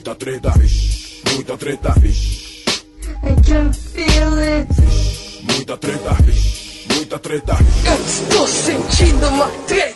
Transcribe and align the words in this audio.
Muita 0.00 0.14
treta, 0.14 0.50
vixe, 0.56 1.20
muita 1.34 1.58
treta, 1.58 1.92
vixe. 2.00 2.64
I 3.22 3.34
can 3.42 3.70
feel 3.70 4.38
it. 4.38 4.66
Muita 5.42 5.76
treta, 5.76 6.14
vixe, 6.24 6.86
muita 6.94 7.18
treta. 7.18 7.58
Eu 7.84 8.06
estou 8.06 8.48
sentindo 8.48 9.28
uma 9.28 9.46
treta. 9.66 9.89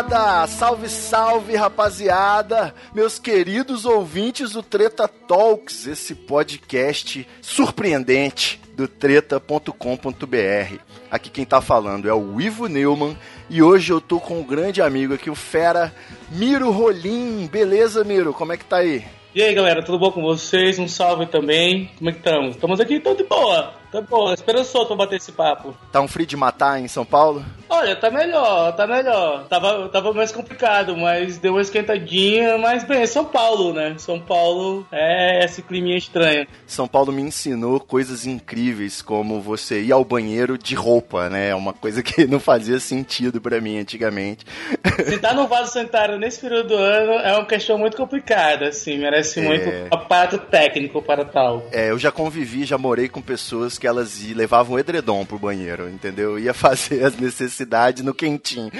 Moçada! 0.00 0.46
Salve, 0.46 0.88
salve, 0.88 1.56
rapaziada! 1.56 2.74
Meus 2.94 3.18
queridos 3.18 3.84
ouvintes 3.84 4.52
do 4.52 4.62
Treta 4.62 5.06
Talks, 5.06 5.86
esse 5.86 6.14
podcast 6.14 7.26
surpreendente 7.42 8.60
do 8.74 8.88
treta.com.br. 8.88 10.78
Aqui 11.10 11.28
quem 11.28 11.44
tá 11.44 11.60
falando 11.60 12.08
é 12.08 12.14
o 12.14 12.40
Ivo 12.40 12.66
Neumann 12.66 13.16
e 13.48 13.62
hoje 13.62 13.92
eu 13.92 14.00
tô 14.00 14.18
com 14.18 14.40
um 14.40 14.44
grande 14.44 14.80
amigo 14.80 15.14
aqui, 15.14 15.28
o 15.28 15.34
fera 15.34 15.92
Miro 16.30 16.70
Rolim. 16.70 17.46
Beleza, 17.46 18.02
Miro? 18.04 18.32
Como 18.32 18.52
é 18.52 18.56
que 18.56 18.64
tá 18.64 18.78
aí? 18.78 19.04
E 19.34 19.42
aí, 19.42 19.54
galera, 19.54 19.84
tudo 19.84 19.98
bom 19.98 20.10
com 20.10 20.22
vocês? 20.22 20.78
Um 20.78 20.88
salve 20.88 21.26
também. 21.26 21.90
Como 21.98 22.10
é 22.10 22.12
que 22.12 22.18
estamos? 22.18 22.54
Estamos 22.54 22.80
aqui, 22.80 22.98
tô 23.00 23.14
de 23.14 23.24
boa. 23.24 23.79
Tá 23.92 24.00
boa, 24.00 24.32
esperançoso 24.34 24.86
pra 24.86 24.96
bater 24.96 25.16
esse 25.16 25.32
papo. 25.32 25.74
Tá 25.90 26.00
um 26.00 26.06
frio 26.06 26.26
de 26.26 26.36
matar 26.36 26.80
em 26.80 26.86
São 26.86 27.04
Paulo? 27.04 27.44
Olha, 27.68 27.96
tá 27.96 28.08
melhor, 28.10 28.72
tá 28.76 28.86
melhor. 28.86 29.44
Tava, 29.48 29.88
tava 29.88 30.12
mais 30.12 30.30
complicado, 30.30 30.96
mas 30.96 31.38
deu 31.38 31.52
uma 31.54 31.60
esquentadinha. 31.60 32.56
Mas, 32.56 32.84
bem, 32.84 33.04
São 33.06 33.24
Paulo, 33.24 33.72
né? 33.72 33.94
São 33.98 34.20
Paulo 34.20 34.86
é 34.92 35.44
esse 35.44 35.60
climinha 35.62 35.96
estranho. 35.96 36.46
São 36.66 36.86
Paulo 36.86 37.12
me 37.12 37.22
ensinou 37.22 37.80
coisas 37.80 38.26
incríveis, 38.26 39.02
como 39.02 39.40
você 39.40 39.82
ir 39.82 39.90
ao 39.92 40.04
banheiro 40.04 40.56
de 40.56 40.74
roupa, 40.76 41.28
né? 41.28 41.48
É 41.48 41.54
uma 41.54 41.72
coisa 41.72 42.00
que 42.02 42.26
não 42.26 42.38
fazia 42.38 42.78
sentido 42.78 43.40
pra 43.40 43.60
mim 43.60 43.78
antigamente. 43.78 44.44
Sentar 45.04 45.34
no 45.34 45.48
vaso 45.48 45.72
sanitário 45.72 46.16
nesse 46.18 46.40
período 46.40 46.68
do 46.68 46.76
ano 46.76 47.12
é 47.14 47.32
uma 47.34 47.46
questão 47.46 47.76
muito 47.78 47.96
complicada, 47.96 48.68
assim. 48.68 48.98
Merece 48.98 49.40
É. 49.40 49.42
muito 49.42 49.94
aparato 49.94 50.38
técnico 50.38 51.02
para 51.02 51.24
tal. 51.24 51.64
É, 51.72 51.90
eu 51.90 51.98
já 51.98 52.12
convivi, 52.12 52.64
já 52.64 52.78
morei 52.78 53.08
com 53.08 53.20
pessoas 53.20 53.79
que 53.80 53.86
elas 53.86 54.20
levavam 54.34 54.78
edredom 54.78 55.24
pro 55.24 55.38
banheiro, 55.38 55.88
entendeu? 55.88 56.38
Ia 56.38 56.52
fazer 56.54 57.02
as 57.04 57.16
necessidades 57.16 58.04
no 58.04 58.14
quentinho. 58.14 58.70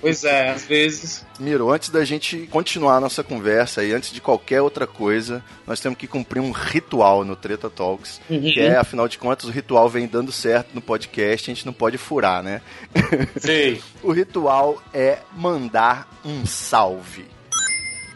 Pois 0.00 0.24
é, 0.24 0.50
às 0.50 0.64
vezes. 0.66 1.24
Miro, 1.38 1.70
antes 1.70 1.88
da 1.90 2.04
gente 2.04 2.48
continuar 2.50 2.96
a 2.96 3.00
nossa 3.00 3.22
conversa 3.22 3.82
e 3.84 3.92
antes 3.92 4.12
de 4.12 4.20
qualquer 4.20 4.60
outra 4.60 4.86
coisa, 4.86 5.42
nós 5.66 5.80
temos 5.80 5.98
que 5.98 6.06
cumprir 6.06 6.40
um 6.40 6.50
ritual 6.50 7.24
no 7.24 7.36
Treta 7.36 7.70
Talks, 7.70 8.20
Uhum. 8.28 8.40
que 8.42 8.60
é, 8.60 8.76
afinal 8.76 9.08
de 9.08 9.16
contas, 9.18 9.46
o 9.48 9.50
ritual 9.52 9.88
vem 9.88 10.06
dando 10.06 10.32
certo 10.32 10.74
no 10.74 10.80
podcast, 10.80 11.50
a 11.50 11.54
gente 11.54 11.64
não 11.66 11.72
pode 11.72 11.96
furar, 11.96 12.42
né? 12.42 12.60
Sei. 13.38 13.80
o 14.02 14.12
ritual 14.12 14.82
é 14.92 15.18
mandar 15.34 16.08
um 16.24 16.44
salve. 16.44 17.24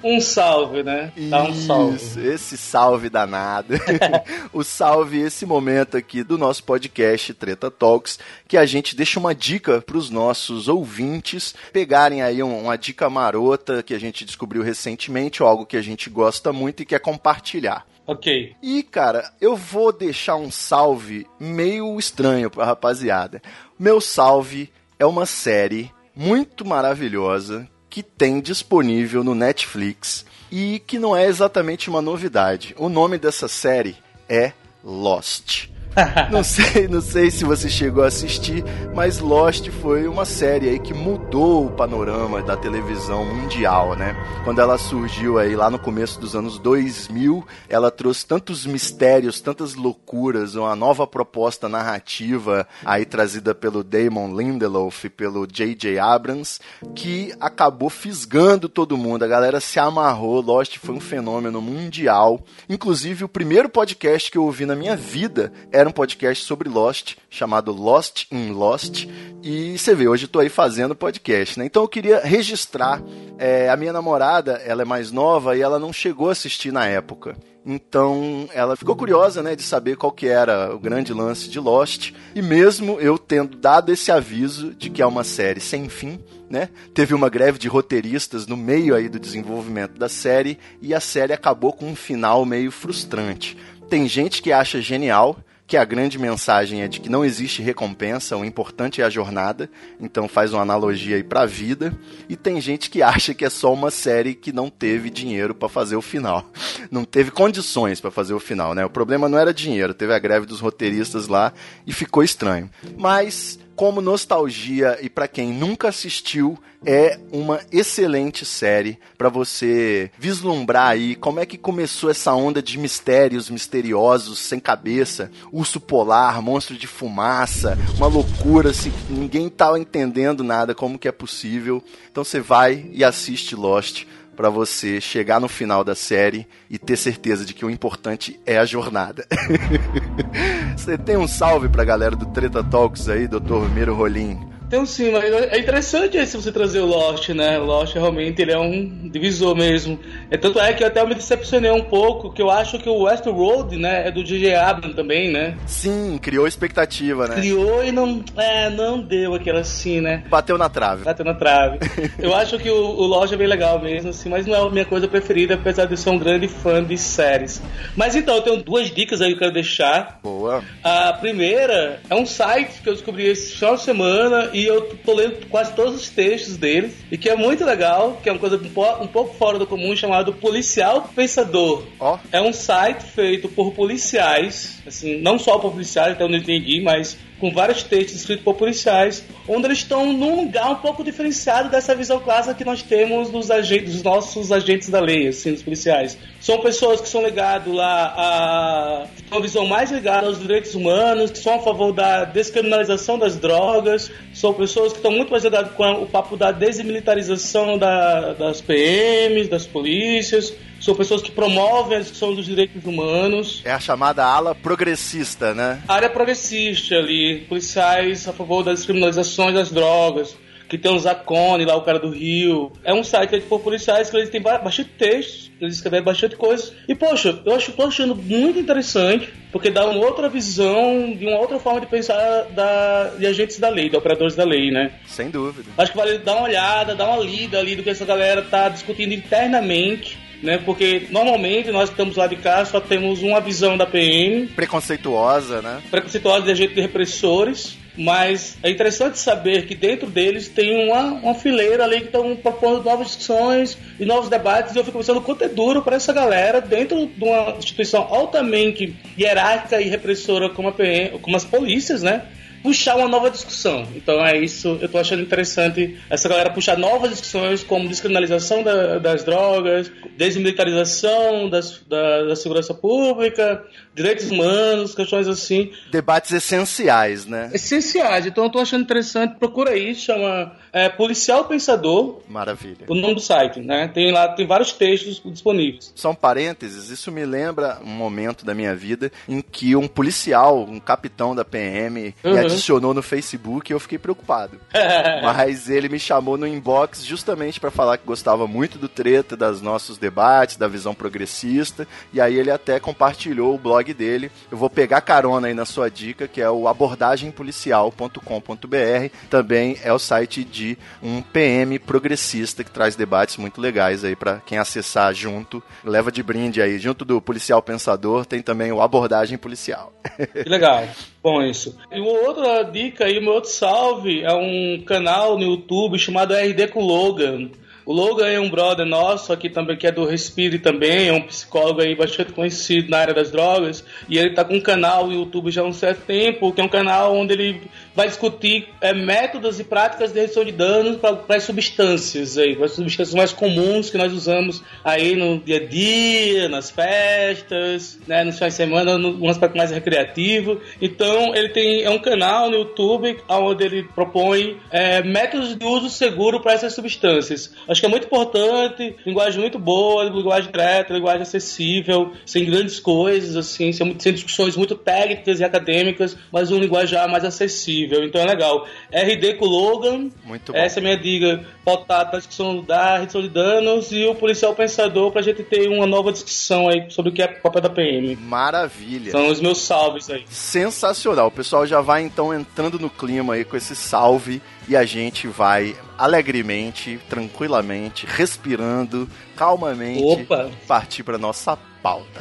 Um 0.05 0.21
salve, 0.21 0.83
né? 0.83 1.11
Dá 1.31 1.43
um 1.45 1.55
salve. 1.55 1.97
Isso, 1.97 2.21
esse 2.21 2.59
salve 2.59 3.09
danado. 3.09 3.75
o 4.53 4.63
salve, 4.63 5.19
esse 5.21 5.47
momento 5.47 5.97
aqui 5.97 6.23
do 6.23 6.37
nosso 6.37 6.63
podcast 6.63 7.33
Treta 7.33 7.71
Talks, 7.71 8.19
que 8.47 8.59
a 8.59 8.67
gente 8.67 8.95
deixa 8.95 9.19
uma 9.19 9.35
dica 9.35 9.81
para 9.81 9.97
os 9.97 10.11
nossos 10.11 10.69
ouvintes 10.69 11.55
pegarem 11.73 12.21
aí 12.23 12.43
um- 12.43 12.65
uma 12.65 12.77
dica 12.77 13.09
marota 13.09 13.83
que 13.83 13.95
a 13.95 13.99
gente 13.99 14.25
descobriu 14.27 14.63
recentemente, 14.63 15.43
ou 15.43 15.49
algo 15.49 15.65
que 15.65 15.77
a 15.77 15.83
gente 15.83 16.11
gosta 16.11 16.53
muito 16.53 16.83
e 16.83 16.87
quer 16.87 17.01
compartilhar. 17.01 17.87
Ok. 18.07 18.55
E, 18.63 18.83
cara, 18.83 19.33
eu 19.41 19.57
vou 19.57 19.91
deixar 19.91 20.37
um 20.37 20.51
salve 20.51 21.27
meio 21.41 21.99
estranho 21.99 22.51
pra 22.51 22.67
rapaziada. 22.67 23.41
Meu 23.79 23.99
salve 24.03 24.71
é 24.99 25.07
uma 25.07 25.25
série 25.25 25.91
muito 26.15 26.65
maravilhosa 26.67 27.67
que 27.95 28.03
tem 28.03 28.41
disponível 28.41 29.23
no 29.23 29.37
Netflix 29.37 30.27
e 30.51 30.83
que 30.85 30.99
não 30.99 31.17
é 31.17 31.27
exatamente 31.27 31.89
uma 31.89 32.03
novidade. 32.03 32.75
O 32.77 32.89
nome 32.89 33.19
dessa 33.19 33.47
série 33.47 33.97
é 34.29 34.53
Lost. 34.83 35.69
Não 36.31 36.43
sei, 36.43 36.89
não 36.89 37.01
sei 37.01 37.31
se 37.31 37.45
você 37.45 37.69
chegou 37.69 38.03
a 38.03 38.09
assistir, 38.09 38.65
mas 38.95 39.21
Lost 39.21 39.69
foi 39.69 40.09
uma 40.09 40.25
série 40.25 40.69
aí 40.69 40.79
que 40.79 40.93
mudou 40.93 41.67
o 41.67 41.71
panorama 41.71 42.43
da 42.43 42.57
televisão 42.57 43.25
mundial, 43.25 43.95
né? 43.95 44.17
Quando 44.45 44.61
ela 44.61 44.77
surgiu 44.77 45.39
aí 45.39 45.55
lá 45.55 45.71
no 45.71 45.79
começo 45.79 46.21
dos 46.21 46.35
anos 46.35 46.59
2000, 46.59 47.47
ela 47.69 47.91
trouxe 47.91 48.27
tantos 48.27 48.67
mistérios, 48.67 49.41
tantas 49.41 49.75
loucuras, 49.75 50.57
uma 50.57 50.75
nova 50.75 51.07
proposta 51.07 51.69
narrativa 51.69 52.67
aí 52.85 53.05
trazida 53.05 53.55
pelo 53.55 53.85
Damon 53.85 54.37
Lindelof 54.37 55.07
e 55.07 55.11
pelo 55.11 55.47
J.J. 55.47 55.99
Abrams, 55.99 56.59
que 56.95 57.33
acabou 57.41 57.89
fisgando 57.89 58.69
todo 58.69 58.97
mundo. 58.97 59.25
A 59.25 59.29
galera 59.29 59.61
se 59.61 59.79
amarrou, 59.79 60.41
Lost 60.41 60.79
foi 60.79 60.95
um 60.95 61.01
fenômeno 61.01 61.61
mundial. 61.63 62.41
Inclusive, 62.69 63.25
o 63.25 63.29
primeiro 63.29 63.69
podcast 63.69 64.31
que 64.31 64.39
eu 64.39 64.45
ouvi 64.45 64.67
na 64.67 64.75
minha 64.75 64.97
vida 64.97 65.53
era 65.71 65.84
um 65.89 65.93
podcast 65.93 66.45
sobre 66.45 66.69
Lost, 66.69 67.17
chamado 67.31 67.73
Lost 67.73 68.27
in 68.31 68.51
Lost. 68.51 69.07
E 69.43 69.79
você 69.79 69.95
vê, 69.95 70.09
hoje 70.09 70.27
tô 70.27 70.39
aí 70.41 70.49
fazendo 70.49 70.95
podcast, 70.95 71.59
né? 71.59 71.67
Então 71.67 71.83
eu 71.83 71.89
queria 71.89 72.21
registrar. 72.21 73.03
é, 73.39 73.69
a 73.69 73.77
minha 73.77 73.93
namorada, 73.93 74.63
ela 74.65 74.83
é 74.83 74.85
mais 74.85 75.11
nova 75.11 75.57
e 75.57 75.61
ela 75.61 75.79
não 75.79 75.93
chegou 75.93 76.29
a 76.29 76.33
assistir 76.33 76.73
na 76.73 76.87
época. 76.87 77.37
Então 77.67 78.47
ela 78.53 78.77
ficou 78.77 78.95
curiosa, 78.95 79.43
né, 79.43 79.57
de 79.57 79.63
saber 79.63 79.97
qual 79.97 80.13
que 80.13 80.27
era 80.27 80.75
o 80.75 80.79
grande 80.79 81.15
lance 81.15 81.49
de 81.49 81.59
Lost. 81.59 82.13
E 82.35 82.43
mesmo 82.43 83.01
eu 83.01 83.17
tendo 83.17 83.57
dado 83.57 83.91
esse 83.91 84.13
aviso 84.13 84.75
de 84.75 84.91
que 84.91 85.01
é 85.01 85.07
uma 85.07 85.25
série 85.25 85.61
sem 85.61 85.89
fim, 85.89 86.21
né? 86.51 86.69
Teve 86.93 87.15
uma 87.15 87.31
greve 87.31 87.59
de 87.59 87.67
roteiristas 87.67 88.47
no 88.47 88.57
meio 88.57 88.95
aí 88.95 89.09
do 89.09 89.19
desenvolvimento 89.19 89.99
da 89.99 90.09
série 90.09 90.59
e 90.81 90.95
a 90.95 91.01
série 91.01 91.33
acabou 91.33 91.73
com 91.73 91.87
um 91.87 91.97
final 91.97 92.45
meio 92.45 92.71
frustrante. 92.71 93.57
Tem 93.89 94.07
gente 94.07 94.43
que 94.43 94.53
acha 94.53 94.81
genial, 94.81 95.39
que 95.67 95.77
a 95.77 95.85
grande 95.85 96.19
mensagem 96.19 96.83
é 96.83 96.89
de 96.89 97.01
que 97.01 97.09
não 97.09 97.25
existe 97.25 97.63
recompensa, 97.63 98.37
o 98.37 98.45
importante 98.45 99.01
é 99.01 99.05
a 99.05 99.11
jornada, 99.11 99.71
então 99.99 100.29
faz 100.29 100.53
uma 100.53 100.63
analogia 100.63 101.17
aí 101.17 101.25
pra 101.25 101.47
vida, 101.47 101.97
e 102.29 102.37
tem 102.37 102.61
gente 102.61 102.91
que 102.91 103.03
acha 103.03 103.33
que 103.33 103.45
é 103.45 103.51
só 103.51 103.73
uma 103.73 103.91
série 103.91 104.35
que 104.35 104.53
não 104.53 104.69
teve 104.69 105.09
dinheiro 105.09 105.55
pra 105.55 105.69
fazer 105.69 105.97
o 105.97 106.03
final. 106.03 106.51
Não 106.91 107.05
teve 107.05 107.31
condições 107.31 108.01
pra 108.01 108.11
fazer 108.11 108.35
o 108.35 108.41
final, 108.41 108.75
né? 108.75 108.85
O 108.85 108.91
problema 108.91 109.29
não 109.29 109.39
era 109.39 109.55
dinheiro, 109.55 109.95
teve 109.95 110.13
a 110.13 110.19
greve 110.19 110.45
dos 110.45 110.61
roteiristas 110.61 111.29
lá 111.29 111.53
e 111.87 111.93
ficou 111.93 112.23
estranho. 112.23 112.69
Mas 112.99 113.59
como 113.77 114.01
nostalgia 114.01 114.99
e 115.01 115.09
pra 115.09 115.29
quem 115.29 115.53
nunca 115.53 115.89
assistiu, 115.89 116.59
é 116.87 117.19
uma 117.33 117.61
excelente 117.73 118.45
série 118.45 118.99
pra 119.17 119.29
você 119.29 120.11
vislumbrar 120.19 120.91
aí 120.91 121.15
como 121.15 121.41
é 121.41 121.47
que 121.47 121.57
começou 121.57 122.11
essa 122.11 122.35
onda 122.35 122.63
de 122.63 122.79
mistérios 122.79 123.49
misteriosos 123.49 124.39
sem 124.39 124.61
cabeça, 124.61 125.31
urso 125.51 125.81
polar, 125.81 126.43
monstro 126.43 126.77
de 126.77 126.87
fumaça, 126.87 127.79
uma 127.97 128.07
loucura 128.07 128.71
assim, 128.71 128.93
ninguém 129.09 129.49
tava 129.49 129.79
entendendo 129.79 130.45
nada 130.45 130.75
como 130.75 130.99
que 130.99 131.09
é 131.09 131.13
possível. 131.13 131.83
Então 132.11 132.23
você 132.23 132.41
vai 132.41 132.87
e 132.93 133.03
assiste 133.03 133.57
Lost 133.57 134.05
pra 134.35 134.51
você 134.51 135.01
chegar 135.01 135.41
no 135.41 135.49
final 135.49 135.83
da 135.83 135.95
série 135.95 136.47
e 136.69 136.79
ter 136.79 136.97
certeza 136.97 137.45
de 137.45 137.55
que 137.55 137.65
o 137.65 137.71
importante 137.71 138.39
é 138.45 138.59
a 138.59 138.65
jornada. 138.65 139.27
Você 140.77 140.99
tem 140.99 141.17
um 141.17 141.27
salve 141.27 141.69
pra 141.69 141.85
galera 141.85 142.15
do 142.15 142.27
Treta 142.27 142.63
Talks 142.63 143.09
aí, 143.09 143.27
Dr. 143.27 143.69
Miro 143.73 143.95
Rolim? 143.95 144.54
Tem 144.75 144.85
sim, 144.87 145.13
mas 145.13 145.33
é 145.33 145.57
interessante 145.57 146.17
esse 146.17 146.37
você 146.37 146.51
trazer 146.51 146.81
o 146.81 146.87
Lost, 146.87 147.29
né? 147.29 147.61
O 147.61 147.65
Lost 147.65 147.95
realmente 147.95 148.43
ele 148.43 148.51
é 148.51 148.59
um 148.59 149.09
divisor 149.09 149.55
mesmo. 149.55 150.01
É, 150.29 150.37
tanto 150.37 150.59
é 150.59 150.73
que 150.73 150.83
eu 150.83 150.89
até 150.89 151.05
me 151.07 151.15
decepcionei 151.15 151.71
um 151.71 151.85
pouco, 151.85 152.33
que 152.33 152.43
eu 152.43 152.51
acho 152.51 152.81
que 152.81 152.89
o 152.89 153.03
Westworld, 153.03 153.77
né, 153.77 154.09
é 154.09 154.11
do 154.11 154.25
J.J. 154.25 154.57
Abrams 154.57 154.97
também, 154.97 155.31
né? 155.31 155.57
Sim, 155.65 156.19
criou 156.21 156.49
expectativa, 156.49 157.29
né? 157.29 157.37
Criou 157.37 157.85
e 157.85 157.93
não, 157.93 158.25
é, 158.37 158.69
não 158.69 159.01
deu 159.01 159.35
aquela 159.35 159.61
assim, 159.61 160.01
né? 160.01 160.25
Bateu 160.29 160.59
na 160.59 160.69
trave. 160.69 161.05
Bateu 161.05 161.25
na 161.25 161.35
trave. 161.35 161.79
eu 162.19 162.35
acho 162.35 162.59
que 162.59 162.69
o, 162.69 162.75
o 162.75 163.07
Lost 163.07 163.33
é 163.33 163.37
bem 163.37 163.47
legal 163.47 163.81
mesmo, 163.81 164.11
assim, 164.11 164.29
mas 164.29 164.45
não 164.45 164.57
é 164.57 164.59
a 164.59 164.71
minha 164.71 164.85
coisa 164.85 165.07
preferida, 165.07 165.55
apesar 165.55 165.85
de 165.85 165.93
eu 165.93 165.97
ser 165.97 166.11
um 166.11 166.19
grande 166.19 166.49
fã 166.49 166.83
de 166.83 166.99
séries. 166.99 167.63
Mas 167.95 168.17
então, 168.17 168.35
eu 168.35 168.43
tenho 168.43 168.57
duas 168.61 168.91
dicas 168.91 169.21
aí 169.21 169.29
que 169.29 169.35
eu 169.35 169.39
quero 169.39 169.53
deixar. 169.53 170.19
Boa. 170.21 170.65
A 170.83 171.13
primeira 171.13 172.01
é 172.11 172.15
um 172.17 172.27
site 172.27 172.83
que 172.83 172.89
eu 172.89 172.95
descobri 172.95 173.27
esse 173.27 173.55
final 173.55 173.77
de 173.77 173.83
semana 173.83 174.51
e 174.53 174.64
eu 174.67 174.97
tô 175.05 175.15
lendo 175.15 175.47
quase 175.49 175.73
todos 175.75 175.95
os 175.95 176.09
textos 176.09 176.57
dele 176.57 176.93
e 177.11 177.17
que 177.19 177.29
é 177.29 177.37
muito 177.37 177.65
legal, 177.65 178.19
que 178.23 178.29
é 178.29 178.33
uma 178.33 178.39
coisa 178.39 178.57
um, 178.57 178.69
po- 178.71 179.03
um 179.03 179.07
pouco 179.07 179.35
fora 179.35 179.59
do 179.59 179.67
comum, 179.67 179.95
chamado 179.97 180.33
Policial 180.33 181.09
Pensador. 181.15 181.83
Ó. 182.01 182.19
É 182.33 182.41
um 182.41 182.53
site 182.53 183.03
feito 183.05 183.49
por 183.49 183.73
policiais, 183.73 184.74
assim, 184.87 185.19
não 185.21 185.39
só 185.39 185.59
por 185.59 185.73
policiais, 185.73 186.13
até 186.13 186.25
onde 186.25 186.35
eu 186.35 186.41
entendi, 186.41 186.81
mas 186.81 187.17
com 187.41 187.51
vários 187.53 187.83
textos 187.83 188.21
escritos 188.21 188.45
por 188.45 188.55
policiais, 188.55 189.23
onde 189.49 189.67
eles 189.67 189.79
estão 189.79 190.13
num 190.13 190.37
lugar 190.45 190.71
um 190.71 190.77
pouco 190.77 191.03
diferenciado 191.05 191.69
dessa 191.69 191.95
visão 191.95 192.19
clássica 192.21 192.55
que 192.55 192.65
nós 192.65 192.83
temos 192.83 193.29
dos, 193.31 193.51
agentes, 193.51 193.93
dos 193.95 194.03
nossos 194.03 194.51
agentes 194.53 194.89
da 194.89 195.01
lei, 195.01 195.29
assim, 195.29 195.53
dos 195.53 195.63
policiais. 195.63 196.17
São 196.41 196.59
pessoas 196.61 197.01
que 197.01 197.09
são 197.09 197.23
ligadas 197.25 197.73
lá 197.75 198.15
a 198.17 199.07
uma 199.31 199.41
visão 199.41 199.67
mais 199.67 199.91
ligada 199.91 200.27
aos 200.27 200.39
direitos 200.39 200.75
humanos, 200.75 201.31
que 201.31 201.39
são 201.39 201.55
a 201.55 201.59
favor 201.59 201.93
da 201.93 202.25
descriminalização 202.25 203.19
das 203.19 203.37
drogas, 203.37 204.11
são 204.33 204.55
pessoas 204.55 204.93
que 204.93 204.99
estão 204.99 205.11
muito 205.11 205.31
mais 205.31 205.45
ligadas 205.45 205.73
com 205.73 205.85
o 206.03 206.07
papo 206.07 206.37
da 206.37 206.53
desmilitarização 206.53 207.77
da- 207.77 208.33
das 208.35 208.61
PMs, 208.61 209.49
das 209.49 209.67
polícias, 209.67 210.53
são 210.85 210.95
pessoas 210.95 211.23
que 211.23 211.31
promovem 211.31 211.97
a 211.97 212.01
discussão 212.01 212.35
dos 212.35 212.45
direitos 212.47 212.85
humanos. 212.85 213.63
É 213.65 213.73
a 213.73 213.81
chamada 213.81 214.25
ala 214.25 214.55
progressista, 214.55 215.55
né? 215.55 215.83
área 215.89 216.09
progressista 216.11 216.95
ali, 216.97 217.41
policiais 217.49 218.27
a 218.29 218.33
favor 218.33 218.63
das 218.63 218.81
descriminalizações 218.81 219.55
das 219.55 219.71
drogas, 219.71 220.37
que 220.69 220.79
tem 220.79 220.91
o 220.93 220.99
Zacone 220.99 221.65
lá, 221.65 221.77
o 221.77 221.83
cara 221.83 221.99
do 221.99 222.11
Rio. 222.11 222.73
É 222.83 222.93
um 222.93 223.05
site 223.05 223.31
feito 223.31 223.47
por 223.47 223.61
policiais 223.61 224.11
que 224.11 224.17
eles 224.17 224.31
têm 224.31 224.41
ba- 224.41 224.59
bastante 224.59 224.91
textos, 224.99 225.51
eles 225.61 225.77
escrevem 225.77 226.03
bastante 226.03 226.37
coisas. 226.37 226.73
E, 226.89 226.95
poxa, 226.95 227.39
eu 227.45 227.55
acho, 227.55 227.73
tô 227.73 227.83
achando 227.83 228.15
muito 228.17 228.59
interessante, 228.59 229.29
porque 229.53 229.71
dá 229.71 229.87
uma 229.87 230.05
outra 230.05 230.29
visão, 230.29 231.15
de 231.17 231.27
uma 231.27 231.39
outra 231.39 231.59
forma 231.59 231.81
de 231.81 231.87
pensar 231.87 232.45
da, 232.51 233.13
de 233.19 233.27
agentes 233.27 233.59
da 233.59 233.69
lei, 233.69 233.89
de 233.89 233.97
operadores 233.97 234.35
da 234.35 234.45
lei, 234.45 234.71
né? 234.71 234.91
Sem 235.07 235.31
dúvida. 235.31 235.71
Acho 235.79 235.93
que 235.93 235.99
vale 235.99 236.19
dar 236.19 236.35
uma 236.37 236.45
olhada, 236.45 236.95
dar 236.95 237.09
uma 237.09 237.23
lida 237.23 237.59
ali 237.59 237.77
do 237.77 237.83
que 237.83 237.91
essa 237.91 238.05
galera 238.05 238.43
tá 238.43 238.69
discutindo 238.69 239.13
internamente, 239.13 240.19
né? 240.45 240.59
Porque 240.65 241.07
normalmente 241.11 241.71
nós 241.73 241.89
que 241.89 241.95
estamos 241.95 242.17
lá 242.17 242.27
de 242.27 242.37
cá 242.37 242.65
só 242.65 242.79
temos 242.79 243.23
uma 243.23 243.41
visão 243.41 243.77
da 243.77 243.87
PM, 243.87 244.47
Preconceituosa, 244.49 245.63
né? 245.63 245.81
preconceituosos 245.91 246.45
de 246.45 246.53
agentes 246.53 246.75
de 246.75 246.81
repressores, 246.83 247.79
mas 247.97 248.59
é 248.63 248.71
interessante 248.71 249.19
saber 249.19 249.67
que 249.67 249.75
dentro 249.75 250.09
deles 250.09 250.49
tem 250.49 250.89
uma, 250.89 251.03
uma 251.03 251.35
fileira 251.35 251.85
ali 251.85 252.01
que 252.01 252.07
estão 252.07 252.37
propondo 252.37 252.85
novas 252.85 253.09
discussões 253.09 253.79
e 253.99 254.05
novos 254.05 254.29
debates, 254.29 254.75
e 254.75 254.79
eu 254.79 254.85
fico 254.85 254.99
pensando 254.99 255.21
quanto 255.21 255.45
é 255.45 255.49
duro 255.49 255.83
para 255.83 255.97
essa 255.97 256.13
galera, 256.13 256.61
dentro 256.61 257.07
de 257.07 257.25
uma 257.25 257.57
instituição 257.57 258.03
altamente 258.03 258.95
hierárquica 259.19 259.81
e 259.81 259.89
repressora 259.89 260.51
como, 260.51 260.69
a 260.69 260.73
PM, 260.73 261.19
como 261.21 261.37
as 261.37 261.45
polícias, 261.45 262.03
né? 262.03 262.23
Puxar 262.65 262.97
uma 262.97 263.07
nova 263.09 263.31
discussão. 263.31 263.87
Então 263.95 264.25
é 264.25 264.39
isso, 264.39 264.79
eu 264.81 264.89
tô 264.89 264.97
achando 264.97 265.21
interessante 265.23 265.99
essa 266.09 266.27
galera 266.31 266.49
puxar 266.49 266.79
novas 266.79 267.11
discussões 267.11 267.63
como 267.63 267.87
descriminalização 267.87 268.63
da- 268.63 268.99
das 268.99 269.23
drogas, 269.23 269.93
desmilitarização 270.17 271.51
das, 271.51 271.81
da, 271.87 272.23
da 272.25 272.35
segurança 272.37 272.73
pública, 272.73 273.63
direitos 273.95 274.31
humanos, 274.31 274.95
questões 274.95 275.29
assim 275.29 275.73
Debates 275.91 276.33
essenciais, 276.33 277.27
né? 277.27 277.51
essenciais. 277.53 278.27
Então 278.27 278.45
eu 278.45 278.51
tô 278.51 278.59
achando 278.59 278.83
interessante. 278.83 279.37
Procura 279.39 279.71
aí, 279.71 279.95
chama 279.95 280.53
é, 280.73 280.89
Policial 280.89 281.45
Pensador, 281.45 282.21
Maravilha. 282.29 282.87
o 282.89 282.95
nome 282.95 283.15
do 283.15 283.21
site, 283.21 283.61
né? 283.61 283.89
Tem 283.89 284.11
lá, 284.13 284.29
tem 284.29 284.47
vários 284.47 284.73
textos 284.73 285.21
disponíveis. 285.25 285.93
Um 286.05 286.15
parênteses, 286.15 286.91
isso 286.91 287.11
me 287.11 287.25
lembra 287.25 287.79
um 287.83 287.89
momento 287.91 288.45
da 288.45 288.55
minha 288.55 288.75
vida 288.75 289.11
em 289.29 289.41
que 289.41 289.75
um 289.77 289.87
policial, 289.89 290.61
um 290.65 290.79
capitão 290.81 291.35
da 291.35 291.45
PM, 291.45 292.01
me 292.01 292.15
Uhum. 292.25 292.39
adicionou 292.39 292.93
no 292.95 293.03
Facebook 293.03 293.71
e 293.71 293.75
eu 293.75 293.81
fiquei 293.81 293.99
preocupado. 293.99 294.61
Mas 295.23 295.69
ele 295.71 295.89
me 295.89 295.99
chamou 295.99 296.37
no 296.37 296.47
inbox 296.47 297.05
justamente 297.05 297.59
para 297.61 297.71
falar 297.71 297.99
que 297.99 298.05
gostava 298.07 298.47
muito 298.47 298.79
do 298.79 298.89
treta, 298.89 299.37
dos 299.37 299.61
nossos 299.63 299.99
debates, 299.99 300.57
da 300.57 300.67
visão 300.69 300.95
progressista, 300.95 301.87
e 302.13 302.21
aí 302.21 302.39
ele 302.39 302.51
até 302.51 302.79
compartilhou 302.81 303.55
o 303.55 303.59
blog 303.59 303.84
dele. 303.93 304.31
Eu 304.51 304.57
vou 304.57 304.71
pegar 304.71 305.01
carona 305.01 305.49
aí 305.49 305.55
na 305.55 305.65
sua 305.65 305.91
dica, 305.91 306.29
que 306.29 306.41
é 306.41 306.49
o 306.49 306.69
abordagempolicial.com.br. 306.69 309.11
Também 309.29 309.77
é 309.83 309.93
o 309.93 309.99
site 309.99 310.45
de 310.45 310.79
um 311.03 311.21
PM 311.21 311.79
progressista 311.79 312.65
que 312.65 312.71
traz 312.71 312.97
debates 312.97 313.37
muito 313.37 313.61
legais 313.61 314.05
aí 314.05 314.15
para 314.15 314.41
quem 314.47 314.59
acessar 314.59 315.13
junto. 315.13 315.61
Leva 315.85 316.13
de 316.13 316.23
brinde 316.23 316.63
aí, 316.63 316.79
junto 316.79 317.05
do 317.05 317.21
Policial 317.21 317.61
Pensador, 317.61 318.25
tem 318.25 318.41
também 318.41 318.71
o 318.73 318.81
Abordagem 318.81 319.37
Policial. 319.37 319.93
Que 320.45 320.49
legal. 320.49 320.87
Bom, 321.23 321.43
isso. 321.43 321.77
E 321.91 322.01
uma 322.01 322.11
outra 322.11 322.63
dica 322.65 323.07
aí, 323.07 323.21
meu 323.21 323.33
outro 323.33 323.51
salve 323.51 324.23
é 324.23 324.33
um 324.33 324.83
canal 324.85 325.39
no 325.39 325.45
YouTube 325.45 325.99
chamado 325.99 326.35
RD 326.35 326.69
com 326.69 326.81
Logan. 326.81 327.51
O 327.87 327.93
Logan 327.93 328.27
é 328.29 328.41
um 328.41 328.49
brother 328.49 328.87
nosso 328.87 329.33
aqui 329.33 329.51
também, 329.51 329.77
que 329.77 329.87
é 329.87 329.93
do 329.93 330.07
Respire 330.07 330.59
também, 330.59 331.09
é 331.09 331.13
um 331.13 331.21
psicólogo 331.21 331.83
aí 331.83 331.95
bastante 331.95 332.33
conhecido 332.33 332.89
na 332.89 332.99
área 332.99 333.13
das 333.13 333.31
drogas. 333.31 333.85
E 334.09 334.17
ele 334.17 334.31
tá 334.31 334.43
com 334.43 334.55
um 334.55 334.61
canal 334.61 335.07
no 335.07 335.13
YouTube 335.13 335.51
já 335.51 335.61
há 335.61 335.65
um 335.65 335.73
certo 335.73 336.07
tempo, 336.07 336.51
que 336.53 336.61
é 336.63 336.65
um 336.65 336.69
canal 336.69 337.15
onde 337.15 337.35
ele 337.35 337.63
vai 337.95 338.09
discutir 338.09 338.69
é, 338.81 338.93
métodos 338.93 339.61
e 339.61 339.65
práticas 339.65 340.13
de 340.13 340.21
redução 340.21 340.45
de 340.45 340.53
danos 340.53 340.97
para 340.97 341.37
as 341.37 341.45
substâncias 341.45 342.37
aí, 342.37 342.57
para 342.57 342.67
as 342.67 342.73
substâncias 342.73 343.15
mais 343.15 343.33
comuns 343.33 343.91
que 343.91 343.97
nós 343.97 344.13
usamos 344.13 344.63
aí 344.83 345.15
no 345.15 345.39
dia 345.39 345.59
a 345.59 345.65
dia, 345.65 346.49
nas 346.49 346.71
festas, 346.71 347.99
né, 348.07 348.25
nos 348.25 348.35
finais 348.37 348.55
de 348.55 348.57
semana, 348.57 348.99
no, 348.99 349.25
um 349.25 349.29
aspecto 349.29 349.57
mais 349.57 349.71
recreativo. 349.71 350.61
Então 350.81 351.35
ele 351.35 351.51
tem 351.51 351.83
é 351.83 351.91
um 351.91 351.99
canal 351.99 352.51
no 352.51 352.57
YouTube 352.57 353.17
onde 353.29 353.65
ele 353.65 353.83
propõe 353.85 354.59
é, 354.71 355.03
métodos 355.03 355.57
de 355.57 355.65
uso 355.65 355.89
seguro 355.89 356.41
para 356.41 356.53
essas 356.53 356.75
substâncias. 356.75 357.53
Acho 357.69 357.81
que 357.81 357.87
é 357.87 357.91
muito 357.91 358.07
importante, 358.07 358.97
linguagem 359.07 359.41
muito 359.41 359.59
boa, 359.59 360.05
linguagem 360.05 360.51
direta, 360.51 360.93
linguagem 360.93 361.23
acessível, 361.23 362.13
sem 362.27 362.45
grandes 362.45 362.81
coisas, 362.81 363.37
assim, 363.37 363.73
sem, 363.73 363.97
sem 363.99 364.13
discussões 364.13 364.57
muito 364.57 364.75
técnicas 364.75 365.41
e 365.41 365.45
acadêmicas, 365.45 366.17
mas 366.33 366.51
um 366.51 366.59
linguajar 366.59 367.09
mais 367.09 367.25
acessível. 367.25 367.84
Então 368.05 368.21
é 368.21 368.25
legal. 368.25 368.67
RD 368.93 369.35
com 369.35 369.47
Logan, 369.47 370.11
Muito 370.25 370.53
bom. 370.53 370.59
essa 370.59 370.79
é 370.79 370.81
a 370.81 370.83
minha 370.83 370.97
dica. 370.97 371.45
Pautar 371.65 372.07
para 372.07 372.17
a 372.17 372.19
discussão 372.19 372.63
da 372.63 372.99
redução 372.99 373.23
de 373.23 373.29
danos 373.29 373.91
e 373.93 374.05
o 374.07 374.15
policial 374.15 374.55
pensador 374.55 375.11
para 375.11 375.21
a 375.21 375.25
gente 375.25 375.43
ter 375.43 375.69
uma 375.69 375.87
nova 375.87 376.13
discussão 376.13 376.69
aí 376.69 376.91
sobre 376.91 377.11
o 377.11 377.15
que 377.15 377.23
é 377.23 377.27
papel 377.27 377.63
da 377.63 377.71
PM. 377.71 378.17
Maravilha. 378.17 379.11
São 379.11 379.29
os 379.29 379.41
meus 379.41 379.59
salves 379.59 380.11
aí. 380.11 380.25
Sensacional. 380.29 381.29
O 381.29 381.31
pessoal 381.31 381.67
já 381.67 381.81
vai 381.81 382.03
então 382.03 382.35
entrando 382.35 382.79
no 382.79 382.91
clima 382.91 383.35
aí 383.35 383.45
com 383.45 383.57
esse 383.57 383.75
salve 383.75 384.41
e 384.69 384.77
a 384.77 384.85
gente 384.85 385.27
vai 385.27 385.75
alegremente, 385.99 386.99
tranquilamente, 387.09 388.07
respirando, 388.07 389.09
calmamente 389.37 390.03
Opa. 390.03 390.51
partir 390.67 391.03
para 391.03 391.19
nossa 391.19 391.57
pauta. 391.83 392.21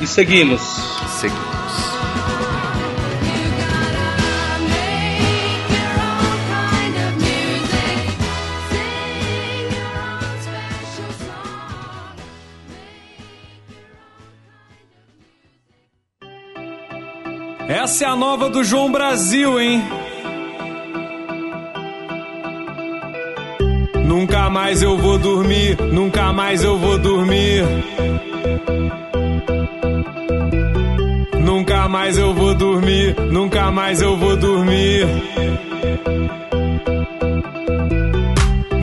E 0.00 0.06
seguimos. 0.06 0.60
Seguimos. 1.20 1.89
Essa 17.70 18.04
é 18.04 18.08
a 18.08 18.16
nova 18.16 18.50
do 18.50 18.64
João 18.64 18.90
Brasil, 18.90 19.60
hein? 19.60 19.80
Nunca 24.04 24.50
mais 24.50 24.82
eu 24.82 24.98
vou 24.98 25.16
dormir, 25.16 25.80
nunca 25.80 26.32
mais 26.32 26.64
eu 26.64 26.76
vou 26.76 26.98
dormir. 26.98 27.62
Nunca 31.38 31.88
mais 31.88 32.18
eu 32.18 32.34
vou 32.34 32.56
dormir, 32.56 33.14
nunca 33.30 33.70
mais 33.70 34.02
eu 34.02 34.16
vou 34.16 34.36
dormir. 34.36 35.06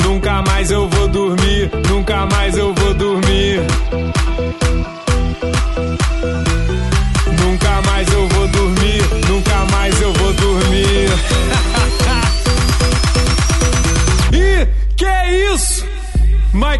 Nunca 0.01 0.41
mais 0.43 0.71
eu 0.71 0.87
vou 0.87 1.07
dormir, 1.09 1.69
nunca 1.89 2.25
mais 2.25 2.57
eu 2.57 2.73
vou 2.73 2.93
dormir. 2.93 3.59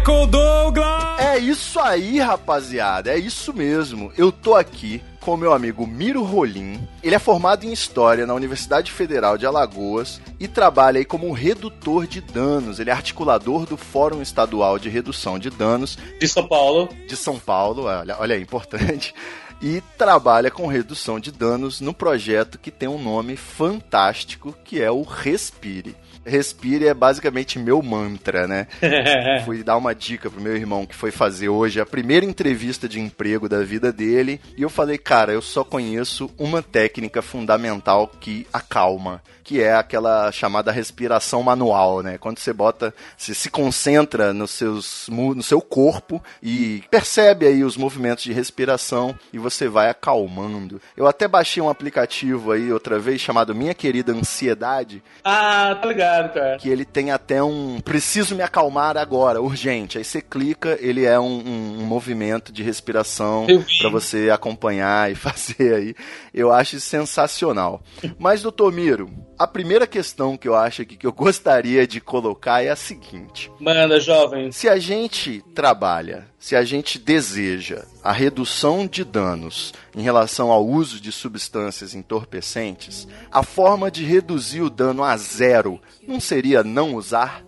Michael 0.08 0.26
Douglas! 0.28 1.20
É 1.20 1.38
isso 1.38 1.78
aí, 1.78 2.18
rapaziada. 2.18 3.12
É 3.12 3.18
isso 3.18 3.52
mesmo. 3.52 4.10
Eu 4.16 4.32
tô 4.32 4.54
aqui 4.54 5.02
com 5.20 5.36
meu 5.36 5.52
amigo 5.52 5.86
Miro 5.86 6.24
Rolim. 6.24 6.80
Ele 7.02 7.14
é 7.14 7.18
formado 7.18 7.66
em 7.66 7.72
História 7.74 8.26
na 8.26 8.32
Universidade 8.32 8.90
Federal 8.90 9.36
de 9.36 9.44
Alagoas 9.44 10.18
e 10.40 10.48
trabalha 10.48 10.96
aí 10.98 11.04
como 11.04 11.30
redutor 11.30 12.06
de 12.06 12.22
danos. 12.22 12.80
Ele 12.80 12.88
é 12.88 12.92
articulador 12.94 13.66
do 13.66 13.76
Fórum 13.76 14.22
Estadual 14.22 14.78
de 14.78 14.88
Redução 14.88 15.38
de 15.38 15.50
Danos 15.50 15.98
De 16.18 16.26
São 16.26 16.48
Paulo. 16.48 16.88
de 17.06 17.14
São 17.14 17.38
Paulo, 17.38 17.82
olha, 17.82 18.16
olha 18.18 18.34
aí, 18.34 18.40
importante, 18.40 19.14
e 19.60 19.82
trabalha 19.98 20.50
com 20.50 20.66
redução 20.66 21.20
de 21.20 21.30
danos 21.30 21.82
no 21.82 21.92
projeto 21.92 22.58
que 22.58 22.70
tem 22.70 22.88
um 22.88 23.02
nome 23.02 23.36
fantástico, 23.36 24.56
que 24.64 24.80
é 24.80 24.90
o 24.90 25.02
Respire. 25.02 25.94
Respire 26.28 26.86
é 26.86 26.94
basicamente 26.94 27.58
meu 27.58 27.82
mantra, 27.82 28.46
né? 28.46 28.66
Fui 29.44 29.62
dar 29.62 29.76
uma 29.76 29.94
dica 29.94 30.30
pro 30.30 30.40
meu 30.40 30.56
irmão 30.56 30.86
que 30.86 30.94
foi 30.94 31.10
fazer 31.10 31.48
hoje 31.48 31.80
a 31.80 31.86
primeira 31.86 32.24
entrevista 32.24 32.88
de 32.88 33.00
emprego 33.00 33.48
da 33.48 33.62
vida 33.62 33.92
dele, 33.92 34.40
e 34.56 34.62
eu 34.62 34.70
falei, 34.70 34.98
cara, 34.98 35.32
eu 35.32 35.42
só 35.42 35.64
conheço 35.64 36.30
uma 36.38 36.62
técnica 36.62 37.22
fundamental 37.22 38.10
que 38.20 38.46
acalma, 38.52 39.22
que 39.42 39.62
é 39.62 39.74
aquela 39.74 40.30
chamada 40.30 40.70
respiração 40.70 41.42
manual, 41.42 42.02
né? 42.02 42.18
Quando 42.18 42.38
você 42.38 42.52
bota, 42.52 42.94
você 43.16 43.32
se 43.32 43.48
concentra 43.48 44.32
nos 44.32 44.50
seus, 44.50 45.08
no 45.08 45.42
seu 45.42 45.60
corpo 45.60 46.22
e 46.42 46.82
percebe 46.90 47.46
aí 47.46 47.64
os 47.64 47.76
movimentos 47.76 48.24
de 48.24 48.32
respiração 48.32 49.14
e 49.32 49.38
você 49.38 49.68
vai 49.68 49.88
acalmando. 49.88 50.80
Eu 50.96 51.06
até 51.06 51.26
baixei 51.26 51.62
um 51.62 51.70
aplicativo 51.70 52.52
aí 52.52 52.70
outra 52.72 52.98
vez 52.98 53.20
chamado 53.20 53.54
Minha 53.54 53.74
Querida 53.74 54.12
Ansiedade, 54.12 55.02
Ah, 55.24 55.76
tá 55.80 55.88
ligado, 55.88 56.17
cara. 56.28 56.56
que 56.58 56.68
ele 56.68 56.84
tem 56.84 57.10
até 57.10 57.42
um 57.42 57.80
preciso 57.80 58.34
me 58.34 58.42
acalmar 58.42 58.96
agora, 58.96 59.40
urgente. 59.42 59.98
Aí 59.98 60.04
você 60.04 60.20
clica, 60.22 60.78
ele 60.80 61.04
é 61.04 61.20
um, 61.20 61.24
um- 61.26 61.76
um 61.82 61.84
movimento 61.86 62.50
de 62.52 62.62
respiração 62.62 63.46
para 63.80 63.90
você 63.90 64.30
acompanhar 64.32 65.12
e 65.12 65.14
fazer 65.14 65.74
aí. 65.74 65.94
Eu 66.32 66.50
acho 66.52 66.80
sensacional. 66.80 67.82
Mas, 68.18 68.42
doutor 68.42 68.72
Miro, 68.72 69.10
a 69.38 69.46
primeira 69.46 69.86
questão 69.86 70.36
que 70.36 70.48
eu 70.48 70.56
acho 70.56 70.82
aqui 70.82 70.96
que 70.96 71.06
eu 71.06 71.12
gostaria 71.14 71.86
de 71.86 72.00
colocar 72.00 72.62
é 72.62 72.70
a 72.70 72.76
seguinte. 72.76 73.50
Manda, 73.60 74.00
jovem. 74.00 74.50
Se 74.50 74.68
a 74.68 74.78
gente 74.78 75.44
trabalha, 75.54 76.26
se 76.38 76.56
a 76.56 76.64
gente 76.64 76.98
deseja 76.98 77.84
a 78.02 78.12
redução 78.12 78.86
de 78.86 79.04
danos 79.04 79.72
em 79.94 80.02
relação 80.02 80.50
ao 80.50 80.66
uso 80.66 81.00
de 81.00 81.12
substâncias 81.12 81.94
entorpecentes, 81.94 83.06
a 83.30 83.42
forma 83.42 83.90
de 83.90 84.04
reduzir 84.04 84.62
o 84.62 84.70
dano 84.70 85.04
a 85.04 85.16
zero 85.16 85.80
não 86.06 86.18
seria 86.18 86.64
não 86.64 86.94
usar? 86.94 87.44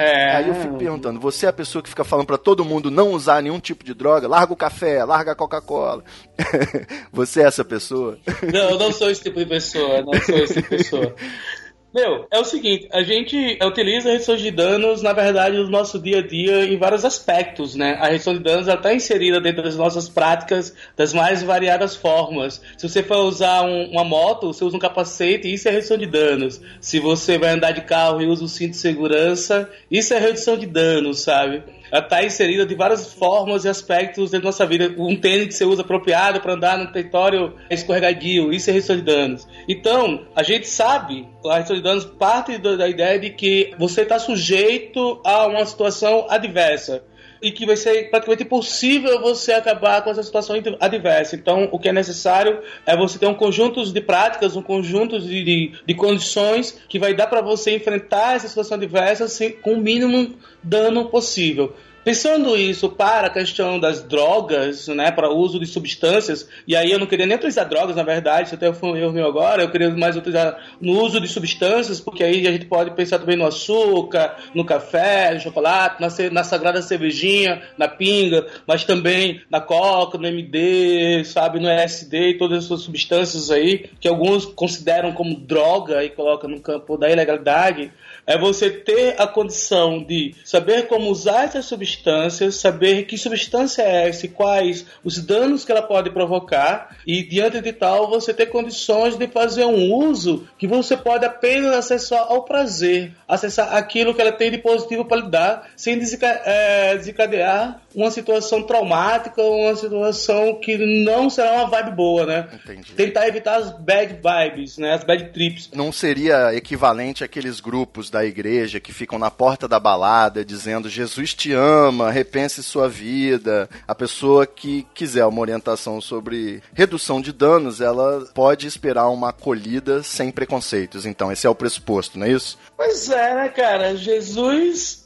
É. 0.00 0.36
Aí 0.36 0.48
eu 0.48 0.54
fico 0.54 0.78
perguntando, 0.78 1.20
você 1.20 1.44
é 1.44 1.48
a 1.50 1.52
pessoa 1.52 1.82
que 1.82 1.90
fica 1.90 2.04
falando 2.04 2.26
pra 2.26 2.38
todo 2.38 2.64
mundo 2.64 2.90
não 2.90 3.10
usar 3.10 3.42
nenhum 3.42 3.60
tipo 3.60 3.84
de 3.84 3.92
droga? 3.92 4.26
Larga 4.26 4.52
o 4.54 4.56
café, 4.56 5.04
larga 5.04 5.32
a 5.32 5.34
Coca-Cola. 5.34 6.02
você 7.12 7.42
é 7.42 7.46
essa 7.46 7.62
pessoa? 7.62 8.18
Não, 8.50 8.70
eu 8.70 8.78
não 8.78 8.92
sou 8.92 9.10
esse 9.10 9.22
tipo 9.22 9.38
de 9.38 9.44
pessoa, 9.44 10.00
não 10.00 10.14
sou 10.22 10.38
esse 10.38 10.54
tipo 10.54 10.70
de 10.70 10.76
pessoa. 10.78 11.14
Meu, 11.92 12.24
é 12.30 12.38
o 12.38 12.44
seguinte, 12.44 12.88
a 12.92 13.02
gente 13.02 13.58
utiliza 13.60 14.08
a 14.08 14.12
redução 14.12 14.36
de 14.36 14.48
danos, 14.52 15.02
na 15.02 15.12
verdade, 15.12 15.56
no 15.56 15.68
nosso 15.68 15.98
dia 15.98 16.18
a 16.18 16.22
dia 16.26 16.64
em 16.64 16.78
vários 16.78 17.04
aspectos, 17.04 17.74
né? 17.74 17.96
A 18.00 18.06
redução 18.06 18.32
de 18.32 18.38
danos 18.38 18.68
está 18.68 18.94
inserida 18.94 19.40
dentro 19.40 19.60
das 19.60 19.76
nossas 19.76 20.08
práticas 20.08 20.72
das 20.96 21.12
mais 21.12 21.42
variadas 21.42 21.96
formas. 21.96 22.62
Se 22.78 22.88
você 22.88 23.02
for 23.02 23.24
usar 23.24 23.62
um- 23.62 23.90
uma 23.90 24.04
moto, 24.04 24.52
você 24.52 24.64
usa 24.64 24.76
um 24.76 24.80
capacete, 24.80 25.52
isso 25.52 25.68
é 25.68 25.72
redução 25.72 25.98
de 25.98 26.06
danos. 26.06 26.60
Se 26.80 27.00
você 27.00 27.36
vai 27.38 27.50
andar 27.50 27.72
de 27.72 27.80
carro 27.80 28.22
e 28.22 28.26
usa 28.26 28.44
o 28.44 28.48
cinto 28.48 28.70
de 28.70 28.76
segurança, 28.76 29.68
isso 29.90 30.14
é 30.14 30.18
redução 30.20 30.56
de 30.56 30.66
danos, 30.66 31.20
sabe? 31.22 31.60
Ela 31.90 32.02
está 32.02 32.24
inserida 32.24 32.64
de 32.64 32.74
várias 32.74 33.12
formas 33.12 33.64
e 33.64 33.68
aspectos 33.68 34.30
da 34.30 34.38
nossa 34.38 34.64
vida. 34.64 34.94
Um 34.96 35.16
tênis 35.16 35.48
que 35.48 35.54
você 35.54 35.64
usa 35.64 35.82
apropriado 35.82 36.40
para 36.40 36.54
andar 36.54 36.78
no 36.78 36.92
território 36.92 37.54
escorregadio, 37.68 38.52
isso 38.52 38.70
é 38.70 38.72
redução 38.72 38.96
de 38.96 39.02
danos. 39.02 39.48
Então, 39.68 40.26
a 40.34 40.42
gente 40.42 40.68
sabe, 40.68 41.28
a 41.44 41.56
redução 41.56 41.76
de 41.76 41.82
danos 41.82 42.04
parte 42.04 42.58
da 42.58 42.88
ideia 42.88 43.18
de 43.18 43.30
que 43.30 43.74
você 43.78 44.02
está 44.02 44.18
sujeito 44.18 45.20
a 45.24 45.46
uma 45.46 45.64
situação 45.64 46.26
adversa. 46.28 47.02
E 47.42 47.50
que 47.50 47.64
vai 47.64 47.76
ser 47.76 48.10
praticamente 48.10 48.42
impossível 48.42 49.20
você 49.20 49.52
acabar 49.52 50.02
com 50.02 50.10
essa 50.10 50.22
situação 50.22 50.56
adversa. 50.78 51.36
Então, 51.36 51.68
o 51.72 51.78
que 51.78 51.88
é 51.88 51.92
necessário 51.92 52.60
é 52.84 52.96
você 52.96 53.18
ter 53.18 53.26
um 53.26 53.34
conjunto 53.34 53.84
de 53.84 54.00
práticas, 54.00 54.56
um 54.56 54.62
conjunto 54.62 55.18
de, 55.18 55.44
de, 55.44 55.72
de 55.86 55.94
condições 55.94 56.78
que 56.88 56.98
vai 56.98 57.14
dar 57.14 57.28
para 57.28 57.40
você 57.40 57.74
enfrentar 57.74 58.36
essa 58.36 58.48
situação 58.48 58.76
adversa 58.76 59.28
sem, 59.28 59.52
com 59.52 59.74
o 59.74 59.80
mínimo 59.80 60.34
dano 60.62 61.08
possível. 61.08 61.74
Pensando 62.02 62.56
isso 62.56 62.88
para 62.88 63.26
a 63.26 63.30
questão 63.30 63.78
das 63.78 64.02
drogas, 64.02 64.88
né, 64.88 65.10
para 65.10 65.28
o 65.28 65.36
uso 65.36 65.60
de 65.60 65.66
substâncias, 65.66 66.48
e 66.66 66.74
aí 66.74 66.90
eu 66.90 66.98
não 66.98 67.06
queria 67.06 67.26
nem 67.26 67.36
utilizar 67.36 67.68
drogas, 67.68 67.94
na 67.94 68.02
verdade, 68.02 68.54
até 68.54 68.72
foi 68.72 68.88
um 68.88 68.96
erro 68.96 69.12
meu 69.12 69.26
agora, 69.26 69.62
eu 69.62 69.70
queria 69.70 69.90
mais 69.90 70.16
utilizar 70.16 70.56
no 70.80 70.98
uso 70.98 71.20
de 71.20 71.28
substâncias, 71.28 72.00
porque 72.00 72.24
aí 72.24 72.48
a 72.48 72.52
gente 72.52 72.64
pode 72.64 72.92
pensar 72.92 73.18
também 73.18 73.36
no 73.36 73.44
açúcar, 73.44 74.34
no 74.54 74.64
café, 74.64 75.34
no 75.34 75.40
chocolate, 75.40 76.00
na, 76.00 76.08
na 76.30 76.42
sagrada 76.42 76.80
cervejinha, 76.80 77.60
na 77.76 77.86
pinga, 77.86 78.46
mas 78.66 78.82
também 78.82 79.42
na 79.50 79.60
coca, 79.60 80.16
no 80.16 80.26
MD, 80.26 81.22
sabe, 81.26 81.60
no 81.60 81.68
LSD 81.68 82.30
e 82.30 82.38
todas 82.38 82.64
essas 82.64 82.80
substâncias 82.80 83.50
aí, 83.50 83.90
que 84.00 84.08
alguns 84.08 84.46
consideram 84.46 85.12
como 85.12 85.36
droga 85.36 86.02
e 86.02 86.08
colocam 86.08 86.48
no 86.48 86.60
campo 86.60 86.96
da 86.96 87.10
ilegalidade 87.10 87.92
é 88.30 88.38
você 88.38 88.70
ter 88.70 89.20
a 89.20 89.26
condição 89.26 90.04
de 90.04 90.36
saber 90.44 90.86
como 90.86 91.10
usar 91.10 91.46
essas 91.46 91.64
substâncias, 91.64 92.54
saber 92.54 93.04
que 93.04 93.18
substância 93.18 93.82
é 93.82 94.08
essa 94.08 94.26
e 94.26 94.28
quais 94.28 94.86
os 95.02 95.18
danos 95.18 95.64
que 95.64 95.72
ela 95.72 95.82
pode 95.82 96.10
provocar, 96.10 96.96
e 97.04 97.24
diante 97.24 97.60
de 97.60 97.72
tal, 97.72 98.08
você 98.08 98.32
ter 98.32 98.46
condições 98.46 99.16
de 99.16 99.26
fazer 99.26 99.64
um 99.64 99.92
uso 99.92 100.46
que 100.56 100.68
você 100.68 100.96
pode 100.96 101.24
apenas 101.24 101.74
acessar 101.74 102.20
ao 102.28 102.44
prazer, 102.44 103.12
acessar 103.26 103.74
aquilo 103.74 104.14
que 104.14 104.20
ela 104.20 104.30
tem 104.30 104.52
de 104.52 104.58
positivo 104.58 105.04
para 105.04 105.22
lhe 105.22 105.28
dar, 105.28 105.68
sem 105.74 106.00
eh, 106.22 106.96
desencadear 106.96 107.82
uma 107.94 108.10
situação 108.10 108.62
traumática, 108.62 109.42
uma 109.42 109.74
situação 109.74 110.54
que 110.60 110.76
não 111.04 111.28
será 111.28 111.52
uma 111.54 111.66
vibe 111.66 111.90
boa, 111.92 112.26
né? 112.26 112.48
Entendi. 112.52 112.92
Tentar 112.92 113.26
evitar 113.28 113.56
as 113.56 113.70
bad 113.78 114.14
vibes, 114.14 114.78
né? 114.78 114.94
As 114.94 115.04
bad 115.04 115.24
trips. 115.32 115.70
Não 115.74 115.92
seria 115.92 116.54
equivalente 116.54 117.24
àqueles 117.24 117.60
grupos 117.60 118.10
da 118.10 118.24
igreja 118.24 118.80
que 118.80 118.92
ficam 118.92 119.18
na 119.18 119.30
porta 119.30 119.66
da 119.66 119.80
balada 119.80 120.44
dizendo 120.44 120.88
Jesus 120.88 121.34
te 121.34 121.52
ama, 121.52 122.10
repense 122.10 122.62
sua 122.62 122.88
vida. 122.88 123.68
A 123.86 123.94
pessoa 123.94 124.46
que 124.46 124.86
quiser 124.94 125.26
uma 125.26 125.40
orientação 125.40 126.00
sobre 126.00 126.62
redução 126.74 127.20
de 127.20 127.32
danos, 127.32 127.80
ela 127.80 128.26
pode 128.34 128.66
esperar 128.66 129.08
uma 129.08 129.30
acolhida 129.30 130.02
sem 130.02 130.30
preconceitos. 130.30 131.06
Então, 131.06 131.30
esse 131.32 131.46
é 131.46 131.50
o 131.50 131.54
pressuposto, 131.54 132.18
não 132.18 132.26
é 132.26 132.30
isso? 132.30 132.58
Pois 132.76 133.10
é, 133.10 133.34
né, 133.34 133.48
cara? 133.48 133.96
Jesus. 133.96 134.99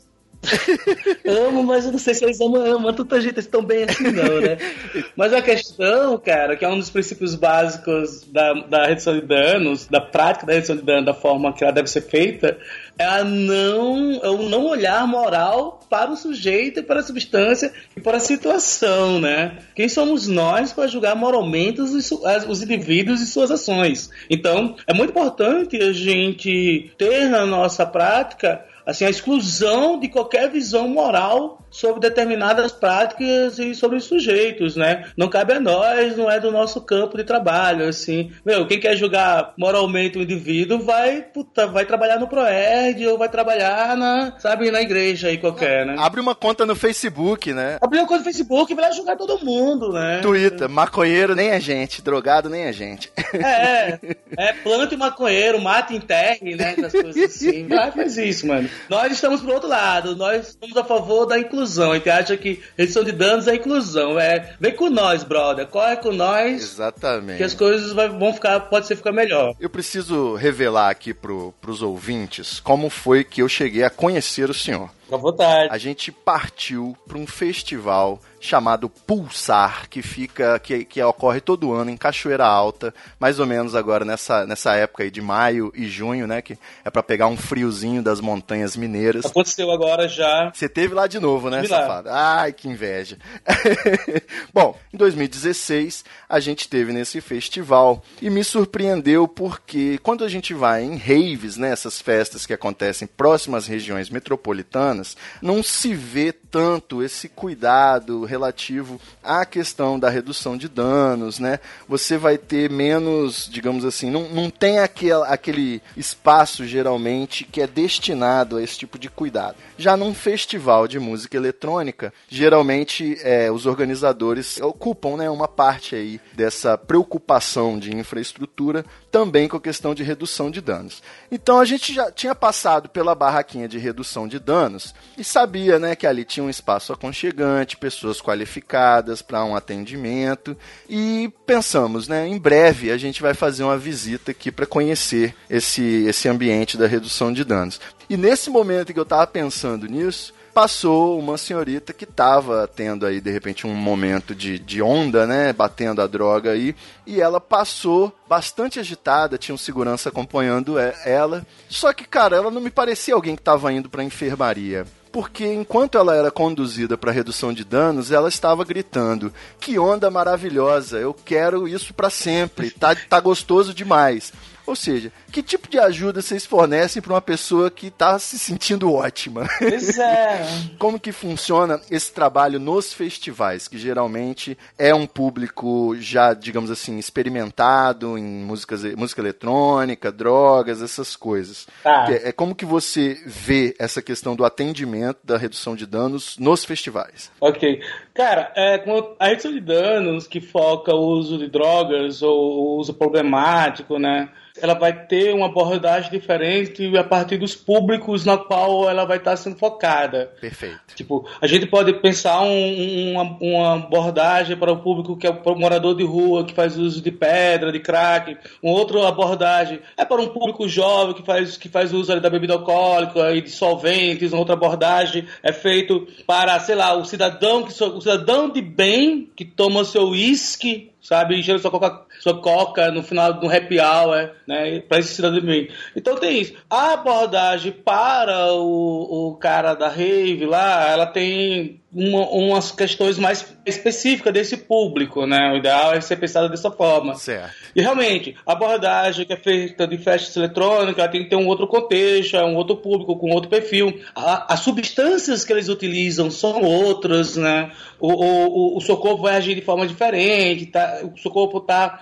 Amo, 1.27 1.63
mas 1.63 1.87
eu 1.87 1.93
não 1.93 1.99
sei 1.99 2.15
se 2.15 2.25
eles 2.25 2.41
amam, 2.41 2.65
amam 2.65 2.93
tanta 2.93 3.21
gente 3.21 3.39
assim 3.39 3.51
tão 3.51 3.63
bem 3.63 3.85
assim, 3.85 4.05
não, 4.05 4.41
né? 4.41 4.57
Mas 5.17 5.33
a 5.33 5.41
questão, 5.41 6.19
cara, 6.19 6.57
que 6.57 6.65
é 6.65 6.69
um 6.69 6.79
dos 6.79 6.91
princípios 6.91 7.35
básicos 7.35 8.23
da, 8.25 8.53
da 8.53 8.87
redução 8.87 9.15
de 9.15 9.27
danos, 9.27 9.87
da 9.87 10.01
prática 10.01 10.47
da 10.47 10.53
redução 10.53 10.77
de 10.77 10.83
danos, 10.83 11.05
da 11.05 11.15
forma 11.15 11.53
que 11.53 11.65
ela 11.65 11.73
deve 11.73 11.89
ser 11.89 12.03
feita, 12.03 12.59
é 12.99 13.05
a 13.05 13.25
não, 13.25 14.21
é 14.23 14.29
o 14.29 14.49
não 14.49 14.67
olhar 14.67 15.07
moral 15.07 15.81
para 15.91 16.11
o 16.11 16.17
sujeito 16.17 16.81
e 16.81 16.83
para 16.83 17.01
a 17.01 17.03
substância 17.03 17.73
e 17.97 18.01
para 18.01 18.17
a 18.17 18.21
situação, 18.21 19.21
né? 19.21 19.59
Quem 19.75 19.89
somos 19.89 20.27
nós 20.29 20.73
para 20.73 20.87
julgar 20.87 21.17
moralmente 21.17 21.81
os, 21.81 22.11
os 22.49 22.63
indivíduos 22.63 23.21
e 23.21 23.27
suas 23.27 23.51
ações? 23.51 24.11
Então, 24.31 24.77
é 24.87 24.95
muito 24.95 25.11
importante 25.11 25.77
a 25.77 25.93
gente 25.93 26.93
ter 26.97 27.29
na 27.29 27.45
nossa 27.47 27.85
prática 27.85 28.65
assim, 28.87 29.05
a 29.05 29.11
exclusão 29.11 29.99
de 29.99 30.09
qualquer 30.09 30.51
visão 30.51 30.89
moral 30.89 31.64
sobre 31.75 32.01
determinadas 32.01 32.71
práticas 32.71 33.59
e 33.59 33.75
sobre 33.75 33.99
os 33.99 34.05
sujeitos, 34.05 34.77
né? 34.77 35.07
Não 35.17 35.29
cabe 35.29 35.55
a 35.55 35.61
nós, 35.61 36.17
não 36.17 36.31
é 36.31 36.39
do 36.39 36.53
nosso 36.53 36.81
campo 36.81 37.17
de 37.17 37.25
trabalho, 37.25 37.89
assim. 37.89 38.31
Meu, 38.47 38.65
quem 38.65 38.79
quer 38.79 38.97
julgar 38.97 39.53
moralmente 39.59 40.17
o 40.17 40.23
indivíduo 40.23 40.79
vai, 40.79 41.23
puta, 41.23 41.67
vai 41.67 41.85
trabalhar 41.85 42.21
no 42.21 42.29
Proerd 42.29 43.05
ou 43.09 43.19
vai 43.19 43.29
trabalhar 43.29 43.97
na, 43.97 44.39
sabe, 44.39 44.71
na 44.71 44.81
igreja 44.81 45.29
aí 45.29 45.37
qualquer, 45.37 45.85
né? 45.85 45.97
Abre 45.99 46.21
uma 46.21 46.35
conta 46.35 46.65
no 46.65 46.77
Facebook, 46.77 47.53
né? 47.53 47.79
Abrir 47.81 47.99
uma 47.99 48.07
coisa 48.07 48.23
no 48.23 48.31
Facebook 48.31 48.73
e 48.73 48.77
vai 48.77 48.93
julgar 48.93 49.17
todo 49.17 49.45
mundo, 49.45 49.93
né? 49.93 50.21
Twitter, 50.21 50.69
maconheiro 50.69 51.35
nem 51.35 51.51
a 51.51 51.59
gente, 51.59 52.01
drogado 52.01 52.49
nem 52.49 52.67
a 52.67 52.73
gente. 52.73 53.11
É, 53.35 53.99
é, 54.37 54.53
plante 54.53 54.97
maconheiro, 54.97 55.61
mate, 55.61 55.97
enterre, 55.97 56.55
né? 56.55 56.75
Essas 56.79 56.93
coisas 56.93 57.17
assim. 57.17 57.67
Vai, 57.75 57.91
faz 57.91 58.17
isso, 58.17 58.47
mano. 58.47 58.71
Nós 58.89 59.11
estamos 59.11 59.41
pro 59.41 59.55
outro 59.55 59.69
lado, 59.69 60.15
nós 60.15 60.51
estamos 60.51 60.77
a 60.77 60.85
favor 60.85 61.27
da 61.27 61.37
inclusão. 61.37 61.64
A 61.65 61.95
gente 61.95 62.11
acha 62.11 62.37
que 62.37 62.63
redução 62.77 63.05
de 63.05 63.13
danos 63.13 63.49
é 63.49 63.55
inclusão. 63.55 64.19
É, 64.19 64.55
vem 64.61 64.75
com 64.75 64.91
nós, 64.91 65.25
brother. 65.25 65.67
Corre 65.67 65.97
com 65.97 66.13
nós, 66.13 66.63
Exatamente. 66.63 67.39
que 67.39 67.45
as 67.45 67.55
coisas 67.55 67.93
vão 67.93 68.33
ficar, 68.33 68.61
pode 68.61 68.87
ser 68.87 68.97
ficar 68.97 69.13
melhor. 69.13 69.55
Eu 69.59 69.71
preciso 69.71 70.35
revelar 70.35 70.91
aqui 70.91 71.13
pro, 71.13 71.55
pros 71.61 71.83
ouvintes 71.83 72.61
como 72.61 72.89
foi 72.91 73.25
que 73.25 73.43
eu 73.43 73.49
cheguei 73.49 73.83
a 73.83 73.91
conhecer 73.91 74.51
o 74.51 74.55
senhor. 74.55 74.91
Fica 75.05 75.17
à 75.17 75.19
vontade. 75.19 75.69
a 75.71 75.79
gente 75.79 76.11
partiu 76.11 76.97
para 77.07 77.19
um 77.19 77.27
festival 77.27 78.21
chamado 78.45 78.91
Pulsar, 78.91 79.89
que 79.89 80.03
fica 80.03 80.59
que, 80.59 80.85
que 80.85 81.03
ocorre 81.03 81.41
todo 81.41 81.73
ano 81.73 81.91
em 81.91 81.97
Cachoeira 81.97 82.45
Alta, 82.45 82.95
mais 83.19 83.41
ou 83.41 83.47
menos 83.47 83.75
agora 83.75 84.05
nessa, 84.05 84.47
nessa 84.47 84.75
época 84.75 85.03
aí 85.03 85.11
de 85.11 85.23
maio 85.23 85.73
e 85.75 85.87
junho, 85.87 86.27
né, 86.27 86.43
que 86.43 86.59
é 86.85 86.91
para 86.91 87.03
pegar 87.03 87.27
um 87.27 87.39
friozinho 87.39 88.03
das 88.03 88.21
montanhas 88.21 88.77
mineiras. 88.77 89.25
Aconteceu 89.25 89.71
agora 89.71 90.07
já. 90.07 90.53
Você 90.53 90.69
teve 90.69 90.95
lá 90.95 91.07
de 91.07 91.19
novo, 91.19 91.49
né, 91.49 91.65
safado? 91.65 92.11
Ai, 92.11 92.53
que 92.53 92.69
inveja. 92.69 93.17
Bom, 94.53 94.79
em 94.93 94.97
2016 94.99 96.05
a 96.29 96.39
gente 96.39 96.69
teve 96.69 96.93
nesse 96.93 97.23
festival 97.23 98.03
e 98.21 98.29
me 98.29 98.45
surpreendeu 98.45 99.27
porque 99.27 99.99
quando 100.03 100.23
a 100.23 100.29
gente 100.29 100.53
vai 100.53 100.85
em 100.85 100.99
raves, 100.99 101.57
né, 101.57 101.71
essas 101.71 101.99
festas 101.99 102.45
que 102.45 102.53
acontecem 102.53 103.09
próximas 103.09 103.65
às 103.65 103.67
regiões 103.69 104.11
metropolitanas, 104.11 104.94
não 105.43 105.63
se 105.63 105.95
vê 105.95 106.33
tanto 106.55 107.03
esse 107.03 107.29
cuidado 107.29 108.25
relativo 108.25 109.01
à 109.25 109.45
questão 109.45 109.99
da 109.99 110.09
redução 110.09 110.57
de 110.57 110.69
danos, 110.69 111.41
né? 111.41 111.59
Você 111.89 112.17
vai 112.17 112.39
ter 112.39 112.71
menos, 112.71 113.49
digamos 113.51 113.85
assim, 113.85 114.09
não, 114.09 114.29
não 114.29 114.49
tem 114.49 114.79
aquele, 114.79 115.25
aquele 115.25 115.83
espaço 115.97 116.65
geralmente 116.65 117.43
que 117.43 117.61
é 117.61 117.67
destinado 117.67 118.57
a 118.57 118.63
esse 118.63 118.79
tipo 118.79 119.01
de 119.01 119.11
cuidado. 119.11 119.57
Já 119.77 119.97
num 119.97 120.15
festival 120.15 120.87
de 120.87 121.01
música 121.01 121.37
eletrônica, 121.37 122.15
geralmente 122.29 123.19
é, 123.23 123.51
os 123.51 123.67
organizadores 123.67 124.61
ocupam 124.61 125.17
né, 125.17 125.29
uma 125.29 125.49
parte 125.49 125.97
aí 125.97 126.21
dessa 126.35 126.79
preocupação 126.79 127.81
de 127.81 127.93
infraestrutura, 127.93 128.85
também 129.11 129.49
com 129.49 129.57
a 129.57 129.61
questão 129.61 129.93
de 129.93 130.05
redução 130.05 130.53
de 130.53 130.61
danos. 130.61 131.03
Então 131.33 131.59
a 131.59 131.65
gente 131.65 131.93
já 131.93 132.13
tinha 132.13 132.35
passado 132.35 132.89
pela 132.89 133.13
barraquinha 133.13 133.67
de 133.67 133.77
redução 133.79 134.29
de 134.29 134.39
danos 134.39 134.95
e 135.19 135.25
sabia 135.25 135.81
né, 135.81 135.97
que 135.97 136.07
ali 136.07 136.25
tinha 136.25 136.44
um 136.45 136.51
espaço 136.51 136.93
aconchegante, 136.93 137.77
pessoas 137.77 138.21
qualificadas 138.21 139.23
para 139.23 139.45
um 139.45 139.57
atendimento 139.57 140.57
e 140.89 141.33
pensamos, 141.47 142.07
né, 142.09 142.27
em 142.27 142.39
breve 142.39 142.91
a 142.91 142.97
gente 142.97 143.23
vai 143.23 143.35
fazer 143.35 143.65
uma 143.65 143.79
visita 143.79 144.31
aqui 144.31 144.53
para 144.53 144.67
conhecer 144.67 145.35
esse, 145.49 146.05
esse 146.07 146.29
ambiente 146.29 146.77
da 146.77 146.87
redução 146.87 147.33
de 147.33 147.45
danos. 147.45 147.81
E 148.09 148.17
nesse 148.17 148.51
momento 148.51 148.93
que 148.93 148.99
eu 148.99 149.05
estava 149.05 149.27
pensando 149.27 149.87
nisso, 149.87 150.35
passou 150.55 151.19
uma 151.19 151.37
senhorita 151.37 151.93
que 151.93 152.05
estava 152.05 152.69
tendo 152.69 153.05
aí 153.05 153.21
de 153.21 153.31
repente 153.31 153.67
um 153.67 153.75
momento 153.75 154.35
de, 154.35 154.57
de 154.57 154.81
onda, 154.81 155.27
né, 155.27 155.53
batendo 155.53 156.01
a 156.01 156.07
droga 156.07 156.53
aí, 156.53 156.77
e 157.05 157.21
ela 157.21 157.41
passou 157.41 158.17
bastante 158.29 158.79
agitada, 158.79 159.37
tinha 159.37 159.55
um 159.55 159.59
segurança 159.59 160.09
acompanhando 160.09 160.79
ela. 161.05 161.45
Só 161.69 161.93
que, 161.93 162.05
cara, 162.05 162.37
ela 162.37 162.53
não 162.53 162.61
me 162.61 162.71
parecia 162.71 163.15
alguém 163.15 163.35
que 163.35 163.43
estava 163.43 163.73
indo 163.73 163.91
para 163.91 164.05
enfermaria. 164.05 164.87
Porque 165.15 165.47
enquanto 165.47 165.97
ela 165.97 166.17
era 166.17 166.29
conduzida 166.29 166.99
para 166.99 167.13
redução 167.13 167.53
de 167.53 167.63
danos, 167.63 168.11
ela 168.11 168.29
estava 168.29 168.65
gritando: 168.65 169.33
"Que 169.61 169.79
onda 169.79 170.11
maravilhosa! 170.11 170.99
Eu 170.99 171.15
quero 171.15 171.69
isso 171.69 171.95
para 171.95 172.11
sempre. 172.11 172.73
Tá 172.73 172.97
tá 172.97 173.21
gostoso 173.21 173.73
demais." 173.73 174.33
Ou 174.67 174.75
seja, 174.75 175.13
que 175.31 175.43
tipo 175.43 175.69
de 175.69 175.79
ajuda 175.79 176.23
vocês 176.23 176.47
fornecem 176.47 177.03
para 177.03 177.13
uma 177.13 177.21
pessoa 177.21 177.71
que 177.71 177.89
está 177.89 178.19
se 178.19 178.39
sentindo 178.39 178.93
ótima? 178.93 179.49
Pois 179.59 179.99
é. 179.99 180.43
Como 180.79 180.99
que 180.99 181.13
funciona 181.13 181.81
esse 181.91 182.13
trabalho 182.13 182.59
nos 182.59 182.93
festivais, 182.93 183.69
que 183.69 183.79
geralmente 183.79 184.57
é 184.79 184.95
um 184.95 185.07
público 185.07 185.95
já, 185.99 186.33
digamos 186.33 186.71
assim, 186.71 186.99
experimentado 186.99 188.17
em 188.17 188.25
músicas, 188.25 188.85
música 188.95 189.21
eletrônica, 189.21 190.11
drogas, 190.11 190.81
essas 190.81 191.15
coisas. 191.17 191.67
Tá. 191.83 192.07
É, 192.11 192.29
é 192.29 192.33
como 192.33 192.55
que 192.55 192.65
você 192.65 193.21
vê 193.27 193.75
essa 193.79 194.01
questão 194.01 194.35
do 194.35 194.45
atendimento, 194.45 195.19
da 195.23 195.37
redução 195.37 195.77
de 195.77 195.87
danos 195.87 196.37
nos 196.39 196.65
festivais? 196.65 197.31
Ok. 197.41 197.81
Cara, 198.15 198.53
é, 198.55 198.81
a 199.19 199.27
redução 199.27 199.53
de 199.53 199.61
danos 199.61 200.27
que 200.29 200.41
foca 200.41 200.95
o 200.95 201.01
uso 201.01 201.37
de 201.37 201.49
drogas 201.49 202.23
ou 202.23 202.77
o 202.77 202.77
uso 202.79 202.95
problemático, 202.95 203.99
né? 203.99 204.29
Ela 204.63 204.75
vai 204.75 204.93
ter 205.07 205.35
uma 205.35 205.47
abordagem 205.47 206.13
diferente 206.13 206.97
a 206.97 207.03
partir 207.03 207.37
dos 207.39 207.57
públicos 207.57 208.25
na 208.25 208.39
qual 208.39 208.89
ela 208.89 209.05
vai 209.05 209.17
estar 209.17 209.35
sendo 209.37 209.57
focada. 209.57 210.31
Perfeito. 210.41 210.79
Tipo, 210.95 211.29
a 211.43 211.47
gente 211.49 211.67
pode 211.67 211.93
pensar 211.95 212.41
um- 212.43 212.47
um- 212.47 213.13
uma, 213.15 213.37
uma 213.41 213.75
abordagem 213.75 214.57
para 214.57 214.71
o 214.71 214.77
público 214.77 215.17
que 215.17 215.27
é 215.27 215.31
o 215.31 215.57
morador 215.57 215.97
de 215.97 216.05
rua, 216.05 216.45
que 216.45 216.55
faz 216.55 216.79
uso 216.79 217.03
de 217.03 217.11
pedra, 217.11 217.73
de 217.73 217.81
crack. 217.81 218.37
Uma 218.63 218.75
outra 218.79 219.09
abordagem 219.09 219.81
é 219.97 220.05
para 220.05 220.23
um 220.23 220.29
público 220.29 220.69
jovem 220.69 221.15
que 221.17 221.25
faz, 221.27 221.57
que 221.57 221.69
faz 221.69 221.93
uso 221.93 222.21
da 222.21 222.31
bebida 222.31 222.53
alcoólica 222.53 223.33
e 223.33 223.41
de 223.41 223.51
solventes. 223.51 224.31
Uma 224.33 224.39
outra 224.39 224.55
abordagem 224.55 225.27
é 225.43 225.53
feito 225.53 226.07
para, 226.29 226.61
sei 226.61 226.77
lá, 226.77 226.95
o 226.95 227.05
cidadão, 227.05 227.65
que, 227.65 227.73
so- 227.73 228.01
cidadão 228.05 228.51
de 228.51 228.61
bem 228.61 229.31
que 229.35 229.47
toma 229.47 229.83
seu 229.83 230.11
uísque 230.11 230.93
sabe? 231.05 231.39
Enchendo 231.39 231.61
sua 231.61 231.71
coca, 231.71 232.01
sua 232.19 232.41
coca 232.41 232.91
no 232.91 233.03
final 233.05 233.33
do 233.35 233.47
happy 233.49 233.79
hour, 233.79 234.31
né? 234.49 234.81
Pra 234.81 234.99
esse 234.99 235.15
cidadão 235.15 235.39
de 235.39 235.47
bem. 235.47 235.69
Então 235.95 236.17
tem 236.17 236.41
isso. 236.41 236.55
A 236.69 236.95
abordagem 236.95 237.71
para 237.71 238.53
o, 238.55 239.29
o 239.31 239.37
cara 239.37 239.75
da 239.75 239.89
rave 239.89 240.45
lá, 240.47 240.89
ela 240.91 241.07
tem 241.07 241.81
uma- 241.93 242.29
umas 242.31 242.73
questões 242.73 243.19
mais 243.19 243.55
específicas 243.65 244.33
desse 244.33 244.57
público, 244.57 245.27
né? 245.27 245.53
O 245.53 245.59
ideal 245.59 245.95
é 245.95 246.01
ser 246.01 246.17
pensado 246.17 246.49
dessa 246.49 246.69
forma. 246.71 247.15
Certo. 247.15 247.55
E 247.77 247.81
realmente, 247.81 248.35
a 248.45 248.53
abordagem 248.53 249.25
que 249.25 249.33
é 249.33 249.37
feita 249.37 249.87
de 249.87 249.97
festas 249.99 250.35
eletrônicas 250.37 250.99
ela 250.99 251.09
tem 251.09 251.23
que 251.23 251.31
ter 251.31 251.37
um 251.37 251.47
outro 251.47 251.69
contexto, 251.69 252.37
é 252.37 252.45
um 252.45 252.57
outro 252.57 252.77
público, 252.79 253.17
com 253.17 253.31
outro 253.31 253.49
perfil. 253.49 254.01
A- 254.15 254.53
as 254.55 254.61
substâncias 254.61 255.45
que 255.45 255.53
eles 255.53 255.69
utilizam 255.69 256.31
são 256.33 256.63
outras, 256.63 257.37
né? 257.37 257.71
O, 258.01 258.09
o, 258.13 258.47
o- 258.75 258.77
o 258.79 258.81
seu 258.81 258.97
corpo 258.97 259.23
vai 259.23 259.37
agir 259.37 259.55
de 259.55 259.61
forma 259.63 259.87
diferente, 259.87 260.67
tá? 260.67 260.94
O 261.03 261.19
seu 261.19 261.31
corpo 261.31 261.59
está 261.59 262.01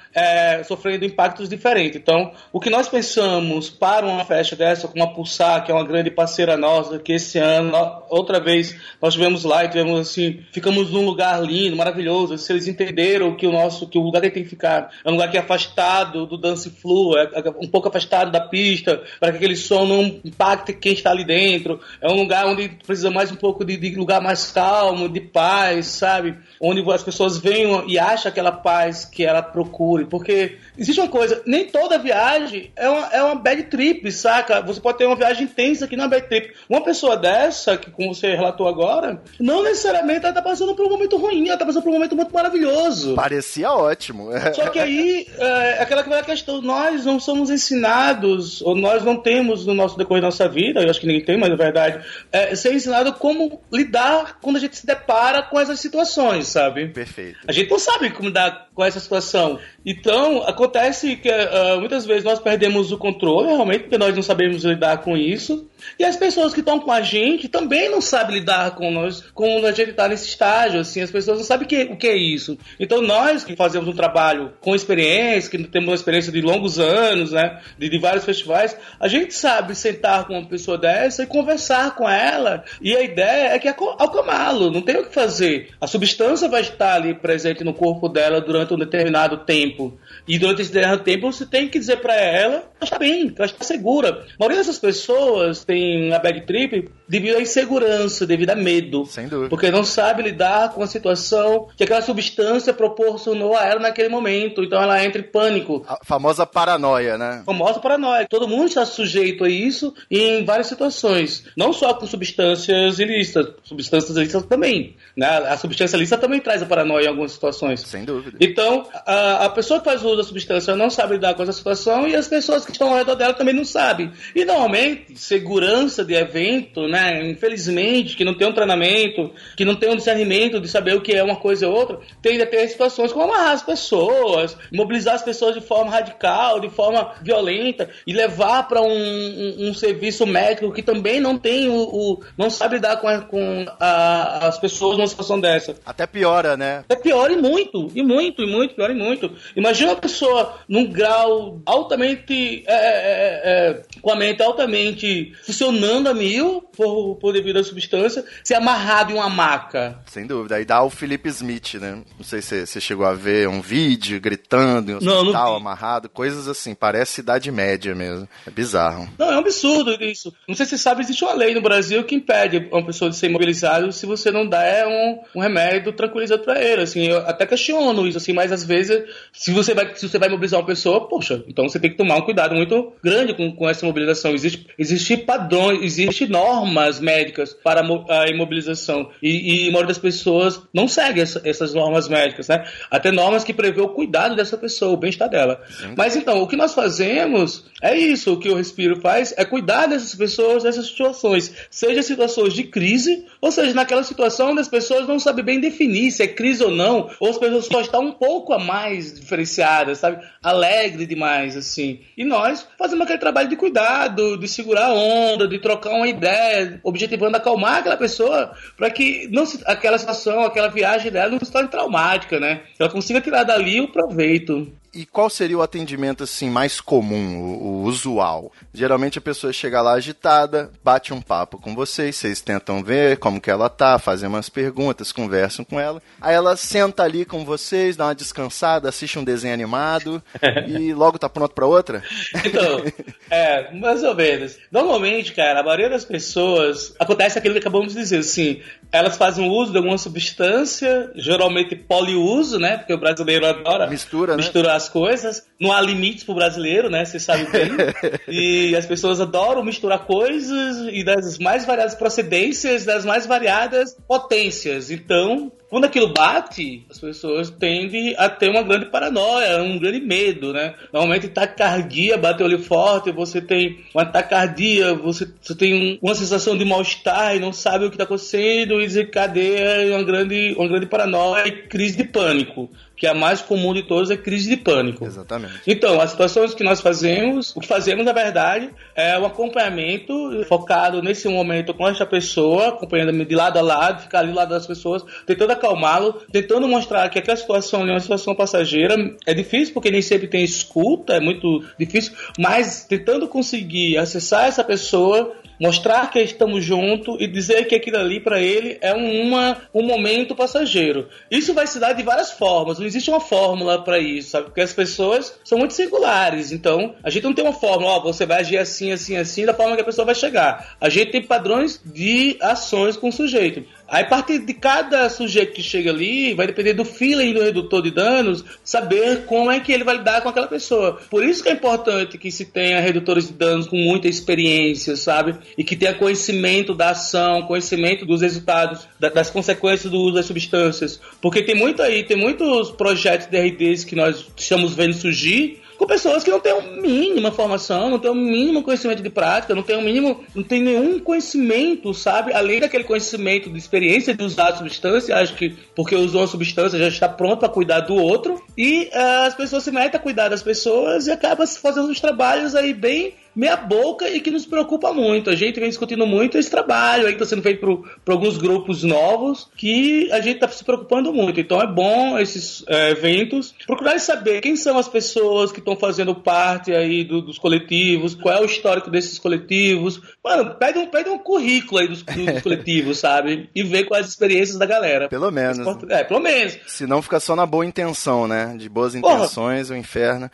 sofrendo 0.64 1.04
impactos 1.04 1.48
diferentes. 1.48 2.00
Então, 2.00 2.32
o 2.52 2.60
que 2.60 2.70
nós 2.70 2.88
pensamos 2.88 3.70
para 3.70 4.06
uma 4.06 4.24
festa 4.24 4.54
dessa, 4.54 4.88
como 4.88 5.02
a 5.02 5.08
Pulsar, 5.08 5.64
que 5.64 5.72
é 5.72 5.74
uma 5.74 5.84
grande 5.84 6.10
parceira 6.10 6.56
nossa, 6.56 6.98
que 6.98 7.12
esse 7.12 7.38
ano, 7.38 7.72
outra 8.08 8.40
vez, 8.40 8.76
nós 9.00 9.14
tivemos 9.14 9.44
lá 9.44 9.64
e 9.64 9.68
tivemos 9.68 10.00
assim, 10.00 10.40
ficamos 10.52 10.90
num 10.90 11.04
lugar 11.04 11.42
lindo, 11.42 11.76
maravilhoso. 11.76 12.36
Se 12.38 12.52
eles 12.52 12.68
entenderam 12.68 13.34
que 13.34 13.46
o 13.46 13.52
nosso, 13.52 13.88
que 13.88 13.98
o 13.98 14.02
lugar 14.02 14.22
que 14.22 14.30
tem 14.30 14.44
que 14.44 14.48
ficar 14.48 14.90
é 15.04 15.08
um 15.08 15.12
lugar 15.12 15.30
que 15.30 15.36
é 15.36 15.40
afastado 15.40 16.26
do 16.26 16.36
dance 16.36 16.70
flu, 16.70 17.16
é 17.18 17.32
é 17.34 17.50
um 17.50 17.68
pouco 17.68 17.88
afastado 17.88 18.30
da 18.30 18.40
pista, 18.40 19.02
para 19.18 19.30
que 19.30 19.38
aquele 19.38 19.56
som 19.56 19.86
não 19.86 20.20
impacte 20.24 20.72
quem 20.72 20.92
está 20.92 21.10
ali 21.10 21.24
dentro. 21.24 21.80
É 22.00 22.08
um 22.08 22.16
lugar 22.16 22.46
onde 22.46 22.68
precisa 22.68 23.10
mais 23.10 23.30
um 23.30 23.36
pouco 23.36 23.64
de, 23.64 23.76
de 23.76 23.94
lugar 23.94 24.20
mais 24.20 24.50
calmo, 24.50 25.08
de 25.08 25.20
paz, 25.20 25.86
sabe? 25.86 26.36
Onde 26.60 26.82
as 26.90 27.02
pessoas 27.02 27.38
venham 27.38 27.84
e 27.88 27.98
acham 27.98 28.30
aquela 28.30 28.52
paz 28.52 28.81
que 29.10 29.24
ela 29.24 29.42
procure. 29.42 30.06
Porque 30.06 30.58
existe 30.76 31.00
uma 31.00 31.08
coisa, 31.08 31.42
nem 31.46 31.66
toda 31.66 31.98
viagem 31.98 32.72
é 32.76 32.88
uma, 32.88 33.06
é 33.08 33.22
uma 33.22 33.34
bad 33.34 33.62
trip, 33.64 34.10
saca? 34.10 34.60
Você 34.62 34.80
pode 34.80 34.98
ter 34.98 35.06
uma 35.06 35.16
viagem 35.16 35.44
intensa 35.44 35.86
que 35.86 35.96
não 35.96 36.04
é 36.04 36.08
bad 36.08 36.28
trip. 36.28 36.54
Uma 36.68 36.82
pessoa 36.82 37.16
dessa, 37.16 37.76
que 37.76 37.90
como 37.90 38.14
você 38.14 38.34
relatou 38.34 38.68
agora, 38.68 39.22
não 39.38 39.62
necessariamente 39.62 40.24
ela 40.24 40.34
tá 40.34 40.42
passando 40.42 40.74
por 40.74 40.86
um 40.86 40.90
momento 40.90 41.16
ruim, 41.16 41.48
ela 41.48 41.58
tá 41.58 41.66
passando 41.66 41.82
por 41.82 41.90
um 41.90 41.94
momento 41.94 42.16
muito 42.16 42.32
maravilhoso. 42.32 43.14
Parecia 43.14 43.72
ótimo. 43.72 44.30
Só 44.54 44.68
que 44.68 44.78
aí 44.78 45.26
é 45.38 45.82
aquela 45.82 46.02
velha 46.02 46.22
questão, 46.22 46.60
nós 46.60 47.04
não 47.04 47.18
somos 47.18 47.50
ensinados, 47.50 48.62
ou 48.62 48.74
nós 48.74 49.04
não 49.04 49.16
temos 49.16 49.66
no 49.66 49.74
nosso 49.74 49.96
decorrer 49.96 50.22
da 50.22 50.28
nossa 50.28 50.48
vida, 50.48 50.82
eu 50.82 50.90
acho 50.90 51.00
que 51.00 51.06
ninguém 51.06 51.24
tem, 51.24 51.36
mas 51.38 51.50
é 51.50 51.56
verdade, 51.56 52.04
é, 52.30 52.54
ser 52.54 52.72
ensinado 52.72 53.12
como 53.14 53.60
lidar 53.72 54.38
quando 54.40 54.56
a 54.56 54.60
gente 54.60 54.76
se 54.76 54.86
depara 54.86 55.42
com 55.42 55.58
essas 55.58 55.80
situações, 55.80 56.48
sabe? 56.48 56.88
Perfeito. 56.88 57.38
A 57.46 57.52
gente 57.52 57.70
não 57.70 57.78
sabe 57.78 58.10
como 58.10 58.28
lidar 58.28 58.68
com 58.74 58.84
essa 58.84 59.00
situação. 59.00 59.58
Então, 59.84 60.42
acontece 60.42 61.16
que 61.16 61.28
ah, 61.28 61.76
muitas 61.78 62.06
vezes 62.06 62.24
nós 62.24 62.38
perdemos 62.38 62.92
o 62.92 62.98
controle, 62.98 63.48
realmente, 63.48 63.80
porque 63.80 63.98
nós 63.98 64.14
não 64.14 64.22
sabemos 64.22 64.64
lidar 64.64 64.98
com 64.98 65.16
isso. 65.16 65.68
E 65.98 66.04
as 66.04 66.16
pessoas 66.16 66.52
que 66.52 66.60
estão 66.60 66.80
com 66.80 66.90
a 66.90 67.00
gente 67.00 67.48
também 67.48 67.90
não 67.90 68.00
sabem 68.00 68.36
lidar 68.36 68.74
com 68.74 68.90
nós, 68.90 69.22
quando 69.34 69.66
a 69.66 69.72
gente 69.72 69.90
está 69.90 70.08
nesse 70.08 70.28
estágio, 70.28 70.80
assim, 70.80 71.00
as 71.00 71.10
pessoas 71.10 71.38
não 71.38 71.44
sabem 71.44 71.66
que, 71.66 71.82
o 71.84 71.96
que 71.96 72.08
é 72.08 72.16
isso. 72.16 72.58
Então, 72.78 73.02
nós 73.02 73.44
que 73.44 73.56
fazemos 73.56 73.88
um 73.88 73.92
trabalho 73.92 74.52
com 74.60 74.74
experiência, 74.74 75.50
que 75.50 75.62
temos 75.64 75.88
uma 75.88 75.94
experiência 75.94 76.32
de 76.32 76.40
longos 76.40 76.78
anos, 76.78 77.32
né, 77.32 77.60
de, 77.78 77.88
de 77.88 77.98
vários 77.98 78.24
festivais, 78.24 78.76
a 78.98 79.08
gente 79.08 79.34
sabe 79.34 79.74
sentar 79.74 80.26
com 80.26 80.34
uma 80.34 80.48
pessoa 80.48 80.78
dessa 80.78 81.22
e 81.22 81.26
conversar 81.26 81.94
com 81.94 82.08
ela. 82.08 82.64
E 82.80 82.96
a 82.96 83.02
ideia 83.02 83.54
é 83.54 83.58
que 83.58 83.68
acalmá-lo, 83.68 84.70
não 84.70 84.82
tem 84.82 84.96
o 84.96 85.06
que 85.06 85.14
fazer. 85.14 85.70
A 85.80 85.86
substância 85.86 86.48
vai 86.48 86.62
estar 86.62 86.94
ali 86.94 87.14
presente 87.14 87.64
no 87.64 87.74
corpo 87.74 88.08
dela 88.08 88.40
durante 88.40 88.74
um 88.74 88.78
determinado 88.78 89.38
tempo. 89.38 89.98
E 90.26 90.38
durante 90.38 90.62
esse 90.62 90.72
determinado 90.72 91.04
tempo 91.04 91.32
você 91.32 91.46
tem 91.46 91.68
que 91.68 91.78
dizer 91.78 91.98
para 91.98 92.14
ela 92.14 92.52
ela 92.52 92.70
está 92.82 92.98
bem, 92.98 93.32
ela 93.36 93.46
está 93.46 93.64
segura. 93.64 94.08
A 94.10 94.38
maioria 94.38 94.58
dessas 94.58 94.78
pessoas 94.78 95.64
têm 95.72 96.08
uma 96.08 96.18
bad 96.18 96.42
trip 96.42 96.90
devido 97.08 97.36
à 97.36 97.40
insegurança, 97.40 98.26
devido 98.26 98.50
a 98.50 98.54
medo. 98.54 99.06
Sem 99.06 99.26
dúvida. 99.26 99.48
Porque 99.48 99.70
não 99.70 99.84
sabe 99.84 100.22
lidar 100.22 100.72
com 100.72 100.82
a 100.82 100.86
situação 100.86 101.68
que 101.76 101.84
aquela 101.84 102.02
substância 102.02 102.72
proporcionou 102.72 103.56
a 103.56 103.66
ela 103.66 103.80
naquele 103.80 104.08
momento. 104.08 104.62
Então 104.62 104.82
ela 104.82 105.02
entra 105.02 105.20
em 105.20 105.24
pânico. 105.24 105.84
A 105.88 105.98
famosa 106.04 106.46
paranoia, 106.46 107.18
né? 107.18 107.42
Famosa 107.44 107.80
paranoia. 107.80 108.26
Todo 108.28 108.48
mundo 108.48 108.68
está 108.68 108.84
sujeito 108.84 109.44
a 109.44 109.48
isso 109.48 109.94
em 110.10 110.44
várias 110.44 110.66
situações. 110.66 111.44
Não 111.56 111.72
só 111.72 111.94
com 111.94 112.06
substâncias 112.06 112.98
ilícitas, 112.98 113.48
substâncias 113.62 114.16
ilícitas 114.16 114.44
também. 114.46 114.96
Né? 115.16 115.26
A 115.26 115.56
substância 115.56 115.96
ilícita 115.96 116.18
também 116.18 116.40
traz 116.40 116.62
a 116.62 116.66
paranoia 116.66 117.06
em 117.06 117.08
algumas 117.08 117.32
situações. 117.32 117.80
Sem 117.80 118.04
dúvida. 118.04 118.38
Então, 118.40 118.86
a, 119.06 119.46
a 119.46 119.48
pessoa 119.50 119.80
que 119.80 119.84
faz 119.84 120.02
uso 120.02 120.16
da 120.16 120.24
substância 120.24 120.76
não 120.76 120.90
sabe 120.90 121.14
lidar 121.14 121.34
com 121.34 121.42
essa 121.42 121.52
situação 121.52 122.06
e 122.06 122.14
as 122.14 122.28
pessoas 122.28 122.64
que 122.64 122.72
estão 122.72 122.88
ao 122.88 122.96
redor 122.96 123.14
dela 123.14 123.34
também 123.34 123.54
não 123.54 123.64
sabem. 123.64 124.10
E 124.34 124.44
normalmente, 124.44 125.18
segurança 125.18 125.61
de 126.04 126.14
evento, 126.14 126.88
né? 126.88 127.24
Infelizmente, 127.30 128.16
que 128.16 128.24
não 128.24 128.34
tem 128.34 128.48
um 128.48 128.52
treinamento, 128.52 129.30
que 129.56 129.64
não 129.64 129.76
tem 129.76 129.90
um 129.90 129.96
discernimento 129.96 130.60
de 130.60 130.68
saber 130.68 130.94
o 130.96 131.00
que 131.00 131.12
é 131.12 131.22
uma 131.22 131.36
coisa 131.36 131.68
ou 131.68 131.74
outra, 131.74 132.00
tende 132.20 132.42
a 132.42 132.46
ter 132.46 132.66
situações 132.68 133.12
como 133.12 133.24
amarrar 133.24 133.52
as 133.52 133.62
pessoas, 133.62 134.56
mobilizar 134.72 135.14
as 135.14 135.22
pessoas 135.22 135.54
de 135.54 135.60
forma 135.60 135.90
radical, 135.90 136.58
de 136.60 136.68
forma 136.68 137.12
violenta 137.22 137.88
e 138.06 138.12
levar 138.12 138.66
para 138.68 138.82
um, 138.82 138.88
um- 138.92 139.68
um 139.68 139.74
serviço 139.74 140.26
médico 140.26 140.72
que 140.72 140.82
também 140.82 141.20
não 141.20 141.38
tem 141.38 141.68
o, 141.68 141.74
o- 141.82 142.20
não 142.36 142.50
sabe 142.50 142.76
lidar 142.76 142.96
com, 142.96 143.06
a- 143.08 143.20
com 143.20 143.64
a- 143.78 144.48
as 144.48 144.58
pessoas 144.58 144.96
numa 144.96 145.06
situação 145.06 145.38
dessa. 145.40 145.76
Até 145.86 146.06
piora, 146.06 146.56
né? 146.56 146.84
É 146.88 146.96
pior 146.96 147.30
e 147.30 147.36
muito, 147.36 147.90
e 147.94 148.02
muito, 148.02 148.42
e 148.42 148.46
muito, 148.46 148.74
pior 148.74 148.90
e 148.90 148.94
muito. 148.94 149.30
Imagina 149.56 149.92
uma 149.92 150.00
pessoa 150.00 150.58
num 150.68 150.86
grau 150.90 151.60
altamente. 151.64 152.64
é, 152.66 152.72
é, 152.74 153.40
é, 153.44 153.82
com 154.00 154.10
a 154.10 154.16
mente 154.16 154.42
altamente 154.42 155.32
funcionando 155.52 156.08
a 156.08 156.14
mil 156.14 156.62
por, 156.74 157.16
por 157.16 157.32
devido 157.32 157.58
à 157.58 157.64
substância, 157.64 158.24
ser 158.42 158.54
amarrado 158.54 159.12
em 159.12 159.14
uma 159.14 159.28
maca. 159.28 159.98
Sem 160.06 160.26
dúvida. 160.26 160.56
Aí 160.56 160.64
dá 160.64 160.82
o 160.82 160.88
Felipe 160.90 161.28
Smith, 161.28 161.74
né? 161.74 162.02
Não 162.16 162.24
sei 162.24 162.40
se 162.40 162.66
você 162.66 162.80
chegou 162.80 163.04
a 163.04 163.12
ver 163.12 163.48
um 163.48 163.60
vídeo 163.60 164.18
gritando 164.20 164.90
em 164.90 164.94
um 164.94 164.98
Não, 165.00 165.12
não 165.12 165.20
hospital, 165.22 165.54
vi. 165.54 165.60
amarrado, 165.60 166.08
coisas 166.08 166.48
assim, 166.48 166.74
parece 166.74 167.20
idade 167.20 167.50
média 167.52 167.94
mesmo. 167.94 168.26
É 168.46 168.50
bizarro. 168.50 169.08
Não, 169.18 169.30
é 169.30 169.36
um 169.36 169.40
absurdo 169.40 169.92
isso. 170.02 170.32
Não 170.48 170.54
sei 170.54 170.64
se 170.64 170.70
você 170.70 170.78
sabe, 170.78 171.02
existe 171.02 171.22
uma 171.22 171.34
lei 171.34 171.54
no 171.54 171.60
Brasil 171.60 172.02
que 172.04 172.14
impede 172.14 172.68
uma 172.72 172.84
pessoa 172.84 173.10
de 173.10 173.16
ser 173.16 173.26
imobilizada 173.28 173.90
se 173.92 174.06
você 174.06 174.30
não 174.30 174.46
der 174.46 174.86
um, 174.86 175.20
um 175.36 175.40
remédio 175.40 175.92
tranquilizador 175.92 176.44
pra 176.44 176.62
ele. 176.62 176.82
Assim, 176.82 177.06
eu 177.06 177.18
até 177.18 177.44
questiono 177.46 178.06
isso, 178.06 178.16
assim, 178.18 178.32
mas 178.32 178.50
às 178.50 178.64
vezes, 178.64 179.02
se 179.32 179.52
você 179.52 179.74
vai, 179.74 179.94
se 179.94 180.08
você 180.08 180.18
vai 180.18 180.28
imobilizar 180.28 180.58
uma 180.60 180.66
pessoa, 180.66 181.06
poxa, 181.08 181.44
então 181.46 181.68
você 181.68 181.78
tem 181.78 181.90
que 181.90 181.96
tomar 181.96 182.16
um 182.16 182.22
cuidado 182.22 182.54
muito 182.54 182.92
grande 183.04 183.34
com, 183.34 183.54
com 183.54 183.68
essa 183.68 183.84
imobilização. 183.84 184.32
Existe, 184.32 184.66
existe 184.78 185.16
padrões, 185.16 185.41
existe 185.82 186.26
normas 186.26 187.00
médicas 187.00 187.52
para 187.52 187.80
a 187.80 187.82
mo- 187.82 188.04
a 188.08 188.28
imobilização. 188.28 189.10
E, 189.22 189.64
e 189.64 189.68
a 189.68 189.72
maioria 189.72 189.88
das 189.88 189.98
pessoas 189.98 190.60
não 190.72 190.86
segue 190.88 191.20
essa- 191.20 191.40
essas 191.44 191.74
normas 191.74 192.08
médicas, 192.08 192.48
né? 192.48 192.64
Até 192.90 193.10
normas 193.10 193.44
que 193.44 193.52
prevê 193.52 193.80
o 193.80 193.88
cuidado 193.88 194.34
dessa 194.36 194.56
pessoa, 194.56 194.92
o 194.92 194.96
bem-estar 194.96 195.28
dela. 195.28 195.60
Mas 195.96 196.16
então, 196.16 196.42
o 196.42 196.46
que 196.46 196.56
nós 196.56 196.74
fazemos 196.74 197.64
é 197.82 197.96
isso, 197.96 198.32
o 198.34 198.38
que 198.38 198.48
o 198.48 198.54
Respiro 198.54 199.00
faz 199.00 199.34
é 199.36 199.44
cuidar 199.44 199.86
dessas 199.86 200.14
pessoas, 200.14 200.62
dessas 200.62 200.86
situações. 200.86 201.52
Seja 201.70 202.02
situações 202.02 202.54
de 202.54 202.64
crise, 202.64 203.24
ou 203.40 203.50
seja, 203.50 203.74
naquela 203.74 204.02
situação 204.02 204.50
onde 204.52 204.60
as 204.60 204.68
pessoas 204.68 205.06
não 205.08 205.18
sabem 205.18 205.44
bem 205.44 205.60
definir 205.60 206.10
se 206.10 206.22
é 206.22 206.26
crise 206.28 206.62
ou 206.62 206.70
não, 206.70 207.10
ou 207.20 207.30
as 207.30 207.38
pessoas 207.38 207.66
só 207.66 207.80
estão 207.80 208.02
um 208.06 208.12
pouco 208.12 208.52
a 208.52 208.58
mais 208.58 209.18
diferenciadas, 209.18 209.98
sabe? 209.98 210.22
Alegre 210.42 211.06
demais, 211.06 211.56
assim. 211.56 212.00
E 212.16 212.24
nós 212.24 212.66
fazemos 212.78 213.02
aquele 213.04 213.18
trabalho 213.18 213.48
de 213.48 213.56
cuidado, 213.56 214.36
de 214.38 214.48
segurar 214.48 214.86
a 214.86 214.92
onda, 214.94 215.31
de 215.36 215.58
trocar 215.58 215.90
uma 215.90 216.08
ideia, 216.08 216.80
objetivando 216.82 217.36
acalmar 217.36 217.78
aquela 217.78 217.96
pessoa, 217.96 218.52
para 218.76 218.90
que 218.90 219.28
não 219.30 219.44
se- 219.46 219.62
aquela 219.66 219.98
situação, 219.98 220.44
aquela 220.44 220.68
viagem 220.68 221.10
dela 221.10 221.30
não 221.30 221.38
se 221.38 221.50
torne 221.52 221.68
traumática, 221.68 222.38
né? 222.38 222.62
Que 222.76 222.82
ela 222.82 222.90
consiga 222.90 223.20
tirar 223.20 223.44
dali 223.44 223.80
o 223.80 223.88
proveito. 223.92 224.72
E 224.94 225.06
qual 225.06 225.30
seria 225.30 225.56
o 225.56 225.62
atendimento 225.62 226.22
assim 226.22 226.50
mais 226.50 226.78
comum, 226.78 227.40
o, 227.40 227.62
o 227.62 227.82
usual? 227.84 228.52
Geralmente 228.74 229.16
a 229.16 229.22
pessoa 229.22 229.50
chega 229.50 229.80
lá 229.80 229.92
agitada, 229.92 230.70
bate 230.84 231.14
um 231.14 231.20
papo 231.22 231.56
com 231.56 231.74
vocês, 231.74 232.14
vocês 232.16 232.42
tentam 232.42 232.84
ver 232.84 233.16
como 233.16 233.40
que 233.40 233.50
ela 233.50 233.70
tá, 233.70 233.98
fazem 233.98 234.28
umas 234.28 234.50
perguntas, 234.50 235.10
conversam 235.10 235.64
com 235.64 235.80
ela. 235.80 236.02
Aí 236.20 236.34
ela 236.34 236.56
senta 236.56 237.04
ali 237.04 237.24
com 237.24 237.42
vocês, 237.42 237.96
dá 237.96 238.04
uma 238.04 238.14
descansada, 238.14 238.90
assiste 238.90 239.18
um 239.18 239.24
desenho 239.24 239.54
animado 239.54 240.22
e 240.68 240.92
logo 240.92 241.18
tá 241.18 241.28
pronto 241.28 241.54
pra 241.54 241.64
outra? 241.64 242.02
Então, 242.44 242.84
é, 243.30 243.72
mais 243.72 244.04
ou 244.04 244.14
menos. 244.14 244.58
Normalmente, 244.70 245.32
cara, 245.32 245.60
a 245.60 245.62
maioria 245.62 245.88
das 245.88 246.04
pessoas 246.04 246.94
acontece 246.98 247.38
aquilo 247.38 247.54
que 247.54 247.60
acabamos 247.60 247.94
de 247.94 247.98
dizer, 247.98 248.18
assim, 248.18 248.60
elas 248.92 249.16
fazem 249.16 249.48
uso 249.48 249.72
de 249.72 249.78
alguma 249.78 249.96
substância, 249.96 251.10
geralmente 251.14 251.74
poliuso, 251.74 252.58
né? 252.58 252.76
Porque 252.76 252.92
o 252.92 252.98
brasileiro 252.98 253.46
adora 253.46 253.88
Mistura, 253.88 254.32
né? 254.32 254.42
misturar 254.42 254.76
as 254.76 254.88
coisas. 254.90 255.46
Não 255.58 255.72
há 255.72 255.80
limites 255.80 256.24
pro 256.24 256.34
brasileiro, 256.34 256.90
né? 256.90 257.02
Você 257.04 257.18
sabe 257.18 257.50
bem. 257.50 257.70
e 258.28 258.76
as 258.76 258.84
pessoas 258.84 259.18
adoram 259.18 259.64
misturar 259.64 260.04
coisas 260.04 260.88
e 260.92 261.02
das 261.02 261.38
mais 261.38 261.64
variadas 261.64 261.94
procedências, 261.94 262.84
das 262.84 263.04
mais 263.04 263.26
variadas 263.26 263.96
potências. 264.06 264.90
Então, 264.90 265.50
quando 265.72 265.86
aquilo 265.86 266.12
bate, 266.12 266.84
as 266.90 267.00
pessoas 267.00 267.48
tendem 267.48 268.14
a 268.18 268.28
ter 268.28 268.50
uma 268.50 268.62
grande 268.62 268.90
paranoia, 268.90 269.62
um 269.62 269.78
grande 269.78 270.00
medo, 270.00 270.52
né? 270.52 270.74
Normalmente 270.92 271.28
taquicardia, 271.28 272.18
bate 272.18 272.42
o 272.42 272.44
olho 272.44 272.58
forte, 272.58 273.10
você 273.10 273.40
tem 273.40 273.78
uma 273.94 274.04
taquicardia, 274.04 274.92
você, 274.92 275.26
você 275.40 275.54
tem 275.54 275.72
um- 275.72 275.98
uma 276.02 276.14
sensação 276.14 276.58
de 276.58 276.64
mal-estar 276.66 277.34
e 277.34 277.40
não 277.40 277.54
sabe 277.54 277.86
o 277.86 277.88
que 277.88 277.94
está 277.94 278.04
acontecendo 278.04 278.82
e 278.82 278.86
desencadeia 278.86 279.96
uma 279.96 280.02
grande, 280.04 280.54
uma 280.58 280.68
grande 280.68 280.84
paranoia 280.84 281.48
e 281.48 281.52
crise 281.62 281.96
de 281.96 282.04
pânico, 282.04 282.70
que 283.02 283.06
é 283.08 283.10
a 283.10 283.14
mais 283.14 283.42
comum 283.42 283.74
de 283.74 283.82
todas, 283.82 284.12
é 284.12 284.16
crise 284.16 284.48
de 284.48 284.56
pânico. 284.56 285.04
Exatamente. 285.04 285.54
Então, 285.66 286.00
as 286.00 286.12
situações 286.12 286.54
que 286.54 286.62
nós 286.62 286.80
fazemos, 286.80 287.52
o 287.56 287.58
que 287.58 287.66
fazemos, 287.66 288.04
na 288.04 288.12
verdade, 288.12 288.70
é 288.94 289.18
um 289.18 289.26
acompanhamento 289.26 290.14
focado 290.44 291.02
nesse 291.02 291.26
momento 291.26 291.74
com 291.74 291.88
essa 291.88 292.06
pessoa, 292.06 292.68
acompanhando 292.68 293.24
de 293.24 293.34
lado 293.34 293.58
a 293.58 293.60
lado, 293.60 294.02
ficar 294.02 294.20
ali 294.20 294.30
do 294.30 294.36
lado 294.36 294.50
das 294.50 294.68
pessoas, 294.68 295.04
tentando 295.26 295.50
acalmá-lo, 295.50 296.22
tentando 296.30 296.68
mostrar 296.68 297.08
que 297.08 297.18
aquela 297.18 297.36
situação 297.36 297.82
ali 297.82 297.90
é 297.90 297.94
uma 297.94 297.98
situação 297.98 298.36
passageira. 298.36 298.94
É 299.26 299.34
difícil 299.34 299.74
porque 299.74 299.90
nem 299.90 300.00
sempre 300.00 300.28
tem 300.28 300.44
escuta, 300.44 301.14
é 301.14 301.20
muito 301.20 301.64
difícil, 301.76 302.12
mas 302.38 302.84
tentando 302.84 303.26
conseguir 303.26 303.98
acessar 303.98 304.46
essa 304.46 304.62
pessoa 304.62 305.34
mostrar 305.62 306.10
que 306.10 306.18
estamos 306.18 306.64
juntos 306.64 307.16
e 307.20 307.26
dizer 307.28 307.68
que 307.68 307.76
aquilo 307.76 307.98
ali 307.98 308.18
para 308.18 308.40
ele 308.40 308.78
é 308.80 308.92
um, 308.92 309.28
uma, 309.28 309.58
um 309.72 309.84
momento 309.84 310.34
passageiro. 310.34 311.08
Isso 311.30 311.54
vai 311.54 311.68
se 311.68 311.78
dar 311.78 311.92
de 311.92 312.02
várias 312.02 312.32
formas, 312.32 312.80
não 312.80 312.86
existe 312.92 313.10
uma 313.10 313.20
fórmula 313.20 313.82
para 313.82 313.98
isso, 313.98 314.30
sabe? 314.30 314.46
Porque 314.46 314.60
as 314.60 314.72
pessoas 314.72 315.34
são 315.44 315.58
muito 315.58 315.74
singulares, 315.74 316.52
então 316.52 316.94
a 317.02 317.10
gente 317.10 317.24
não 317.24 317.34
tem 317.34 317.44
uma 317.44 317.52
fórmula, 317.52 317.92
ó, 317.92 318.00
você 318.00 318.26
vai 318.26 318.40
agir 318.40 318.58
assim, 318.58 318.92
assim, 318.92 319.16
assim, 319.16 319.44
da 319.44 319.54
forma 319.54 319.74
que 319.74 319.82
a 319.82 319.84
pessoa 319.84 320.04
vai 320.04 320.14
chegar. 320.14 320.76
A 320.80 320.88
gente 320.88 321.10
tem 321.10 321.22
padrões 321.22 321.80
de 321.84 322.36
ações 322.40 322.96
com 322.96 323.08
o 323.08 323.12
sujeito. 323.12 323.64
Aí, 323.92 324.04
a 324.04 324.06
partir 324.06 324.38
de 324.38 324.54
cada 324.54 325.06
sujeito 325.10 325.52
que 325.52 325.62
chega 325.62 325.90
ali, 325.90 326.32
vai 326.32 326.46
depender 326.46 326.72
do 326.72 326.82
feeling 326.82 327.34
do 327.34 327.42
redutor 327.42 327.82
de 327.82 327.90
danos, 327.90 328.42
saber 328.64 329.26
como 329.26 329.50
é 329.50 329.60
que 329.60 329.70
ele 329.70 329.84
vai 329.84 329.98
lidar 329.98 330.22
com 330.22 330.30
aquela 330.30 330.46
pessoa. 330.48 330.98
Por 331.10 331.22
isso 331.22 331.42
que 331.42 331.50
é 331.50 331.52
importante 331.52 332.16
que 332.16 332.30
se 332.32 332.46
tenha 332.46 332.80
redutores 332.80 333.26
de 333.28 333.34
danos 333.34 333.66
com 333.66 333.76
muita 333.76 334.08
experiência, 334.08 334.96
sabe? 334.96 335.34
E 335.58 335.62
que 335.62 335.76
tenha 335.76 335.92
conhecimento 335.92 336.74
da 336.74 336.90
ação, 336.92 337.42
conhecimento 337.42 338.06
dos 338.06 338.22
resultados, 338.22 338.88
da- 338.98 339.10
das 339.10 339.28
consequências 339.28 339.92
do 339.92 339.98
uso 339.98 340.14
das 340.14 340.24
substâncias. 340.24 340.98
Porque 341.20 341.42
tem 341.42 341.54
muito 341.54 341.82
aí, 341.82 342.02
tem 342.02 342.16
muitos 342.16 342.70
projetos 342.70 343.26
de 343.26 343.36
RDs 343.36 343.84
que 343.84 343.94
nós 343.94 344.24
estamos 344.34 344.74
vendo 344.74 344.94
surgir 344.94 345.60
com 345.76 345.86
pessoas 345.86 346.22
que 346.22 346.30
não 346.30 346.40
têm 346.40 346.52
uma 346.52 346.80
mínima 346.80 347.30
formação, 347.30 347.90
não 347.90 347.98
têm 347.98 348.10
um 348.10 348.14
mínimo 348.14 348.62
conhecimento 348.62 349.02
de 349.02 349.10
prática, 349.10 349.54
não 349.54 349.62
têm 349.62 349.76
um 349.76 349.82
mínimo, 349.82 350.24
não 350.34 350.42
tem 350.42 350.62
nenhum 350.62 350.98
conhecimento, 350.98 351.92
sabe? 351.94 352.32
Além 352.32 352.60
daquele 352.60 352.84
conhecimento 352.84 353.50
de 353.50 353.58
experiência 353.58 354.14
de 354.14 354.22
usar 354.22 354.48
a 354.48 354.56
substância, 354.56 355.16
acho 355.16 355.34
que 355.34 355.56
porque 355.74 355.94
usou 355.94 356.24
a 356.24 356.26
substância 356.28 356.78
já 356.78 356.88
está 356.88 357.08
pronto 357.08 357.40
para 357.40 357.48
cuidar 357.48 357.80
do 357.80 357.94
outro 357.94 358.42
e 358.56 358.88
ah, 358.92 359.26
as 359.26 359.34
pessoas 359.34 359.62
se 359.62 359.70
metem 359.70 359.98
a 359.98 360.02
cuidar 360.02 360.28
das 360.28 360.42
pessoas 360.42 361.06
e 361.06 361.10
acaba 361.10 361.46
fazendo 361.46 361.88
uns 361.88 362.00
trabalhos 362.00 362.54
aí 362.54 362.72
bem 362.72 363.14
meia 363.34 363.56
boca 363.56 364.08
e 364.08 364.20
que 364.20 364.30
nos 364.30 364.44
preocupa 364.46 364.92
muito. 364.92 365.30
A 365.30 365.34
gente 365.34 365.58
vem 365.60 365.68
discutindo 365.68 366.06
muito 366.06 366.36
esse 366.38 366.50
trabalho 366.50 367.06
aí 367.06 367.12
que 367.14 367.22
está 367.22 367.26
sendo 367.26 367.42
feito 367.42 367.60
por, 367.60 367.88
por 368.04 368.12
alguns 368.12 368.36
grupos 368.38 368.82
novos 368.82 369.48
que 369.56 370.10
a 370.12 370.20
gente 370.20 370.34
está 370.36 370.48
se 370.48 370.64
preocupando 370.64 371.12
muito. 371.12 371.40
Então 371.40 371.60
é 371.60 371.66
bom 371.66 372.18
esses 372.18 372.64
eh, 372.68 372.90
eventos 372.90 373.54
procurar 373.66 373.98
saber 373.98 374.40
quem 374.40 374.56
são 374.56 374.76
as 374.78 374.88
pessoas 374.88 375.50
que 375.52 375.58
estão 375.58 375.76
fazendo 375.76 376.14
parte 376.14 376.72
aí 376.72 377.04
do- 377.04 377.22
dos 377.22 377.38
coletivos, 377.38 378.14
qual 378.14 378.36
é 378.36 378.40
o 378.40 378.44
histórico 378.44 378.90
desses 378.90 379.18
coletivos. 379.18 380.00
Mano, 380.22 380.54
pede 380.56 380.78
um, 380.78 381.14
um 381.14 381.18
currículo 381.18 381.80
aí 381.80 381.88
dos, 381.88 382.02
dos 382.02 382.42
coletivos, 382.42 382.98
sabe? 382.98 383.48
E 383.54 383.62
vê 383.62 383.84
quais 383.84 384.06
as 384.06 384.12
experiências 384.12 384.58
da 384.58 384.66
galera. 384.66 385.08
Pelo 385.08 385.30
menos. 385.30 385.58
É, 385.88 386.04
pelo 386.04 386.20
menos. 386.20 386.58
Se 386.66 386.86
não 386.86 387.00
fica 387.02 387.18
só 387.20 387.34
na 387.36 387.46
boa 387.46 387.64
intenção, 387.66 388.26
né? 388.28 388.54
De 388.58 388.68
boas 388.68 388.94
Porra. 388.94 389.14
intenções, 389.16 389.70
o 389.70 389.76
inferno. 389.76 390.30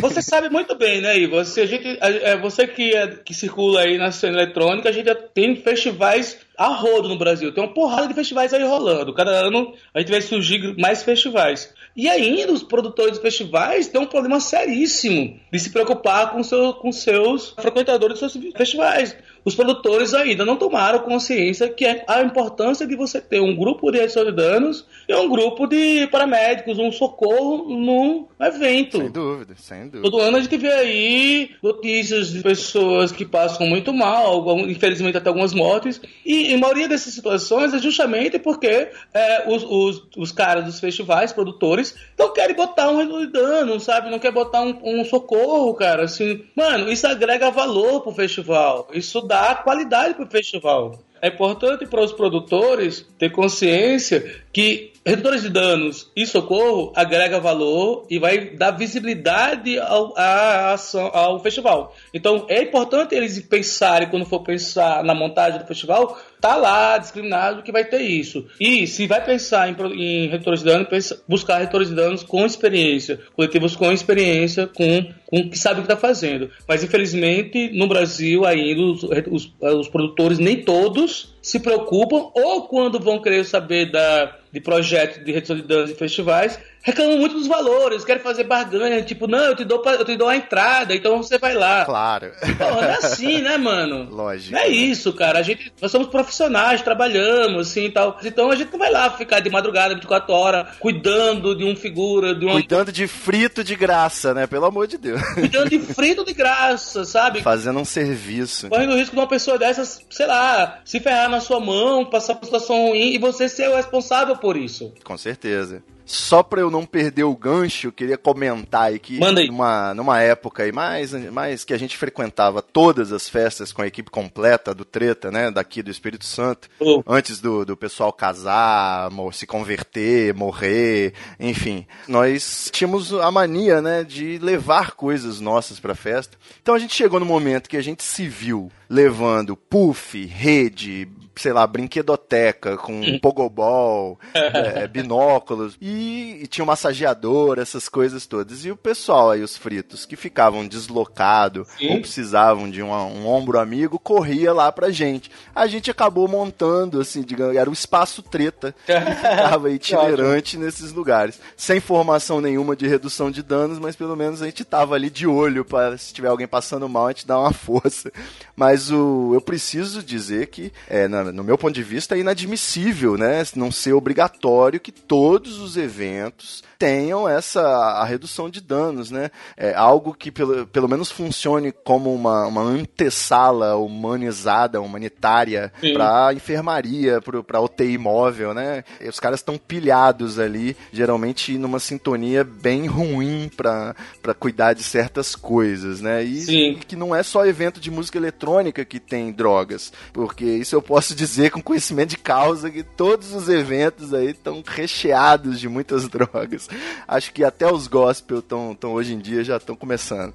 Você 0.00 0.22
sabe 0.22 0.48
muito 0.50 0.74
bem, 0.76 1.00
né, 1.00 1.18
Ivo? 1.18 1.44
Se 1.44 1.60
a 1.60 1.66
gente, 1.66 1.86
a- 2.00 2.33
é, 2.34 2.36
você 2.36 2.66
que, 2.66 2.94
é- 2.94 3.16
que 3.24 3.32
circula 3.32 3.80
aí 3.80 3.98
na 3.98 4.10
cena 4.12 4.36
eletrônica, 4.36 4.88
a 4.88 4.92
gente 4.92 5.06
já 5.06 5.14
tem 5.14 5.56
festivais 5.56 6.38
a 6.56 6.68
rodo 6.68 7.08
no 7.08 7.18
Brasil. 7.18 7.52
Tem 7.52 7.62
uma 7.62 7.72
porrada 7.72 8.06
de 8.08 8.14
festivais 8.14 8.52
aí 8.52 8.62
rolando. 8.62 9.12
Cada 9.12 9.30
ano 9.30 9.74
a 9.92 10.00
gente 10.00 10.10
vai 10.10 10.20
surgir 10.20 10.76
mais 10.78 11.02
festivais. 11.02 11.72
E 11.96 12.08
ainda 12.08 12.52
os 12.52 12.62
produtores 12.62 13.14
de 13.14 13.22
festivais 13.22 13.88
têm 13.88 14.00
um 14.00 14.06
problema 14.06 14.40
seríssimo 14.40 15.38
de 15.52 15.58
se 15.58 15.70
preocupar 15.70 16.30
com, 16.32 16.42
seu, 16.42 16.74
com 16.74 16.92
seus 16.92 17.50
frequentadores 17.58 18.18
dos 18.18 18.32
seus 18.32 18.44
festivais. 18.56 19.16
Os 19.44 19.54
produtores 19.54 20.14
ainda 20.14 20.44
não 20.44 20.56
tomaram 20.56 21.00
consciência 21.00 21.68
que 21.68 21.84
é 21.84 22.02
a 22.08 22.22
importância 22.22 22.86
de 22.86 22.96
você 22.96 23.20
ter 23.20 23.40
um 23.40 23.54
grupo 23.54 23.90
de 23.90 24.08
solidanos 24.08 24.86
e 25.06 25.14
um 25.14 25.28
grupo 25.28 25.66
de 25.66 26.06
paramédicos, 26.06 26.78
um 26.78 26.90
socorro 26.90 27.68
num 27.68 28.26
evento. 28.40 28.98
Sem 28.98 29.10
dúvida, 29.10 29.54
sem 29.56 29.88
dúvida. 29.88 30.02
Todo 30.02 30.20
ano 30.20 30.38
a 30.38 30.40
gente 30.40 30.56
vê 30.56 30.72
aí 30.72 31.50
notícias 31.62 32.32
de 32.32 32.42
pessoas 32.42 33.12
que 33.12 33.24
passam 33.24 33.66
muito 33.66 33.92
mal, 33.92 34.58
infelizmente 34.60 35.18
até 35.18 35.28
algumas 35.28 35.52
mortes. 35.52 36.00
E 36.24 36.54
em 36.54 36.58
maioria 36.58 36.88
dessas 36.88 37.12
situações 37.12 37.74
é 37.74 37.78
justamente 37.78 38.38
porque 38.38 38.88
é, 39.12 39.44
os, 39.46 39.62
os, 39.62 40.02
os 40.16 40.32
caras 40.32 40.64
dos 40.64 40.80
festivais, 40.80 41.32
produtores, 41.32 41.94
não 42.18 42.32
querem 42.32 42.56
botar 42.56 42.90
um 42.90 42.96
reduto 42.96 43.26
de 43.26 43.32
dano, 43.32 43.78
sabe? 43.78 44.10
Não 44.10 44.18
quer 44.18 44.32
botar 44.32 44.62
um, 44.62 45.00
um 45.00 45.04
socorro, 45.04 45.74
cara. 45.74 46.04
Assim, 46.04 46.44
mano, 46.56 46.90
isso 46.90 47.06
agrega 47.06 47.50
valor 47.50 48.00
pro 48.00 48.12
festival. 48.12 48.88
Isso 48.92 49.20
dá 49.20 49.33
qualidade 49.62 50.14
pro 50.14 50.26
festival. 50.26 50.98
É 51.20 51.28
importante 51.28 51.86
para 51.86 52.02
os 52.02 52.12
produtores 52.12 53.06
ter 53.18 53.30
consciência 53.30 54.42
que 54.52 54.93
redutores 55.04 55.42
de 55.42 55.50
danos 55.50 56.10
e 56.16 56.26
socorro 56.26 56.92
agrega 56.96 57.38
valor 57.38 58.06
e 58.08 58.18
vai 58.18 58.50
dar 58.50 58.70
visibilidade 58.70 59.78
ao, 59.78 60.14
à 60.16 60.72
ação- 60.72 61.10
ao 61.12 61.38
festival. 61.40 61.94
Então 62.12 62.46
é 62.48 62.62
importante 62.62 63.14
eles 63.14 63.38
pensarem, 63.40 64.08
quando 64.08 64.24
for 64.24 64.40
pensar 64.42 65.04
na 65.04 65.14
montagem 65.14 65.58
do 65.60 65.66
festival, 65.66 66.18
tá 66.40 66.56
lá 66.56 66.96
discriminado 66.98 67.62
que 67.62 67.72
vai 67.72 67.84
ter 67.84 68.00
isso. 68.00 68.46
E 68.58 68.86
se 68.86 69.06
vai 69.06 69.22
pensar 69.24 69.68
em, 69.68 69.76
em 69.94 70.28
redutores 70.28 70.60
de 70.60 70.66
danos, 70.66 70.88
pensa- 70.88 71.22
buscar 71.28 71.58
redutores 71.58 71.88
de 71.88 71.94
danos 71.94 72.22
com 72.22 72.44
experiência, 72.46 73.20
coletivos 73.34 73.76
com 73.76 73.92
experiência, 73.92 74.66
com, 74.66 75.06
com 75.26 75.50
que 75.50 75.58
sabem 75.58 75.82
o 75.82 75.86
que 75.86 75.92
está 75.92 76.00
fazendo. 76.00 76.50
Mas 76.66 76.82
infelizmente 76.82 77.70
no 77.76 77.86
Brasil 77.86 78.46
ainda 78.46 78.80
os, 78.80 79.02
os, 79.02 79.52
os 79.60 79.88
produtores 79.88 80.38
nem 80.38 80.62
todos 80.62 81.34
se 81.42 81.60
preocupam 81.60 82.30
ou 82.34 82.62
quando 82.68 82.98
vão 82.98 83.20
querer 83.20 83.44
saber 83.44 83.90
da, 83.90 84.36
de 84.54 84.60
projetos 84.60 85.24
de 85.24 85.32
redução 85.32 85.56
de 85.56 85.62
danos 85.62 85.90
em 85.90 85.96
festivais, 85.96 86.60
reclamam 86.84 87.18
muito 87.18 87.34
dos 87.34 87.46
valores, 87.48 88.04
querem 88.04 88.22
fazer 88.22 88.44
barganha, 88.44 89.02
tipo, 89.02 89.26
não, 89.26 89.38
eu 89.46 89.56
te 89.56 89.64
dou, 89.64 89.80
pra- 89.80 89.94
eu 89.94 90.04
te 90.04 90.16
dou 90.16 90.28
a 90.28 90.36
entrada, 90.36 90.94
então 90.94 91.16
você 91.22 91.38
vai 91.38 91.54
lá. 91.54 91.84
Claro. 91.84 92.30
Pô, 92.58 92.64
não 92.64 92.82
é 92.84 92.96
assim, 92.96 93.40
né, 93.42 93.56
mano? 93.56 94.08
Lógico. 94.14 94.52
Não 94.54 94.60
é 94.60 94.68
isso, 94.68 95.12
cara. 95.12 95.38
A 95.38 95.42
gente, 95.42 95.72
nós 95.80 95.90
somos 95.90 96.08
profissionais, 96.08 96.82
trabalhamos, 96.82 97.68
assim 97.70 97.86
e 97.86 97.90
tal. 97.90 98.18
Então 98.22 98.50
a 98.50 98.54
gente 98.56 98.70
não 98.70 98.78
vai 98.78 98.90
lá 98.90 99.10
ficar 99.10 99.40
de 99.40 99.50
madrugada, 99.50 99.94
24 99.94 100.32
horas, 100.32 100.76
cuidando 100.78 101.54
de 101.56 101.64
um 101.64 101.74
figura, 101.74 102.34
de 102.34 102.44
uma. 102.44 102.54
Cuidando 102.54 102.92
de 102.92 103.06
frito 103.06 103.64
de 103.64 103.74
graça, 103.74 104.34
né? 104.34 104.46
Pelo 104.46 104.66
amor 104.66 104.86
de 104.86 104.98
Deus. 104.98 105.20
Cuidando 105.34 105.70
de 105.70 105.78
frito 105.78 106.24
de 106.24 106.32
graça, 106.34 107.04
sabe? 107.04 107.40
Fazendo 107.42 107.78
um 107.80 107.84
serviço. 107.84 108.68
Correndo 108.68 108.92
o 108.92 108.96
risco 108.96 109.14
de 109.14 109.20
uma 109.20 109.26
pessoa 109.28 109.58
dessas, 109.58 110.00
sei 110.10 110.26
lá, 110.26 110.80
se 110.84 111.00
ferrar 111.00 111.30
na 111.30 111.40
sua 111.40 111.60
mão, 111.60 112.04
passar 112.04 112.34
por 112.34 112.44
situação 112.44 112.88
ruim 112.88 113.14
e 113.14 113.18
você 113.18 113.48
ser 113.48 113.70
o 113.70 113.76
responsável 113.76 114.36
por 114.36 114.56
isso. 114.56 114.92
Com 115.02 115.16
certeza. 115.16 115.82
Só 116.04 116.42
pra 116.42 116.60
eu 116.60 116.70
não 116.70 116.84
perder 116.84 117.24
o 117.24 117.36
gancho, 117.36 117.88
eu 117.88 117.92
queria 117.92 118.18
comentar 118.18 118.82
aí 118.82 118.98
que 118.98 119.18
Manda 119.18 119.40
aí. 119.40 119.48
Numa, 119.48 119.94
numa 119.94 120.20
época 120.20 120.62
aí 120.62 120.72
mais, 120.72 121.12
mais 121.30 121.64
que 121.64 121.72
a 121.72 121.78
gente 121.78 121.96
frequentava 121.96 122.60
todas 122.60 123.12
as 123.12 123.28
festas 123.28 123.72
com 123.72 123.82
a 123.82 123.86
equipe 123.86 124.10
completa 124.10 124.74
do 124.74 124.84
Treta, 124.84 125.30
né? 125.30 125.50
Daqui 125.50 125.82
do 125.82 125.90
Espírito 125.90 126.24
Santo. 126.24 126.68
Oh. 126.78 127.02
Antes 127.06 127.40
do, 127.40 127.64
do 127.64 127.76
pessoal 127.76 128.12
casar, 128.12 129.10
se 129.32 129.46
converter, 129.46 130.34
morrer, 130.34 131.14
enfim. 131.40 131.86
Nós 132.06 132.70
tínhamos 132.72 133.12
a 133.12 133.30
mania, 133.30 133.80
né, 133.80 134.04
de 134.04 134.38
levar 134.38 134.92
coisas 134.92 135.40
nossas 135.40 135.80
pra 135.80 135.94
festa. 135.94 136.36
Então 136.62 136.74
a 136.74 136.78
gente 136.78 136.94
chegou 136.94 137.18
no 137.18 137.26
momento 137.26 137.68
que 137.68 137.76
a 137.76 137.82
gente 137.82 138.02
se 138.02 138.28
viu 138.28 138.70
levando 138.88 139.56
puff, 139.56 140.24
rede, 140.26 141.08
sei 141.36 141.52
lá, 141.52 141.66
brinquedoteca 141.66 142.76
com 142.76 142.92
um 143.00 143.18
pogobol, 143.18 144.18
é, 144.34 144.86
binóculos 144.86 145.76
e, 145.80 146.40
e 146.42 146.46
tinha 146.46 146.64
um 146.64 146.66
massageador, 146.66 147.58
essas 147.58 147.88
coisas 147.88 148.26
todas. 148.26 148.64
E 148.64 148.70
o 148.70 148.76
pessoal 148.76 149.30
aí, 149.30 149.42
os 149.42 149.56
fritos, 149.56 150.06
que 150.06 150.16
ficavam 150.16 150.66
deslocados 150.66 151.66
ou 151.90 152.00
precisavam 152.00 152.70
de 152.70 152.82
uma- 152.82 153.04
um 153.04 153.26
ombro 153.26 153.58
amigo, 153.58 153.98
corria 153.98 154.52
lá 154.52 154.70
pra 154.70 154.90
gente. 154.90 155.30
A 155.54 155.66
gente 155.66 155.90
acabou 155.90 156.28
montando, 156.28 157.00
assim, 157.00 157.22
digamos, 157.22 157.56
era 157.56 157.68
o 157.68 157.72
espaço 157.72 158.22
treta 158.22 158.74
que 158.86 158.92
ficava 158.92 159.70
itinerante 159.70 160.56
nesses 160.56 160.92
lugares. 160.92 161.40
Sem 161.56 161.80
formação 161.80 162.40
nenhuma 162.40 162.76
de 162.76 162.86
redução 162.86 163.30
de 163.30 163.42
danos, 163.42 163.78
mas 163.78 163.96
pelo 163.96 164.16
menos 164.16 164.42
a 164.42 164.46
gente 164.46 164.64
tava 164.64 164.94
ali 164.94 165.10
de 165.10 165.26
olho 165.26 165.64
para 165.64 165.96
se 165.98 166.12
tiver 166.12 166.28
alguém 166.28 166.46
passando 166.46 166.88
mal, 166.88 167.06
a 167.06 167.10
gente 167.10 167.26
dar 167.26 167.38
uma 167.38 167.52
força. 167.54 168.12
Mas 168.56 168.90
o, 168.90 169.32
eu 169.34 169.40
preciso 169.40 170.02
dizer 170.02 170.46
que, 170.48 170.72
é, 170.88 171.08
na- 171.08 171.23
no 171.32 171.44
meu 171.44 171.56
ponto 171.58 171.74
de 171.74 171.82
vista, 171.82 172.16
é 172.16 172.20
inadmissível, 172.20 173.16
né? 173.16 173.42
Não 173.56 173.70
ser 173.70 173.92
obrigatório 173.92 174.80
que 174.80 174.92
todos 174.92 175.58
os 175.58 175.76
eventos 175.76 176.62
tenham 176.78 177.28
essa 177.28 177.60
a 177.60 178.04
redução 178.04 178.48
de 178.50 178.60
danos, 178.60 179.10
né? 179.10 179.30
É 179.56 179.74
algo 179.74 180.14
que 180.14 180.30
pelo, 180.30 180.66
pelo 180.66 180.88
menos 180.88 181.10
funcione 181.10 181.72
como 181.72 182.14
uma, 182.14 182.46
uma 182.46 182.62
antessala 182.62 183.76
humanizada, 183.76 184.80
humanitária 184.80 185.72
para 185.92 186.32
enfermaria, 186.34 187.20
para 187.20 187.60
UTI 187.60 187.98
móvel, 187.98 188.54
né? 188.54 188.84
E 189.00 189.08
os 189.08 189.20
caras 189.20 189.40
estão 189.40 189.56
pilhados 189.56 190.38
ali, 190.38 190.76
geralmente 190.92 191.56
numa 191.58 191.78
sintonia 191.78 192.44
bem 192.44 192.86
ruim 192.86 193.50
para 193.56 193.94
cuidar 194.38 194.74
de 194.74 194.82
certas 194.82 195.34
coisas, 195.34 196.00
né? 196.00 196.22
E 196.22 196.40
Sim. 196.42 196.78
que 196.86 196.96
não 196.96 197.14
é 197.14 197.22
só 197.22 197.46
evento 197.46 197.80
de 197.80 197.90
música 197.90 198.18
eletrônica 198.18 198.84
que 198.84 199.00
tem 199.00 199.32
drogas, 199.32 199.92
porque 200.12 200.44
isso 200.44 200.74
eu 200.74 200.82
posso 200.82 201.14
dizer 201.16 201.50
com 201.50 201.62
conhecimento 201.62 202.10
de 202.10 202.18
causa 202.18 202.70
que 202.70 202.82
todos 202.82 203.32
os 203.32 203.48
eventos 203.48 204.12
aí 204.12 204.30
estão 204.30 204.62
recheados 204.66 205.58
de 205.58 205.68
muitas 205.68 206.08
drogas. 206.08 206.63
Acho 207.06 207.32
que 207.32 207.44
até 207.44 207.70
os 207.70 207.86
gospel 207.86 208.38
estão 208.38 208.76
hoje 208.92 209.14
em 209.14 209.18
dia 209.18 209.44
já 209.44 209.56
estão 209.56 209.76
começando. 209.76 210.34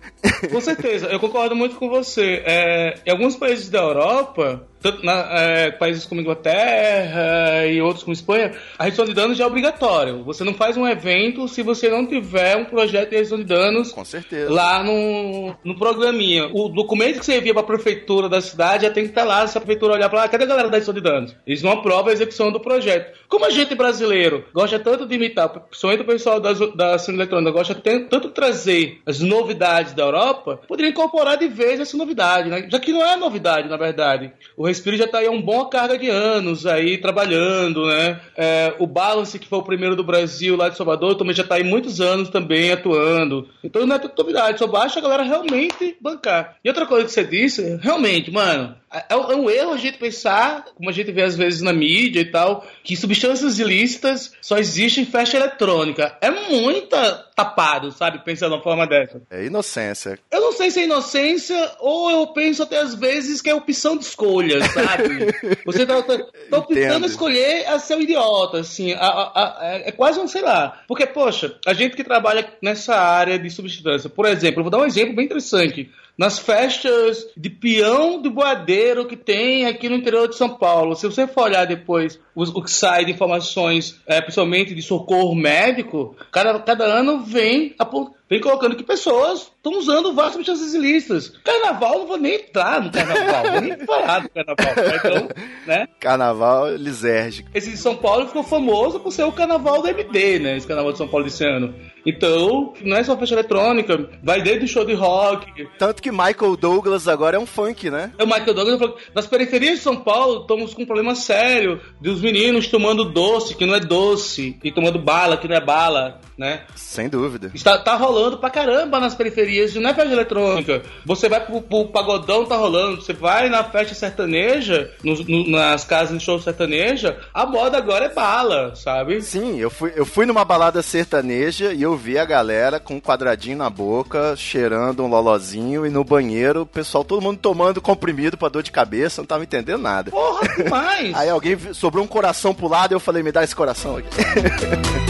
Com 0.51 0.61
certeza, 0.61 1.07
eu 1.07 1.19
concordo 1.19 1.55
muito 1.55 1.75
com 1.75 1.89
você. 1.89 2.43
É, 2.45 2.99
em 3.05 3.11
alguns 3.11 3.35
países 3.35 3.69
da 3.69 3.79
Europa, 3.79 4.67
tanto 4.81 5.03
na, 5.05 5.13
é, 5.39 5.71
países 5.71 6.05
como 6.05 6.21
Inglaterra 6.21 7.65
e 7.67 7.81
outros 7.81 8.03
como 8.03 8.13
Espanha, 8.13 8.53
a 8.77 8.83
redução 8.85 9.05
de 9.05 9.13
danos 9.13 9.37
já 9.37 9.43
é 9.43 9.47
obrigatório. 9.47 10.23
Você 10.23 10.43
não 10.43 10.53
faz 10.53 10.77
um 10.77 10.87
evento 10.87 11.47
se 11.47 11.61
você 11.61 11.89
não 11.89 12.05
tiver 12.05 12.55
um 12.55 12.65
projeto 12.65 13.09
de 13.09 13.15
redução 13.17 13.37
de 13.37 13.43
danos 13.43 13.91
Com 13.91 14.05
certeza. 14.05 14.51
lá 14.51 14.83
no, 14.83 15.55
no 15.63 15.77
programinha. 15.77 16.49
O 16.53 16.69
documento 16.69 17.19
que 17.19 17.25
você 17.25 17.37
envia 17.37 17.53
para 17.53 17.63
a 17.63 17.65
prefeitura 17.65 18.29
da 18.29 18.41
cidade 18.41 18.83
já 18.85 18.91
tem 18.91 19.03
que 19.03 19.09
estar 19.09 19.23
lá. 19.23 19.45
Se 19.47 19.57
a 19.57 19.61
prefeitura 19.61 19.93
olhar 19.93 20.09
para 20.09 20.19
lá, 20.21 20.27
cadê 20.27 20.43
a 20.43 20.47
galera 20.47 20.67
da 20.69 20.75
redução 20.75 20.93
de 20.93 21.01
danos? 21.01 21.35
Eles 21.45 21.61
não 21.61 21.71
aprovam 21.71 22.09
a 22.09 22.13
execução 22.13 22.51
do 22.51 22.59
projeto. 22.59 23.17
Como 23.27 23.45
a 23.45 23.49
gente 23.49 23.75
brasileiro 23.75 24.45
gosta 24.53 24.79
tanto 24.79 25.05
de 25.05 25.15
imitar, 25.15 25.49
principalmente 25.49 26.01
o 26.01 26.05
pessoal 26.05 26.39
das, 26.39 26.59
da 26.75 26.97
cena 26.97 27.17
eletrônica 27.17 27.51
gosta 27.51 27.75
tan- 27.75 28.05
tanto 28.05 28.27
de 28.29 28.33
trazer 28.33 28.99
as 29.05 29.19
novidades 29.19 29.93
da 29.93 30.03
Europa, 30.03 30.59
poderia 30.67 30.89
incorporar 30.91 31.37
de 31.37 31.47
vez 31.47 31.79
essa 31.79 31.95
novidade, 31.97 32.49
né? 32.49 32.67
Já 32.69 32.79
que 32.79 32.91
não 32.91 33.05
é 33.05 33.15
novidade, 33.15 33.69
na 33.69 33.77
verdade. 33.77 34.31
O 34.57 34.63
Respiro 34.69 34.95
já 34.95 35.05
está 35.05 35.19
aí 35.19 35.27
há 35.27 35.31
uma 35.31 35.41
boa 35.41 35.69
carga 35.69 35.97
de 35.97 36.09
anos 36.09 36.65
aí 36.65 36.97
trabalhando, 36.97 37.85
né? 37.87 38.19
É, 38.37 38.73
o 38.79 38.87
Balance, 38.87 39.37
que 39.37 39.47
foi 39.47 39.59
o 39.59 39.63
primeiro 39.63 39.95
do 39.95 40.03
Brasil 40.03 40.55
lá 40.55 40.69
de 40.69 40.77
Salvador, 40.77 41.15
também 41.15 41.35
já 41.35 41.43
está 41.43 41.55
aí 41.55 41.63
muitos 41.63 41.99
anos 41.99 42.29
também 42.29 42.71
atuando. 42.71 43.47
Então 43.63 43.85
não 43.85 43.95
é 43.95 43.99
tudo 43.99 44.13
novidade, 44.17 44.59
só 44.59 44.67
basta 44.67 44.99
a 44.99 45.01
galera 45.01 45.23
realmente 45.23 45.97
bancar. 45.99 46.55
E 46.63 46.69
outra 46.69 46.85
coisa 46.85 47.05
que 47.05 47.11
você 47.11 47.23
disse, 47.23 47.79
realmente, 47.81 48.31
mano, 48.31 48.75
é, 49.09 49.15
um- 49.15 49.31
é 49.31 49.35
um 49.35 49.49
erro 49.49 49.73
a 49.73 49.77
gente 49.77 49.97
pensar, 49.97 50.65
como 50.75 50.89
a 50.89 50.93
gente 50.93 51.11
vê 51.11 51.21
às 51.23 51.35
vezes 51.35 51.61
na 51.61 51.71
mídia 51.73 52.21
e 52.21 52.25
tal, 52.25 52.65
que 52.83 52.95
substâncias 52.95 53.59
ilícitas 53.59 54.31
só 54.41 54.57
existem 54.57 55.03
em 55.03 55.07
festa 55.07 55.37
eletrônica. 55.37 56.17
É 56.21 56.29
muita 56.31 57.25
tapado, 57.35 57.91
sabe? 57.91 58.19
Pensando 58.25 58.53
uma 58.55 58.61
forma 58.61 58.85
dessa. 58.85 59.21
É 59.31 59.45
inocência. 59.45 60.19
Eu 60.29 60.41
não 60.41 60.51
sei 60.51 60.69
se 60.71 60.81
é 60.81 60.83
inocência 60.83 61.71
ou 61.79 62.11
eu 62.11 62.27
penso 62.27 62.63
até 62.63 62.77
às 62.79 62.93
vezes 62.95 63.41
que 63.41 63.49
é 63.49 63.55
opção 63.55 63.95
de 63.97 64.03
escolha, 64.03 64.59
sabe? 64.65 65.27
Você 65.65 65.85
tá, 65.85 66.01
tá, 66.01 66.17
tá 66.17 66.57
optando 66.57 66.79
Entendo. 66.79 67.05
escolher 67.05 67.65
a 67.67 67.79
ser 67.79 67.95
um 67.95 68.01
idiota, 68.01 68.59
assim. 68.59 68.91
a- 68.93 68.99
a- 68.99 69.31
a- 69.35 69.57
é 69.75 69.89
é 69.89 69.91
quase 69.91 70.19
um, 70.19 70.27
sei 70.27 70.41
lá. 70.41 70.81
Porque, 70.87 71.05
poxa, 71.05 71.55
a 71.65 71.73
gente 71.73 71.95
que 71.95 72.03
trabalha 72.03 72.45
nessa 72.61 72.95
área 72.95 73.39
de 73.39 73.49
substância, 73.49 74.09
por 74.09 74.25
exemplo, 74.25 74.59
eu 74.59 74.63
vou 74.63 74.71
dar 74.71 74.79
um 74.79 74.85
exemplo 74.85 75.15
bem 75.15 75.25
interessante. 75.25 75.89
Nas 76.19 76.37
festas 76.37 77.27
de 77.37 77.49
peão 77.49 78.21
do 78.21 78.29
boadeiro 78.29 79.05
que 79.07 79.15
tem 79.15 79.65
aqui 79.67 79.87
no 79.87 79.95
interior 79.95 80.27
de 80.27 80.35
São 80.35 80.49
Paulo, 80.49 80.93
se 80.93 81.05
você 81.05 81.25
for 81.25 81.43
olhar 81.43 81.63
depois 81.65 82.19
os- 82.35 82.49
o 82.49 82.61
que 82.61 82.69
sai 82.69 83.05
de 83.05 83.11
informações, 83.13 84.01
é, 84.05 84.19
principalmente 84.19 84.75
de 84.75 84.81
socorro 84.81 85.33
médico, 85.33 86.17
cada, 86.29 86.59
cada 86.59 86.83
ano 86.83 87.21
vem 87.23 87.73
apon- 87.79 88.11
vem 88.29 88.39
colocando 88.39 88.75
que 88.75 88.83
pessoas 88.83 89.51
estão 89.55 89.77
usando 89.77 90.13
várias 90.13 90.33
substâncias 90.33 90.73
ilícitas. 90.73 91.29
Carnaval, 91.43 91.99
não 91.99 92.07
vou 92.07 92.17
nem 92.17 92.35
entrar 92.35 92.81
no 92.81 92.91
carnaval, 92.91 93.51
vou 93.51 93.61
nem 93.61 93.77
falar 93.85 94.19
do 94.19 94.29
carnaval. 94.29 94.95
Então, 94.95 95.29
né? 95.65 95.87
Carnaval 95.99 96.75
lisérgico. 96.75 97.49
Esse 97.53 97.71
de 97.71 97.77
São 97.77 97.95
Paulo 97.95 98.27
ficou 98.27 98.43
famoso 98.43 98.99
por 98.99 99.11
ser 99.11 99.23
o 99.23 99.31
carnaval 99.31 99.81
do 99.81 99.87
MD, 99.87 100.39
né? 100.39 100.57
Esse 100.57 100.67
carnaval 100.67 100.91
de 100.91 100.97
São 100.97 101.07
Paulo 101.07 101.25
desse 101.25 101.43
ano. 101.43 101.73
Então, 102.05 102.73
não 102.81 102.97
é 102.97 103.03
só 103.03 103.17
festa 103.17 103.35
eletrônica, 103.35 104.09
vai 104.23 104.41
desde 104.41 104.65
o 104.65 104.67
show 104.67 104.85
de 104.85 104.93
rock. 104.93 105.67
Tanto 105.77 106.01
que 106.01 106.11
Michael 106.11 106.55
Douglas 106.55 107.07
agora 107.07 107.37
é 107.37 107.39
um 107.39 107.45
funk, 107.45 107.89
né? 107.89 108.11
O 108.19 108.25
Michael 108.25 108.53
Douglas 108.53 108.93
nas 109.13 109.27
periferias 109.27 109.77
de 109.77 109.83
São 109.83 109.97
Paulo 109.97 110.41
estamos 110.41 110.73
com 110.73 110.83
um 110.83 110.85
problema 110.85 111.15
sério 111.15 111.81
dos 111.99 112.21
meninos 112.21 112.67
tomando 112.67 113.05
doce, 113.05 113.55
que 113.55 113.65
não 113.65 113.75
é 113.75 113.79
doce, 113.79 114.57
e 114.63 114.71
tomando 114.71 114.99
bala, 114.99 115.37
que 115.37 115.47
não 115.47 115.55
é 115.55 115.61
bala, 115.61 116.21
né? 116.39 116.61
Sem 116.75 117.09
dúvida. 117.09 117.51
Está, 117.53 117.77
tá 117.77 117.95
rolando 117.95 118.37
pra 118.37 118.49
caramba 118.49 118.99
nas 118.99 119.13
periferias, 119.13 119.75
não 119.75 119.89
é 119.89 119.93
festa 119.93 120.11
eletrônica. 120.13 120.81
Você 121.05 121.27
vai 121.27 121.45
pro, 121.45 121.61
pro 121.61 121.87
pagodão, 121.89 122.45
tá 122.45 122.55
rolando. 122.55 123.01
Você 123.01 123.11
vai 123.13 123.49
na 123.49 123.63
festa 123.63 123.93
sertaneja, 123.93 124.89
nos- 125.03 125.25
no- 125.27 125.47
nas 125.49 125.83
casas 125.83 126.17
de 126.17 126.23
show 126.23 126.39
sertaneja, 126.39 127.17
a 127.33 127.45
moda 127.45 127.77
agora 127.77 128.05
é 128.05 128.13
bala, 128.13 128.73
sabe? 128.75 129.21
Sim, 129.21 129.59
eu 129.59 129.69
fui, 129.69 129.91
eu 129.95 130.05
fui 130.05 130.25
numa 130.25 130.45
balada 130.45 130.81
sertaneja 130.81 131.73
e 131.73 131.81
eu 131.81 131.97
vi 131.97 132.17
a 132.17 132.23
galera 132.25 132.79
com 132.79 132.95
um 132.95 133.01
quadradinho 133.01 133.57
na 133.57 133.69
boca, 133.69 134.35
cheirando 134.37 135.03
um 135.03 135.07
lolozinho 135.09 135.85
e 135.85 135.89
no 135.89 136.03
banheiro, 136.05 136.61
o 136.61 136.65
pessoal, 136.65 137.03
todo 137.03 137.21
mundo 137.21 137.37
tomando 137.41 137.81
comprimido 137.81 138.37
pra 138.37 138.47
dor 138.47 138.63
de 138.63 138.71
cabeça, 138.71 139.21
não 139.21 139.27
tava 139.27 139.43
entendendo 139.43 139.81
nada. 139.81 140.09
Porra, 140.11 140.47
demais! 140.55 141.13
Aí 141.17 141.29
alguém 141.29 141.57
sobrou 141.73 142.03
um 142.03 142.07
coração 142.07 142.53
pro 142.53 142.67
lado 142.69 142.93
e 142.93 142.95
eu 142.95 142.99
falei, 142.99 143.21
me 143.21 143.31
dá 143.31 143.43
esse 143.43 143.55
coração 143.55 143.97
aqui. 143.97 144.07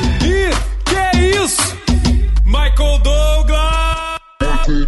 Michael 1.39 2.99
Douglas! 2.99 4.19
Michael 4.41 4.85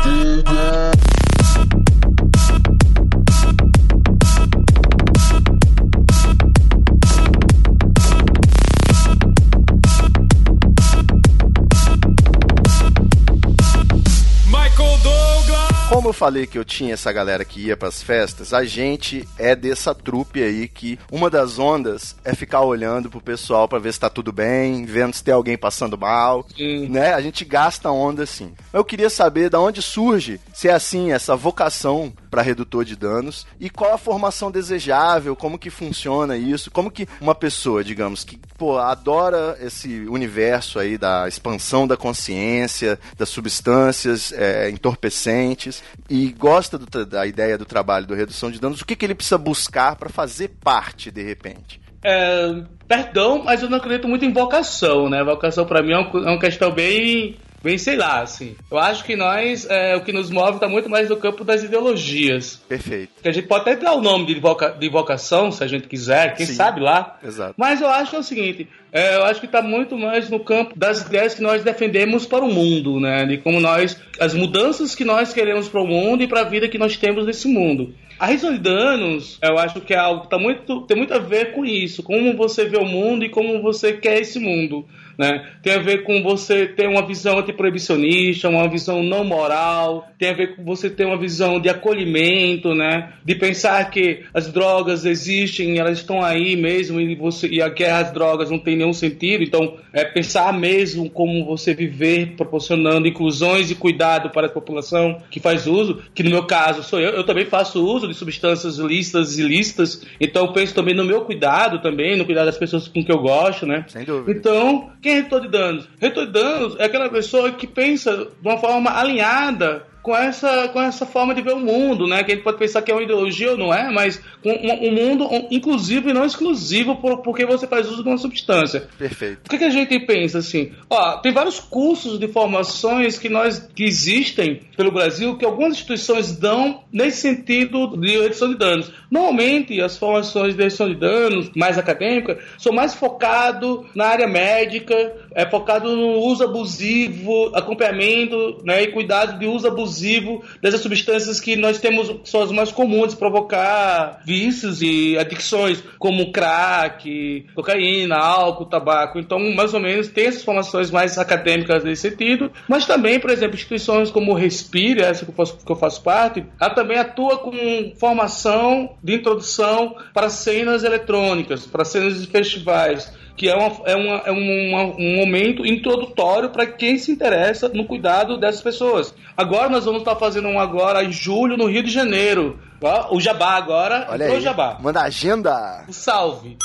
eu 16.11 16.13
falei 16.13 16.45
que 16.45 16.57
eu 16.57 16.65
tinha 16.65 16.93
essa 16.93 17.09
galera 17.11 17.45
que 17.45 17.67
ia 17.67 17.77
pras 17.77 18.03
festas, 18.03 18.53
a 18.53 18.65
gente 18.65 19.25
é 19.39 19.55
dessa 19.55 19.95
trupe 19.95 20.43
aí 20.43 20.67
que 20.67 20.99
uma 21.09 21.29
das 21.29 21.57
ondas 21.57 22.17
é 22.25 22.35
ficar 22.35 22.61
olhando 22.61 23.09
pro 23.09 23.21
pessoal 23.21 23.65
pra 23.65 23.79
ver 23.79 23.93
se 23.93 23.99
tá 24.01 24.09
tudo 24.09 24.33
bem, 24.33 24.83
vendo 24.85 25.13
se 25.13 25.23
tem 25.23 25.33
alguém 25.33 25.57
passando 25.57 25.97
mal, 25.97 26.45
Sim. 26.55 26.89
né? 26.89 27.13
A 27.13 27.21
gente 27.21 27.45
gasta 27.45 27.89
onda 27.89 28.23
assim. 28.23 28.51
Eu 28.73 28.83
queria 28.83 29.09
saber 29.09 29.49
da 29.49 29.59
onde 29.61 29.81
surge, 29.81 30.39
se 30.53 30.67
é 30.67 30.73
assim, 30.73 31.13
essa 31.13 31.33
vocação 31.33 32.11
pra 32.31 32.41
redutor 32.41 32.85
de 32.85 32.95
danos 32.95 33.45
e 33.59 33.69
qual 33.69 33.93
a 33.93 33.97
formação 33.97 34.49
desejável, 34.49 35.35
como 35.35 35.59
que 35.59 35.69
funciona 35.69 36.37
isso, 36.37 36.71
como 36.71 36.89
que 36.89 37.05
uma 37.19 37.35
pessoa, 37.35 37.83
digamos, 37.83 38.23
que 38.23 38.39
pô, 38.57 38.77
adora 38.77 39.57
esse 39.61 40.07
universo 40.07 40.79
aí 40.79 40.97
da 40.97 41.27
expansão 41.27 41.85
da 41.85 41.97
consciência, 41.97 42.97
das 43.17 43.27
substâncias 43.29 44.31
é, 44.31 44.69
entorpecentes 44.69 45.83
e 46.09 46.31
gosta 46.31 46.77
do 46.77 47.05
da 47.05 47.25
ideia 47.25 47.57
do 47.57 47.65
trabalho 47.65 48.07
do 48.07 48.13
redução 48.13 48.49
de 48.49 48.59
danos, 48.59 48.81
o 48.81 48.85
que, 48.85 48.95
que 48.95 49.05
ele 49.05 49.15
precisa 49.15 49.37
buscar 49.37 49.95
pra 49.95 50.09
fazer 50.09 50.49
parte 50.63 51.11
de 51.11 51.21
repente? 51.21 51.81
É, 52.03 52.63
perdão, 52.87 53.43
mas 53.43 53.61
eu 53.61 53.69
não 53.69 53.77
acredito 53.77 54.07
muito 54.07 54.25
em 54.25 54.33
vocação, 54.33 55.09
né? 55.09 55.23
Vocação 55.23 55.65
pra 55.65 55.83
mim 55.83 55.93
é 55.93 56.01
é 56.01 56.29
uma 56.29 56.39
questão 56.39 56.71
bem, 56.71 57.37
bem 57.63 57.77
sei 57.77 57.95
lá, 57.95 58.21
assim. 58.21 58.55
Eu 58.69 58.77
acho 58.77 59.03
que 59.03 59.15
nós, 59.15 59.67
é, 59.69 59.95
o 59.95 60.01
que 60.01 60.11
nos 60.11 60.29
move 60.29 60.59
tá 60.59 60.67
muito 60.67 60.89
mais 60.89 61.09
no 61.09 61.17
campo 61.17 61.43
das 61.43 61.63
ideologias. 61.63 62.61
Perfeito. 62.67 63.13
Que 63.21 63.29
a 63.29 63.31
gente 63.31 63.47
pode 63.47 63.61
até 63.61 63.75
dar 63.75 63.93
o 63.93 64.01
nome 64.01 64.25
de, 64.25 64.39
voca, 64.39 64.69
de 64.69 64.89
vocação, 64.89 65.51
se 65.51 65.63
a 65.63 65.67
gente 65.67 65.87
quiser, 65.87 66.35
quem 66.35 66.45
Sim. 66.45 66.53
sabe 66.53 66.81
lá. 66.81 67.19
Exato. 67.23 67.53
Mas 67.57 67.81
eu 67.81 67.89
acho 67.89 68.11
que 68.11 68.15
é 68.15 68.19
o 68.19 68.23
seguinte, 68.23 68.67
é, 68.91 69.15
eu 69.15 69.23
acho 69.23 69.39
que 69.39 69.45
está 69.45 69.61
muito 69.61 69.97
mais 69.97 70.29
no 70.29 70.39
campo 70.39 70.77
das 70.77 71.01
ideias 71.01 71.33
que 71.33 71.41
nós 71.41 71.63
defendemos 71.63 72.25
para 72.25 72.43
o 72.43 72.51
mundo, 72.51 72.99
né? 72.99 73.25
De 73.25 73.37
como 73.37 73.59
nós, 73.59 73.97
as 74.19 74.33
mudanças 74.33 74.95
que 74.95 75.05
nós 75.05 75.33
queremos 75.33 75.69
para 75.69 75.81
o 75.81 75.87
mundo 75.87 76.23
e 76.23 76.27
para 76.27 76.41
a 76.41 76.45
vida 76.45 76.67
que 76.67 76.77
nós 76.77 76.97
temos 76.97 77.25
nesse 77.25 77.47
mundo. 77.47 77.93
A 78.21 78.27
risão 78.27 78.53
de 78.53 78.59
danos, 78.59 79.39
eu 79.41 79.57
acho 79.57 79.81
que 79.81 79.95
é 79.95 79.97
algo 79.97 80.21
que 80.21 80.29
tá 80.29 80.37
muito, 80.37 80.81
tem 80.81 80.95
muito 80.95 81.11
a 81.11 81.17
ver 81.17 81.53
com 81.53 81.65
isso, 81.65 82.03
como 82.03 82.37
você 82.37 82.65
vê 82.65 82.77
o 82.77 82.85
mundo 82.85 83.25
e 83.25 83.29
como 83.29 83.63
você 83.63 83.93
quer 83.93 84.19
esse 84.19 84.37
mundo. 84.37 84.85
Né? 85.17 85.49
Tem 85.63 85.73
a 85.73 85.79
ver 85.79 86.03
com 86.03 86.21
você 86.21 86.67
ter 86.67 86.87
uma 86.87 87.05
visão 87.05 87.39
antiproibicionista, 87.39 88.47
uma 88.47 88.67
visão 88.69 89.01
não 89.01 89.23
moral, 89.23 90.07
tem 90.19 90.29
a 90.29 90.33
ver 90.33 90.55
com 90.55 90.63
você 90.63 90.89
ter 90.89 91.05
uma 91.05 91.17
visão 91.17 91.59
de 91.59 91.67
acolhimento, 91.67 92.75
né? 92.75 93.13
de 93.25 93.35
pensar 93.35 93.89
que 93.89 94.23
as 94.33 94.51
drogas 94.51 95.03
existem, 95.03 95.79
elas 95.79 95.97
estão 95.97 96.23
aí 96.23 96.55
mesmo 96.55 96.99
e, 96.99 97.15
você, 97.15 97.47
e 97.47 97.61
a 97.61 97.69
guerra 97.69 97.99
às 97.99 98.11
drogas 98.11 98.51
não 98.51 98.59
tem 98.59 98.75
nenhum 98.75 98.93
sentido. 98.93 99.43
Então, 99.43 99.77
é 99.93 100.05
pensar 100.05 100.53
mesmo 100.53 101.09
como 101.09 101.43
você 101.45 101.73
viver, 101.73 102.35
proporcionando 102.37 103.07
inclusões 103.07 103.71
e 103.71 103.75
cuidado 103.75 104.29
para 104.29 104.47
a 104.47 104.51
população 104.51 105.17
que 105.29 105.39
faz 105.39 105.65
uso, 105.65 106.03
que 106.13 106.23
no 106.23 106.29
meu 106.29 106.45
caso 106.45 106.83
sou 106.83 106.99
eu, 106.99 107.11
eu 107.11 107.23
também 107.23 107.45
faço 107.45 107.83
uso 107.83 108.10
de 108.11 108.17
substâncias 108.17 108.77
lícitas 108.77 109.37
e 109.37 109.43
ilícitas, 109.43 110.05
então 110.19 110.45
eu 110.45 110.53
penso 110.53 110.73
também 110.73 110.93
no 110.93 111.03
meu 111.03 111.21
cuidado 111.21 111.81
também, 111.81 112.17
no 112.17 112.25
cuidado 112.25 112.45
das 112.45 112.57
pessoas 112.57 112.87
com 112.87 113.03
que 113.03 113.11
eu 113.11 113.19
gosto, 113.19 113.65
né? 113.65 113.85
Sem 113.87 114.05
dúvida. 114.05 114.31
Então, 114.37 114.91
quem 115.01 115.13
é 115.13 115.15
redutor 115.15 115.41
de 115.41 115.47
danos? 115.49 115.89
Redutor 115.99 116.25
de 116.27 116.31
danos 116.31 116.75
é 116.79 116.85
aquela 116.85 117.09
pessoa 117.09 117.51
que 117.51 117.67
pensa 117.67 118.15
de 118.15 118.47
uma 118.47 118.57
forma 118.57 118.91
alinhada 118.91 119.85
com 120.01 120.15
essa, 120.15 120.67
com 120.69 120.81
essa 120.81 121.05
forma 121.05 121.33
de 121.33 121.41
ver 121.41 121.53
o 121.53 121.59
mundo, 121.59 122.07
né? 122.07 122.23
Que 122.23 122.31
a 122.31 122.35
gente 122.35 122.43
pode 122.43 122.57
pensar 122.57 122.81
que 122.81 122.91
é 122.91 122.93
uma 122.93 123.03
ideologia 123.03 123.51
ou 123.51 123.57
não 123.57 123.73
é, 123.73 123.91
mas 123.91 124.21
com 124.41 124.49
um, 124.49 124.87
um 124.87 124.91
mundo 124.91 125.29
inclusivo 125.51 126.09
e 126.09 126.13
não 126.13 126.25
exclusivo 126.25 126.95
por, 126.95 127.17
porque 127.21 127.45
você 127.45 127.67
faz 127.67 127.87
uso 127.87 128.03
de 128.03 128.09
uma 128.09 128.17
substância. 128.17 128.87
Perfeito. 128.97 129.41
O 129.45 129.49
que, 129.49 129.57
que 129.57 129.63
a 129.63 129.69
gente 129.69 129.99
pensa 129.99 130.39
assim? 130.39 130.71
Ó, 130.89 131.17
tem 131.17 131.31
vários 131.31 131.59
cursos 131.59 132.19
de 132.19 132.27
formações 132.27 133.17
que 133.19 133.29
nós 133.29 133.69
que 133.75 133.83
existem 133.83 134.61
pelo 134.75 134.91
Brasil 134.91 135.37
que 135.37 135.45
algumas 135.45 135.73
instituições 135.73 136.35
dão 136.35 136.83
nesse 136.91 137.21
sentido 137.21 137.95
de 137.97 138.19
redução 138.19 138.49
de 138.49 138.57
danos. 138.57 138.91
Normalmente 139.09 139.79
as 139.81 139.97
formações 139.97 140.55
de 140.55 140.63
redução 140.63 140.89
de 140.89 140.95
danos 140.95 141.51
mais 141.55 141.77
acadêmicas 141.77 142.37
são 142.57 142.73
mais 142.73 142.93
focado 142.93 143.85
na 143.95 144.07
área 144.07 144.27
médica, 144.27 144.95
é 145.33 145.45
focado 145.45 145.95
no 145.95 146.19
uso 146.19 146.43
abusivo, 146.43 147.51
acompanhamento, 147.55 148.61
né, 148.63 148.83
e 148.83 148.87
cuidado 148.87 149.39
de 149.39 149.45
uso 149.45 149.67
abusivo 149.67 150.43
dessas 150.61 150.81
substâncias 150.81 151.39
que 151.39 151.55
nós 151.55 151.79
temos 151.79 152.09
que 152.09 152.29
são 152.29 152.41
as 152.41 152.51
mais 152.51 152.71
comuns 152.71 153.11
de 153.11 153.17
provocar 153.17 154.21
vícios 154.25 154.81
e 154.81 155.17
adicções, 155.17 155.83
como 155.97 156.31
crack, 156.31 157.45
cocaína, 157.55 158.17
álcool, 158.17 158.65
tabaco. 158.65 159.19
Então, 159.19 159.39
mais 159.53 159.73
ou 159.73 159.79
menos, 159.79 160.07
tem 160.07 160.27
essas 160.27 160.43
formações 160.43 160.91
mais 160.91 161.17
acadêmicas 161.17 161.83
nesse 161.83 162.09
sentido, 162.09 162.51
mas 162.67 162.85
também, 162.85 163.19
por 163.19 163.29
exemplo, 163.29 163.55
instituições 163.55 164.11
como 164.11 164.33
Respire, 164.33 165.01
essa 165.01 165.25
que 165.25 165.31
eu 165.31 165.35
faço, 165.35 165.57
que 165.65 165.71
eu 165.71 165.75
faço 165.75 166.01
parte, 166.01 166.45
ela 166.59 166.73
também 166.73 166.97
atua 166.97 167.37
com 167.37 167.51
formação 167.99 168.95
de 169.03 169.15
introdução 169.15 169.95
para 170.13 170.29
cenas 170.29 170.83
eletrônicas, 170.83 171.65
para 171.65 171.85
cenas 171.85 172.19
de 172.19 172.27
festivais 172.27 173.11
que 173.41 173.49
é, 173.49 173.55
uma, 173.55 173.71
é, 173.85 173.95
uma, 173.95 174.15
é 174.17 174.31
uma- 174.31 174.83
um 174.99 175.15
momento 175.15 175.65
introdutório 175.65 176.51
para 176.51 176.67
quem 176.67 176.99
se 176.99 177.11
interessa 177.11 177.67
no 177.69 177.85
cuidado 177.85 178.37
dessas 178.39 178.61
pessoas. 178.61 179.15
Agora 179.35 179.67
nós 179.67 179.83
vamos 179.83 180.01
estar 180.01 180.15
fazendo 180.15 180.47
um 180.47 180.59
agora 180.59 181.03
em 181.03 181.11
julho 181.11 181.57
no 181.57 181.65
Rio 181.65 181.81
de 181.81 181.89
Janeiro. 181.89 182.59
Ó, 182.79 183.15
O 183.15 183.19
Jabá 183.19 183.55
agora, 183.55 184.05
Olha 184.11 184.27
aí. 184.27 184.37
o 184.37 184.39
Jabá. 184.39 184.77
Manda 184.79 185.01
agenda. 185.01 185.83
O 185.89 185.91
salve. 185.91 186.55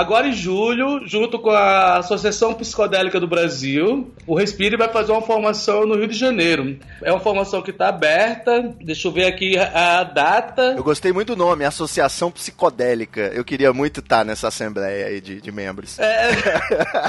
Agora 0.00 0.28
em 0.28 0.32
julho, 0.32 1.06
junto 1.06 1.38
com 1.38 1.50
a 1.50 1.98
Associação 1.98 2.54
Psicodélica 2.54 3.20
do 3.20 3.28
Brasil, 3.28 4.10
o 4.26 4.34
Respire 4.34 4.74
vai 4.74 4.88
fazer 4.88 5.12
uma 5.12 5.20
formação 5.20 5.84
no 5.84 5.94
Rio 5.94 6.08
de 6.08 6.16
Janeiro. 6.16 6.78
É 7.02 7.12
uma 7.12 7.20
formação 7.20 7.60
que 7.60 7.70
está 7.70 7.88
aberta. 7.88 8.74
Deixa 8.80 9.08
eu 9.08 9.12
ver 9.12 9.26
aqui 9.26 9.58
a 9.58 10.02
data. 10.02 10.74
Eu 10.74 10.82
gostei 10.82 11.12
muito 11.12 11.36
do 11.36 11.44
nome, 11.44 11.66
Associação 11.66 12.30
Psicodélica. 12.30 13.30
Eu 13.34 13.44
queria 13.44 13.74
muito 13.74 14.00
estar 14.00 14.24
nessa 14.24 14.48
assembleia 14.48 15.08
aí 15.08 15.20
de, 15.20 15.38
de 15.38 15.52
membros. 15.52 15.98
É, 15.98 16.30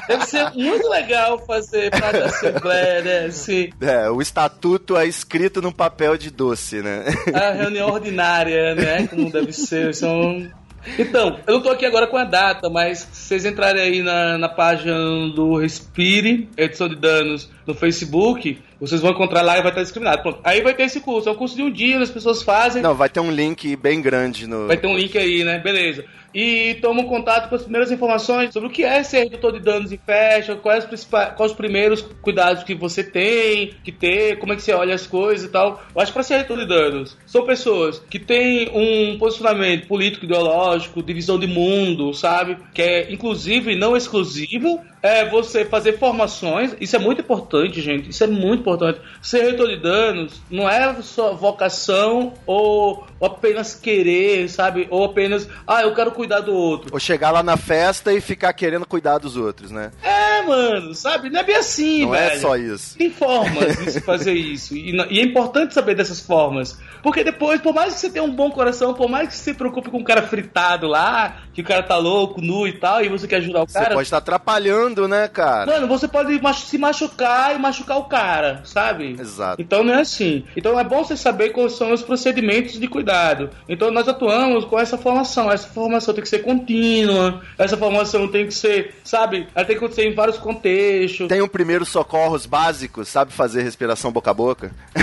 deve 0.10 0.26
ser 0.26 0.52
muito 0.54 0.90
legal 0.90 1.40
fazer 1.46 1.92
parte 1.92 2.20
da 2.20 2.26
Assembleia, 2.26 3.02
né? 3.02 3.26
Assim, 3.28 3.70
É, 3.80 4.10
o 4.10 4.22
estatuto 4.22 4.98
é 4.98 5.08
escrito 5.08 5.62
num 5.62 5.72
papel 5.72 6.18
de 6.18 6.30
doce, 6.30 6.82
né? 6.82 7.06
a 7.34 7.52
reunião 7.52 7.90
ordinária, 7.90 8.76
né? 8.76 9.08
Como 9.08 9.32
deve 9.32 9.54
ser. 9.54 9.96
São... 9.96 10.52
Então, 10.98 11.40
eu 11.46 11.56
não 11.56 11.62
tô 11.62 11.70
aqui 11.70 11.86
agora 11.86 12.08
com 12.08 12.18
a 12.18 12.24
data, 12.24 12.70
mas 12.70 13.08
se 13.12 13.28
vocês 13.28 13.46
entrarem 13.46 13.82
aí 13.82 14.02
na, 14.02 14.38
na 14.38 14.50
página 14.50 14.94
do 15.30 15.58
Respire, 15.58 16.50
edição 16.58 16.88
de 16.90 16.96
danos, 16.96 17.50
no 17.66 17.74
Facebook, 17.74 18.60
Vocês 18.80 19.00
vão 19.00 19.12
encontrar 19.12 19.44
lá 19.44 19.60
e 19.60 19.62
vai 19.62 19.70
estar 19.70 19.84
discriminado. 19.84 20.24
Pronto. 20.24 20.40
Aí 20.44 20.62
vai 20.62 20.74
ter 20.74 20.84
esse 20.84 21.00
curso. 21.00 21.30
É 21.30 21.32
um 21.32 21.36
curso 21.36 21.56
de 21.56 21.62
um 21.62 21.72
dia, 21.72 22.00
as 22.00 22.10
pessoas 22.10 22.42
fazem. 22.42 22.82
Não, 22.82 22.96
vai 22.96 23.10
ter 23.10 23.20
um 23.20 23.32
link 23.32 23.76
bem 23.76 24.02
grande 24.02 24.48
no. 24.48 24.68
Vai 24.68 24.78
ter 24.78 24.88
um 24.88 24.98
link 24.98 25.16
aí, 25.18 25.44
né? 25.44 25.60
Beleza. 25.60 26.04
E 26.34 26.76
toma 26.76 27.02
um 27.02 27.08
contato 27.08 27.50
com 27.50 27.56
as 27.56 27.64
primeiras 27.64 27.92
informações 27.92 28.54
sobre 28.54 28.70
o 28.70 28.72
que 28.72 28.84
é 28.84 29.04
ser 29.04 29.26
redutor 29.26 29.54
de 29.54 29.60
danos 29.60 29.92
em 29.92 29.98
festa, 29.98 30.56
quais 30.56 30.86
quais 30.86 31.52
os 31.52 31.58
primeiros 31.58 32.02
cuidados 32.22 32.64
que 32.64 32.74
você 32.74 33.04
tem 33.04 33.74
que 33.84 33.92
ter, 33.92 34.38
como 34.40 34.54
é 34.54 34.56
que 34.56 34.62
você 34.62 34.74
olha 34.74 34.96
as 34.96 35.06
coisas 35.06 35.48
e 35.48 35.52
tal. 35.52 35.84
Eu 35.94 36.02
acho 36.02 36.12
que 36.12 36.14
para 36.14 36.24
ser 36.24 36.38
redutor 36.38 36.58
de 36.58 36.68
danos, 36.68 37.18
são 37.26 37.46
pessoas 37.46 38.00
que 38.00 38.20
têm 38.20 38.70
um 38.74 39.18
posicionamento 39.18 39.88
político, 39.88 40.26
ideológico, 40.26 41.04
de 41.04 41.14
visão 41.14 41.38
de 41.38 41.48
mundo, 41.48 42.14
sabe? 42.14 42.58
Que 42.74 42.82
é 42.82 43.12
inclusive 43.12 43.76
não 43.76 43.96
exclusivo. 43.96 44.82
É 45.04 45.28
você 45.28 45.66
fazer 45.66 45.98
formações, 45.98 46.76
isso 46.80 46.96
é 46.96 47.00
muito 47.00 47.22
importante, 47.22 47.82
gente. 47.82 48.10
Isso 48.12 48.24
é 48.24 48.28
muito 48.28 48.60
importante. 48.60 49.00
Ser 49.22 49.42
redutor 49.44 49.68
de 49.70 49.78
danos 49.78 50.42
não 50.50 50.70
é 50.70 51.02
só 51.02 51.34
vocação 51.34 52.34
ou 52.46 53.06
apenas 53.22 53.74
querer, 53.74 54.48
sabe? 54.50 54.88
Ou 54.90 55.06
apenas, 55.06 55.48
ah, 55.66 55.82
eu 55.84 55.94
quero 55.96 56.12
cuidar 56.12 56.42
do 56.42 56.54
outro. 56.54 56.90
Ou 56.94 57.00
chegar 57.00 57.32
lá 57.32 57.42
na 57.42 57.58
festa 57.58 58.14
e 58.14 58.22
ficar 58.22 58.54
querendo 58.54 58.86
cuidar 58.86 59.18
dos 59.18 59.38
outros, 59.38 59.72
né? 59.72 59.92
É, 60.04 60.42
mano, 60.44 60.94
sabe? 60.94 61.30
Não 61.30 61.40
é 61.40 61.44
bem 61.44 61.56
assim, 61.56 62.02
Não 62.04 62.12
velho. 62.12 62.32
é 62.36 62.40
só 62.40 62.56
isso. 62.56 62.98
Tem 62.98 63.10
formas 63.10 63.78
de 63.78 63.92
se 63.92 64.02
fazer 64.02 64.34
isso. 64.36 64.76
E, 64.76 64.92
não- 64.94 65.06
e 65.10 65.20
é 65.20 65.24
importante 65.24 65.74
saber 65.74 65.96
dessas 65.96 66.20
formas. 66.20 66.78
Porque 67.02 67.24
depois, 67.24 67.60
por 67.62 67.74
mais 67.74 67.94
que 67.96 68.00
você 68.02 68.10
tenha 68.10 68.24
um 68.24 68.32
bom 68.36 68.52
coração, 68.52 68.94
por 68.94 69.10
mais 69.10 69.28
que 69.30 69.36
você 69.36 69.52
se 69.52 69.54
preocupe 69.56 69.90
com 69.90 69.98
um 70.00 70.04
cara 70.04 70.22
fritado 70.24 70.88
lá, 70.88 71.38
que 71.54 71.62
o 71.62 71.64
cara 71.64 71.82
tá 71.84 71.98
louco, 71.98 72.42
nu 72.42 72.68
e 72.68 72.74
tal, 72.74 73.04
e 73.04 73.10
você 73.10 73.28
quer 73.28 73.38
ajudar 73.38 73.64
o 73.64 73.68
Você 73.68 73.74
cara. 73.80 73.94
pode 73.96 74.08
estar 74.08 74.18
atrapalhando, 74.18 74.91
né, 75.08 75.28
cara? 75.28 75.66
Mano, 75.72 75.88
você 75.88 76.08
pode 76.08 76.40
machu- 76.42 76.66
se 76.66 76.78
machucar 76.78 77.56
e 77.56 77.60
machucar 77.60 77.98
o 77.98 78.04
cara, 78.06 78.62
sabe? 78.66 79.16
Exato. 79.20 79.62
Então 79.62 79.84
não 79.84 79.94
é 79.94 80.02
assim. 80.02 80.44
Então 80.56 80.80
é 80.80 80.84
bom 80.84 81.04
você 81.04 81.16
saber 81.18 81.50
quais 81.50 81.74
são 81.74 81.92
os 81.94 82.02
procedimentos 82.02 82.80
de 82.80 82.88
cuidado. 82.88 83.50
Então 83.68 83.92
nós 83.92 84.08
atuamos 84.08 84.66
com 84.66 84.80
essa 84.80 84.98
formação. 84.98 85.52
Essa 85.52 85.68
formação 85.68 86.14
tem 86.14 86.24
que 86.24 86.30
ser 86.30 86.40
contínua. 86.40 87.42
Essa 87.58 87.78
formação 87.78 88.28
tem 88.28 88.46
que 88.46 88.54
ser, 88.54 88.96
sabe? 89.04 89.48
Ela 89.56 89.66
tem 89.66 89.78
que 89.78 89.84
acontecer 89.84 90.08
em 90.08 90.14
vários 90.14 90.38
contextos. 90.38 91.28
Tem 91.28 91.42
um 91.42 91.48
primeiro 91.48 91.86
socorros 91.86 92.46
básicos, 92.46 93.08
sabe 93.08 93.32
fazer 93.32 93.62
respiração 93.64 94.12
boca 94.12 94.32
a 94.32 94.34
boca? 94.34 94.72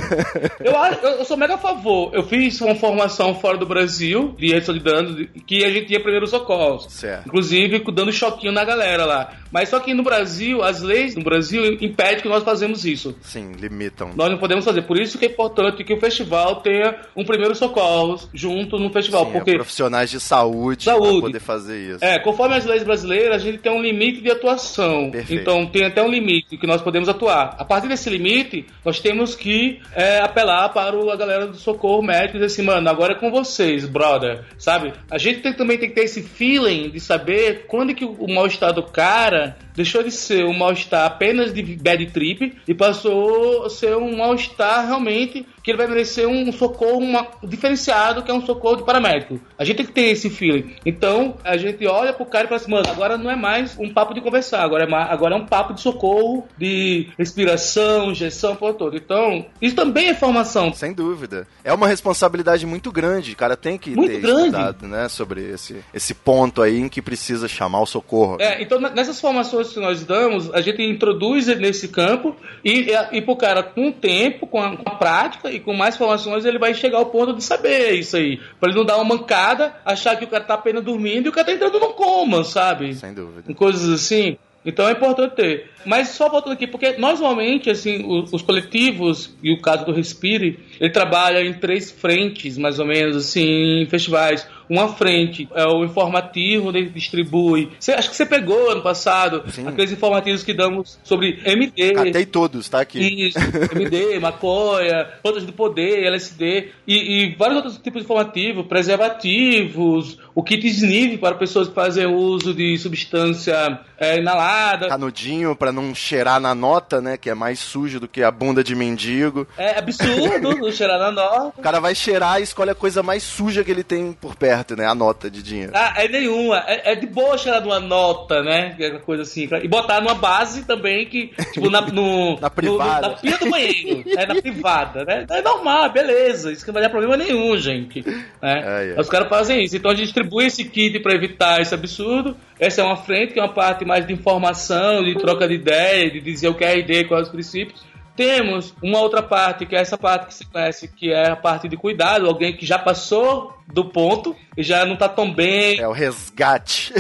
Eu, 0.61 0.76
acho- 0.76 1.01
eu, 1.05 1.24
sou 1.24 1.36
mega 1.36 1.55
a 1.55 1.59
favor. 1.59 2.11
Eu 2.14 2.22
fiz 2.24 2.61
uma 2.61 2.74
formação 2.74 3.34
fora 3.34 3.57
do 3.57 3.66
Brasil, 3.66 4.34
de 4.39 4.53
redes 4.53 4.72
de 4.72 4.80
danos, 4.80 5.16
de- 5.16 5.26
que 5.26 5.64
a 5.64 5.70
gente 5.70 5.86
tinha 5.86 6.01
primeiros 6.01 6.30
socorros. 6.30 6.86
Certo. 6.91 7.26
Inclusive 7.26 7.78
dando 7.93 8.12
choquinho 8.12 8.53
na 8.53 8.64
galera 8.64 9.05
lá. 9.05 9.32
Mas 9.51 9.68
só 9.68 9.78
que 9.81 9.95
no 9.95 10.03
Brasil, 10.03 10.62
as 10.62 10.81
leis 10.83 11.14
no 11.14 11.22
Brasil 11.22 11.76
impedem 11.81 12.20
que 12.22 12.29
nós 12.29 12.43
fazemos 12.43 12.85
isso. 12.85 13.14
Sim, 13.22 13.53
limitam. 13.59 14.11
Nós 14.14 14.31
não 14.31 14.39
podemos 14.39 14.64
fazer. 14.64 14.83
Por 14.83 14.99
isso 14.99 15.18
que 15.18 15.26
é 15.26 15.29
importante 15.29 15.85
que 15.85 15.93
o 15.95 16.01
festival 16.01 16.57
tenha 16.57 16.97
um 17.16 17.24
primeiro 17.24 17.55
socorro 17.55 18.18
junto 18.33 18.79
no 18.79 18.91
festival. 18.91 19.24
Sim, 19.24 19.31
é 19.31 19.33
porque 19.35 19.55
profissionais 19.55 20.11
de 20.11 20.20
saúde, 20.20 20.85
Saúde. 20.85 21.20
poder 21.20 21.41
fazer 21.41 21.95
isso. 21.95 22.05
é, 22.05 22.18
conforme 22.18 22.55
as 22.57 22.64
leis 22.64 22.83
brasileiras, 22.83 23.37
a 23.37 23.39
gente 23.39 23.59
tem 23.59 23.72
um 23.72 23.81
limite 23.83 24.20
de 24.20 24.31
atuação. 24.31 25.11
Perfeito. 25.11 25.41
Então, 25.41 25.66
tem 25.66 25.85
até 25.85 26.03
um 26.03 26.09
limite 26.09 26.57
que 26.57 26.66
nós 26.66 26.81
podemos 26.83 27.09
atuar. 27.09 27.57
A 27.59 27.64
partir 27.64 27.89
desse 27.89 28.09
limite, 28.11 28.66
nós 28.85 29.01
temos 29.01 29.35
que 29.35 29.81
é, 29.95 30.18
apelar 30.20 30.68
para 30.70 30.89
a 31.12 31.16
galera 31.16 31.47
do 31.47 31.57
socorro 31.57 32.03
médico 32.03 32.37
e 32.37 32.41
dizer 32.41 32.47
assim, 32.47 32.62
mano, 32.62 32.89
agora 32.89 33.12
é 33.12 33.16
com 33.16 33.31
vocês, 33.31 33.87
brother. 33.87 34.45
Sabe? 34.59 34.93
A 35.11 35.18
gente 35.18 35.41
tem- 35.41 35.53
também 35.53 35.79
tem 35.79 35.89
que 35.89 35.95
ter 35.95 36.05
esse 36.05 36.22
feeling 36.22 36.91
de 36.91 37.01
saber 37.01 37.64
quando 37.66 37.95
que 37.95 38.05
o, 38.05 38.12
o 38.12 38.33
mal-estar 38.35 38.72
do 38.72 38.83
cara 38.83 39.57
deixou 39.79 40.03
de 40.03 40.11
ser 40.11 40.45
um 40.45 40.53
mal-estar 40.59 41.07
apenas 41.07 41.53
de 41.55 41.62
bad 41.62 42.05
trip 42.07 42.57
e 42.66 42.74
passou 42.74 43.64
a 43.64 43.70
ser 43.70 43.97
um 43.97 44.16
mal-estar 44.16 44.87
realmente 44.87 45.47
que 45.62 45.70
ele 45.72 45.79
vai 45.79 45.87
merecer 45.87 46.26
um 46.26 46.51
socorro 46.53 46.99
uma- 46.99 47.26
diferenciado, 47.45 48.22
que 48.22 48.31
é 48.31 48.35
um 48.35 48.45
socorro 48.45 48.76
de 48.76 48.85
paramédico. 48.85 49.39
A 49.59 49.64
gente 49.64 49.76
tem 49.79 49.87
que 49.87 49.93
ter 49.93 50.07
esse 50.07 50.31
feeling. 50.31 50.74
Então, 50.85 51.37
a 51.45 51.57
gente 51.59 51.87
olha 51.87 52.12
pro 52.12 52.24
cara 52.24 52.45
e 52.47 52.49
fala 52.49 52.61
assim, 52.61 52.70
mano, 52.70 52.89
agora 52.89 53.18
não 53.18 53.31
é 53.31 53.37
mais 53.37 53.76
um 53.79 53.93
papo 53.93 54.14
de 54.14 54.20
conversar, 54.22 54.62
agora 54.62 54.85
é, 54.85 54.87
ma- 54.89 55.05
agora 55.05 55.35
é 55.35 55.39
um 55.39 55.45
papo 55.47 55.74
de 55.74 55.81
socorro, 55.83 56.47
de 56.57 57.09
respiração, 57.18 58.11
injeção, 58.11 58.57
por 58.57 58.74
todo. 58.74 58.97
Então, 58.97 59.47
isso 59.61 59.74
também 59.76 60.09
é 60.09 60.14
formação. 60.14 60.72
Sem 60.72 60.93
dúvida. 60.93 61.47
É 61.62 61.72
uma 61.72 61.87
responsabilidade 61.87 62.66
muito 62.66 62.91
grande. 62.91 63.33
O 63.33 63.37
cara 63.37 63.57
tem 63.57 63.76
que 63.79 63.91
Muito 63.95 64.11
ter 64.12 64.20
grande. 64.20 64.47
estudado, 64.47 64.89
né, 64.89 65.09
sobre 65.09 65.43
esse, 65.51 65.76
esse 65.93 66.14
ponto 66.14 66.62
aí 66.62 66.79
em 66.79 66.89
que 66.89 67.01
precisa 67.03 67.47
chamar 67.47 67.81
o 67.83 67.87
socorro. 67.87 68.37
É, 68.41 68.62
então 68.62 68.81
nessas 68.81 69.20
formações 69.20 69.67
que 69.72 69.80
nós 69.80 70.04
damos, 70.04 70.52
a 70.52 70.60
gente 70.60 70.82
introduz 70.82 71.48
ele 71.48 71.60
nesse 71.60 71.88
campo 71.88 72.34
e, 72.64 72.90
e, 72.90 73.18
e 73.18 73.22
pro 73.22 73.36
cara, 73.36 73.62
com 73.62 73.88
o 73.88 73.92
tempo, 73.92 74.46
com 74.46 74.60
a, 74.60 74.76
com 74.76 74.88
a 74.88 74.94
prática 74.94 75.50
e 75.50 75.60
com 75.60 75.72
mais 75.72 75.96
formações, 75.96 76.44
ele 76.44 76.58
vai 76.58 76.74
chegar 76.74 76.98
ao 76.98 77.06
ponto 77.06 77.34
de 77.34 77.42
saber 77.42 77.92
isso 77.92 78.16
aí. 78.16 78.40
Pra 78.58 78.68
ele 78.68 78.78
não 78.78 78.84
dar 78.84 78.96
uma 78.96 79.16
mancada, 79.16 79.74
achar 79.84 80.16
que 80.16 80.24
o 80.24 80.28
cara 80.28 80.44
tá 80.44 80.54
apenas 80.54 80.84
dormindo 80.84 81.26
e 81.26 81.28
o 81.28 81.32
cara 81.32 81.46
tá 81.46 81.52
entrando 81.52 81.78
num 81.78 81.92
coma, 81.92 82.44
sabe? 82.44 82.94
Sem 82.94 83.14
dúvida. 83.14 83.50
em 83.50 83.54
coisas 83.54 83.88
assim. 83.88 84.36
Então 84.64 84.88
é 84.88 84.92
importante 84.92 85.34
ter. 85.34 85.70
Mas 85.86 86.08
só 86.08 86.28
voltando 86.28 86.52
aqui, 86.52 86.66
porque 86.66 86.92
normalmente, 86.98 87.70
assim, 87.70 88.04
os, 88.06 88.32
os 88.32 88.42
coletivos, 88.42 89.34
e 89.42 89.52
o 89.52 89.62
caso 89.62 89.86
do 89.86 89.92
Respire, 89.92 90.58
ele 90.80 90.90
trabalha 90.90 91.40
em 91.42 91.54
três 91.54 91.90
frentes, 91.90 92.58
mais 92.58 92.78
ou 92.78 92.86
menos, 92.86 93.16
assim, 93.16 93.80
em 93.82 93.86
festivais. 93.86 94.46
Uma 94.68 94.88
frente 94.88 95.48
é 95.54 95.64
o 95.66 95.84
informativo, 95.84 96.68
ele 96.70 96.88
distribui. 96.90 97.70
Cê- 97.80 97.92
acho 97.92 98.10
que 98.10 98.16
você 98.16 98.26
pegou 98.26 98.70
ano 98.70 98.82
passado 98.82 99.42
Sim. 99.50 99.66
aqueles 99.66 99.92
informativos 99.92 100.42
que 100.42 100.52
damos 100.52 100.98
sobre 101.02 101.40
MD. 101.44 101.92
Catei 101.92 102.26
todos, 102.26 102.68
tá 102.68 102.80
aqui. 102.80 103.28
Isso, 103.28 103.38
MD, 103.74 104.18
maconha, 104.18 105.06
plantas 105.22 105.44
do 105.44 105.52
poder, 105.52 106.04
LSD 106.04 106.68
e, 106.86 106.94
e 106.96 107.34
vários 107.36 107.56
outros 107.56 107.78
tipos 107.78 108.00
de 108.00 108.04
informativos, 108.04 108.66
preservativos, 108.66 110.18
o 110.34 110.42
kit 110.42 110.66
SNIV 110.66 111.18
para 111.18 111.34
pessoas 111.34 111.68
que 111.68 111.74
fazem 111.74 112.06
uso 112.06 112.54
de 112.54 112.76
substância 112.78 113.80
é, 113.98 114.18
inalada. 114.18 114.88
Canudinho 114.88 115.56
pra 115.56 115.72
não 115.72 115.94
cheirar 115.94 116.40
na 116.40 116.54
nota, 116.54 117.00
né? 117.00 117.16
Que 117.16 117.30
é 117.30 117.34
mais 117.34 117.58
sujo 117.58 117.98
do 117.98 118.06
que 118.08 118.22
a 118.22 118.30
bunda 118.30 118.62
de 118.62 118.74
mendigo. 118.74 119.46
É 119.56 119.78
absurdo 119.78 120.56
não 120.56 120.70
cheirar 120.72 120.98
na 120.98 121.10
nota. 121.10 121.52
O 121.58 121.62
cara 121.62 121.80
vai 121.80 121.94
cheirar 121.94 122.40
e 122.40 122.44
escolhe 122.44 122.70
a 122.70 122.74
coisa 122.74 123.02
mais 123.02 123.22
suja 123.22 123.64
que 123.64 123.70
ele 123.70 123.82
tem 123.82 124.12
por 124.12 124.36
perto, 124.36 124.57
né? 124.76 124.86
A 124.86 124.94
nota 124.94 125.30
de 125.30 125.42
dinheiro. 125.42 125.72
Ah, 125.74 125.94
é 125.96 126.09
nenhuma. 126.09 126.62
É, 126.66 126.92
é 126.92 126.94
de 126.94 127.06
boa 127.06 127.36
cheirar 127.38 127.61
numa 127.62 127.80
nota, 127.80 128.42
né? 128.42 128.74
É 128.78 128.90
uma 128.90 129.00
coisa 129.00 129.22
assim. 129.22 129.48
E 129.62 129.68
botar 129.68 130.00
numa 130.00 130.14
base 130.14 130.64
também 130.64 131.06
que, 131.06 131.28
tipo, 131.52 131.68
na, 131.70 131.80
no, 131.80 132.38
Na 132.40 132.50
privada. 132.50 133.09
no- 133.09 133.12
na 133.14 133.18
pia 133.20 133.38
do 133.38 133.50
banheiro. 133.50 134.04
É 134.16 134.26
na 134.26 134.34
privada, 134.40 135.04
né? 135.04 135.26
É 135.30 135.42
normal, 135.42 135.90
beleza. 135.90 136.52
Isso 136.52 136.62
que 136.64 136.68
não 136.68 136.74
vai 136.74 136.82
dar 136.82 136.90
problema 136.90 137.16
nenhum, 137.16 137.56
gente. 137.56 138.02
Né? 138.06 138.22
Ai, 138.42 138.90
ai. 138.92 139.00
Os 139.00 139.09
caras 139.09 139.28
fazem 139.28 139.62
isso. 139.64 139.76
Então 139.76 139.90
a 139.90 139.94
gente 139.94 140.04
distribui 140.04 140.46
esse 140.46 140.64
kit 140.64 140.98
pra 141.00 141.14
evitar 141.14 141.61
esse 141.61 141.74
absurdo. 141.74 142.36
Essa 142.59 142.80
é 142.80 142.84
uma 142.84 142.96
frente, 142.96 143.32
que 143.34 143.38
é 143.40 143.42
uma 143.42 143.52
parte 143.52 143.84
mais 143.84 144.06
de 144.06 144.12
informação, 144.12 145.02
de 145.04 145.14
troca 145.16 145.46
de 145.46 145.54
ideia, 145.54 146.11
de 146.11 146.20
dizer 146.20 146.48
o 146.48 146.54
que 146.54 146.64
é 146.64 146.68
a 146.68 146.76
ideia, 146.76 147.06
quais 147.06 147.26
os 147.26 147.32
princípios. 147.32 147.86
Temos 148.16 148.74
uma 148.82 148.98
outra 148.98 149.22
parte, 149.22 149.64
que 149.64 149.76
é 149.76 149.80
essa 149.80 149.96
parte 149.96 150.26
que 150.26 150.34
você 150.34 150.44
conhece, 150.44 150.88
que 150.88 151.12
é 151.12 151.30
a 151.30 151.36
parte 151.36 151.68
de 151.68 151.76
cuidado, 151.76 152.26
alguém 152.26 152.52
que 152.56 152.66
já 152.66 152.76
passou 152.76 153.54
do 153.72 153.84
ponto 153.84 154.34
e 154.56 154.62
já 154.62 154.84
não 154.84 154.96
tá 154.96 155.08
tão 155.08 155.32
bem. 155.32 155.78
É 155.78 155.86
o 155.86 155.92
resgate. 155.92 156.92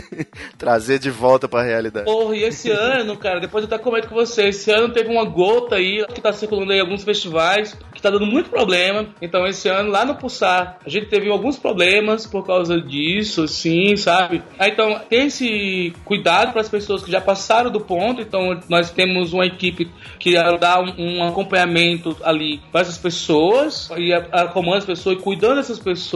Trazer 0.58 0.98
de 0.98 1.10
volta 1.10 1.48
pra 1.48 1.62
realidade. 1.62 2.04
Porra, 2.06 2.36
e 2.36 2.42
esse 2.44 2.70
ano, 2.70 3.16
cara, 3.16 3.40
depois 3.40 3.64
eu 3.64 3.66
até 3.74 3.82
comento 3.82 4.08
com 4.08 4.14
você, 4.14 4.48
esse 4.48 4.70
ano 4.70 4.90
teve 4.92 5.10
uma 5.10 5.24
gota 5.24 5.76
aí 5.76 6.04
que 6.14 6.20
tá 6.20 6.32
circulando 6.32 6.72
aí 6.72 6.78
em 6.78 6.80
alguns 6.82 7.02
festivais, 7.02 7.76
que 7.94 8.02
tá 8.02 8.10
dando 8.10 8.26
muito 8.26 8.50
problema. 8.50 9.06
Então, 9.20 9.46
esse 9.46 9.68
ano, 9.68 9.90
lá 9.90 10.04
no 10.04 10.14
Pulsar, 10.14 10.78
a 10.84 10.88
gente 10.88 11.06
teve 11.06 11.28
alguns 11.30 11.56
problemas 11.58 12.26
por 12.26 12.46
causa 12.46 12.80
disso, 12.80 13.44
assim, 13.44 13.96
sabe? 13.96 14.42
Ah, 14.58 14.68
então, 14.68 15.00
tem 15.08 15.26
esse 15.26 15.92
cuidado 16.04 16.52
para 16.52 16.60
as 16.60 16.68
pessoas 16.68 17.02
que 17.02 17.10
já 17.10 17.20
passaram 17.20 17.70
do 17.70 17.80
ponto. 17.80 18.20
Então, 18.20 18.60
nós 18.68 18.90
temos 18.90 19.32
uma 19.32 19.46
equipe 19.46 19.90
que 20.18 20.34
dá 20.58 20.80
um, 20.80 21.18
um 21.18 21.24
acompanhamento 21.28 22.16
ali 22.22 22.60
para 22.70 22.82
essas 22.82 22.98
pessoas 22.98 23.88
e 23.96 24.12
a- 24.12 24.18
acompanhando 24.32 24.78
as 24.78 24.84
pessoas 24.84 25.18
e 25.18 25.20
cuidando 25.22 25.56
dessas 25.56 25.78
pessoas. 25.78 26.09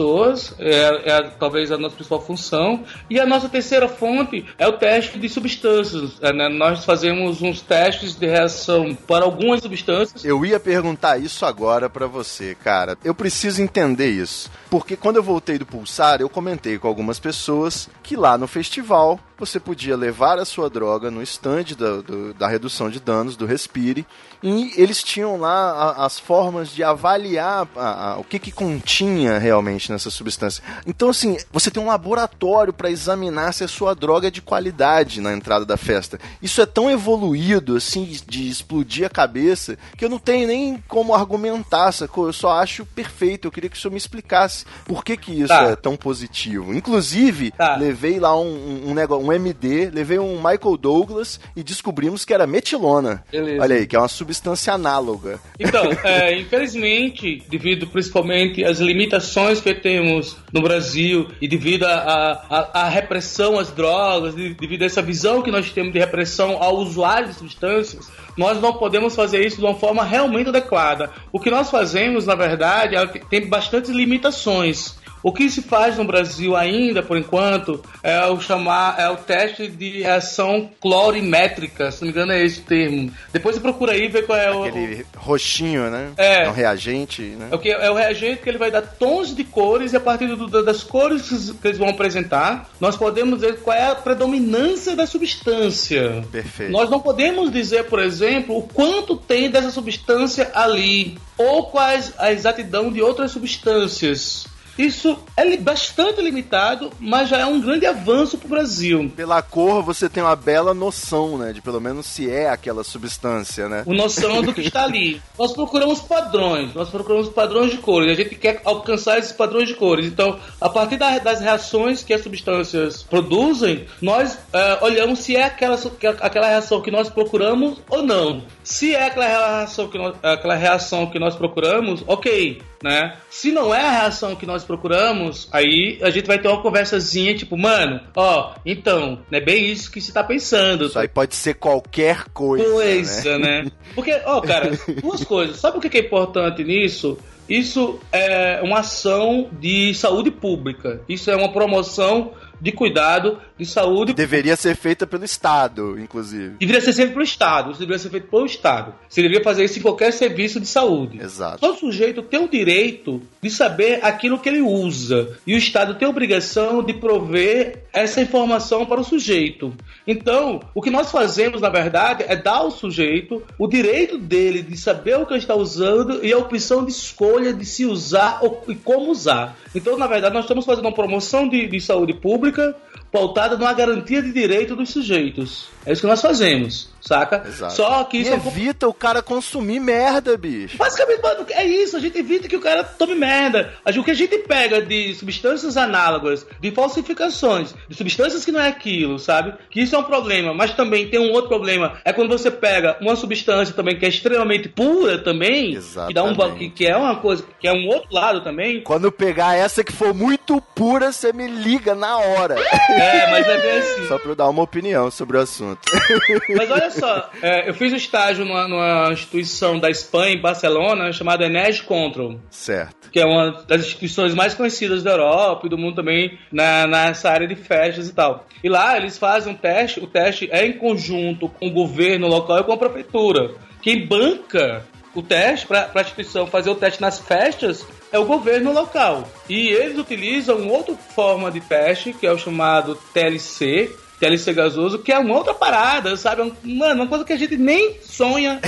É, 0.59 1.11
é 1.11 1.21
talvez 1.39 1.71
a 1.71 1.77
nossa 1.77 1.95
principal 1.95 2.21
função. 2.21 2.83
E 3.09 3.19
a 3.19 3.25
nossa 3.25 3.47
terceira 3.49 3.87
fonte 3.87 4.45
é 4.57 4.67
o 4.67 4.73
teste 4.73 5.17
de 5.19 5.29
substâncias. 5.29 6.11
É, 6.21 6.33
né? 6.33 6.49
Nós 6.49 6.83
fazemos 6.85 7.41
uns 7.41 7.61
testes 7.61 8.15
de 8.15 8.25
reação 8.27 8.95
para 9.07 9.25
algumas 9.25 9.61
substâncias. 9.61 10.23
Eu 10.25 10.45
ia 10.45 10.59
perguntar 10.59 11.17
isso 11.17 11.45
agora 11.45 11.89
pra 11.89 12.07
você, 12.07 12.55
cara. 12.55 12.97
Eu 13.03 13.15
preciso 13.15 13.61
entender 13.61 14.09
isso. 14.09 14.49
Porque 14.69 14.95
quando 14.95 15.15
eu 15.17 15.23
voltei 15.23 15.57
do 15.57 15.65
Pulsar, 15.65 16.19
eu 16.21 16.29
comentei 16.29 16.77
com 16.77 16.87
algumas 16.87 17.19
pessoas 17.19 17.89
que 18.03 18.15
lá 18.15 18.37
no 18.37 18.47
festival 18.47 19.19
você 19.37 19.59
podia 19.59 19.97
levar 19.97 20.39
a 20.39 20.45
sua 20.45 20.69
droga 20.69 21.11
no 21.11 21.21
stand 21.21 21.65
da, 21.77 21.97
do- 21.97 22.33
da 22.33 22.47
redução 22.47 22.89
de 22.89 23.01
danos, 23.01 23.35
do 23.35 23.45
Respire, 23.45 24.05
e 24.41 24.71
eles 24.77 25.03
tinham 25.03 25.35
lá 25.37 25.71
a- 25.97 26.05
as 26.05 26.17
formas 26.17 26.69
de 26.69 26.81
avaliar 26.83 27.67
a- 27.75 28.11
a- 28.13 28.17
o 28.17 28.23
que, 28.23 28.39
que 28.39 28.49
continha 28.51 29.37
realmente 29.37 29.84
existe 29.85 29.91
nessa 29.91 30.09
substância. 30.09 30.63
Então, 30.85 31.09
assim, 31.09 31.37
você 31.51 31.69
tem 31.69 31.81
um 31.81 31.87
laboratório 31.87 32.73
para 32.73 32.89
examinar 32.89 33.53
se 33.53 33.63
a 33.63 33.67
sua 33.67 33.93
droga 33.93 34.27
é 34.27 34.31
de 34.31 34.41
qualidade 34.41 35.21
na 35.21 35.33
entrada 35.33 35.65
da 35.65 35.77
festa. 35.77 36.19
Isso 36.41 36.61
é 36.61 36.65
tão 36.65 36.89
evoluído, 36.89 37.75
assim, 37.75 38.05
de 38.27 38.49
explodir 38.49 39.05
a 39.05 39.09
cabeça, 39.09 39.77
que 39.97 40.03
eu 40.05 40.09
não 40.09 40.17
tenho 40.19 40.47
nem 40.47 40.83
como 40.87 41.13
argumentar, 41.13 41.91
sacou? 41.91 42.27
Eu 42.27 42.33
só 42.33 42.51
acho 42.59 42.85
perfeito. 42.85 43.47
Eu 43.47 43.51
queria 43.51 43.69
que 43.69 43.77
o 43.77 43.79
senhor 43.79 43.91
me 43.91 43.97
explicasse 43.97 44.65
por 44.85 45.03
que, 45.03 45.15
que 45.17 45.31
isso 45.31 45.47
Tá. 45.47 45.63
é 45.69 45.75
tão 45.75 45.95
positivo. 45.95 46.73
Inclusive, 46.73 47.51
Tá. 47.51 47.75
levei 47.75 48.19
lá 48.19 48.37
um, 48.39 48.45
um, 48.85 48.89
um 48.89 48.93
negócio, 48.93 49.25
um 49.25 49.31
MD, 49.31 49.89
levei 49.91 50.19
um 50.19 50.35
Michael 50.37 50.77
Douglas 50.77 51.39
e 51.55 51.63
descobrimos 51.63 52.25
que 52.25 52.33
era 52.33 52.47
metilona. 52.47 53.23
Beleza. 53.31 53.61
Olha 53.61 53.75
aí, 53.75 53.87
que 53.87 53.95
é 53.95 53.99
uma 53.99 54.07
substância 54.07 54.73
análoga. 54.73 55.39
Então, 55.59 55.83
é, 56.03 56.37
infelizmente, 56.39 57.43
devido 57.49 57.87
principalmente 57.87 58.63
às 58.63 58.79
limitações 58.79 59.61
que 59.61 59.69
temos 59.75 60.37
no 60.51 60.61
Brasil 60.61 61.27
e 61.41 61.47
devido 61.47 61.83
à 61.85 62.87
repressão 62.89 63.59
às 63.59 63.69
drogas, 63.71 64.35
de- 64.35 64.53
devido 64.55 64.83
a 64.83 64.85
essa 64.85 65.01
visão 65.01 65.41
que 65.41 65.51
nós 65.51 65.69
temos 65.71 65.93
de 65.93 65.99
repressão 65.99 66.57
ao 66.61 66.77
usuário 66.77 67.27
de 67.27 67.35
substâncias, 67.35 68.09
nós 68.37 68.59
não 68.61 68.73
podemos 68.73 69.15
fazer 69.15 69.45
isso 69.45 69.57
de 69.57 69.63
uma 69.65 69.75
forma 69.75 70.03
realmente 70.03 70.49
adequada. 70.49 71.11
O 71.31 71.39
que 71.39 71.49
nós 71.51 71.69
fazemos, 71.69 72.25
na 72.25 72.35
verdade, 72.35 72.95
é 72.95 73.05
tem 73.07 73.47
bastantes 73.47 73.89
limitações. 73.91 74.95
O 75.27 75.33
que 75.33 75.49
se 75.49 75.63
faz 75.63 75.97
no 75.97 76.05
Brasil 76.05 76.55
ainda, 76.55 77.01
por 77.01 77.17
enquanto, 77.17 77.83
é 78.03 78.27
o 78.27 78.39
chamar 78.39 78.99
é 78.99 79.09
o 79.09 79.15
teste 79.17 79.67
de 79.67 80.03
reação 80.03 80.69
clorimétrica, 80.79 81.91
se 81.91 82.01
não 82.01 82.07
me 82.07 82.11
engano 82.11 82.31
é 82.31 82.43
esse 82.45 82.59
o 82.59 82.63
termo. 82.63 83.11
Depois 83.33 83.55
você 83.55 83.61
procura 83.61 83.93
aí 83.93 84.07
ver 84.07 84.27
qual 84.27 84.37
é 84.37 84.51
o, 84.55 84.63
Aquele 84.65 85.03
roxinho, 85.17 85.89
né? 85.89 86.11
É. 86.15 86.47
um 86.47 86.51
reagente, 86.51 87.23
né? 87.23 87.47
é 87.51 87.55
o, 87.55 87.57
que, 87.57 87.69
é 87.71 87.89
o 87.89 87.95
reagente 87.95 88.43
que 88.43 88.49
ele 88.49 88.59
vai 88.59 88.69
dar 88.69 88.83
tons 88.83 89.35
de 89.35 89.43
cores 89.43 89.93
e 89.93 89.97
a 89.97 89.99
partir 89.99 90.27
do- 90.27 90.63
das 90.63 90.83
cores 90.83 91.51
que 91.59 91.67
eles 91.69 91.79
vão 91.79 91.89
apresentar, 91.89 92.69
nós 92.79 92.95
podemos 92.95 93.39
dizer 93.39 93.61
qual 93.61 93.75
é 93.75 93.87
a 93.89 93.95
predominância 93.95 94.95
da 94.95 95.07
substância. 95.07 96.23
Perfeito. 96.31 96.71
Nós 96.71 96.87
não 96.87 96.99
podemos 96.99 97.51
dizer, 97.51 97.85
por 97.85 97.97
exemplo, 97.97 98.57
o 98.59 98.61
quanto 98.61 99.17
tem 99.17 99.49
dessa 99.49 99.71
substância 99.71 100.51
ali, 100.53 101.17
ou 101.35 101.63
quais 101.63 102.13
a 102.19 102.31
exatidão 102.31 102.91
de 102.91 103.01
outras 103.01 103.31
substâncias. 103.31 104.45
Isso 104.77 105.17
é 105.37 105.55
bastante 105.57 106.21
limitado, 106.21 106.91
mas 106.99 107.29
já 107.29 107.37
é 107.39 107.45
um 107.45 107.61
grande 107.61 107.85
avanço 107.85 108.37
para 108.37 108.47
o 108.47 108.49
Brasil. 108.49 109.11
Pela 109.15 109.41
cor, 109.41 109.81
você 109.83 110.09
tem 110.09 110.21
uma 110.21 110.35
bela 110.35 110.73
noção, 110.73 111.37
né? 111.37 111.53
De 111.53 111.61
pelo 111.61 111.79
menos 111.79 112.05
se 112.05 112.29
é 112.29 112.49
aquela 112.49 112.83
substância, 112.83 113.69
né? 113.69 113.83
o 113.85 113.93
noção 113.93 114.41
do 114.41 114.53
que 114.53 114.61
está 114.61 114.83
ali. 114.83 115.21
Nós 115.39 115.53
procuramos 115.53 116.01
padrões, 116.01 116.73
nós 116.73 116.89
procuramos 116.89 117.29
padrões 117.29 117.71
de 117.71 117.77
cores, 117.77 118.11
a 118.11 118.15
gente 118.21 118.35
quer 118.35 118.61
alcançar 118.65 119.17
esses 119.17 119.31
padrões 119.31 119.67
de 119.67 119.75
cores. 119.75 120.05
Então, 120.05 120.39
a 120.59 120.69
partir 120.69 120.97
da- 120.97 121.19
das 121.19 121.39
reações 121.39 122.03
que 122.03 122.13
as 122.13 122.21
substâncias 122.21 123.03
produzem, 123.03 123.85
nós 124.01 124.37
eh, 124.53 124.77
olhamos 124.81 125.19
se 125.19 125.35
é 125.35 125.43
aquela, 125.43 125.77
aquela 126.21 126.47
reação 126.47 126.81
que 126.81 126.91
nós 126.91 127.09
procuramos 127.09 127.79
ou 127.89 128.03
não. 128.03 128.43
Se 128.63 128.93
é 128.93 129.05
aquela 129.07 129.27
reação 129.27 129.87
que 129.87 129.97
nós, 129.97 130.15
aquela 130.21 130.55
reação 130.55 131.07
que 131.07 131.19
nós 131.19 131.35
procuramos, 131.35 132.03
ok. 132.07 132.61
Né? 132.85 133.17
Se 133.31 133.51
não 133.51 133.73
é 133.73 133.81
a 133.81 133.89
reação 133.89 134.35
que 134.35 134.45
nós 134.45 134.63
procuramos, 134.63 135.49
aí 135.51 135.97
a 136.03 136.11
gente 136.11 136.27
vai 136.27 136.37
ter 136.37 136.47
uma 136.47 136.61
conversazinha 136.61 137.33
tipo, 137.33 137.57
mano, 137.57 137.99
ó, 138.15 138.53
então, 138.63 139.23
não 139.31 139.39
é 139.39 139.41
bem 139.41 139.71
isso 139.71 139.89
que 139.91 139.99
você 139.99 140.11
tá 140.11 140.23
pensando. 140.23 140.85
Isso 140.85 140.99
aí 140.99 141.07
pode 141.07 141.33
ser 141.33 141.55
qualquer 141.55 142.25
coisa. 142.25 142.63
né? 142.63 142.71
Coisa, 142.71 143.39
né? 143.39 143.71
Porque, 143.95 144.21
ó, 144.23 144.39
cara, 144.45 144.69
duas 145.01 145.23
coisas. 145.23 145.57
Sabe 145.57 145.79
o 145.79 145.81
que 145.81 145.97
é 145.97 146.01
importante 146.01 146.63
nisso? 146.63 147.17
Isso 147.49 147.99
é 148.11 148.61
uma 148.61 148.81
ação 148.81 149.49
de 149.59 149.91
saúde 149.95 150.29
pública. 150.29 151.01
Isso 151.09 151.31
é 151.31 151.35
uma 151.35 151.51
promoção 151.51 152.33
de 152.61 152.71
cuidado 152.71 153.39
de 153.57 153.65
saúde 153.65 154.13
Deveria 154.13 154.55
ser 154.55 154.75
feita 154.75 155.07
pelo 155.07 155.23
Estado, 155.23 155.97
inclusive. 155.99 156.55
Deveria 156.59 156.81
ser 156.81 156.93
feito 156.93 157.11
pelo 157.13 157.23
Estado, 157.23 157.71
isso 157.71 157.79
deveria 157.79 157.99
ser 157.99 158.09
feito 158.09 158.27
pelo 158.27 158.45
Estado. 158.45 158.93
Você 159.09 159.21
deveria 159.21 159.43
fazer 159.43 159.63
isso 159.65 159.79
em 159.79 159.81
qualquer 159.81 160.11
serviço 160.11 160.59
de 160.59 160.67
saúde. 160.67 161.19
Exato. 161.21 161.59
Todo 161.59 161.77
sujeito 161.79 162.21
tem 162.21 162.39
o 162.43 162.49
direito 162.49 163.21
de 163.41 163.49
saber 163.49 163.99
aquilo 164.03 164.39
que 164.39 164.49
ele 164.49 164.61
usa. 164.61 165.37
E 165.47 165.55
o 165.55 165.57
Estado 165.57 165.95
tem 165.95 166.05
a 166.07 166.11
obrigação 166.11 166.83
de 166.83 166.93
prover 166.93 167.83
essa 167.93 168.19
informação 168.21 168.85
para 168.85 168.99
o 168.99 169.03
sujeito. 169.03 169.73
Então, 170.05 170.59
o 170.73 170.81
que 170.81 170.89
nós 170.91 171.11
fazemos, 171.11 171.61
na 171.61 171.69
verdade, 171.69 172.25
é 172.27 172.35
dar 172.35 172.57
ao 172.57 172.71
sujeito 172.71 173.41
o 173.57 173.67
direito 173.67 174.17
dele 174.17 174.61
de 174.61 174.75
saber 174.77 175.17
o 175.17 175.25
que 175.25 175.33
ele 175.33 175.39
está 175.39 175.55
usando 175.55 176.23
e 176.25 176.31
a 176.33 176.37
opção 176.37 176.83
de 176.83 176.91
escolha 176.91 177.53
de 177.53 177.65
se 177.65 177.85
usar 177.85 178.39
ou- 178.41 178.63
e 178.67 178.75
como 178.75 179.09
usar. 179.11 179.57
Então, 179.73 179.97
na 179.97 180.07
verdade, 180.07 180.33
nós 180.35 180.43
estamos 180.43 180.65
fazendo 180.65 180.85
uma 180.85 180.93
promoção 180.93 181.47
de, 181.47 181.67
de 181.67 181.79
saúde 181.79 182.13
pública 182.13 182.75
pautada 183.15 183.55
numa 183.55 183.71
garantia 183.71 184.21
de 184.21 184.33
direito 184.33 184.75
dos 184.75 184.89
sujeitos. 184.89 185.74
É 185.85 185.91
isso 185.91 186.01
que 186.01 186.07
nós 186.07 186.21
fazemos, 186.21 186.89
saca? 186.99 187.43
Exato. 187.47 187.75
Só 187.75 188.03
que 188.05 188.17
E 188.17 188.21
isso 188.21 188.31
é 188.31 188.35
um 188.35 188.47
evita 188.47 188.87
o 188.87 188.93
cara 188.93 189.21
consumir 189.21 189.79
merda, 189.79 190.37
bicho. 190.37 190.77
Basicamente, 190.77 191.21
mano, 191.21 191.45
é 191.49 191.63
isso. 191.63 191.95
A 191.95 191.99
gente 191.99 192.17
evita 192.17 192.47
que 192.47 192.55
o 192.55 192.61
cara 192.61 192.83
tome 192.83 193.15
merda. 193.15 193.73
O 193.85 194.03
que 194.03 194.11
a 194.11 194.15
gente 194.15 194.37
pega 194.39 194.81
de 194.81 195.13
substâncias 195.13 195.77
análogas, 195.77 196.45
de 196.59 196.71
falsificações, 196.71 197.73
de 197.87 197.95
substâncias 197.95 198.43
que 198.43 198.51
não 198.51 198.59
é 198.59 198.67
aquilo, 198.67 199.19
sabe? 199.19 199.53
Que 199.69 199.81
isso 199.81 199.95
é 199.95 199.99
um 199.99 200.03
problema. 200.03 200.53
Mas 200.53 200.73
também 200.73 201.07
tem 201.07 201.19
um 201.19 201.31
outro 201.31 201.49
problema. 201.49 201.97
É 202.03 202.11
quando 202.11 202.29
você 202.29 202.49
pega 202.49 202.97
uma 202.99 203.15
substância 203.15 203.73
também 203.73 203.97
que 203.97 204.05
é 204.05 204.09
extremamente 204.09 204.67
pura 204.69 205.17
também, 205.17 205.79
que, 206.07 206.13
dá 206.13 206.23
um, 206.23 206.35
que, 206.57 206.69
que 206.69 206.85
é 206.85 206.95
uma 206.97 207.15
coisa, 207.17 207.45
que 207.59 207.67
é 207.67 207.73
um 207.73 207.87
outro 207.87 208.13
lado 208.13 208.41
também. 208.43 208.81
Quando 208.81 209.11
pegar 209.11 209.55
essa 209.55 209.83
que 209.83 209.91
for 209.93 210.13
muito 210.13 210.61
pura, 210.73 211.11
você 211.11 211.31
me 211.31 211.47
liga 211.47 211.93
na 211.95 212.17
hora. 212.17 212.55
É, 212.89 213.31
mas 213.31 213.47
é 213.47 213.57
bem 213.61 213.77
assim. 213.77 214.07
Só 214.07 214.17
pra 214.17 214.31
eu 214.31 214.35
dar 214.35 214.49
uma 214.49 214.63
opinião 214.63 215.09
sobre 215.11 215.37
o 215.37 215.41
assunto. 215.41 215.74
Mas 216.55 216.71
olha 216.71 216.89
só, 216.91 217.29
é, 217.41 217.69
eu 217.69 217.73
fiz 217.73 217.93
um 217.93 217.95
estágio 217.95 218.45
numa, 218.45 218.67
numa 218.67 219.11
instituição 219.11 219.79
da 219.79 219.89
Espanha, 219.89 220.35
em 220.35 220.41
Barcelona, 220.41 221.11
chamada 221.11 221.45
Energy 221.45 221.83
Control. 221.83 222.39
certo. 222.49 223.09
que 223.11 223.19
é 223.19 223.25
uma 223.25 223.63
das 223.67 223.81
instituições 223.81 224.33
mais 224.33 224.53
conhecidas 224.53 225.03
da 225.03 225.11
Europa 225.11 225.65
e 225.65 225.69
do 225.69 225.77
mundo 225.77 225.95
também 225.95 226.37
na, 226.51 226.87
nessa 226.87 227.29
área 227.29 227.47
de 227.47 227.55
festas 227.55 228.09
e 228.09 228.13
tal. 228.13 228.45
E 228.63 228.69
lá 228.69 228.97
eles 228.97 229.17
fazem 229.17 229.53
um 229.53 229.55
teste, 229.55 229.99
o 229.99 230.07
teste 230.07 230.49
é 230.51 230.65
em 230.65 230.73
conjunto 230.73 231.47
com 231.49 231.67
o 231.67 231.71
governo 231.71 232.27
local 232.27 232.59
e 232.59 232.63
com 232.63 232.73
a 232.73 232.77
prefeitura. 232.77 233.53
Quem 233.81 234.07
banca 234.07 234.85
o 235.15 235.23
teste 235.23 235.65
para 235.65 235.89
a 235.93 236.01
instituição 236.01 236.45
fazer 236.45 236.69
o 236.69 236.75
teste 236.75 237.01
nas 237.01 237.19
festas 237.19 237.85
é 238.11 238.19
o 238.19 238.25
governo 238.25 238.73
local. 238.73 239.27
E 239.49 239.69
eles 239.69 239.97
utilizam 239.97 240.67
outra 240.67 240.93
forma 240.95 241.49
de 241.49 241.61
teste, 241.61 242.13
que 242.13 242.27
é 242.27 242.31
o 242.31 242.37
chamado 242.37 242.95
TLC, 243.13 243.95
TLC 244.25 244.53
gasoso, 244.53 244.99
que 244.99 245.11
é 245.11 245.19
uma 245.19 245.35
outra 245.35 245.53
parada, 245.53 246.17
sabe? 246.17 246.51
Mano, 246.63 247.03
uma 247.03 247.07
coisa 247.07 247.23
que 247.23 247.33
a 247.33 247.37
gente 247.37 247.55
nem 247.55 247.97
sonha 248.01 248.59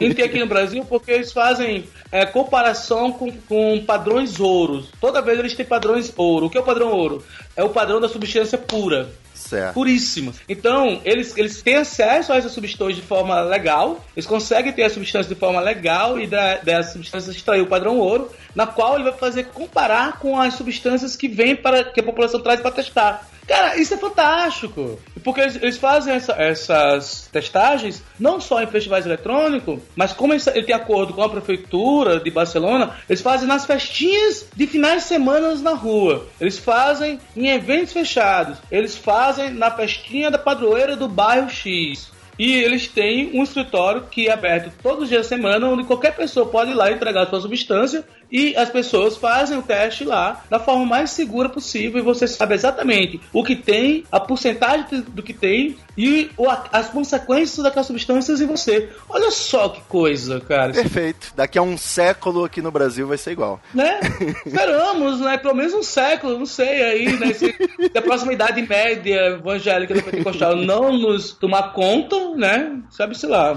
em 0.00 0.12
ter 0.12 0.24
aqui 0.24 0.40
no 0.40 0.46
Brasil, 0.46 0.84
porque 0.84 1.12
eles 1.12 1.32
fazem 1.32 1.84
é, 2.10 2.26
comparação 2.26 3.12
com, 3.12 3.30
com 3.30 3.84
padrões 3.86 4.40
ouros. 4.40 4.90
Toda 5.00 5.22
vez 5.22 5.38
eles 5.38 5.54
têm 5.54 5.64
padrões 5.64 6.12
ouro. 6.16 6.46
O 6.46 6.50
que 6.50 6.58
é 6.58 6.60
o 6.60 6.64
padrão 6.64 6.90
ouro? 6.90 7.24
É 7.56 7.62
o 7.62 7.68
padrão 7.68 8.00
da 8.00 8.08
substância 8.08 8.58
pura 8.58 9.12
Certo. 9.34 9.74
puríssimas. 9.74 10.36
Então, 10.48 11.00
eles, 11.04 11.36
eles 11.36 11.60
têm 11.62 11.76
acesso 11.76 12.32
a 12.32 12.36
essas 12.36 12.52
substâncias 12.52 12.96
de 12.96 13.02
forma 13.02 13.40
legal, 13.42 14.04
eles 14.16 14.26
conseguem 14.26 14.72
ter 14.72 14.84
a 14.84 14.90
substância 14.90 15.32
de 15.32 15.38
forma 15.38 15.60
legal 15.60 16.18
e 16.20 16.26
da, 16.26 16.56
dessa 16.56 16.92
substância 16.92 17.30
extrair 17.30 17.60
o 17.60 17.66
padrão 17.66 17.98
ouro, 17.98 18.30
na 18.54 18.66
qual 18.66 18.94
ele 18.94 19.04
vai 19.04 19.12
fazer 19.12 19.46
comparar 19.46 20.18
com 20.18 20.40
as 20.40 20.54
substâncias 20.54 21.16
que 21.16 21.28
vem 21.28 21.54
para 21.54 21.84
que 21.84 22.00
a 22.00 22.02
população 22.02 22.40
traz 22.40 22.60
para 22.60 22.70
testar. 22.70 23.28
Cara, 23.46 23.76
isso 23.76 23.94
é 23.94 23.96
fantástico. 23.96 24.98
Porque 25.22 25.40
eles, 25.40 25.56
eles 25.56 25.76
fazem 25.78 26.14
essa- 26.14 26.32
essas 26.34 27.28
testagens 27.32 28.02
não 28.18 28.40
só 28.40 28.62
em 28.62 28.66
festivais 28.66 29.04
eletrônicos, 29.06 29.80
mas 29.96 30.12
como 30.12 30.32
eles- 30.32 30.46
ele 30.46 30.64
tem 30.64 30.74
acordo 30.74 31.12
com 31.14 31.22
a 31.22 31.28
prefeitura 31.28 32.20
de 32.20 32.30
Barcelona, 32.30 32.96
eles 33.08 33.20
fazem 33.22 33.46
nas 33.48 33.64
festinhas 33.64 34.46
de 34.54 34.66
finais 34.66 35.02
de 35.02 35.08
semana 35.08 35.54
na 35.56 35.72
rua. 35.72 36.26
Eles 36.40 36.58
fazem 36.58 37.18
em 37.36 37.48
eventos 37.48 37.92
fechados. 37.92 38.58
Eles 38.70 38.96
fazem 38.96 39.50
na 39.50 39.70
festinha 39.70 40.30
da 40.30 40.38
padroeira 40.38 40.96
do 40.96 41.08
bairro 41.08 41.48
X. 41.50 42.12
E 42.38 42.52
eles 42.52 42.88
têm 42.88 43.30
um 43.38 43.42
escritório 43.42 44.06
que 44.10 44.28
é 44.28 44.32
aberto 44.32 44.72
todos 44.82 45.04
os 45.04 45.08
dias 45.08 45.22
da 45.22 45.36
semana, 45.36 45.68
onde 45.68 45.84
qualquer 45.84 46.14
pessoa 46.14 46.46
pode 46.46 46.72
ir 46.72 46.74
lá 46.74 46.90
entregar 46.90 47.26
sua 47.26 47.40
substância 47.40 48.04
e 48.30 48.56
as 48.56 48.68
pessoas 48.68 49.16
fazem 49.16 49.56
o 49.56 49.62
teste 49.62 50.04
lá 50.04 50.42
da 50.50 50.58
forma 50.58 50.84
mais 50.84 51.10
segura 51.10 51.48
possível 51.48 52.00
e 52.00 52.02
você 52.02 52.26
sabe 52.26 52.54
exatamente 52.54 53.20
o 53.32 53.44
que 53.44 53.54
tem, 53.54 54.04
a 54.10 54.18
porcentagem 54.18 55.04
do 55.08 55.22
que 55.22 55.32
tem 55.32 55.76
e 55.96 56.30
as 56.72 56.88
consequências 56.88 57.62
daquelas 57.62 57.86
substâncias 57.86 58.40
em 58.40 58.46
você. 58.46 58.88
Olha 59.08 59.30
só 59.30 59.68
que 59.68 59.80
coisa, 59.82 60.40
cara. 60.40 60.72
Perfeito. 60.72 61.32
Daqui 61.36 61.58
a 61.58 61.62
um 61.62 61.76
século 61.76 62.44
aqui 62.44 62.60
no 62.60 62.70
Brasil 62.70 63.06
vai 63.06 63.18
ser 63.18 63.32
igual. 63.32 63.60
né? 63.72 64.00
Esperamos, 64.44 65.20
né? 65.20 65.38
Pelo 65.38 65.54
menos 65.54 65.72
um 65.74 65.82
século, 65.82 66.38
não 66.38 66.46
sei 66.46 66.82
aí, 66.82 67.18
né? 67.18 67.32
Se, 67.32 67.54
a 67.96 68.02
próxima 68.02 68.32
idade 68.32 68.62
média 68.62 69.26
evangélica 69.26 69.94
da 69.94 70.02
Pentecostal 70.02 70.56
não 70.56 70.92
nos 70.92 71.32
tomar 71.32 71.72
conta, 71.72 72.16
né? 72.36 72.78
Sabe-se 72.90 73.26
lá. 73.26 73.54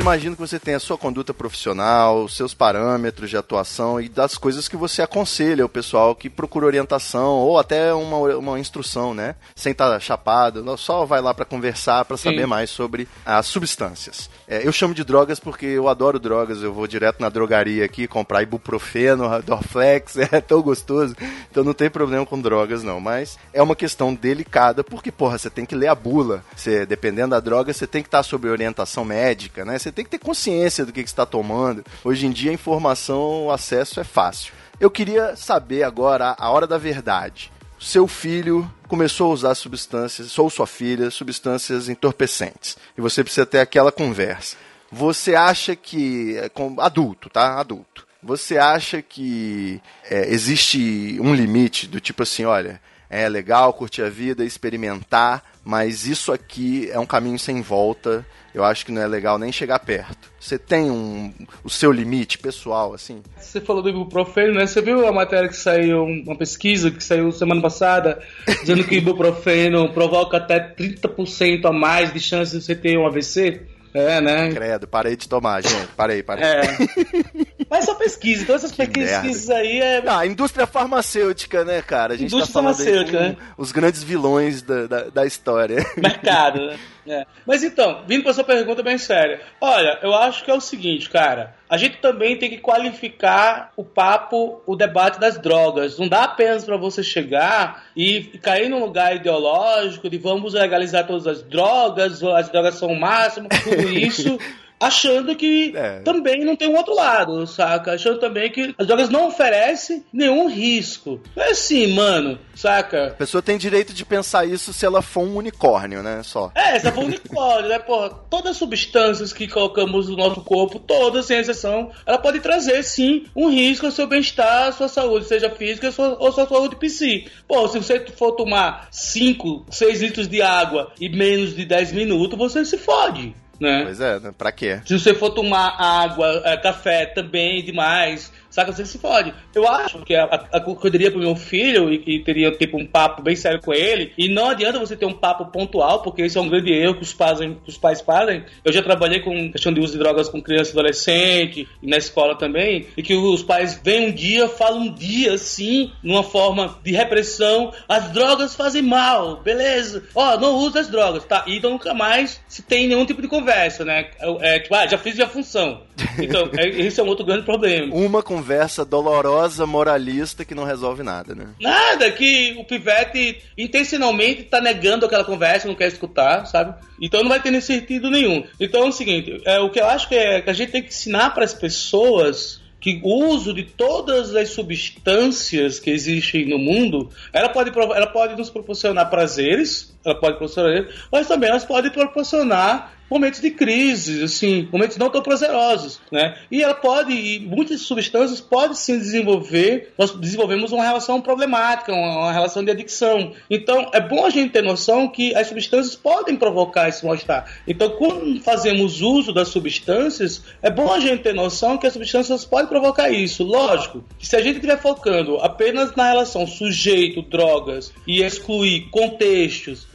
Imagino 0.00 0.34
que 0.34 0.40
você 0.40 0.58
tem 0.58 0.74
a 0.74 0.80
sua 0.80 0.96
conduta 0.96 1.34
profissional, 1.34 2.26
seus 2.28 2.54
parâmetros 2.54 3.28
de 3.28 3.36
atuação 3.36 4.00
e 4.00 4.08
das 4.08 4.36
coisas 4.38 4.66
que 4.66 4.76
você 4.76 5.02
aconselha 5.02 5.64
o 5.64 5.68
pessoal 5.68 6.14
que 6.14 6.30
procura 6.30 6.66
orientação 6.66 7.32
ou 7.32 7.58
até 7.58 7.92
uma, 7.92 8.16
uma 8.36 8.58
instrução, 8.58 9.12
né? 9.12 9.34
Sem 9.54 9.72
estar 9.72 10.00
chapado, 10.00 10.64
não, 10.64 10.76
só 10.76 11.04
vai 11.04 11.20
lá 11.20 11.34
para 11.34 11.44
conversar, 11.44 12.04
para 12.04 12.16
saber 12.16 12.42
Sim. 12.42 12.46
mais 12.46 12.70
sobre 12.70 13.06
as 13.24 13.46
substâncias. 13.46 14.30
É, 14.48 14.66
eu 14.66 14.72
chamo 14.72 14.94
de 14.94 15.04
drogas 15.04 15.38
porque 15.38 15.66
eu 15.66 15.88
adoro 15.88 16.18
drogas, 16.18 16.62
eu 16.62 16.72
vou 16.72 16.86
direto 16.86 17.20
na 17.20 17.28
drogaria 17.28 17.84
aqui 17.84 18.06
comprar 18.06 18.42
ibuprofeno, 18.42 19.28
Dorflex, 19.42 20.16
é 20.32 20.40
tão 20.40 20.62
gostoso, 20.62 21.14
então 21.50 21.62
não 21.62 21.74
tem 21.74 21.90
problema 21.90 22.24
com 22.24 22.40
drogas 22.40 22.82
não, 22.82 23.00
mas 23.00 23.38
é 23.52 23.62
uma 23.62 23.76
questão 23.76 24.14
delicada 24.14 24.82
porque, 24.82 25.12
porra, 25.12 25.38
você 25.38 25.50
tem 25.50 25.66
que 25.66 25.74
ler 25.74 25.88
a 25.88 25.94
bula, 25.94 26.42
você, 26.56 26.86
dependendo 26.86 27.30
da 27.30 27.40
droga, 27.40 27.72
você 27.72 27.86
tem 27.86 28.02
que 28.02 28.08
estar 28.08 28.22
sob 28.22 28.48
orientação 28.48 29.04
médica, 29.04 29.64
né? 29.64 29.78
Você 29.78 29.89
tem 29.92 30.04
que 30.04 30.10
ter 30.10 30.18
consciência 30.18 30.84
do 30.84 30.92
que, 30.92 31.02
que 31.02 31.08
você 31.08 31.12
está 31.12 31.26
tomando. 31.26 31.84
Hoje 32.04 32.26
em 32.26 32.30
dia 32.30 32.50
a 32.50 32.54
informação, 32.54 33.46
o 33.46 33.50
acesso 33.50 34.00
é 34.00 34.04
fácil. 34.04 34.52
Eu 34.78 34.90
queria 34.90 35.36
saber 35.36 35.82
agora 35.82 36.34
a 36.38 36.50
hora 36.50 36.66
da 36.66 36.78
verdade. 36.78 37.52
Seu 37.78 38.06
filho 38.06 38.70
começou 38.88 39.30
a 39.30 39.34
usar 39.34 39.54
substâncias, 39.54 40.38
ou 40.38 40.50
sua 40.50 40.66
filha, 40.66 41.10
substâncias 41.10 41.88
entorpecentes. 41.88 42.76
E 42.96 43.00
você 43.00 43.22
precisa 43.22 43.46
ter 43.46 43.60
aquela 43.60 43.92
conversa. 43.92 44.56
Você 44.90 45.34
acha 45.34 45.76
que. 45.76 46.36
é, 46.36 46.50
Adulto, 46.78 47.30
tá? 47.30 47.58
Adulto. 47.58 48.06
Você 48.22 48.58
acha 48.58 49.00
que 49.00 49.80
é, 50.04 50.30
existe 50.30 51.18
um 51.20 51.34
limite 51.34 51.86
do 51.86 52.00
tipo 52.00 52.22
assim, 52.22 52.44
olha, 52.44 52.80
é 53.10 53.28
legal 53.28 53.74
curtir 53.74 54.02
a 54.02 54.08
vida, 54.08 54.44
experimentar, 54.44 55.42
mas 55.64 56.06
isso 56.06 56.32
aqui 56.32 56.88
é 56.92 56.98
um 56.98 57.04
caminho 57.04 57.38
sem 57.38 57.60
volta. 57.60 58.24
Eu 58.54 58.64
acho 58.64 58.86
que 58.86 58.92
não 58.92 59.02
é 59.02 59.06
legal 59.06 59.38
nem 59.38 59.50
chegar 59.50 59.80
perto. 59.80 60.30
Você 60.38 60.58
tem 60.58 60.90
um, 60.90 61.32
o 61.62 61.68
seu 61.68 61.92
limite 61.92 62.38
pessoal, 62.38 62.94
assim? 62.94 63.22
Você 63.36 63.60
falou 63.60 63.82
do 63.82 63.88
ibuprofeno, 63.88 64.54
né? 64.54 64.66
Você 64.66 64.80
viu 64.80 65.06
a 65.06 65.12
matéria 65.12 65.48
que 65.48 65.56
saiu, 65.56 66.04
uma 66.04 66.36
pesquisa 66.36 66.90
que 66.90 67.02
saiu 67.02 67.30
semana 67.32 67.60
passada, 67.60 68.20
dizendo 68.60 68.84
que 68.84 68.94
o 68.94 68.98
ibuprofeno 68.98 69.92
provoca 69.92 70.36
até 70.36 70.74
30% 70.74 71.64
a 71.64 71.72
mais 71.72 72.12
de 72.12 72.20
chance 72.20 72.56
de 72.56 72.64
você 72.64 72.74
ter 72.74 72.96
um 72.96 73.06
AVC? 73.06 73.60
É, 73.92 74.20
né? 74.20 74.52
Credo, 74.52 74.86
parei 74.86 75.16
de 75.16 75.28
tomar, 75.28 75.62
gente. 75.62 75.86
Parei, 75.96 76.22
parei. 76.22 76.44
É. 76.44 76.62
Mas 77.68 77.84
só 77.84 77.94
pesquisa, 77.94 78.42
então 78.42 78.56
essas 78.56 78.72
Que 78.72 78.86
pesquisas 78.86 79.46
merda. 79.46 79.62
aí 79.62 79.80
é. 79.80 80.02
Ah, 80.06 80.26
indústria 80.26 80.66
farmacêutica, 80.66 81.64
né, 81.64 81.80
cara? 81.82 82.14
A 82.14 82.16
gente 82.16 82.34
Indústria 82.34 82.46
tá 82.46 82.52
falando 82.52 82.80
aí 82.80 82.84
farmacêutica, 82.84 83.18
com 83.18 83.24
né? 83.24 83.36
os 83.56 83.72
grandes 83.72 84.02
vilões 84.02 84.62
da, 84.62 84.86
da, 84.86 85.02
da 85.04 85.26
história. 85.26 85.84
mercado, 85.96 86.66
né? 86.66 86.78
É. 87.06 87.24
Mas 87.46 87.62
então, 87.62 88.02
vindo 88.06 88.22
para 88.22 88.32
sua 88.32 88.44
pergunta 88.44 88.82
bem 88.82 88.98
séria. 88.98 89.40
Olha, 89.60 89.98
eu 90.02 90.14
acho 90.14 90.44
que 90.44 90.50
é 90.50 90.54
o 90.54 90.60
seguinte, 90.60 91.08
cara. 91.08 91.54
A 91.68 91.76
gente 91.76 91.98
também 91.98 92.36
tem 92.36 92.50
que 92.50 92.58
qualificar 92.58 93.72
o 93.76 93.84
papo, 93.84 94.60
o 94.66 94.74
debate 94.74 95.20
das 95.20 95.38
drogas. 95.38 95.98
Não 95.98 96.08
dá 96.08 96.24
apenas 96.24 96.64
para 96.64 96.76
você 96.76 97.02
chegar 97.02 97.84
e 97.96 98.22
cair 98.42 98.68
num 98.68 98.80
lugar 98.80 99.14
ideológico 99.14 100.10
de 100.10 100.18
vamos 100.18 100.54
legalizar 100.54 101.06
todas 101.06 101.26
as 101.26 101.42
drogas, 101.42 102.22
as 102.22 102.48
drogas 102.48 102.74
são 102.74 102.88
o 102.88 102.98
máximo, 102.98 103.48
tudo 103.48 103.88
isso. 103.88 104.38
Achando 104.80 105.36
que 105.36 105.72
É. 105.76 106.00
também 106.00 106.42
não 106.42 106.56
tem 106.56 106.66
um 106.68 106.76
outro 106.76 106.94
lado, 106.94 107.46
saca? 107.46 107.92
Achando 107.92 108.18
também 108.18 108.50
que 108.50 108.74
as 108.78 108.86
drogas 108.86 109.10
não 109.10 109.28
oferecem 109.28 110.02
nenhum 110.10 110.48
risco. 110.48 111.20
Não 111.36 111.44
é 111.44 111.50
assim, 111.50 111.92
mano, 111.92 112.38
saca? 112.54 113.08
A 113.08 113.10
pessoa 113.10 113.42
tem 113.42 113.58
direito 113.58 113.92
de 113.92 114.06
pensar 114.06 114.46
isso 114.46 114.72
se 114.72 114.86
ela 114.86 115.02
for 115.02 115.20
um 115.22 115.36
unicórnio, 115.36 116.02
né? 116.02 116.22
Só. 116.24 116.50
É, 116.54 116.76
essa 116.76 116.90
foi 116.90 117.04
unicórnio, 117.04 117.68
né, 117.68 117.78
porra? 117.78 118.08
Todas 118.30 118.52
as 118.52 118.56
substâncias 118.56 119.34
que 119.34 119.46
colocamos 119.46 120.08
no 120.08 120.16
nosso 120.16 120.40
corpo, 120.40 120.78
todas, 120.78 121.26
sem 121.26 121.38
exceção, 121.38 121.90
ela 122.06 122.16
pode 122.16 122.40
trazer, 122.40 122.82
sim, 122.82 123.26
um 123.36 123.50
risco 123.50 123.84
ao 123.84 123.92
seu 123.92 124.06
bem-estar, 124.06 124.68
à 124.68 124.72
sua 124.72 124.88
saúde, 124.88 125.26
seja 125.26 125.50
física 125.50 125.92
sua- 125.92 126.16
ou 126.18 126.32
sua 126.32 126.46
saúde 126.48 126.76
psíquica. 126.76 127.30
Pô, 127.46 127.68
se 127.68 127.76
você 127.78 128.00
for 128.16 128.32
tomar 128.32 128.88
5, 128.90 129.66
6 129.70 130.00
litros 130.00 130.26
de 130.26 130.40
água 130.40 130.90
e 130.98 131.08
menos 131.10 131.54
de 131.54 131.66
10 131.66 131.92
minutos, 131.92 132.38
você 132.38 132.64
se 132.64 132.78
fode, 132.78 133.34
né? 133.60 133.82
Pois 133.84 134.00
é, 134.00 134.18
né? 134.18 134.32
Pra 134.36 134.50
quê? 134.50 134.80
Se 134.86 134.98
você 134.98 135.14
for 135.14 135.30
tomar 135.30 135.76
água, 135.78 136.42
é, 136.44 136.56
café 136.56 137.06
também 137.06 137.62
demais, 137.62 138.32
saca? 138.50 138.72
Você 138.72 138.84
se 138.84 138.98
fode. 138.98 139.32
Eu 139.54 139.66
acho 139.66 139.98
que 140.00 140.14
a, 140.14 140.24
a, 140.24 140.60
pro 140.60 141.18
meu 141.18 141.36
filho 141.36 141.92
e 141.92 141.98
que 141.98 142.18
teria 142.20 142.50
tipo 142.52 142.76
um 142.76 142.86
papo 142.86 143.22
bem 143.22 143.36
sério 143.36 143.60
com 143.60 143.72
ele, 143.72 144.12
e 144.18 144.28
não 144.28 144.50
adianta 144.50 144.78
você 144.78 144.96
ter 144.96 145.06
um 145.06 145.12
papo 145.12 145.46
pontual, 145.46 146.02
porque 146.02 146.24
isso 146.24 146.38
é 146.38 146.42
um 146.42 146.48
grande 146.48 146.72
erro 146.72 146.96
que 146.96 147.02
os 147.02 147.12
pais, 147.12 147.38
que 147.38 147.68
os 147.68 147.78
pais 147.78 148.00
fazem. 148.00 148.44
Eu 148.64 148.72
já 148.72 148.82
trabalhei 148.82 149.20
com 149.20 149.50
questão 149.50 149.72
de 149.72 149.80
uso 149.80 149.92
de 149.92 149.98
drogas 149.98 150.28
com 150.28 150.42
criança 150.42 150.70
e 150.70 150.72
adolescente, 150.72 151.68
e 151.82 151.86
na 151.88 151.96
escola 151.96 152.36
também, 152.36 152.86
e 152.96 153.02
que 153.02 153.14
os 153.14 153.42
pais 153.42 153.80
vêm 153.82 154.08
um 154.08 154.12
dia, 154.12 154.48
falam 154.48 154.80
um 154.80 154.92
dia 154.92 155.34
assim, 155.34 155.92
numa 156.02 156.22
forma 156.22 156.78
de 156.82 156.92
repressão, 156.92 157.72
as 157.88 158.10
drogas 158.10 158.54
fazem 158.54 158.82
mal, 158.82 159.36
beleza? 159.36 160.04
Ó, 160.14 160.38
não 160.38 160.56
usa 160.56 160.80
as 160.80 160.88
drogas, 160.88 161.24
tá? 161.24 161.44
E 161.46 161.60
nunca 161.60 161.94
mais 161.94 162.40
se 162.48 162.62
tem 162.62 162.88
nenhum 162.88 163.06
tipo 163.06 163.22
de 163.22 163.28
conversa, 163.28 163.84
né? 163.84 164.10
É, 164.40 164.58
tipo, 164.58 164.74
ah, 164.74 164.86
já 164.86 164.98
fiz 164.98 165.14
minha 165.14 165.28
função. 165.28 165.82
Então, 166.18 166.50
é, 166.56 166.68
esse 166.68 167.00
é 167.00 167.02
um 167.02 167.06
outro 167.06 167.24
grande 167.24 167.44
problema. 167.44 167.94
Uma 167.94 168.22
conversa 168.22 168.84
dolorosa, 168.84 169.66
moralista, 169.66 170.44
que 170.44 170.54
não 170.54 170.64
resolve 170.64 171.02
nada, 171.02 171.34
né? 171.34 171.48
Nada, 171.60 172.10
que 172.10 172.56
o 172.58 172.64
pivete 172.64 173.40
intencionalmente 173.56 174.44
tá 174.44 174.60
negando 174.60 175.06
aquela 175.06 175.24
conversa, 175.24 175.68
não 175.68 175.74
quer 175.74 175.88
escutar, 175.88 176.46
sabe? 176.46 176.74
Então 177.00 177.22
não 177.22 177.28
vai 177.28 177.40
ter 177.40 177.50
nem 177.50 177.60
sentido 177.60 178.10
nenhum. 178.10 178.44
Então 178.58 178.84
é 178.84 178.88
o 178.88 178.92
seguinte, 178.92 179.40
é, 179.44 179.58
o 179.60 179.70
que 179.70 179.80
eu 179.80 179.86
acho 179.86 180.08
que, 180.08 180.14
é, 180.14 180.40
que 180.40 180.50
a 180.50 180.54
gente 180.54 180.72
tem 180.72 180.82
que 180.82 180.88
ensinar 180.88 181.30
para 181.30 181.44
as 181.44 181.54
pessoas 181.54 182.60
que 182.80 182.98
o 183.04 183.26
uso 183.26 183.52
de 183.52 183.62
todas 183.62 184.34
as 184.34 184.50
substâncias 184.50 185.78
que 185.78 185.90
existem 185.90 186.48
no 186.48 186.58
mundo, 186.58 187.10
ela 187.32 187.50
pode, 187.50 187.70
ela 187.78 188.06
pode 188.06 188.36
nos 188.36 188.48
proporcionar 188.48 189.10
prazeres, 189.10 189.94
ela 190.02 190.14
pode 190.14 190.38
proporcionar, 190.38 190.86
mas 191.12 191.28
também 191.28 191.50
elas 191.50 191.64
podem 191.64 191.90
proporcionar 191.90 192.94
momentos 193.10 193.40
de 193.40 193.50
crise, 193.50 194.22
assim, 194.22 194.68
momentos 194.72 194.96
não 194.96 195.10
tão 195.10 195.22
prazerosos, 195.22 196.00
né? 196.12 196.38
E 196.50 196.62
ela 196.62 196.74
pode, 196.74 197.12
e 197.12 197.40
muitas 197.40 197.80
substâncias 197.80 198.40
podem 198.40 198.76
sim 198.76 198.98
desenvolver, 198.98 199.92
nós 199.98 200.12
desenvolvemos 200.12 200.70
uma 200.70 200.84
relação 200.84 201.20
problemática, 201.20 201.92
uma, 201.92 202.32
relação 202.32 202.64
de 202.64 202.70
adicção. 202.70 203.32
Então, 203.50 203.90
é 203.92 204.00
bom 204.00 204.24
a 204.24 204.30
gente 204.30 204.52
ter 204.52 204.62
noção 204.62 205.08
que 205.08 205.34
as 205.34 205.48
substâncias 205.48 205.96
podem 205.96 206.36
provocar 206.36 206.88
esse 206.88 207.04
mal-estar. 207.04 207.50
Então, 207.66 207.90
quando 207.90 208.40
fazemos 208.40 209.00
uso 209.00 209.32
das 209.32 209.48
substâncias, 209.48 210.42
é 210.62 210.70
bom 210.70 210.92
a 210.92 211.00
gente 211.00 211.22
ter 211.22 211.34
noção 211.34 211.76
que 211.76 211.86
as 211.86 211.92
substâncias 211.92 212.44
podem 212.44 212.68
provocar 212.68 213.10
isso. 213.10 213.42
Lógico, 213.42 214.04
que 214.18 214.26
se 214.26 214.36
a 214.36 214.40
gente 214.40 214.56
estiver 214.56 214.80
focando 214.80 215.36
apenas 215.38 215.94
na 215.96 216.08
relação 216.08 216.46
sujeito-drogas 216.46 217.92
e 218.06 218.22
excluir 218.22 218.88
contextos, 218.90 219.89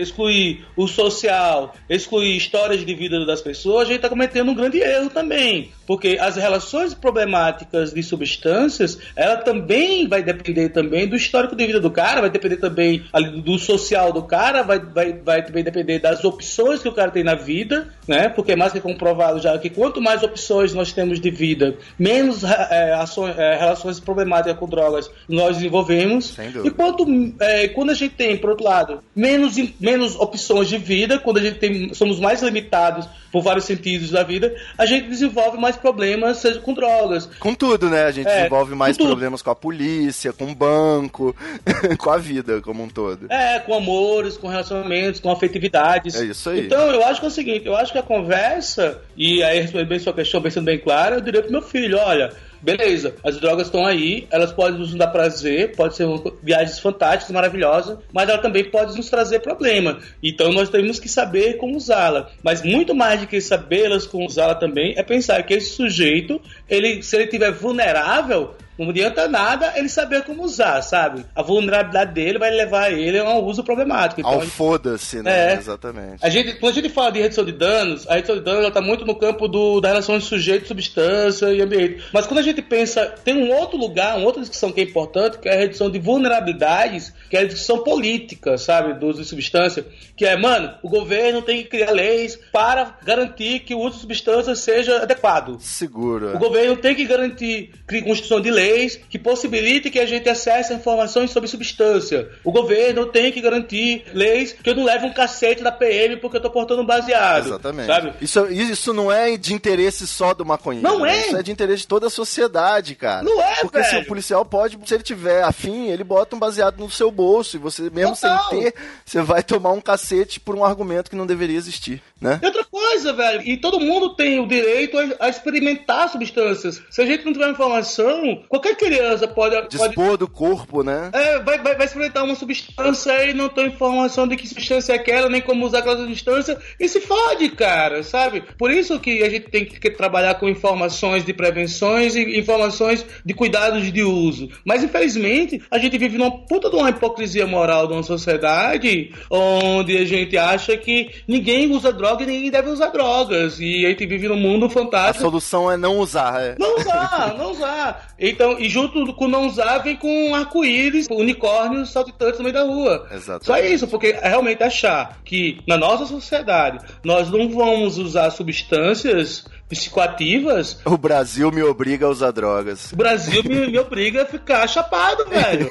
excluir 0.00 0.64
o 0.76 0.86
social, 0.86 1.74
excluir 1.88 2.36
histórias 2.36 2.84
de 2.84 2.94
vida 2.94 3.24
das 3.24 3.40
pessoas, 3.40 3.82
a 3.82 3.86
gente 3.86 3.96
está 3.96 4.08
cometendo 4.08 4.50
um 4.50 4.54
grande 4.54 4.78
erro 4.78 5.10
também. 5.10 5.70
Porque 5.86 6.18
as 6.20 6.36
relações 6.36 6.94
problemáticas 6.94 7.92
de 7.92 8.02
substâncias, 8.02 8.98
ela 9.14 9.36
também 9.36 10.08
vai 10.08 10.22
depender 10.22 10.70
também 10.70 11.06
do 11.06 11.14
histórico 11.14 11.54
de 11.54 11.64
vida 11.64 11.80
do 11.80 11.90
cara, 11.90 12.20
vai 12.20 12.30
depender 12.30 12.56
também 12.56 13.04
do 13.44 13.56
social 13.58 14.12
do 14.12 14.22
cara, 14.24 14.62
vai, 14.62 14.80
vai, 14.80 15.12
vai 15.12 15.44
também 15.44 15.62
depender 15.62 16.00
das 16.00 16.24
opções 16.24 16.82
que 16.82 16.88
o 16.88 16.92
cara 16.92 17.10
tem 17.12 17.22
na 17.22 17.34
vida, 17.36 17.88
né? 18.08 18.28
Porque 18.28 18.52
é 18.52 18.56
mais 18.56 18.72
que 18.72 18.80
comprovado 18.80 19.40
já 19.40 19.56
que 19.58 19.70
quanto 19.70 20.00
mais 20.00 20.22
opções 20.24 20.74
nós 20.74 20.92
temos 20.92 21.20
de 21.20 21.30
vida, 21.30 21.76
menos 21.98 22.42
é, 22.42 22.94
ações- 22.94 23.38
é, 23.38 23.56
relações 23.56 24.00
problemáticas 24.00 24.58
com 24.58 24.68
drogas 24.68 25.08
nós 25.28 25.56
desenvolvemos. 25.56 26.34
E 26.66 26.70
quanto, 26.70 27.06
é, 27.40 27.68
quando 27.68 27.90
a 27.90 27.94
gente 27.94 28.14
tem, 28.14 28.36
por 28.36 28.50
outro 28.50 28.64
lado, 28.64 28.95
menos, 29.14 29.56
menos 29.80 30.14
opções 30.16 30.68
de 30.68 30.78
vida, 30.78 31.18
quando 31.18 31.38
a 31.38 31.42
gente 31.42 31.58
tem, 31.58 31.94
somos 31.94 32.18
mais 32.20 32.42
limitados 32.42 33.08
por 33.32 33.42
vários 33.42 33.64
sentidos 33.64 34.10
da 34.10 34.22
vida, 34.22 34.54
a 34.78 34.86
gente 34.86 35.08
desenvolve 35.08 35.58
mais 35.58 35.76
problemas, 35.76 36.38
seja 36.38 36.60
com 36.60 36.72
drogas. 36.72 37.26
Com 37.38 37.54
tudo, 37.54 37.90
né? 37.90 38.04
A 38.04 38.10
gente 38.10 38.28
É, 38.28 38.36
desenvolve 38.38 38.74
mais 38.74 38.96
com 38.96 39.04
problemas 39.06 39.42
com 39.42 39.50
a 39.50 39.54
polícia, 39.54 40.32
com 40.32 40.50
o 40.50 40.54
banco, 40.54 41.34
com 41.98 42.10
a 42.10 42.16
vida 42.18 42.60
como 42.60 42.82
um 42.82 42.88
todo. 42.88 43.26
É, 43.30 43.58
com 43.60 43.74
amores, 43.74 44.36
com 44.36 44.48
relacionamentos, 44.48 45.20
com 45.20 45.30
afetividades. 45.30 46.14
É 46.14 46.24
isso 46.24 46.50
aí. 46.50 46.66
Então, 46.66 46.90
eu 46.90 47.04
acho 47.04 47.20
que 47.20 47.26
é 47.26 47.28
o 47.28 47.32
seguinte, 47.32 47.66
eu 47.66 47.76
acho 47.76 47.92
que 47.92 47.98
a 47.98 48.02
conversa, 48.02 49.00
e 49.16 49.42
aí 49.42 49.60
respondendo 49.60 49.88
bem 49.88 49.98
sua 49.98 50.12
questão, 50.12 50.40
bem 50.40 50.50
sendo 50.50 50.64
bem 50.64 50.78
clara, 50.78 51.16
eu 51.16 51.20
diria 51.20 51.42
pro 51.42 51.52
meu 51.52 51.62
filho, 51.62 51.98
olha, 51.98 52.32
beleza, 52.60 53.14
as 53.24 53.38
drogas 53.38 53.66
estão 53.66 53.86
aí, 53.86 54.26
elas 54.30 54.52
podem 54.52 54.78
nos 54.78 54.94
dar 54.94 55.08
prazer, 55.08 55.74
pode 55.76 55.96
ser 55.96 56.06
viagens 56.42 56.78
fantásticas, 56.78 57.34
maravilhosas, 57.34 57.98
mas 58.12 58.28
ela 58.28 58.38
também 58.38 58.70
pode 58.70 58.96
nos 58.96 59.08
trazer 59.08 59.40
problema. 59.40 59.98
Então 60.22 60.52
nós 60.52 60.68
temos 60.68 60.98
que 60.98 61.08
saber 61.08 61.56
como 61.56 61.76
usá-la. 61.76 62.30
Mas 62.42 62.62
muito 62.62 62.94
mais 62.94 63.20
do 63.20 63.26
que 63.26 63.40
sabê-las 63.40 64.06
como 64.06 64.26
usá-la 64.26 64.54
também, 64.54 64.94
é 64.96 65.02
pensar 65.02 65.42
que 65.42 65.54
esse 65.54 65.70
sujeito, 65.70 66.40
ele, 66.68 67.02
se 67.02 67.16
ele 67.16 67.24
estiver 67.24 67.52
vulnerável, 67.52 68.54
Não 68.78 68.90
adianta 68.90 69.26
nada 69.28 69.72
ele 69.76 69.88
saber 69.88 70.22
como 70.24 70.42
usar, 70.42 70.82
sabe? 70.82 71.24
A 71.34 71.42
vulnerabilidade 71.42 72.12
dele 72.12 72.38
vai 72.38 72.50
levar 72.50 72.92
ele 72.92 73.18
a 73.18 73.24
um 73.30 73.44
uso 73.44 73.64
problemático. 73.64 74.20
Então, 74.20 74.32
Ao 74.32 74.40
foda-se, 74.42 75.22
né? 75.22 75.52
É. 75.52 75.54
Exatamente. 75.54 76.24
a 76.24 76.28
gente, 76.28 76.54
quando 76.54 76.72
a 76.72 76.74
gente 76.82 76.88
fala 76.92 77.10
de 77.12 77.20
redução 77.20 77.44
de 77.44 77.52
danos, 77.52 78.06
a 78.08 78.14
redução 78.14 78.36
de 78.36 78.42
danos 78.42 78.66
está 78.68 78.80
muito 78.80 79.04
no 79.06 79.14
campo 79.14 79.48
do, 79.48 79.80
da 79.80 79.88
relação 79.88 80.18
de 80.18 80.24
sujeito, 80.24 80.68
substância 80.68 81.46
e 81.52 81.62
ambiente. 81.62 82.02
Mas 82.12 82.26
quando 82.26 82.40
a 82.40 82.42
gente 82.42 82.60
pensa, 82.60 83.06
tem 83.24 83.34
um 83.34 83.50
outro 83.50 83.78
lugar, 83.78 84.16
uma 84.16 84.26
outra 84.26 84.40
discussão 84.42 84.70
que 84.70 84.80
é 84.80 84.84
importante, 84.84 85.38
que 85.38 85.48
é 85.48 85.54
a 85.54 85.58
redução 85.58 85.90
de 85.90 85.98
vulnerabilidades, 85.98 87.12
que 87.30 87.36
é 87.36 87.40
a 87.40 87.44
discussão 87.46 87.82
política, 87.82 88.58
sabe, 88.58 88.94
do 88.94 89.06
uso 89.06 89.22
de 89.22 89.28
substância, 89.28 89.86
que 90.16 90.24
é, 90.26 90.36
mano, 90.36 90.74
o 90.82 90.88
governo 90.88 91.42
tem 91.42 91.62
que 91.62 91.68
criar 91.70 91.90
leis 91.92 92.38
para 92.52 92.96
garantir 93.04 93.60
que 93.60 93.74
o 93.74 93.78
uso 93.80 93.94
de 93.96 94.00
substâncias 94.02 94.58
seja 94.60 95.02
adequado. 95.02 95.58
Seguro. 95.60 96.34
O 96.34 96.38
governo 96.38 96.76
tem 96.76 96.94
que 96.94 97.04
garantir 97.04 97.70
cri- 97.86 98.02
construção 98.02 98.40
de 98.40 98.50
leis 98.50 98.65
que 99.08 99.18
possibilite 99.18 99.90
que 99.90 99.98
a 99.98 100.06
gente 100.06 100.28
acesse 100.28 100.72
informações 100.74 101.30
sobre 101.30 101.48
substância. 101.48 102.30
O 102.44 102.52
governo 102.52 103.06
tem 103.06 103.32
que 103.32 103.40
garantir 103.40 104.04
leis 104.12 104.52
que 104.52 104.70
eu 104.70 104.74
não 104.74 104.84
leve 104.84 105.06
um 105.06 105.12
cacete 105.12 105.62
da 105.62 105.72
PM 105.72 106.16
porque 106.16 106.36
eu 106.36 106.40
tô 106.40 106.50
portando 106.50 106.82
um 106.82 106.86
baseado. 106.86 107.46
Exatamente. 107.46 107.86
Sabe? 107.86 108.12
Isso, 108.20 108.46
isso 108.46 108.92
não 108.92 109.10
é 109.10 109.36
de 109.36 109.54
interesse 109.54 110.06
só 110.06 110.34
do 110.34 110.44
maconheiro. 110.44 110.88
Não 110.88 111.00
né? 111.00 111.16
é. 111.16 111.26
Isso 111.26 111.36
é 111.36 111.42
de 111.42 111.52
interesse 111.52 111.82
de 111.82 111.88
toda 111.88 112.06
a 112.06 112.10
sociedade, 112.10 112.94
cara. 112.94 113.22
Não 113.22 113.40
é, 113.42 113.56
Porque 113.60 113.82
se 113.84 113.92
velho. 113.92 114.02
o 114.02 114.06
policial 114.06 114.44
pode, 114.44 114.78
se 114.86 114.94
ele 114.94 115.02
tiver 115.02 115.42
afim, 115.42 115.88
ele 115.88 116.04
bota 116.04 116.36
um 116.36 116.38
baseado 116.38 116.78
no 116.78 116.90
seu 116.90 117.10
bolso. 117.10 117.56
E 117.56 117.60
você, 117.60 117.90
mesmo 117.90 118.14
Total. 118.14 118.50
sem 118.50 118.62
ter, 118.62 118.74
você 119.04 119.22
vai 119.22 119.42
tomar 119.42 119.72
um 119.72 119.80
cacete 119.80 120.40
por 120.40 120.54
um 120.54 120.64
argumento 120.64 121.10
que 121.10 121.16
não 121.16 121.26
deveria 121.26 121.56
existir, 121.56 122.02
né? 122.20 122.40
E 122.42 122.46
outra 122.46 122.64
coisa, 122.64 123.12
velho, 123.12 123.42
e 123.42 123.58
todo 123.58 123.78
mundo 123.78 124.14
tem 124.14 124.40
o 124.40 124.46
direito 124.46 124.96
a, 124.98 125.26
a 125.26 125.28
experimentar 125.28 126.08
substâncias. 126.08 126.82
Se 126.88 127.02
a 127.02 127.06
gente 127.06 127.24
não 127.26 127.32
tiver 127.32 127.50
informação, 127.50 128.42
qualquer 128.48 128.74
criança 128.74 129.28
pode. 129.28 129.54
pode 129.54 129.68
Dispor 129.68 130.16
do 130.16 130.26
corpo, 130.26 130.82
né? 130.82 131.10
É, 131.12 131.38
vai, 131.40 131.58
vai, 131.58 131.76
vai 131.76 131.84
experimentar 131.84 132.24
uma 132.24 132.34
substância 132.34 133.12
e 133.28 133.34
não 133.34 133.50
tem 133.50 133.66
informação 133.66 134.26
de 134.26 134.36
que 134.36 134.48
substância 134.48 134.94
é 134.94 134.96
aquela, 134.96 135.28
nem 135.28 135.42
como 135.42 135.66
usar 135.66 135.80
aquela 135.80 135.98
substância, 135.98 136.58
e 136.80 136.88
se 136.88 137.00
fode, 137.00 137.50
cara, 137.50 138.02
sabe? 138.02 138.42
Por 138.56 138.70
isso 138.70 138.98
que 138.98 139.22
a 139.22 139.28
gente 139.28 139.50
tem 139.50 139.66
que 139.66 139.90
trabalhar 139.90 140.36
com 140.36 140.48
informações 140.48 141.22
de 141.22 141.34
prevenções 141.34 142.16
e 142.16 142.38
informações 142.38 143.04
de 143.24 143.34
cuidados 143.34 143.92
de 143.92 144.02
uso. 144.02 144.48
Mas, 144.64 144.82
infelizmente, 144.82 145.62
a 145.70 145.78
gente 145.78 145.98
vive 145.98 146.16
numa 146.16 146.46
puta 146.46 146.70
de 146.70 146.76
uma 146.76 146.88
hipocrisia 146.88 147.46
moral 147.46 147.86
de 147.86 147.92
uma 147.92 148.02
sociedade 148.02 149.12
onde 149.30 149.98
a 149.98 150.04
gente 150.06 150.38
acha 150.38 150.76
que 150.78 151.10
ninguém 151.28 151.70
usa 151.70 151.92
droga 151.92 152.05
e 152.22 152.26
ninguém 152.26 152.50
deve 152.50 152.68
usar 152.70 152.88
drogas. 152.88 153.58
E 153.60 153.84
a 153.84 153.88
gente 153.90 154.06
vive 154.06 154.28
num 154.28 154.36
mundo 154.36 154.66
A 154.66 154.70
fantástico. 154.70 155.20
solução 155.24 155.70
é 155.70 155.76
não 155.76 155.98
usar. 155.98 156.40
é. 156.42 156.54
Não 156.58 156.76
usar, 156.78 157.34
não 157.38 157.50
usar. 157.52 158.08
Então, 158.18 158.58
e 158.58 158.68
junto 158.68 159.12
com 159.14 159.28
não 159.28 159.46
usar, 159.46 159.78
vem 159.78 159.96
com 159.96 160.34
arco-íris, 160.34 161.06
unicórnios 161.10 161.90
saltitantes 161.92 162.38
no 162.38 162.44
meio 162.44 162.54
da 162.54 162.62
rua. 162.62 163.06
Exatamente. 163.10 163.46
Só 163.46 163.58
isso, 163.58 163.86
porque 163.88 164.08
é 164.08 164.28
realmente 164.28 164.62
achar 164.62 165.18
que 165.24 165.60
na 165.66 165.76
nossa 165.76 166.06
sociedade 166.06 166.78
nós 167.04 167.30
não 167.30 167.48
vamos 167.50 167.98
usar 167.98 168.30
substâncias 168.30 169.44
psicoativas, 169.68 170.78
O 170.84 170.96
Brasil 170.96 171.50
me 171.50 171.62
obriga 171.62 172.06
a 172.06 172.10
usar 172.10 172.30
drogas. 172.30 172.92
o 172.92 172.96
Brasil 172.96 173.42
me, 173.44 173.66
me 173.66 173.78
obriga 173.78 174.22
a 174.22 174.26
ficar 174.26 174.66
chapado, 174.68 175.26
velho. 175.30 175.70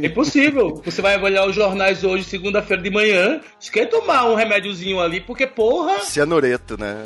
É 0.00 0.06
impossível. 0.06 0.80
Você 0.84 1.00
vai 1.00 1.20
olhar 1.20 1.46
os 1.46 1.54
jornais 1.54 2.02
hoje, 2.04 2.24
segunda-feira 2.24 2.82
de 2.82 2.90
manhã, 2.90 3.40
você 3.58 3.70
quer 3.70 3.86
tomar 3.86 4.24
um 4.28 4.34
remédiozinho 4.34 5.00
ali, 5.00 5.20
porque, 5.20 5.46
porra, 5.46 6.00
Cianureto, 6.00 6.76
né? 6.78 7.02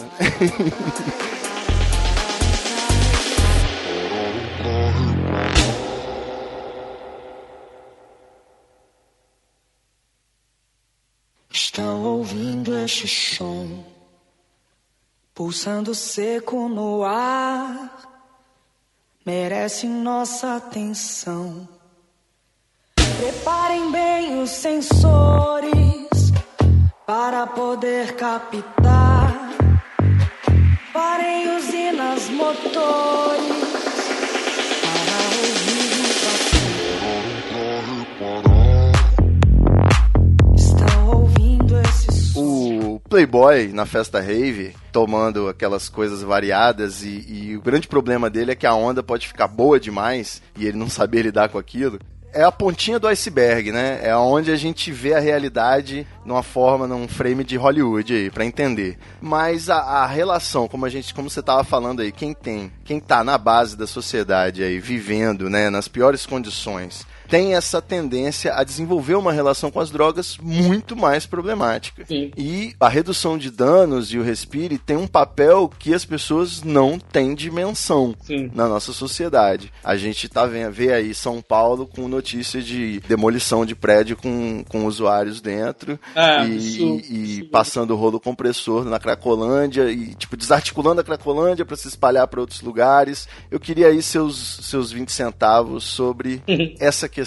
Estão 11.52 12.02
ouvindo 12.04 12.76
este 12.78 13.08
som, 13.08 13.84
pulsando 15.40 15.94
seco 15.94 16.68
no 16.68 17.02
ar, 17.02 17.98
merece 19.24 19.86
nossa 19.86 20.56
atenção. 20.56 21.66
Preparem 23.18 23.90
bem 23.90 24.42
os 24.42 24.50
sensores 24.50 26.10
para 27.06 27.46
poder 27.46 28.16
captar. 28.16 29.34
Parem 30.92 31.56
usinas 31.56 32.28
motores 32.28 33.69
Playboy 43.10 43.72
na 43.72 43.84
festa 43.84 44.20
rave, 44.20 44.72
tomando 44.92 45.48
aquelas 45.48 45.88
coisas 45.88 46.22
variadas, 46.22 47.02
e, 47.02 47.26
e 47.28 47.56
o 47.56 47.60
grande 47.60 47.88
problema 47.88 48.30
dele 48.30 48.52
é 48.52 48.54
que 48.54 48.68
a 48.68 48.72
onda 48.72 49.02
pode 49.02 49.26
ficar 49.26 49.48
boa 49.48 49.80
demais 49.80 50.40
e 50.56 50.64
ele 50.64 50.78
não 50.78 50.88
saber 50.88 51.22
lidar 51.22 51.48
com 51.48 51.58
aquilo. 51.58 51.98
É 52.32 52.44
a 52.44 52.52
pontinha 52.52 53.00
do 53.00 53.08
iceberg, 53.08 53.72
né? 53.72 53.98
É 54.04 54.14
onde 54.14 54.52
a 54.52 54.56
gente 54.56 54.92
vê 54.92 55.14
a 55.14 55.18
realidade 55.18 56.06
numa 56.24 56.44
forma, 56.44 56.86
num 56.86 57.08
frame 57.08 57.42
de 57.42 57.56
Hollywood 57.56 58.14
aí, 58.14 58.30
pra 58.30 58.44
entender. 58.44 58.96
Mas 59.20 59.68
a, 59.68 59.78
a 59.78 60.06
relação, 60.06 60.68
como 60.68 60.86
a 60.86 60.88
gente, 60.88 61.12
como 61.12 61.28
você 61.28 61.42
tava 61.42 61.64
falando 61.64 62.02
aí, 62.02 62.12
quem 62.12 62.32
tem, 62.32 62.70
quem 62.84 63.00
tá 63.00 63.24
na 63.24 63.36
base 63.36 63.76
da 63.76 63.88
sociedade 63.88 64.62
aí, 64.62 64.78
vivendo, 64.78 65.50
né, 65.50 65.68
nas 65.68 65.88
piores 65.88 66.24
condições, 66.24 67.04
tem 67.30 67.54
essa 67.54 67.80
tendência 67.80 68.52
a 68.54 68.64
desenvolver 68.64 69.14
uma 69.14 69.32
relação 69.32 69.70
com 69.70 69.78
as 69.80 69.90
drogas 69.90 70.36
muito 70.42 70.96
mais 70.96 71.24
problemática. 71.26 72.04
Sim. 72.06 72.32
E 72.36 72.74
a 72.80 72.88
redução 72.88 73.38
de 73.38 73.50
danos 73.50 74.12
e 74.12 74.18
o 74.18 74.22
respire 74.22 74.76
tem 74.78 74.96
um 74.96 75.06
papel 75.06 75.70
que 75.78 75.94
as 75.94 76.04
pessoas 76.04 76.62
não 76.62 76.98
têm 76.98 77.34
dimensão 77.34 78.14
Sim. 78.22 78.50
na 78.54 78.66
nossa 78.68 78.92
sociedade. 78.92 79.72
A 79.84 79.96
gente 79.96 80.28
tá 80.28 80.44
vendo, 80.46 80.72
vê 80.72 80.92
aí 80.92 81.14
São 81.14 81.40
Paulo 81.40 81.86
com 81.86 82.08
notícia 82.08 82.60
de 82.60 83.00
demolição 83.08 83.64
de 83.64 83.74
prédio 83.74 84.16
com, 84.16 84.64
com 84.68 84.84
usuários 84.86 85.40
dentro 85.40 85.98
Ah, 86.16 86.44
e, 86.44 86.56
isso- 86.56 87.00
e 87.08 87.38
isso- 87.40 87.44
passando 87.50 87.92
o 87.92 87.96
rolo 87.96 88.18
compressor 88.18 88.84
na 88.84 88.98
Cracolândia 88.98 89.90
e 89.90 90.14
tipo 90.14 90.36
desarticulando 90.36 91.00
a 91.00 91.04
Cracolândia 91.04 91.64
para 91.64 91.76
se 91.76 91.86
espalhar 91.88 92.26
para 92.26 92.40
outros 92.40 92.60
lugares. 92.60 93.28
Eu 93.50 93.60
queria 93.60 93.86
aí 93.88 94.02
seus 94.02 94.58
seus 94.62 94.90
20 94.90 95.12
centavos 95.12 95.84
sobre 95.84 96.42
essa 96.80 97.08
questão. 97.08 97.19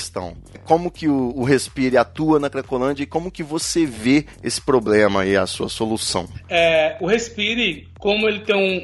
Como 0.65 0.89
que 0.91 1.07
o, 1.07 1.33
o 1.35 1.43
Respire 1.43 1.97
atua 1.97 2.39
na 2.39 2.49
Cracolândia 2.49 3.03
e 3.03 3.07
como 3.07 3.31
que 3.31 3.43
você 3.43 3.85
vê 3.85 4.25
esse 4.43 4.61
problema 4.61 5.25
e 5.25 5.35
a 5.35 5.45
sua 5.45 5.69
solução? 5.69 6.27
É, 6.49 6.97
o 7.01 7.07
Respire, 7.07 7.87
como 7.99 8.27
ele 8.27 8.39
tem 8.41 8.55
um- 8.55 8.83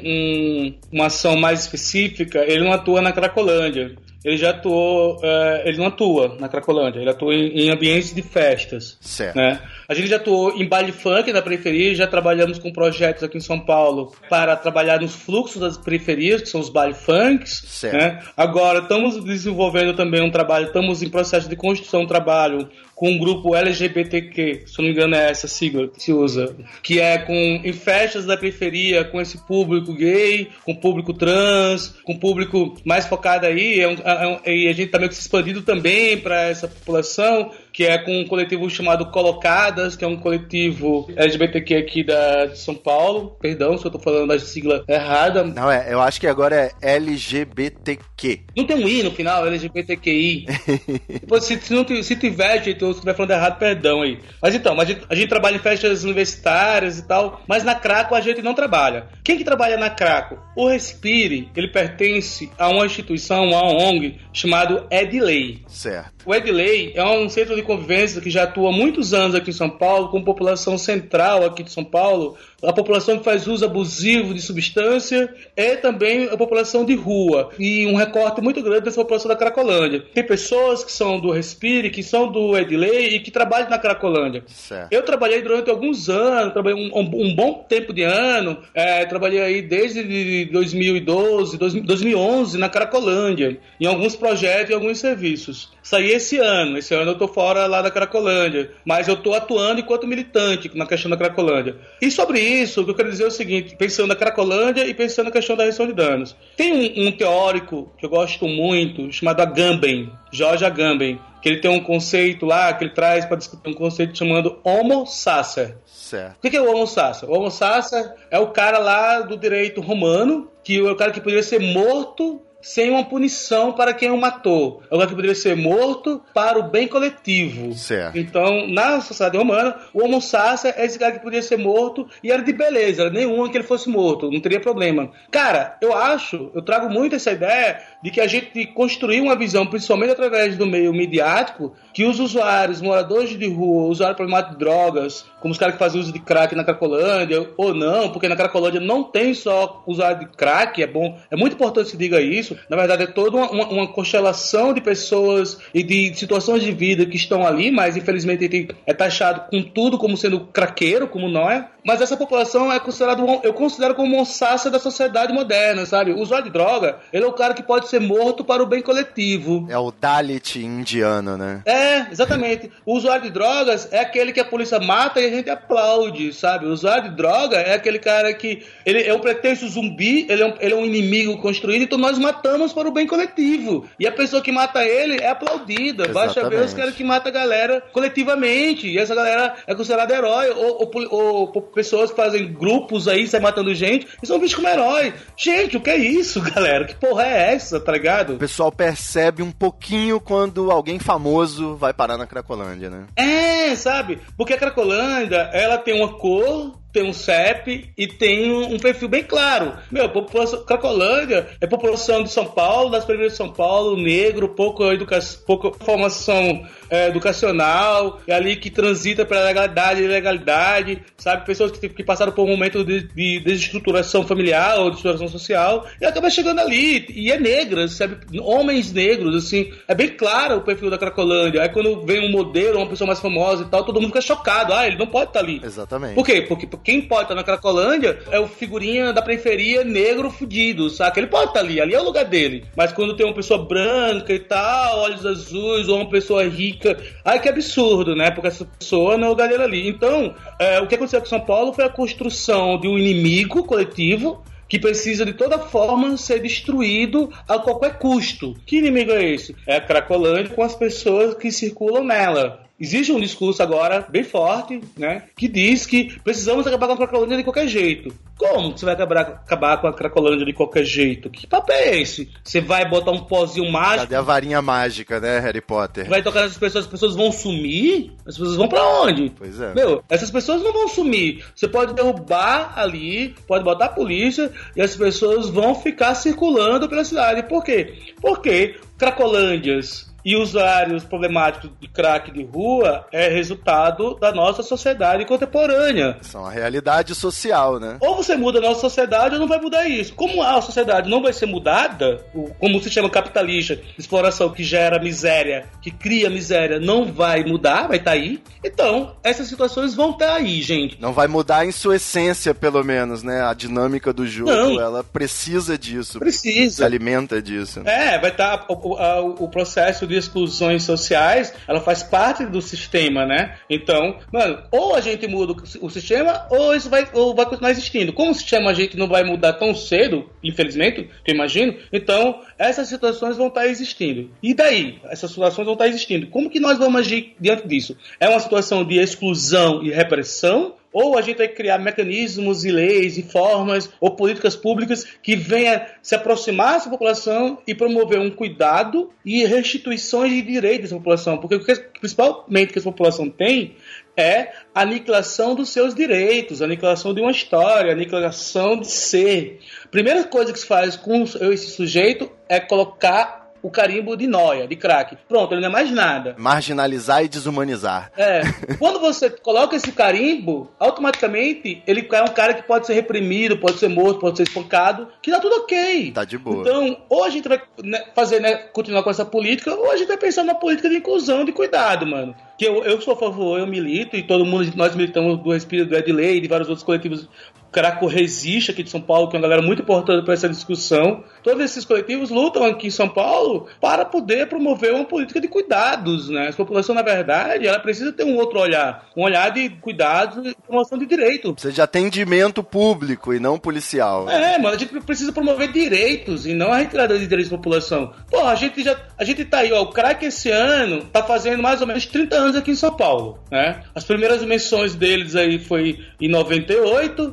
um- 0.68 0.74
uma 0.92 1.06
ação 1.06 1.36
mais 1.38 1.60
específica, 1.60 2.44
ele 2.46 2.64
não 2.64 2.72
atua 2.72 3.00
na 3.00 3.12
Cracolândia. 3.12 3.94
Ele 4.24 4.36
já 4.36 4.50
atuou, 4.50 5.18
é, 5.22 5.62
ele 5.66 5.78
não 5.78 5.86
atua 5.86 6.36
na 6.38 6.48
Cracolândia, 6.48 7.00
ele 7.00 7.10
atua 7.10 7.34
em, 7.34 7.48
em 7.48 7.70
ambientes 7.70 8.14
de 8.14 8.22
festas. 8.22 8.98
Certo. 9.00 9.36
Né? 9.36 9.60
A 9.88 9.94
gente 9.94 10.08
já 10.08 10.16
atuou 10.16 10.52
em 10.60 10.68
baile 10.68 10.92
funk 10.92 11.32
na 11.32 11.40
periferia, 11.40 11.94
já 11.94 12.06
trabalhamos 12.06 12.58
com 12.58 12.70
projetos 12.70 13.22
aqui 13.22 13.38
em 13.38 13.40
São 13.40 13.58
Paulo 13.58 14.12
para 14.28 14.56
trabalhar 14.56 15.00
nos 15.00 15.14
fluxos 15.14 15.60
das 15.60 15.78
periferias, 15.78 16.42
que 16.42 16.48
são 16.48 16.60
os 16.60 16.68
baile 16.68 16.94
funks. 16.94 17.62
Certo. 17.66 17.96
Né? 17.96 18.22
Agora 18.36 18.80
estamos 18.80 19.24
desenvolvendo 19.24 19.94
também 19.94 20.22
um 20.22 20.30
trabalho, 20.30 20.66
estamos 20.66 21.02
em 21.02 21.08
processo 21.08 21.48
de 21.48 21.56
construção 21.56 22.02
um 22.02 22.06
trabalho 22.06 22.68
com 23.00 23.12
um 23.12 23.18
grupo 23.18 23.56
LGBTQ, 23.56 24.64
se 24.66 24.78
não 24.78 24.84
me 24.84 24.90
engano 24.92 25.14
é 25.14 25.30
essa 25.30 25.48
sigla 25.48 25.88
que 25.88 26.02
se 26.02 26.12
usa, 26.12 26.54
que 26.82 27.00
é 27.00 27.16
com 27.16 27.32
em 27.32 27.72
festas 27.72 28.26
da 28.26 28.36
periferia, 28.36 29.04
com 29.04 29.18
esse 29.18 29.38
público 29.46 29.94
gay, 29.94 30.48
com 30.66 30.74
público 30.74 31.14
trans, 31.14 31.94
com 32.04 32.14
público 32.18 32.76
mais 32.84 33.06
focado 33.06 33.46
aí, 33.46 33.80
é 33.80 33.88
um- 33.88 33.94
é 34.04 34.26
um- 34.28 34.40
e 34.52 34.68
a 34.68 34.72
gente 34.74 34.90
tá 34.90 34.98
meio 34.98 35.08
que 35.08 35.14
se 35.14 35.22
expandindo 35.22 35.62
também 35.62 36.18
para 36.18 36.42
essa 36.50 36.68
população, 36.68 37.50
que 37.72 37.84
é 37.84 37.98
com 37.98 38.20
um 38.20 38.26
coletivo 38.26 38.68
chamado 38.68 39.06
Colocadas, 39.06 39.96
que 39.96 40.04
é 40.04 40.08
um 40.08 40.16
coletivo 40.16 41.10
LGBTQ 41.16 41.74
aqui 41.76 42.04
da, 42.04 42.46
de 42.46 42.58
São 42.58 42.74
Paulo. 42.74 43.36
Perdão 43.40 43.76
se 43.78 43.84
eu 43.84 43.90
tô 43.90 43.98
falando 43.98 44.28
da 44.28 44.38
sigla 44.38 44.84
errada. 44.88 45.44
Não, 45.44 45.70
é, 45.70 45.92
eu 45.92 46.00
acho 46.00 46.20
que 46.20 46.26
agora 46.26 46.70
é 46.80 46.94
LGBTQ. 46.96 48.40
Não 48.56 48.64
tem 48.64 48.76
um 48.76 48.88
I 48.88 49.02
no 49.02 49.10
final, 49.10 49.46
LGBTQI. 49.46 50.46
Pô, 51.26 51.40
se, 51.40 51.60
se, 51.60 51.72
não, 51.72 51.86
se 52.02 52.16
tiver, 52.16 52.62
gente, 52.62 52.78
se 52.78 52.90
estiver 52.90 53.14
falando 53.14 53.32
errado, 53.32 53.58
perdão 53.58 54.02
aí. 54.02 54.18
Mas 54.42 54.54
então, 54.54 54.78
a 54.80 54.84
gente, 54.84 55.02
a 55.08 55.14
gente 55.14 55.28
trabalha 55.28 55.56
em 55.56 55.60
festas 55.60 56.04
universitárias 56.04 56.98
e 56.98 57.06
tal, 57.06 57.42
mas 57.46 57.64
na 57.64 57.74
Craco 57.74 58.14
a 58.14 58.20
gente 58.20 58.42
não 58.42 58.54
trabalha. 58.54 59.08
Quem 59.24 59.38
que 59.38 59.44
trabalha 59.44 59.76
na 59.76 59.90
Craco? 59.90 60.38
O 60.56 60.68
Respire, 60.68 61.48
ele 61.56 61.68
pertence 61.68 62.50
a 62.58 62.68
uma 62.68 62.86
instituição, 62.86 63.54
a 63.54 63.62
uma 63.62 63.84
ONG, 63.84 64.18
chamado 64.32 64.86
Edley. 64.90 65.62
Certo. 65.68 66.20
O 66.24 66.34
Edley 66.34 66.92
é 66.94 67.04
um 67.04 67.28
centro 67.28 67.54
de 67.54 67.59
convivência 67.62 68.20
que 68.20 68.30
já 68.30 68.44
atua 68.44 68.70
há 68.70 68.72
muitos 68.72 69.12
anos 69.12 69.34
aqui 69.34 69.50
em 69.50 69.54
São 69.54 69.70
Paulo, 69.70 70.08
com 70.08 70.22
população 70.22 70.76
central 70.78 71.44
aqui 71.44 71.62
de 71.62 71.70
São 71.70 71.84
Paulo, 71.84 72.36
a 72.62 72.72
população 72.72 73.18
que 73.18 73.24
faz 73.24 73.46
uso 73.46 73.64
abusivo 73.64 74.34
de 74.34 74.40
substância 74.42 75.32
é 75.56 75.76
também 75.76 76.24
a 76.30 76.36
população 76.36 76.84
de 76.84 76.94
rua. 76.94 77.50
E 77.58 77.86
um 77.86 77.94
recorte 77.94 78.40
muito 78.40 78.62
grande 78.62 78.82
dessa 78.82 79.00
população 79.00 79.28
da 79.28 79.36
Cracolândia. 79.36 80.04
Tem 80.14 80.24
pessoas 80.26 80.84
que 80.84 80.92
são 80.92 81.18
do 81.18 81.30
Respire, 81.30 81.90
que 81.90 82.02
são 82.02 82.30
do 82.30 82.56
Edley 82.56 83.16
e 83.16 83.20
que 83.20 83.30
trabalham 83.30 83.70
na 83.70 83.78
Cracolândia. 83.78 84.42
Certo. 84.46 84.92
Eu 84.92 85.02
trabalhei 85.02 85.42
durante 85.42 85.70
alguns 85.70 86.08
anos, 86.08 86.52
trabalhei 86.52 86.90
um, 86.92 86.98
um- 86.98 87.34
bom 87.34 87.64
tempo 87.68 87.92
de 87.92 88.02
ano, 88.02 88.58
é, 88.74 89.04
trabalhei 89.06 89.40
aí 89.40 89.62
desde 89.62 90.44
2012, 90.46 91.56
2011 91.56 92.58
na 92.58 92.68
Cracolândia, 92.68 93.58
em 93.80 93.86
alguns 93.86 94.16
projetos 94.16 94.70
e 94.70 94.74
alguns 94.74 94.98
serviços. 94.98 95.70
Saí 95.82 96.10
esse 96.12 96.38
ano, 96.38 96.78
esse 96.78 96.94
ano 96.94 97.12
eu 97.12 97.18
tô 97.18 97.26
fora 97.26 97.66
lá 97.66 97.82
da 97.82 97.90
Cracolândia, 97.90 98.70
mas 98.84 99.08
eu 99.08 99.16
tô 99.16 99.32
atuando 99.34 99.80
enquanto 99.80 100.06
militante 100.06 100.70
na 100.74 100.86
questão 100.86 101.10
da 101.10 101.16
Cracolândia. 101.16 101.76
E 102.00 102.10
sobre 102.10 102.38
isso, 102.40 102.49
o 102.52 102.84
que 102.84 102.90
eu 102.90 102.94
quero 102.94 103.10
dizer 103.10 103.24
é 103.24 103.26
o 103.26 103.30
seguinte, 103.30 103.76
pensando 103.76 104.08
na 104.08 104.16
Cracolândia 104.16 104.86
e 104.86 104.94
pensando 104.94 105.26
na 105.26 105.32
questão 105.32 105.56
da 105.56 105.64
redução 105.64 105.86
de 105.86 105.92
danos. 105.92 106.36
Tem 106.56 106.72
um, 106.72 107.08
um 107.08 107.12
teórico 107.12 107.92
que 107.98 108.04
eu 108.04 108.10
gosto 108.10 108.46
muito, 108.46 109.12
chamado 109.12 109.40
Agamben, 109.40 110.12
Jorge 110.32 110.64
Agamben, 110.64 111.20
que 111.40 111.48
ele 111.48 111.60
tem 111.60 111.70
um 111.70 111.80
conceito 111.80 112.44
lá 112.44 112.72
que 112.72 112.84
ele 112.84 112.92
traz 112.92 113.24
para 113.24 113.36
discutir 113.36 113.70
um 113.70 113.74
conceito 113.74 114.16
chamado 114.16 114.58
Homo 114.62 115.06
Sacer. 115.06 115.76
Certo. 115.86 116.36
O 116.36 116.40
que 116.40 116.50
que 116.50 116.56
é 116.56 116.60
o 116.60 116.70
Homo 116.70 116.86
Sacer? 116.86 117.28
O 117.28 117.32
Homo 117.32 117.50
Sacer 117.50 118.12
é 118.30 118.38
o 118.38 118.48
cara 118.48 118.78
lá 118.78 119.20
do 119.20 119.36
direito 119.36 119.80
romano, 119.80 120.50
que 120.62 120.78
é 120.78 120.82
o 120.82 120.96
cara 120.96 121.12
que 121.12 121.20
poderia 121.20 121.42
ser 121.42 121.60
morto 121.60 122.42
sem 122.62 122.90
uma 122.90 123.04
punição 123.04 123.72
para 123.72 123.94
quem 123.94 124.10
o 124.10 124.16
matou. 124.16 124.82
É 124.90 124.94
o 124.94 124.98
cara 124.98 125.08
que 125.08 125.14
poderia 125.14 125.34
ser 125.34 125.56
morto 125.56 126.22
para 126.34 126.58
o 126.58 126.64
bem 126.64 126.86
coletivo. 126.86 127.74
Certo. 127.74 128.18
Então, 128.18 128.66
na 128.68 129.00
sociedade 129.00 129.36
romana, 129.36 129.76
o 129.92 130.04
Homo 130.04 130.20
Sacer 130.20 130.74
é 130.76 130.84
esse 130.84 130.98
cara 130.98 131.12
que 131.12 131.20
podia 131.20 131.42
ser 131.42 131.56
morto 131.56 132.08
e 132.22 132.30
era 132.30 132.42
de 132.42 132.52
beleza, 132.52 133.02
era 133.02 133.10
nenhuma 133.10 133.48
que 133.48 133.56
ele 133.56 133.64
fosse 133.64 133.88
morto, 133.88 134.30
não 134.30 134.40
teria 134.40 134.60
problema. 134.60 135.10
Cara, 135.30 135.76
eu 135.80 135.94
acho, 135.94 136.50
eu 136.54 136.62
trago 136.62 136.88
muito 136.88 137.16
essa 137.16 137.32
ideia 137.32 137.80
de 138.02 138.10
que 138.10 138.20
a 138.20 138.26
gente 138.26 138.66
construir 138.66 139.20
uma 139.20 139.36
visão, 139.36 139.66
principalmente 139.66 140.12
através 140.12 140.56
do 140.56 140.66
meio 140.66 140.92
midiático, 140.92 141.74
que 141.92 142.04
os 142.04 142.18
usuários, 142.18 142.80
moradores 142.80 143.38
de 143.38 143.48
rua, 143.48 143.88
usuários 143.88 144.16
problemáticos 144.16 144.56
de 144.56 144.64
drogas, 144.64 145.24
como 145.40 145.52
os 145.52 145.58
caras 145.58 145.74
que 145.74 145.78
fazem 145.78 146.00
uso 146.00 146.12
de 146.12 146.18
crack 146.18 146.54
na 146.54 146.64
Cracolândia, 146.64 147.50
ou 147.56 147.74
não, 147.74 148.10
porque 148.10 148.28
na 148.28 148.36
Cracolândia 148.36 148.80
não 148.80 149.02
tem 149.02 149.34
só 149.34 149.82
usuário 149.86 150.20
de 150.20 150.26
crack, 150.26 150.82
é 150.82 150.86
bom, 150.86 151.18
é 151.30 151.36
muito 151.36 151.54
importante 151.54 151.86
que 151.86 151.90
se 151.92 151.96
diga 151.96 152.20
isso. 152.20 152.56
Na 152.68 152.76
verdade, 152.76 153.02
é 153.02 153.06
toda 153.06 153.36
uma, 153.36 153.50
uma, 153.68 153.88
constelação 153.88 154.72
de 154.72 154.80
pessoas 154.80 155.58
e 155.74 155.82
de 155.82 156.14
situações 156.14 156.62
de 156.62 156.72
vida 156.72 157.04
que 157.06 157.16
estão 157.16 157.46
ali, 157.46 157.70
mas 157.70 157.96
infelizmente 157.96 158.68
é 158.86 158.94
taxado 158.94 159.42
com 159.50 159.62
tudo 159.62 159.98
como 159.98 160.16
sendo 160.16 160.40
craqueiro, 160.40 161.08
como 161.08 161.28
nós. 161.28 161.64
Mas 161.84 162.00
essa 162.00 162.16
população 162.16 162.70
é 162.70 162.78
considerado, 162.78 163.24
um- 163.24 163.40
eu 163.42 163.54
considero 163.54 163.94
como 163.94 164.20
um 164.20 164.24
sácia 164.24 164.70
da 164.70 164.78
sociedade 164.78 165.32
moderna, 165.32 165.86
sabe? 165.86 166.12
O 166.12 166.20
usuário 166.20 166.46
de 166.46 166.52
droga, 166.52 166.98
ele 167.12 167.24
é 167.24 167.26
o 167.26 167.32
cara 167.32 167.54
que 167.54 167.62
pode 167.62 167.88
ser 167.90 168.00
morto 168.00 168.44
para 168.44 168.62
o 168.62 168.66
bem 168.66 168.80
coletivo. 168.82 169.66
É 169.68 169.76
o 169.78 169.90
Dalit 169.92 170.58
indiano, 170.58 171.36
né? 171.36 171.62
É, 171.66 172.06
exatamente. 172.10 172.70
O 172.86 172.96
usuário 172.96 173.24
de 173.24 173.30
drogas 173.30 173.88
é 173.92 174.00
aquele 174.00 174.32
que 174.32 174.40
a 174.40 174.44
polícia 174.44 174.78
mata 174.78 175.20
e 175.20 175.26
a 175.26 175.30
gente 175.30 175.50
aplaude, 175.50 176.32
sabe? 176.32 176.66
O 176.66 176.70
usuário 176.72 177.10
de 177.10 177.16
droga 177.16 177.56
é 177.58 177.74
aquele 177.74 177.98
cara 177.98 178.32
que 178.34 178.62
ele 178.86 179.02
é 179.02 179.12
um 179.14 179.18
pretexto 179.20 179.68
zumbi, 179.68 180.26
ele 180.28 180.42
é 180.42 180.46
um, 180.46 180.54
ele 180.60 180.74
é 180.74 180.76
um 180.76 180.84
inimigo 180.84 181.36
construído, 181.38 181.82
então 181.82 181.98
nós 181.98 182.18
matamos 182.18 182.72
para 182.72 182.88
o 182.88 182.92
bem 182.92 183.06
coletivo. 183.06 183.86
E 183.98 184.06
a 184.06 184.12
pessoa 184.12 184.42
que 184.42 184.52
mata 184.52 184.84
ele 184.84 185.20
é 185.20 185.28
aplaudida. 185.28 186.08
Basta 186.08 186.40
ver 186.42 186.46
os 186.46 186.52
Exatamente. 186.54 186.76
caras 186.76 186.94
que 186.94 187.04
matam 187.04 187.30
a 187.30 187.34
galera 187.34 187.82
coletivamente. 187.92 188.86
E 188.88 188.98
essa 188.98 189.14
galera 189.14 189.54
é 189.66 189.74
considerada 189.74 190.14
herói. 190.14 190.50
Ou, 190.50 190.80
ou 190.82 190.90
ou- 191.10 191.50
ou 191.54 191.62
pessoas 191.62 192.10
que 192.10 192.16
fazem 192.16 192.52
grupos 192.52 193.08
aí, 193.08 193.26
sai 193.26 193.40
matando 193.40 193.74
gente, 193.74 194.06
e 194.22 194.26
são 194.26 194.38
vistos 194.38 194.56
como 194.56 194.68
herói. 194.68 195.12
Gente, 195.36 195.76
o 195.76 195.80
que 195.80 195.90
é 195.90 195.96
isso, 195.96 196.40
galera? 196.54 196.84
Que 196.84 196.94
porra 196.94 197.24
é 197.26 197.54
essa, 197.54 197.79
tá 197.80 197.92
ligado? 197.92 198.34
O 198.34 198.38
pessoal 198.38 198.70
percebe 198.70 199.42
um 199.42 199.50
pouquinho 199.50 200.20
quando 200.20 200.70
alguém 200.70 200.98
famoso 200.98 201.76
vai 201.76 201.92
parar 201.92 202.16
na 202.16 202.26
Cracolândia, 202.26 202.90
né? 202.90 203.06
É, 203.16 203.74
sabe? 203.76 204.20
Porque 204.36 204.52
a 204.52 204.58
Cracolândia, 204.58 205.50
ela 205.52 205.78
tem 205.78 205.94
uma 205.94 206.16
cor, 206.18 206.78
tem 206.92 207.04
um 207.04 207.12
CEP 207.12 207.90
e 207.96 208.06
tem 208.06 208.50
um, 208.50 208.74
um 208.74 208.78
perfil 208.78 209.08
bem 209.08 209.22
claro. 209.22 209.74
Meu, 209.90 210.08
população, 210.08 210.64
Cracolândia 210.64 211.48
é 211.60 211.66
população 211.66 212.22
de 212.22 212.30
São 212.30 212.46
Paulo, 212.46 212.90
das 212.90 213.04
periferias 213.04 213.32
de 213.32 213.38
São 213.38 213.52
Paulo, 213.52 213.96
negro, 213.96 214.48
pouco 214.48 214.84
educa 214.90 215.18
pouca 215.46 215.72
formação 215.84 216.64
é, 216.88 217.08
educacional, 217.08 218.20
é 218.26 218.34
ali 218.34 218.56
que 218.56 218.70
transita 218.70 219.24
pela 219.24 219.44
legalidade 219.44 220.00
e 220.00 220.04
ilegalidade, 220.04 221.02
sabe? 221.16 221.46
Pessoas 221.46 221.70
que, 221.72 221.88
que 221.88 222.04
passaram 222.04 222.32
por 222.32 222.44
um 222.44 222.50
momento 222.50 222.84
de, 222.84 223.02
de 223.02 223.40
desestruturação 223.40 224.26
familiar 224.26 224.78
ou 224.78 224.90
desestruturação 224.90 225.28
social 225.28 225.86
e 226.00 226.04
acaba 226.04 226.30
chegando 226.30 226.60
ali. 226.60 227.06
E 227.10 227.30
é 227.30 227.38
negra, 227.38 227.86
sabe? 227.88 228.18
Homens 228.40 228.92
negros, 228.92 229.44
assim. 229.44 229.72
É 229.86 229.94
bem 229.94 230.08
claro 230.08 230.56
o 230.56 230.60
perfil 230.62 230.90
da 230.90 230.98
Cracolândia. 230.98 231.62
Aí 231.62 231.68
quando 231.68 232.04
vem 232.04 232.26
um 232.26 232.30
modelo, 232.30 232.78
uma 232.78 232.88
pessoa 232.88 233.06
mais 233.06 233.20
famosa 233.20 233.64
e 233.64 233.66
tal, 233.66 233.84
todo 233.84 234.00
mundo 234.00 234.10
fica 234.10 234.20
chocado. 234.20 234.72
Ah, 234.72 234.86
ele 234.86 234.96
não 234.96 235.06
pode 235.06 235.30
estar 235.30 235.40
ali. 235.40 235.60
Exatamente. 235.62 236.14
Por 236.14 236.24
quê? 236.24 236.42
Porque 236.42 236.66
quem 236.82 237.02
pode 237.02 237.22
estar 237.22 237.34
na 237.34 237.44
Cracolândia 237.44 238.18
é 238.30 238.38
o 238.38 238.46
figurinha 238.46 239.12
da 239.12 239.22
periferia 239.22 239.84
negro 239.84 240.30
fudido, 240.30 240.90
saca? 240.90 241.18
Ele 241.20 241.26
pode 241.26 241.48
estar 241.48 241.60
ali, 241.60 241.80
ali 241.80 241.94
é 241.94 242.00
o 242.00 242.04
lugar 242.04 242.24
dele. 242.24 242.64
Mas 242.76 242.92
quando 242.92 243.16
tem 243.16 243.26
uma 243.26 243.34
pessoa 243.34 243.64
branca 243.64 244.32
e 244.32 244.38
tal, 244.38 245.00
olhos 245.00 245.24
azuis, 245.24 245.88
ou 245.88 245.96
uma 245.96 246.10
pessoa 246.10 246.44
rica, 246.44 246.98
ai 247.24 247.40
que 247.40 247.48
absurdo, 247.48 248.14
né? 248.14 248.30
Porque 248.30 248.48
essa 248.48 248.64
pessoa 248.64 249.16
não 249.16 249.24
é 249.24 249.28
o 249.28 249.30
lugar 249.30 249.48
dele 249.48 249.62
ali. 249.62 249.88
Então, 249.88 250.34
é, 250.58 250.80
o 250.80 250.86
que 250.86 250.94
aconteceu 250.94 251.20
com 251.20 251.26
São 251.26 251.40
Paulo 251.40 251.72
foi 251.72 251.84
a 251.84 251.88
construção 251.88 252.78
de 252.78 252.88
um 252.88 252.98
inimigo 252.98 253.64
coletivo 253.64 254.42
que 254.70 254.78
precisa 254.78 255.26
de 255.26 255.32
toda 255.32 255.58
forma 255.58 256.16
ser 256.16 256.40
destruído 256.40 257.28
a 257.48 257.58
qualquer 257.58 257.98
custo. 257.98 258.54
Que 258.64 258.78
inimigo 258.78 259.10
é 259.10 259.24
esse? 259.34 259.56
É 259.66 259.76
a 259.76 259.80
Cracolândia 259.80 260.54
com 260.54 260.62
as 260.62 260.76
pessoas 260.76 261.34
que 261.34 261.50
circulam 261.50 262.04
nela. 262.04 262.69
Existe 262.80 263.12
um 263.12 263.20
discurso 263.20 263.62
agora 263.62 264.06
bem 264.08 264.24
forte, 264.24 264.80
né, 264.96 265.24
que 265.36 265.46
diz 265.46 265.84
que 265.84 266.18
precisamos 266.24 266.66
acabar 266.66 266.86
com 266.86 266.94
a 266.94 266.96
Cracolândia 266.96 267.36
de 267.36 267.44
qualquer 267.44 267.68
jeito. 267.68 268.10
Como 268.38 268.72
que 268.72 268.80
você 268.80 268.86
vai 268.86 268.94
acabar, 268.94 269.20
acabar 269.20 269.80
com 269.82 269.86
a 269.86 269.92
Cracolândia 269.92 270.46
de 270.46 270.54
qualquer 270.54 270.84
jeito? 270.84 271.28
Que 271.28 271.46
papo 271.46 271.70
é 271.70 272.00
esse? 272.00 272.30
Você 272.42 272.58
vai 272.58 272.88
botar 272.88 273.10
um 273.10 273.24
pozinho 273.24 273.70
mágico, 273.70 274.04
Cadê 274.04 274.14
a 274.14 274.22
varinha 274.22 274.62
mágica, 274.62 275.20
né, 275.20 275.38
Harry 275.40 275.60
Potter? 275.60 276.08
vai 276.08 276.22
tocar 276.22 276.40
nessas 276.40 276.56
pessoas, 276.56 276.84
as 276.86 276.90
pessoas 276.90 277.14
vão 277.14 277.30
sumir? 277.30 278.12
As 278.26 278.38
pessoas 278.38 278.56
vão 278.56 278.66
pra 278.66 278.82
onde? 279.02 279.30
Pois 279.36 279.60
é. 279.60 279.74
Meu, 279.74 280.02
essas 280.08 280.30
pessoas 280.30 280.62
não 280.62 280.72
vão 280.72 280.88
sumir. 280.88 281.44
Você 281.54 281.68
pode 281.68 281.92
derrubar 281.92 282.78
ali, 282.78 283.34
pode 283.46 283.62
botar 283.62 283.86
a 283.86 283.90
polícia 283.90 284.50
e 284.74 284.80
as 284.80 284.96
pessoas 284.96 285.50
vão 285.50 285.74
ficar 285.74 286.14
circulando 286.14 286.88
pela 286.88 287.04
cidade. 287.04 287.42
Por 287.42 287.62
quê? 287.62 287.94
Porque 288.22 288.76
Cracolândias 288.96 290.09
e 290.24 290.36
usuários 290.36 291.04
problemáticos 291.04 291.70
de 291.80 291.88
crack 291.88 292.30
de 292.30 292.44
rua 292.44 293.06
é 293.12 293.28
resultado 293.28 294.14
da 294.20 294.32
nossa 294.32 294.62
sociedade 294.62 295.24
contemporânea. 295.24 296.18
São 296.22 296.44
a 296.46 296.50
realidade 296.50 297.14
social, 297.14 297.78
né? 297.80 297.96
Ou 298.00 298.16
você 298.16 298.36
muda 298.36 298.58
a 298.58 298.62
nossa 298.62 298.80
sociedade 298.80 299.34
ou 299.34 299.40
não 299.40 299.48
vai 299.48 299.60
mudar 299.60 299.88
isso. 299.88 300.14
Como 300.14 300.42
a 300.42 300.60
sociedade 300.60 301.08
não 301.10 301.22
vai 301.22 301.32
ser 301.32 301.46
mudada, 301.46 302.24
o- 302.34 302.50
como 302.58 302.78
o 302.78 302.82
sistema 302.82 303.08
capitalista, 303.10 303.78
exploração 303.98 304.50
que 304.50 304.62
gera 304.62 304.98
miséria, 304.98 305.66
que 305.82 305.90
cria 305.90 306.28
miséria, 306.30 306.78
não 306.78 307.06
vai 307.12 307.44
mudar, 307.44 307.88
vai 307.88 307.98
estar 307.98 308.12
aí. 308.12 308.40
Então, 308.64 309.16
essas 309.22 309.48
situações 309.48 309.94
vão 309.94 310.10
estar 310.10 310.34
aí, 310.34 310.60
gente. 310.62 311.00
Não 311.00 311.12
vai 311.12 311.26
mudar 311.26 311.64
em 311.64 311.72
sua 311.72 311.96
essência, 311.96 312.54
pelo 312.54 312.82
menos, 312.84 313.22
né? 313.22 313.42
A 313.42 313.54
dinâmica 313.54 314.12
do 314.12 314.26
jogo, 314.26 314.50
Não. 314.50 314.80
ela 314.80 315.02
precisa 315.02 315.76
disso. 315.78 316.12
Se 316.12 316.18
Precisa. 316.18 316.84
alimenta 316.84 317.40
disso. 317.40 317.80
É, 317.84 318.18
vai 318.18 318.30
estar 318.30 318.66
o, 318.68 318.96
a- 318.96 319.20
o 319.20 319.48
processo 319.48 320.06
de 320.10 320.16
exclusões 320.16 320.82
sociais, 320.82 321.54
ela 321.66 321.80
faz 321.80 322.02
parte 322.02 322.44
do 322.44 322.60
sistema, 322.60 323.24
né? 323.24 323.56
Então, 323.68 324.18
mano, 324.32 324.62
ou 324.70 324.94
a 324.94 325.00
gente 325.00 325.26
muda 325.26 325.54
o, 325.80 325.90
sistema, 325.90 326.46
ou 326.50 326.74
isso 326.74 326.90
vai, 326.90 327.08
ou 327.12 327.34
vai 327.34 327.46
continuar 327.46 327.70
existindo. 327.70 328.12
Como 328.12 328.30
o 328.30 328.34
sistema 328.34 328.70
a 328.70 328.74
gente 328.74 328.96
não 328.96 329.08
vai 329.08 329.24
mudar 329.24 329.54
tão 329.54 329.74
cedo, 329.74 330.28
infelizmente, 330.42 331.08
que 331.24 331.30
eu 331.30 331.34
imagino, 331.34 331.74
então 331.92 332.40
essas 332.60 332.88
situações 332.88 333.38
vão 333.38 333.46
estar 333.46 333.66
existindo. 333.66 334.30
E 334.42 334.52
daí? 334.52 334.98
Essas 335.04 335.30
situações 335.30 335.64
vão 335.64 335.72
estar 335.72 335.88
existindo. 335.88 336.26
Como 336.26 336.50
que 336.50 336.60
nós 336.60 336.76
vamos 336.76 337.00
agir 337.00 337.34
diante 337.40 337.66
disso? 337.66 337.96
É 338.20 338.28
uma 338.28 338.38
situação 338.38 338.84
de 338.84 338.98
exclusão 338.98 339.82
e 339.82 339.90
repressão? 339.90 340.74
Ou 340.92 341.16
a 341.16 341.22
gente 341.22 341.38
vai 341.38 341.48
criar 341.48 341.78
mecanismos 341.78 342.64
e 342.64 342.70
leis 342.70 343.16
e 343.16 343.22
formas 343.22 343.88
ou 343.98 344.10
políticas 344.10 344.56
públicas 344.56 345.06
que 345.22 345.36
venha 345.36 345.86
se 346.02 346.14
aproximar 346.14 346.74
dessa 346.74 346.90
população 346.90 347.58
e 347.66 347.74
promover 347.74 348.20
um 348.20 348.30
cuidado 348.30 349.08
e 349.24 349.46
restituições 349.46 350.30
de 350.30 350.42
direitos 350.42 350.90
dessa 350.90 350.96
população. 350.96 351.38
Porque 351.38 351.54
o 351.54 351.64
que 351.64 351.74
principalmente 351.98 352.72
que 352.72 352.78
essa 352.78 352.90
população 352.90 353.30
tem 353.30 353.76
é 354.20 354.52
a 354.74 354.82
aniquilação 354.82 355.54
dos 355.54 355.70
seus 355.70 355.94
direitos, 355.94 356.60
a 356.60 356.64
aniquilação 356.64 357.14
de 357.14 357.20
uma 357.20 357.30
história, 357.30 357.90
a 357.90 357.94
aniquilação 357.94 358.78
de 358.78 358.86
ser. 358.86 359.60
Primeira 359.90 360.24
coisa 360.24 360.52
que 360.52 360.58
se 360.58 360.66
faz 360.66 360.96
com 360.96 361.24
esse 361.24 361.70
sujeito 361.70 362.30
é 362.48 362.60
colocar 362.60 363.39
o 363.62 363.70
carimbo 363.70 364.16
de 364.16 364.26
noia, 364.26 364.66
de 364.66 364.76
crack. 364.76 365.16
Pronto, 365.28 365.52
ele 365.52 365.60
não 365.60 365.68
é 365.68 365.72
mais 365.72 365.90
nada. 365.90 366.34
Marginalizar 366.38 367.24
e 367.24 367.28
desumanizar. 367.28 368.10
É. 368.16 368.42
Quando 368.78 369.00
você 369.00 369.30
coloca 369.30 369.76
esse 369.76 369.92
carimbo, 369.92 370.70
automaticamente 370.78 371.82
ele 371.86 372.08
é 372.10 372.22
um 372.22 372.28
cara 372.28 372.54
que 372.54 372.62
pode 372.62 372.86
ser 372.86 372.94
reprimido, 372.94 373.58
pode 373.58 373.78
ser 373.78 373.88
morto, 373.88 374.20
pode 374.20 374.36
ser 374.36 374.44
espancado, 374.44 375.08
que 375.22 375.30
tá 375.30 375.40
tudo 375.40 375.56
ok. 375.56 376.12
Tá 376.12 376.24
de 376.24 376.38
boa. 376.38 376.60
Então, 376.60 376.96
ou 377.08 377.24
a 377.24 377.30
gente 377.30 377.48
vai 377.48 377.60
né, 377.82 378.02
fazer, 378.14 378.40
né, 378.40 378.54
continuar 378.72 379.02
com 379.02 379.10
essa 379.10 379.24
política, 379.24 379.74
ou 379.74 379.90
a 379.90 379.96
gente 379.96 380.08
vai 380.08 380.16
pensar 380.16 380.44
numa 380.44 380.58
política 380.58 380.88
de 380.88 380.96
inclusão, 380.96 381.44
de 381.44 381.52
cuidado, 381.52 382.06
mano. 382.06 382.34
Que 382.58 382.66
eu, 382.66 382.84
eu 382.84 383.00
sou 383.00 383.14
a 383.14 383.16
favor, 383.16 383.58
eu 383.58 383.66
milito, 383.66 384.16
e 384.16 384.22
todo 384.22 384.44
mundo, 384.44 384.70
nós 384.76 384.94
militamos 384.94 385.38
do 385.38 385.52
Respiro 385.52 385.86
do 385.86 385.96
Edley 385.96 386.36
e 386.36 386.40
de 386.40 386.48
vários 386.48 386.68
outros 386.68 386.84
coletivos 386.84 387.28
Caraco 387.72 388.06
Resiste 388.06 388.70
aqui 388.70 388.82
de 388.82 388.90
São 388.90 389.00
Paulo, 389.00 389.28
que 389.28 389.36
é 389.36 389.38
uma 389.38 389.42
galera 389.46 389.62
muito 389.62 389.82
importante 389.82 390.24
para 390.24 390.34
essa 390.34 390.48
discussão. 390.48 391.22
Todos 391.42 391.64
esses 391.64 391.84
coletivos 391.84 392.30
lutam 392.30 392.64
aqui 392.64 392.88
em 392.88 392.90
São 392.90 393.08
Paulo 393.08 393.66
para 393.80 394.04
poder 394.04 394.48
promover 394.48 394.92
uma 394.92 395.04
política 395.04 395.40
de 395.40 395.48
cuidados, 395.48 396.28
né? 396.28 396.48
A 396.48 396.52
população, 396.52 396.94
na 396.94 397.02
verdade, 397.02 397.66
ela 397.66 397.78
precisa 397.78 398.12
ter 398.12 398.24
um 398.24 398.36
outro 398.36 398.58
olhar, 398.58 399.08
um 399.16 399.22
olhar 399.22 399.50
de 399.50 399.68
cuidados 399.68 400.46
e 400.46 400.54
promoção 400.66 400.98
de 400.98 401.06
direito. 401.06 401.52
Precisa 401.52 401.72
de 401.72 401.82
atendimento 401.82 402.62
público 402.62 403.32
e 403.32 403.40
não 403.40 403.58
policial. 403.58 404.28
É, 404.28 404.58
mano, 404.58 404.74
a 404.74 404.78
gente 404.78 405.00
precisa 405.00 405.32
promover 405.32 405.72
direitos 405.72 406.46
e 406.46 406.54
não 406.54 406.72
a 406.72 406.78
retirada 406.78 407.18
de 407.18 407.26
direitos 407.26 407.50
da 407.50 407.56
população. 407.56 408.12
Pô, 408.30 408.46
a 408.46 408.54
gente 408.54 408.82
já. 408.82 408.96
A 409.18 409.24
gente 409.24 409.44
tá 409.44 409.58
aí, 409.58 409.72
ó. 409.72 409.82
O 409.82 409.90
crack 409.90 410.24
esse 410.24 410.50
ano 410.50 411.04
tá 411.06 411.22
fazendo 411.22 411.62
mais 411.62 411.80
ou 411.80 411.86
menos 411.86 412.06
30 412.06 412.36
anos 412.36 412.56
aqui 412.56 412.70
em 412.70 412.76
São 412.76 412.94
Paulo, 412.96 413.38
né? 413.50 413.82
As 413.94 414.04
primeiras 414.04 414.42
menções 414.44 414.94
deles 414.94 415.36
aí 415.36 415.58
foi 415.58 415.98
em 416.20 416.28
98. 416.28 417.32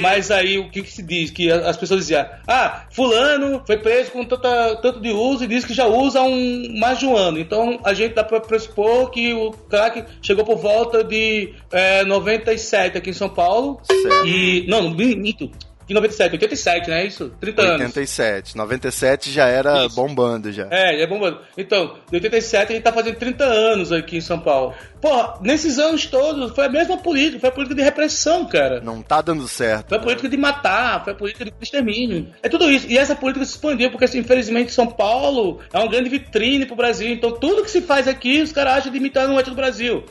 Mas 0.00 0.30
aí 0.30 0.58
o 0.58 0.70
que, 0.70 0.82
que 0.82 0.92
se 0.92 1.02
diz? 1.02 1.30
Que 1.30 1.50
as 1.50 1.76
pessoas 1.76 2.00
diziam, 2.00 2.26
ah, 2.46 2.84
fulano 2.90 3.45
foi 3.66 3.76
preso 3.78 4.12
com 4.12 4.24
tanta, 4.24 4.76
tanto 4.76 5.00
de 5.00 5.10
uso 5.10 5.44
e 5.44 5.46
diz 5.46 5.64
que 5.64 5.74
já 5.74 5.86
usa 5.86 6.20
há 6.20 6.22
um, 6.22 6.78
mais 6.78 6.98
de 6.98 7.06
um 7.06 7.16
ano. 7.16 7.38
Então 7.38 7.78
a 7.84 7.92
gente 7.92 8.14
dá 8.14 8.24
pra 8.24 8.40
pressupor 8.40 9.10
que 9.10 9.32
o 9.32 9.50
crack 9.50 10.04
chegou 10.22 10.44
por 10.44 10.56
volta 10.56 11.02
de 11.02 11.54
é, 11.70 12.04
97 12.04 12.98
aqui 12.98 13.10
em 13.10 13.14
São 13.14 13.28
Paulo. 13.28 13.80
Certo. 13.82 14.26
E. 14.26 14.66
Não, 14.68 14.82
não 14.82 14.90
minto. 14.90 15.50
Que 15.86 15.94
97, 15.94 16.32
87, 16.32 16.90
né? 16.90 17.06
Isso? 17.06 17.32
30 17.40 17.62
anos. 17.62 17.80
87. 17.80 18.56
97 18.56 19.30
já 19.30 19.46
era 19.46 19.86
Isso. 19.86 19.94
bombando 19.94 20.50
já. 20.50 20.66
É, 20.70 21.00
é 21.00 21.06
bombando. 21.06 21.40
Então, 21.56 21.96
de 22.10 22.16
87 22.16 22.72
a 22.72 22.74
gente 22.74 22.82
tá 22.82 22.92
fazendo 22.92 23.16
30 23.16 23.44
anos 23.44 23.92
aqui 23.92 24.16
em 24.16 24.20
São 24.20 24.40
Paulo. 24.40 24.74
Porra, 25.00 25.34
nesses 25.40 25.78
anos 25.78 26.06
todos 26.06 26.52
foi 26.52 26.66
a 26.66 26.68
mesma 26.68 26.96
política, 26.96 27.38
foi 27.38 27.48
a 27.48 27.52
política 27.52 27.76
de 27.76 27.82
repressão, 27.82 28.46
cara. 28.46 28.80
Não 28.80 29.00
tá 29.00 29.22
dando 29.22 29.46
certo. 29.46 29.90
Foi 29.90 29.98
a 29.98 30.00
política 30.00 30.28
de 30.28 30.36
matar, 30.36 31.04
foi 31.04 31.12
a 31.12 31.16
política 31.16 31.44
de 31.44 31.52
extermínio. 31.60 32.32
É 32.42 32.48
tudo 32.48 32.68
isso. 32.68 32.86
E 32.88 32.98
essa 32.98 33.14
política 33.14 33.44
se 33.44 33.52
expandiu, 33.52 33.90
porque 33.90 34.06
assim, 34.06 34.18
infelizmente 34.18 34.72
São 34.72 34.88
Paulo 34.88 35.60
é 35.72 35.78
uma 35.78 35.88
grande 35.88 36.08
vitrine 36.08 36.66
pro 36.66 36.74
Brasil. 36.74 37.10
Então 37.10 37.30
tudo 37.30 37.62
que 37.62 37.70
se 37.70 37.80
faz 37.80 38.08
aqui, 38.08 38.42
os 38.42 38.50
caras 38.50 38.78
acham 38.78 38.90
de 38.90 38.98
imitar 38.98 39.28
no 39.28 39.36
resto 39.36 39.50
do 39.50 39.56
Brasil. 39.56 40.04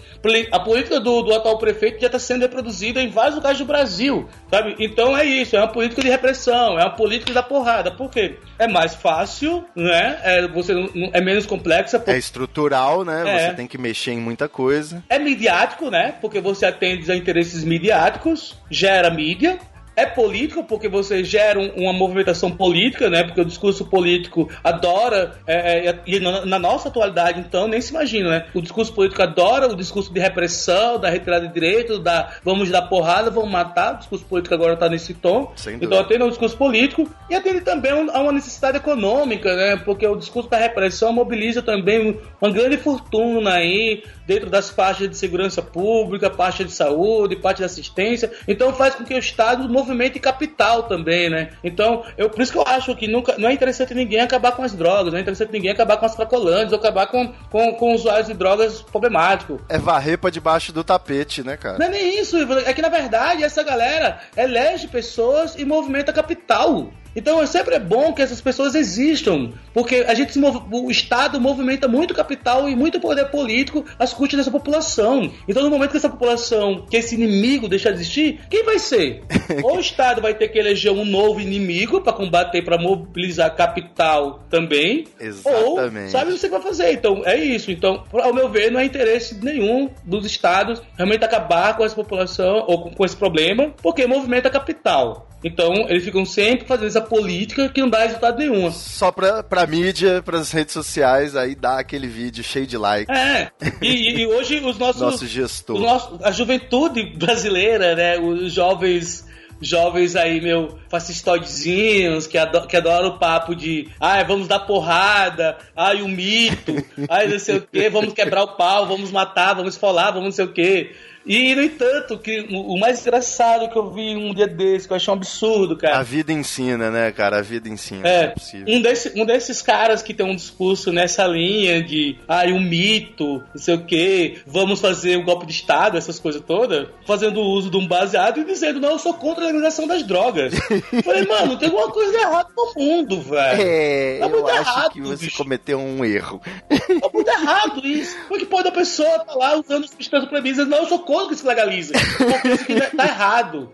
A 0.51 0.59
política 0.59 1.01
do, 1.01 1.21
do 1.21 1.33
atual 1.33 1.57
prefeito 1.57 1.99
já 1.99 2.07
está 2.07 2.19
sendo 2.19 2.43
reproduzida 2.43 3.01
em 3.01 3.09
vários 3.09 3.35
lugares 3.35 3.59
do 3.59 3.65
Brasil, 3.65 4.29
sabe? 4.49 4.75
Então 4.79 5.17
é 5.17 5.25
isso, 5.25 5.57
é 5.57 5.64
uma 5.65 5.73
política 5.73 6.01
de 6.01 6.09
repressão, 6.09 6.79
é 6.79 6.83
uma 6.83 6.95
política 6.95 7.33
da 7.33 7.43
porrada. 7.43 7.91
Por 7.91 8.09
quê? 8.09 8.37
É 8.57 8.67
mais 8.67 8.95
fácil, 8.95 9.65
né? 9.75 10.19
É, 10.23 10.47
você 10.47 10.73
é 11.13 11.21
menos 11.21 11.45
complexa. 11.45 12.01
É 12.07 12.17
estrutural, 12.17 13.03
né? 13.03 13.23
É. 13.25 13.49
Você 13.49 13.55
tem 13.55 13.67
que 13.67 13.77
mexer 13.77 14.11
em 14.11 14.19
muita 14.19 14.47
coisa. 14.47 15.03
É 15.09 15.19
midiático, 15.19 15.89
né? 15.89 16.15
Porque 16.21 16.39
você 16.39 16.65
atende 16.65 17.11
a 17.11 17.15
interesses 17.15 17.63
midiáticos, 17.63 18.57
gera 18.69 19.09
mídia. 19.09 19.59
É 19.95 20.05
político 20.05 20.63
porque 20.63 20.87
você 20.89 21.23
gera 21.23 21.59
um- 21.59 21.71
uma 21.75 21.93
movimentação 21.93 22.51
política, 22.51 23.09
né? 23.09 23.23
Porque 23.23 23.41
o 23.41 23.45
discurso 23.45 23.85
político 23.85 24.49
adora, 24.63 25.35
é, 25.47 25.87
é, 25.89 25.99
e 26.05 26.19
na, 26.19 26.45
na 26.45 26.59
nossa 26.59 26.89
atualidade, 26.89 27.39
então, 27.39 27.67
nem 27.67 27.79
se 27.81 27.91
imagina, 27.91 28.29
né? 28.29 28.45
O 28.53 28.61
discurso 28.61 28.93
político 28.93 29.21
adora 29.21 29.67
o 29.67 29.75
discurso 29.75 30.13
de 30.13 30.19
repressão, 30.19 30.99
da 30.99 31.09
retirada 31.09 31.47
de 31.47 31.53
direitos, 31.53 31.99
da 31.99 32.33
vamos 32.43 32.69
dar 32.69 32.83
porrada, 32.83 33.29
vamos 33.31 33.49
matar. 33.51 33.95
O 33.95 33.97
discurso 33.99 34.25
político 34.25 34.53
agora 34.53 34.75
tá 34.75 34.89
nesse 34.89 35.13
tom. 35.13 35.51
Então 35.85 35.97
atende 35.99 36.21
ao 36.23 36.29
discurso 36.29 36.57
político 36.57 37.09
e 37.29 37.35
atende 37.35 37.61
também 37.61 37.91
a 37.91 38.19
uma 38.19 38.31
necessidade 38.31 38.77
econômica, 38.77 39.55
né? 39.55 39.77
Porque 39.77 40.05
o 40.07 40.15
discurso 40.15 40.49
da 40.49 40.57
repressão 40.57 41.11
mobiliza 41.13 41.61
também 41.61 42.19
uma 42.41 42.51
grande 42.51 42.77
fortuna 42.77 43.53
aí 43.55 44.03
dentro 44.25 44.49
das 44.49 44.69
faixas 44.69 45.09
de 45.09 45.17
segurança 45.17 45.61
pública, 45.61 46.29
faixa 46.29 46.63
de 46.63 46.71
saúde, 46.71 47.35
parte 47.35 47.57
de 47.57 47.63
assistência. 47.63 48.31
Então 48.47 48.73
faz 48.73 48.95
com 48.95 49.03
que 49.03 49.13
o 49.13 49.17
Estado 49.17 49.67
movimente 49.69 50.19
capital 50.19 50.83
também, 50.83 51.29
né? 51.29 51.51
Então, 51.63 52.03
eu, 52.17 52.29
por 52.29 52.41
isso 52.41 52.51
que 52.51 52.57
eu 52.57 52.65
acho 52.65 52.95
que 52.95 53.07
nunca, 53.07 53.35
não 53.37 53.49
é 53.49 53.53
interessante 53.53 53.93
ninguém 53.93 54.19
acabar 54.19 54.51
com 54.53 54.63
as 54.63 54.73
drogas, 54.73 55.11
não 55.11 55.17
é 55.17 55.21
interessante 55.21 55.51
ninguém 55.51 55.71
acabar 55.71 55.97
com 55.97 56.05
as 56.05 56.15
cracolantes 56.15 56.71
ou 56.71 56.79
acabar 56.79 57.07
com, 57.07 57.31
com, 57.49 57.73
com 57.73 57.93
usuários 57.93 58.27
de 58.27 58.33
drogas 58.33 58.81
problemáticos. 58.81 59.59
É 59.69 59.77
varrer 59.77 60.17
pra 60.17 60.29
debaixo 60.29 60.71
do 60.71 60.83
tapete, 60.83 61.43
né, 61.43 61.57
cara? 61.57 61.77
Não 61.77 61.85
é 61.85 61.89
nem 61.89 62.19
isso, 62.19 62.37
Ivan. 62.37 62.59
é 62.65 62.73
que 62.73 62.81
na 62.81 62.89
verdade 62.89 63.43
essa 63.43 63.63
galera 63.63 64.19
elege 64.35 64.87
pessoas 64.87 65.55
e 65.57 65.65
movimenta 65.65 66.13
capital. 66.13 66.91
Então 67.15 67.41
é 67.41 67.45
sempre 67.45 67.75
é 67.75 67.79
bom 67.79 68.13
que 68.13 68.21
essas 68.21 68.41
pessoas 68.41 68.75
existam, 68.75 69.51
porque 69.73 70.05
a 70.07 70.13
gente 70.13 70.37
o 70.71 70.91
Estado 70.91 71.39
movimenta 71.39 71.87
muito 71.87 72.13
capital 72.13 72.67
e 72.67 72.75
muito 72.75 72.99
poder 72.99 73.25
político 73.25 73.85
às 73.97 74.13
custas 74.13 74.37
dessa 74.37 74.51
população. 74.51 75.31
Então 75.47 75.63
no 75.63 75.69
momento 75.69 75.91
que 75.91 75.97
essa 75.97 76.09
população, 76.09 76.85
que 76.89 76.97
esse 76.97 77.15
inimigo 77.15 77.67
deixar 77.67 77.91
de 77.91 77.97
existir, 77.97 78.41
quem 78.49 78.63
vai 78.63 78.79
ser? 78.79 79.23
Ou 79.63 79.77
o 79.77 79.79
Estado 79.79 80.21
vai 80.21 80.33
ter 80.33 80.49
que 80.49 80.59
eleger 80.59 80.91
um 80.91 81.05
novo 81.05 81.39
inimigo 81.39 82.01
para 82.01 82.13
combater, 82.13 82.61
para 82.61 82.77
mobilizar 82.77 83.55
capital 83.55 84.43
também, 84.49 85.05
Exatamente. 85.19 86.05
ou 86.05 86.09
sabe 86.09 86.33
o 86.33 86.37
que 86.37 86.47
vai 86.47 86.61
fazer. 86.61 86.91
Então 86.91 87.21
é 87.25 87.37
isso. 87.37 87.71
Então, 87.71 88.03
ao 88.11 88.33
meu 88.33 88.49
ver, 88.49 88.71
não 88.71 88.79
é 88.79 88.85
interesse 88.85 89.43
nenhum 89.43 89.89
dos 90.03 90.25
estados 90.25 90.81
realmente 90.97 91.23
acabar 91.23 91.75
com 91.77 91.85
essa 91.85 91.95
população 91.95 92.63
ou 92.67 92.83
com, 92.83 92.91
com 92.91 93.05
esse 93.05 93.15
problema, 93.15 93.73
porque 93.81 94.05
movimenta 94.05 94.49
capital. 94.49 95.27
Então, 95.43 95.71
eles 95.87 96.03
ficam 96.03 96.25
sempre 96.25 96.65
fazendo 96.65 96.87
essa 96.87 97.01
política 97.05 97.69
que 97.69 97.81
não 97.81 97.89
dá 97.89 97.99
resultado 97.99 98.37
nenhum. 98.37 98.71
Só 98.71 99.11
pra, 99.11 99.41
pra 99.43 99.65
mídia, 99.65 100.21
pras 100.23 100.51
redes 100.51 100.73
sociais, 100.73 101.35
aí 101.35 101.55
dá 101.55 101.79
aquele 101.79 102.07
vídeo 102.07 102.43
cheio 102.43 102.67
de 102.67 102.77
like. 102.77 103.11
É, 103.11 103.51
e, 103.81 104.21
e- 104.21 104.27
hoje 104.27 104.59
os 104.59 104.77
nossos. 104.77 105.01
Nosso 105.01 105.27
gestor. 105.27 106.19
a 106.23 106.31
juventude 106.31 107.03
brasileira, 107.17 107.95
né? 107.95 108.19
Os 108.19 108.51
jovens. 108.53 109.25
Jovens 109.61 110.17
aí, 110.17 110.41
meu, 110.41 110.77
fascistoidezinhos, 110.89 112.27
que, 112.27 112.37
ado 112.37 112.67
que 112.67 112.75
adoram 112.75 113.07
o 113.09 113.17
papo 113.17 113.55
de 113.55 113.87
ai, 114.01 114.23
vamos 114.25 114.49
dar 114.49 114.59
porrada, 114.59 115.57
ai, 115.73 116.01
o 116.01 116.09
mito, 116.09 116.75
ai, 117.09 117.29
não 117.29 117.39
sei 117.39 117.57
o 117.57 117.61
que, 117.61 117.89
vamos 117.89 118.13
quebrar 118.13 118.43
o 118.43 118.55
pau, 118.57 118.85
vamos 118.85 119.11
matar, 119.11 119.53
vamos 119.53 119.75
esfolar, 119.75 120.07
vamos 120.11 120.25
não 120.25 120.31
sei 120.33 120.43
o 120.45 120.51
que. 120.51 120.91
E, 121.25 121.55
no 121.55 121.61
entanto, 121.63 122.17
que 122.19 122.41
o 122.51 122.75
o 122.75 122.79
mais 122.79 123.01
engraçado 123.01 123.69
que 123.69 123.77
eu 123.77 123.89
vi 123.91 124.15
um 124.15 124.33
dia 124.33 124.47
desse, 124.47 124.85
que 124.87 124.91
eu 124.93 124.97
achei 124.97 125.11
um 125.13 125.15
absurdo, 125.17 125.77
cara. 125.77 125.97
A 125.99 126.03
vida 126.03 126.33
ensina, 126.33 126.91
né, 126.91 127.11
cara? 127.11 127.37
A 127.39 127.41
vida 127.41 127.69
ensina. 127.69 128.05
É, 128.07 128.27
possível. 128.27 128.65
um, 128.67 128.81
desse, 128.81 129.11
um 129.19 129.25
desses 129.25 129.61
caras 129.61 130.01
que 130.01 130.13
tem 130.13 130.25
um 130.25 130.35
discurso 130.35 130.91
nessa 130.91 131.25
linha 131.25 131.81
de, 131.81 132.17
ai, 132.27 132.51
um 132.51 132.59
mito, 132.59 133.41
não 133.53 133.61
sei 133.61 133.75
o 133.75 133.85
que, 133.85 134.39
vamos 134.45 134.81
fazer 134.81 135.17
um 135.17 135.23
golpe 135.23 135.45
de 135.45 135.53
Estado, 135.53 135.97
essas 135.97 136.19
coisas 136.19 136.41
todas, 136.45 136.87
fazendo 137.07 137.39
uso 137.39 137.69
de 137.69 137.77
um 137.77 137.87
baseado 137.87 138.41
e 138.41 138.43
dizendo, 138.43 138.79
não, 138.81 138.91
eu 138.91 138.99
sou 138.99 139.13
contra 139.13 139.43
a 139.43 139.47
legalização 139.47 139.87
das 139.87 140.03
drogas. 140.03 140.53
Falei, 141.03 141.25
mano, 141.25 141.57
tem 141.57 141.69
alguma 141.69 141.91
coisa 141.91 142.17
errada 142.17 142.49
no 142.55 142.73
mundo, 142.75 143.21
velho. 143.21 143.61
É, 143.61 144.19
Tá 144.19 144.27
eu 144.27 144.47
acho 144.47 144.59
errado, 144.69 144.91
que 144.91 145.01
você 145.01 145.25
bicho. 145.25 145.37
cometeu 145.37 145.79
um 145.79 146.03
erro. 146.03 146.41
Tá 146.87 147.09
muito 147.13 147.27
errado 147.29 147.85
isso. 147.85 148.17
Como 148.27 148.35
é 148.35 148.39
que 148.39 148.45
pode 148.45 148.67
a 148.67 148.71
pessoa 148.71 149.07
estar 149.17 149.35
lá 149.35 149.55
usando 149.55 149.87
substância 149.87 150.27
proibida 150.29 150.65
não, 150.65 150.79
eu 150.79 150.87
sou 150.87 150.99
contra 150.99 151.29
que 151.29 151.35
se 151.35 151.45
legalize. 151.45 151.93
Porque 151.93 152.47
isso 152.49 152.63
aqui 152.63 152.97
tá 152.97 153.05
errado. 153.05 153.71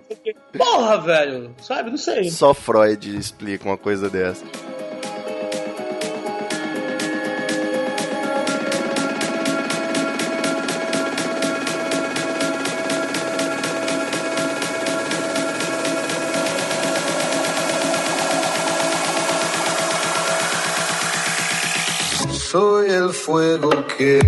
Porra, 0.57 0.97
velho. 0.99 1.55
Sabe? 1.61 1.89
Não 1.89 1.97
sei. 1.97 2.29
Só 2.29 2.53
Freud 2.53 3.17
explica 3.17 3.65
uma 3.65 3.77
coisa 3.77 4.09
dessa. 4.09 4.43
Soy 22.51 22.89
el 22.89 23.13
fuego 23.13 23.69
que 23.97 24.19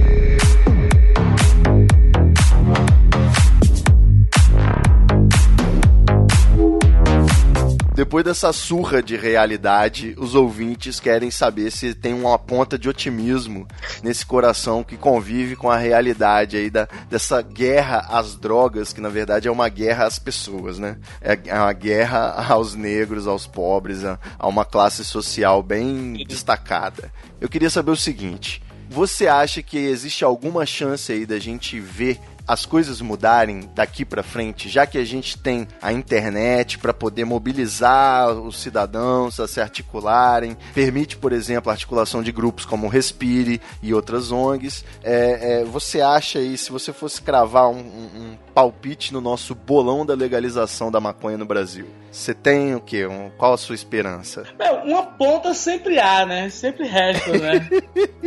depois 8.13 8.25
dessa 8.25 8.53
surra 8.53 9.01
de 9.01 9.15
realidade, 9.15 10.13
os 10.19 10.35
ouvintes 10.35 10.99
querem 10.99 11.31
saber 11.31 11.71
se 11.71 11.95
tem 11.95 12.13
uma 12.13 12.37
ponta 12.37 12.77
de 12.77 12.87
otimismo 12.87 13.67
nesse 14.03 14.23
coração 14.23 14.83
que 14.83 14.95
convive 14.95 15.55
com 15.55 15.67
a 15.67 15.77
realidade 15.77 16.55
aí 16.55 16.69
da, 16.69 16.87
dessa 17.09 17.41
guerra 17.41 18.05
às 18.11 18.35
drogas, 18.35 18.93
que 18.93 19.01
na 19.01 19.09
verdade 19.09 19.47
é 19.47 19.51
uma 19.51 19.67
guerra 19.67 20.05
às 20.05 20.19
pessoas, 20.19 20.77
né? 20.77 20.97
É 21.19 21.39
é 21.47 21.55
uma 21.55 21.73
guerra 21.73 22.45
aos 22.49 22.75
negros, 22.75 23.25
aos 23.25 23.47
pobres, 23.47 24.05
a, 24.05 24.19
a 24.37 24.47
uma 24.47 24.63
classe 24.63 25.03
social 25.03 25.63
bem 25.63 26.23
destacada. 26.27 27.11
Eu 27.41 27.49
queria 27.49 27.71
saber 27.71 27.89
o 27.89 27.97
seguinte: 27.97 28.61
você 28.91 29.27
acha 29.27 29.63
que 29.63 29.75
existe 29.75 30.23
alguma 30.23 30.67
chance 30.67 31.11
aí 31.11 31.25
da 31.25 31.39
gente 31.39 31.79
ver 31.79 32.19
as 32.47 32.65
coisas 32.65 32.99
mudarem 33.01 33.69
daqui 33.73 34.03
pra 34.03 34.21
frente, 34.23 34.67
já 34.67 34.85
que 34.85 34.97
a 34.97 35.05
gente 35.05 35.37
tem 35.37 35.67
a 35.81 35.93
internet 35.93 36.77
para 36.77 36.93
poder 36.93 37.25
mobilizar 37.25 38.29
os 38.31 38.57
cidadãos 38.59 39.39
a 39.39 39.47
se 39.47 39.61
articularem, 39.61 40.57
permite, 40.73 41.15
por 41.17 41.31
exemplo, 41.31 41.69
a 41.69 41.73
articulação 41.73 42.21
de 42.21 42.31
grupos 42.31 42.65
como 42.65 42.87
o 42.87 42.89
Respire 42.89 43.61
e 43.81 43.93
outras 43.93 44.31
ONGs. 44.31 44.83
É, 45.03 45.61
é, 45.61 45.63
você 45.63 46.01
acha 46.01 46.39
aí, 46.39 46.57
se 46.57 46.71
você 46.71 46.91
fosse 46.91 47.21
cravar 47.21 47.69
um- 47.69 47.77
um 47.77 48.37
palpite 48.53 49.11
no 49.13 49.19
nosso 49.21 49.55
bolão 49.55 50.05
da 50.05 50.13
legalização 50.13 50.91
da 50.91 50.99
maconha 50.99 51.37
no 51.37 51.45
Brasil, 51.45 51.87
você 52.13 52.33
tem 52.33 52.75
o 52.75 52.79
quê? 52.79 53.07
Um- 53.07 53.31
qual 53.37 53.53
a 53.53 53.57
sua 53.57 53.73
esperança? 53.73 54.43
É, 54.59 54.69
uma 54.71 55.01
ponta 55.03 55.51
sempre 55.55 55.99
há, 55.99 56.25
né? 56.25 56.47
Sempre 56.49 56.87
resta, 56.87 57.31
né? 57.37 57.67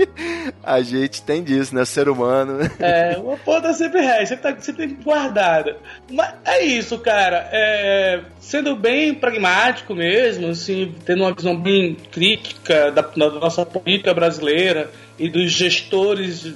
A 0.63 0.83
gente 0.83 1.23
tem 1.23 1.43
disso, 1.43 1.73
né? 1.75 1.85
Ser 1.85 2.09
humano. 2.09 2.59
É, 2.81 3.17
uma 3.17 3.37
ponta 3.37 3.73
sempre 3.73 4.01
resta, 4.01 4.35
sempre, 4.35 4.55
tá, 4.55 4.61
sempre 4.61 4.87
guardada. 4.89 5.77
Mas 6.11 6.35
é 6.45 6.65
isso, 6.65 6.99
cara. 6.99 7.49
É, 7.53 8.23
sendo 8.41 8.75
bem 8.75 9.15
pragmático 9.15 9.95
mesmo, 9.95 10.49
assim, 10.49 10.93
tendo 11.05 11.23
uma 11.23 11.33
visão 11.33 11.57
bem 11.57 11.97
crítica 12.11 12.91
da, 12.91 13.03
da 13.03 13.31
nossa 13.31 13.65
política 13.65 14.13
brasileira 14.13 14.91
e 15.17 15.29
dos 15.29 15.53
gestores 15.53 16.53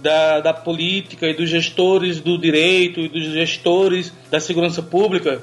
da, 0.00 0.40
da 0.40 0.54
política 0.54 1.26
e 1.26 1.34
dos 1.34 1.48
gestores 1.48 2.20
do 2.20 2.38
direito 2.38 3.00
e 3.00 3.08
dos 3.08 3.24
gestores 3.24 4.12
da 4.30 4.40
segurança 4.40 4.82
pública, 4.82 5.42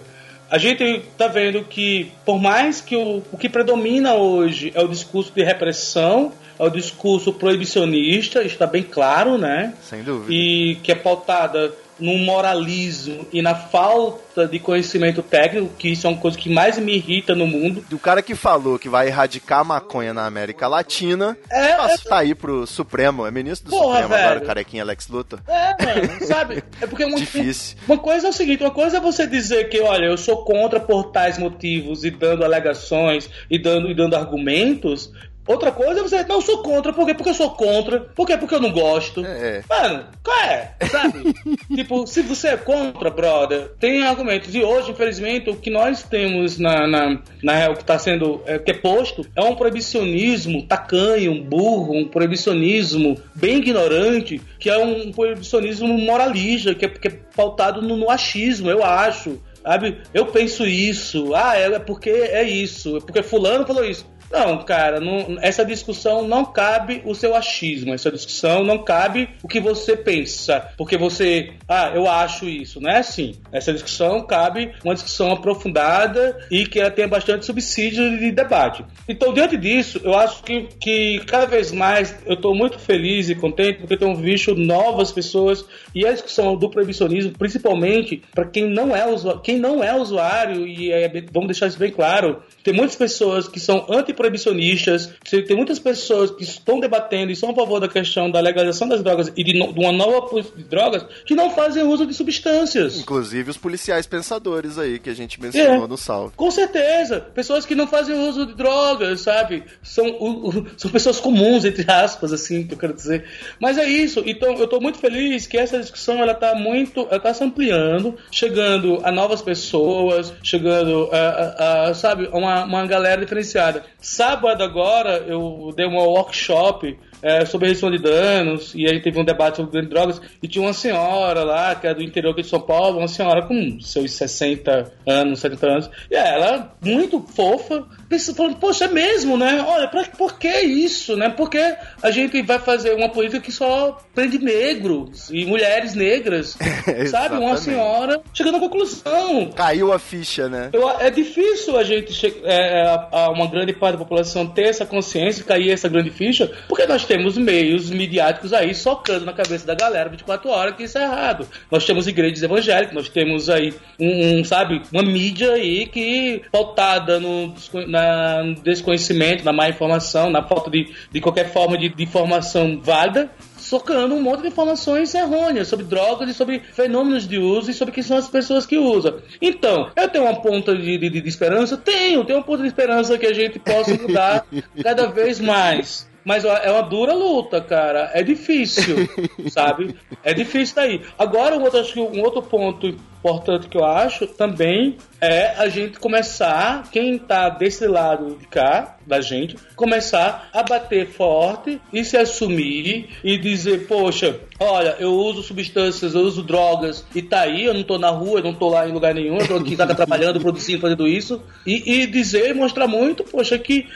a 0.50 0.58
gente 0.58 1.02
tá 1.18 1.28
vendo 1.28 1.64
que, 1.64 2.12
por 2.24 2.40
mais 2.40 2.80
que 2.80 2.96
o, 2.96 3.24
o 3.32 3.38
que 3.38 3.50
predomina 3.50 4.14
hoje 4.16 4.72
é 4.76 4.82
o 4.82 4.88
discurso 4.88 5.32
de 5.34 5.44
repressão, 5.44 6.32
é 6.58 6.64
o 6.64 6.70
discurso 6.70 7.34
proibicionista, 7.34 8.44
está 8.44 8.66
bem 8.66 8.84
claro, 8.84 9.38
né? 9.38 9.74
Sem 9.82 10.04
dúvida. 10.04 10.32
e 10.32 10.76
que 10.84 10.92
é 10.92 10.96
pautada 10.96 11.74
no 12.00 12.18
moralismo 12.18 13.26
e 13.32 13.42
na 13.42 13.56
falta 13.56 14.48
de 14.48 14.60
conhecimento 14.60 15.22
técnico, 15.24 15.72
que 15.78 15.90
isso 15.90 16.06
é 16.06 16.10
uma 16.10 16.20
coisa 16.20 16.38
que 16.38 16.50
mais 16.50 16.78
me 16.78 16.96
irrita 16.96 17.34
no 17.34 17.48
mundo. 17.48 17.86
Do 17.90 17.98
cara 17.98 18.22
que 18.22 18.36
falou 18.36 18.78
que 18.78 18.90
vai 18.90 19.08
erradicar 19.08 19.60
a 19.60 19.64
maconha 19.64 20.14
na 20.14 20.26
América 20.26 20.68
Latina, 20.68 21.38
É, 21.50 21.78
nossa, 21.78 22.04
tá 22.04 22.18
aí 22.18 22.36
pro 22.36 22.68
Supremo, 22.68 23.26
é 23.26 23.32
ministro 23.32 23.70
do 23.70 23.78
Porra, 23.78 24.02
Supremo 24.02 24.14
agora, 24.14 24.30
velho. 24.34 24.44
o 24.44 24.46
carequinha 24.46 24.84
Alex 24.84 25.08
Luthor. 25.08 25.40
É, 25.48 25.86
mano, 25.86 26.26
sabe? 26.28 26.64
É 26.82 26.88
porque 26.88 27.06
uma, 27.06 27.18
Difícil. 27.18 27.78
uma 27.88 27.98
coisa 27.98 28.28
é 28.28 28.30
o 28.30 28.34
seguinte, 28.34 28.62
uma 28.64 28.72
coisa 28.72 28.98
é 28.98 29.00
você 29.00 29.26
dizer 29.26 29.70
que, 29.70 29.80
olha, 29.80 30.06
eu 30.06 30.18
sou 30.18 30.44
contra 30.44 30.80
por 30.80 31.12
tais 31.12 31.38
motivos 31.38 32.04
e 32.04 32.12
dando 32.12 32.44
alegações 32.44 33.30
e 33.50 33.58
dando, 33.58 33.90
e 33.90 33.94
dando 33.96 34.16
argumentos. 34.16 35.12
Outra 35.48 35.72
coisa 35.72 36.00
é 36.00 36.04
você, 36.04 36.24
não, 36.24 36.36
eu 36.36 36.42
sou 36.42 36.64
contra, 36.64 36.92
por 36.92 37.06
quê? 37.06 37.14
Porque 37.14 37.30
eu 37.30 37.36
sou 37.36 37.52
contra, 37.52 38.00
por 38.00 38.26
quê? 38.26 38.36
Porque 38.36 38.56
eu 38.56 38.60
não 38.60 38.72
gosto. 38.72 39.24
É. 39.24 39.64
Mano, 39.70 40.06
qual 40.24 40.40
é? 40.40 40.76
Sabe? 40.90 41.34
tipo, 41.76 42.08
se 42.08 42.22
você 42.24 42.50
é 42.50 42.58
contra, 42.58 43.12
brother, 43.12 43.72
tem 43.80 44.04
argumentos. 44.04 44.56
E 44.56 44.64
hoje, 44.64 44.92
infelizmente, 44.92 45.50
o 45.50 45.56
que 45.56 45.70
nós 45.70 46.02
temos 46.04 46.58
na, 46.58 46.88
na, 46.88 47.22
na 47.44 47.56
real, 47.56 47.74
que 47.74 47.82
está 47.82 48.00
sendo, 48.00 48.42
é, 48.46 48.58
que 48.58 48.72
é 48.72 48.74
posto, 48.74 49.26
é 49.36 49.42
um 49.42 49.56
proibicionismo 49.56 50.64
tacanho, 50.64 51.32
um 51.32 51.44
burro, 51.44 51.96
um 51.96 52.08
proibicionismo 52.08 53.16
bem 53.36 53.58
ignorante, 53.58 54.42
que 54.60 54.70
é 54.70 54.78
um 54.78 55.12
proibicionismo 55.12 55.88
moralista, 55.88 56.74
que 56.74 56.86
é, 56.86 56.90
que 56.90 57.08
é 57.08 57.20
pautado 57.36 57.82
no, 57.84 57.96
no 57.96 58.10
achismo, 58.10 58.70
eu 58.70 58.84
acho. 58.84 59.40
Sabe? 59.66 59.98
Eu 60.14 60.28
penso 60.28 60.64
isso. 60.64 61.34
Ah, 61.34 61.58
é 61.58 61.80
porque 61.80 62.12
é 62.12 62.44
isso. 62.44 62.98
É 62.98 63.00
porque 63.00 63.24
fulano 63.24 63.66
falou 63.66 63.84
isso. 63.84 64.06
Não, 64.32 64.64
cara, 64.64 65.00
não- 65.00 65.38
essa 65.42 65.64
discussão 65.64 66.28
não 66.28 66.44
cabe 66.46 67.02
o 67.06 67.14
seu 67.14 67.36
achismo, 67.36 67.94
essa 67.94 68.12
discussão 68.12 68.64
não 68.64 68.84
cabe 68.84 69.30
o 69.44 69.48
que 69.48 69.60
você 69.60 69.96
pensa, 69.96 70.70
porque 70.78 70.98
você, 70.98 71.54
ah, 71.68 71.92
eu 71.94 72.10
acho 72.10 72.48
isso, 72.48 72.82
não 72.82 72.90
é 72.90 72.98
assim. 72.98 73.36
Essa 73.52 73.72
discussão 73.72 74.26
cabe 74.26 74.74
uma 74.84 74.94
discussão 74.94 75.32
aprofundada 75.32 76.38
e 76.50 76.66
que 76.66 76.80
ela 76.80 76.92
tenha 76.92 77.08
bastante 77.08 77.46
subsídio 77.46 78.18
de 78.18 78.32
debate. 78.32 78.84
Então, 79.08 79.34
diante 79.34 79.58
disso, 79.58 80.02
eu 80.04 80.16
acho 80.16 80.44
que, 80.44 80.68
que 80.80 81.20
cada 81.26 81.46
vez 81.46 81.72
mais 81.72 82.16
eu 82.26 82.34
estou 82.36 82.56
muito 82.56 82.80
feliz 82.80 83.30
e 83.30 83.36
contente 83.36 83.80
porque 83.80 83.98
tenho 83.98 84.16
visto 84.16 84.56
novas 84.56 85.12
pessoas 85.12 85.66
e 85.94 86.06
a 86.06 86.12
discussão 86.12 86.56
do 86.58 86.70
proibicionismo, 86.70 87.32
principalmente 87.38 88.22
para 88.34 88.46
quem 88.46 88.68
não 88.70 88.96
é 88.96 89.06
usuário, 89.08 89.42
quem 89.42 89.60
não 89.60 89.84
é 89.84 89.96
usuário 89.96 90.68
e 90.68 90.92
é, 90.92 91.08
vamos 91.32 91.48
deixar 91.48 91.68
isso 91.68 91.80
bem 91.80 91.92
claro, 91.92 92.42
tem 92.66 92.74
muitas 92.74 92.96
pessoas 92.96 93.48
que 93.48 93.60
são 93.60 93.86
antiproibicionistas, 93.90 95.10
tem 95.48 95.56
muitas 95.56 95.78
pessoas 95.80 96.32
que 96.32 96.44
estão 96.44 96.80
debatendo 96.80 97.32
e 97.32 97.36
são 97.36 97.52
a 97.52 97.54
favor 97.56 97.80
da 97.80 97.88
questão 97.88 98.30
da 98.30 98.40
legalização 98.40 98.88
das 98.88 99.04
drogas 99.04 99.32
e 99.38 99.44
de, 99.44 99.58
no- 99.58 99.72
de 99.72 99.80
uma 99.80 99.92
nova 99.92 100.24
política 100.24 100.58
de 100.58 100.64
drogas 100.64 101.06
que 101.26 101.36
não 101.36 101.52
fazem 101.52 101.84
uso 101.84 102.06
de 102.08 102.14
substâncias. 102.14 103.00
Inclusive 103.00 103.52
os 103.52 103.58
policiais 103.58 104.08
pensadores 104.08 104.78
aí 104.80 104.98
que 104.98 105.10
a 105.10 105.14
gente 105.14 105.40
mencionou 105.40 105.86
É. 105.86 105.88
no 105.88 105.98
salve. 105.98 106.34
Com 106.36 106.50
certeza. 106.50 107.22
Pessoas 107.36 107.66
que 107.66 107.76
não 107.76 107.86
fazem 107.88 108.18
uso 108.28 108.46
de 108.48 108.56
drogas, 108.56 109.22
sabe? 109.22 109.64
São, 109.84 110.08
o- 110.20 110.50
o- 110.50 110.66
são 110.76 110.90
pessoas 110.90 111.20
comuns, 111.20 111.66
entre 111.66 111.90
aspas, 111.90 112.34
assim, 112.34 112.66
que 112.66 112.74
eu 112.74 112.78
quero 112.80 112.94
dizer. 112.94 113.26
Mas 113.60 113.78
é 113.78 113.86
isso. 113.88 114.24
Então, 114.26 114.54
eu 114.56 114.68
tô 114.68 114.80
muito 114.82 114.98
feliz 114.98 115.46
que 115.46 115.58
essa 115.58 115.80
discussão, 115.80 116.18
ela 116.20 116.34
tá 116.34 116.56
muito, 116.56 117.02
ela 117.12 117.20
tá 117.20 117.32
se 117.34 117.44
ampliando, 117.44 118.16
chegando 118.32 119.00
a 119.04 119.12
novas 119.12 119.42
pessoas, 119.44 120.34
chegando 120.44 121.10
a, 121.12 121.18
a- 121.18 121.90
a, 121.90 121.94
sabe, 121.94 122.28
a 122.32 122.36
uma, 122.38 122.55
uma 122.64 122.86
galera 122.86 123.22
diferenciada. 123.22 123.84
Sábado 124.00 124.64
agora, 124.64 125.18
eu 125.28 125.74
dei 125.76 125.86
uma 125.86 126.04
workshop 126.04 126.98
é, 127.26 127.44
sobre 127.46 127.98
danos, 127.98 128.74
e 128.76 128.86
aí 128.88 129.02
teve 129.02 129.20
um 129.20 129.26
debate 129.26 129.58
sobre 129.58 129.82
drogas, 129.88 130.22
e 130.44 130.48
tinha 130.48 130.64
uma 130.64 130.74
senhora 130.74 131.44
lá, 131.44 131.74
que 131.76 131.88
é 131.88 131.94
do 131.94 132.04
interior 132.04 132.34
de 132.36 132.44
São 132.44 132.60
Paulo, 132.62 133.00
uma 133.00 133.08
senhora 133.08 133.42
com 133.46 133.80
seus 133.82 134.12
60 134.14 134.92
anos, 135.08 135.40
70 135.40 135.68
anos, 135.68 135.90
e 136.12 136.16
ela, 136.16 136.76
muito 136.84 137.20
fofa, 137.36 137.84
pensando, 138.08 138.36
falando, 138.36 138.56
poxa, 138.58 138.86
é 138.86 138.88
mesmo, 138.88 139.38
né? 139.38 139.64
Olha, 139.68 139.88
pra, 139.88 140.04
por 140.06 140.38
que 140.38 140.48
isso, 140.62 141.16
né? 141.16 141.30
Por 141.30 141.50
que 141.50 141.76
a 142.04 142.12
gente 142.12 142.42
vai 142.44 142.60
fazer 142.60 142.94
uma 142.94 143.10
política 143.10 143.42
que 143.42 143.52
só 143.52 143.98
prende 144.14 144.38
negros 144.38 145.30
e 145.32 145.46
mulheres 145.46 145.96
negras, 145.96 146.58
sabe? 147.10 147.36
Uma 147.38 147.58
senhora 147.58 148.22
chegando 148.34 148.58
à 148.58 148.60
conclusão, 148.60 149.50
Caiu 149.56 149.92
a 149.92 149.98
ficha, 150.00 150.48
né? 150.48 150.70
eu- 150.74 150.90
é 151.00 151.10
difícil 151.10 151.78
a 151.78 151.84
gente, 151.84 152.14
che- 152.14 152.42
é, 152.44 152.82
é, 152.82 152.82
a, 152.88 153.08
a 153.12 153.30
uma 153.32 153.48
grande 153.48 153.74
parte 153.74 153.94
da 153.94 154.04
população 154.04 154.46
ter 154.48 154.66
essa 154.68 154.86
consciência, 154.86 155.44
cair 155.44 155.72
essa 155.72 155.90
grande 155.90 156.12
ficha, 156.12 156.52
porque 156.68 156.86
nós 156.86 157.04
temos 157.06 157.15
meios 157.38 157.90
midiáticos 157.90 158.52
aí 158.54 158.74
socando 158.76 159.26
na 159.26 159.34
cabeça 159.34 159.66
da 159.66 159.76
galera 159.76 160.10
24 160.10 160.50
horas 160.50 160.76
que 160.76 160.84
isso 160.84 160.98
é 160.98 161.04
errado. 161.04 161.48
Nós 161.72 161.86
temos 161.86 162.08
igrejas 162.08 162.42
evangélicas, 162.44 162.94
nós 162.94 163.10
temos 163.10 163.50
aí 163.50 163.74
um, 164.00 164.40
um, 164.40 164.44
sabe, 164.44 164.82
uma 164.92 165.04
mídia 165.04 165.52
aí 165.54 165.86
que 165.86 166.42
pautada 166.52 167.20
no, 167.20 167.54
na- 167.88 168.44
no 168.44 168.56
desconhecimento, 168.56 169.44
na 169.44 169.54
má 169.54 169.70
informação, 169.70 170.30
na 170.30 170.44
falta 170.44 170.70
de, 170.70 170.94
de 171.12 171.22
qualquer 171.22 171.52
forma 171.52 171.78
de, 171.78 171.90
de 171.90 172.04
informação 172.04 172.80
válida, 172.82 173.30
socando 173.58 174.14
um 174.14 174.22
monte 174.22 174.42
de 174.42 174.48
informações 174.50 175.14
errôneas 175.16 175.68
sobre 175.68 175.86
drogas 175.86 176.30
e 176.30 176.34
sobre 176.34 176.60
fenômenos 176.74 177.28
de 177.28 177.38
uso 177.38 177.72
e 177.72 177.74
sobre 177.74 177.94
quem 177.94 178.04
são 178.04 178.18
as 178.18 178.28
pessoas 178.28 178.66
que 178.66 178.78
usam. 178.78 179.18
Então, 179.42 179.90
eu 179.96 180.08
tenho 180.10 180.24
uma 180.26 180.40
ponta 180.42 180.76
de, 180.76 180.98
de- 180.98 181.10
de 181.22 181.30
esperança? 181.30 181.76
Tenho, 181.78 182.24
tenho 182.24 182.40
uma 182.40 182.46
ponta 182.46 182.62
de 182.62 182.68
esperança 182.68 183.18
que 183.18 183.26
a 183.26 183.34
gente 183.34 183.58
possa 183.60 183.94
mudar 183.96 184.46
cada 184.84 185.08
vez 185.08 185.40
mais. 185.40 186.08
Mas 186.26 186.44
é 186.44 186.72
uma 186.72 186.82
dura 186.82 187.14
luta, 187.14 187.62
cara. 187.62 188.10
É 188.14 188.24
difícil, 188.24 189.08
sabe? 189.50 189.96
É 190.24 190.34
difícil 190.34 190.76
daí. 190.76 191.02
Agora, 191.20 191.56
um 191.56 191.62
outro, 191.62 191.80
acho 191.80 191.94
que 191.94 192.00
um 192.00 192.22
outro 192.24 192.42
ponto 192.42 192.88
importante 193.26 193.68
que 193.68 193.78
eu 193.78 193.84
acho 193.84 194.28
também 194.28 194.98
é 195.20 195.48
a 195.58 195.68
gente 195.68 196.00
começar, 196.00 196.84
quem 196.92 197.18
tá 197.18 197.50
desse 197.50 197.88
lado 197.88 198.38
de 198.40 198.46
cá, 198.46 198.98
da 199.06 199.20
gente, 199.20 199.56
começar 199.76 200.48
a 200.54 200.62
bater 200.62 201.08
forte 201.08 201.82
e 201.92 202.06
se 202.06 202.16
assumir 202.18 203.10
e 203.24 203.36
dizer, 203.36 203.88
poxa, 203.88 204.40
olha, 204.60 204.96
eu 205.00 205.12
uso 205.12 205.42
substâncias, 205.42 206.14
eu 206.14 206.22
uso 206.22 206.44
drogas 206.44 207.04
e 207.16 207.22
tá 207.22 207.42
aí, 207.42 207.66
eu 207.66 207.74
não 207.74 207.84
tô 207.84 207.98
na 207.98 208.10
rua, 208.10 208.40
eu 208.40 208.44
não 208.44 208.54
tô 208.54 208.70
lá 208.70 208.88
em 208.88 208.92
lugar 208.92 209.16
nenhum, 209.16 209.40
eu 209.40 209.48
tô 209.48 209.56
aqui 209.56 209.76
casa 209.76 209.96
trabalhando, 209.96 210.40
produzindo, 210.40 210.82
fazendo 210.82 211.08
isso. 211.08 211.42
E, 211.66 212.02
e 212.02 212.08
dizer, 212.08 212.54
mostrar 212.54 212.88
muito, 212.88 213.24
poxa, 213.24 213.58
que 213.58 213.88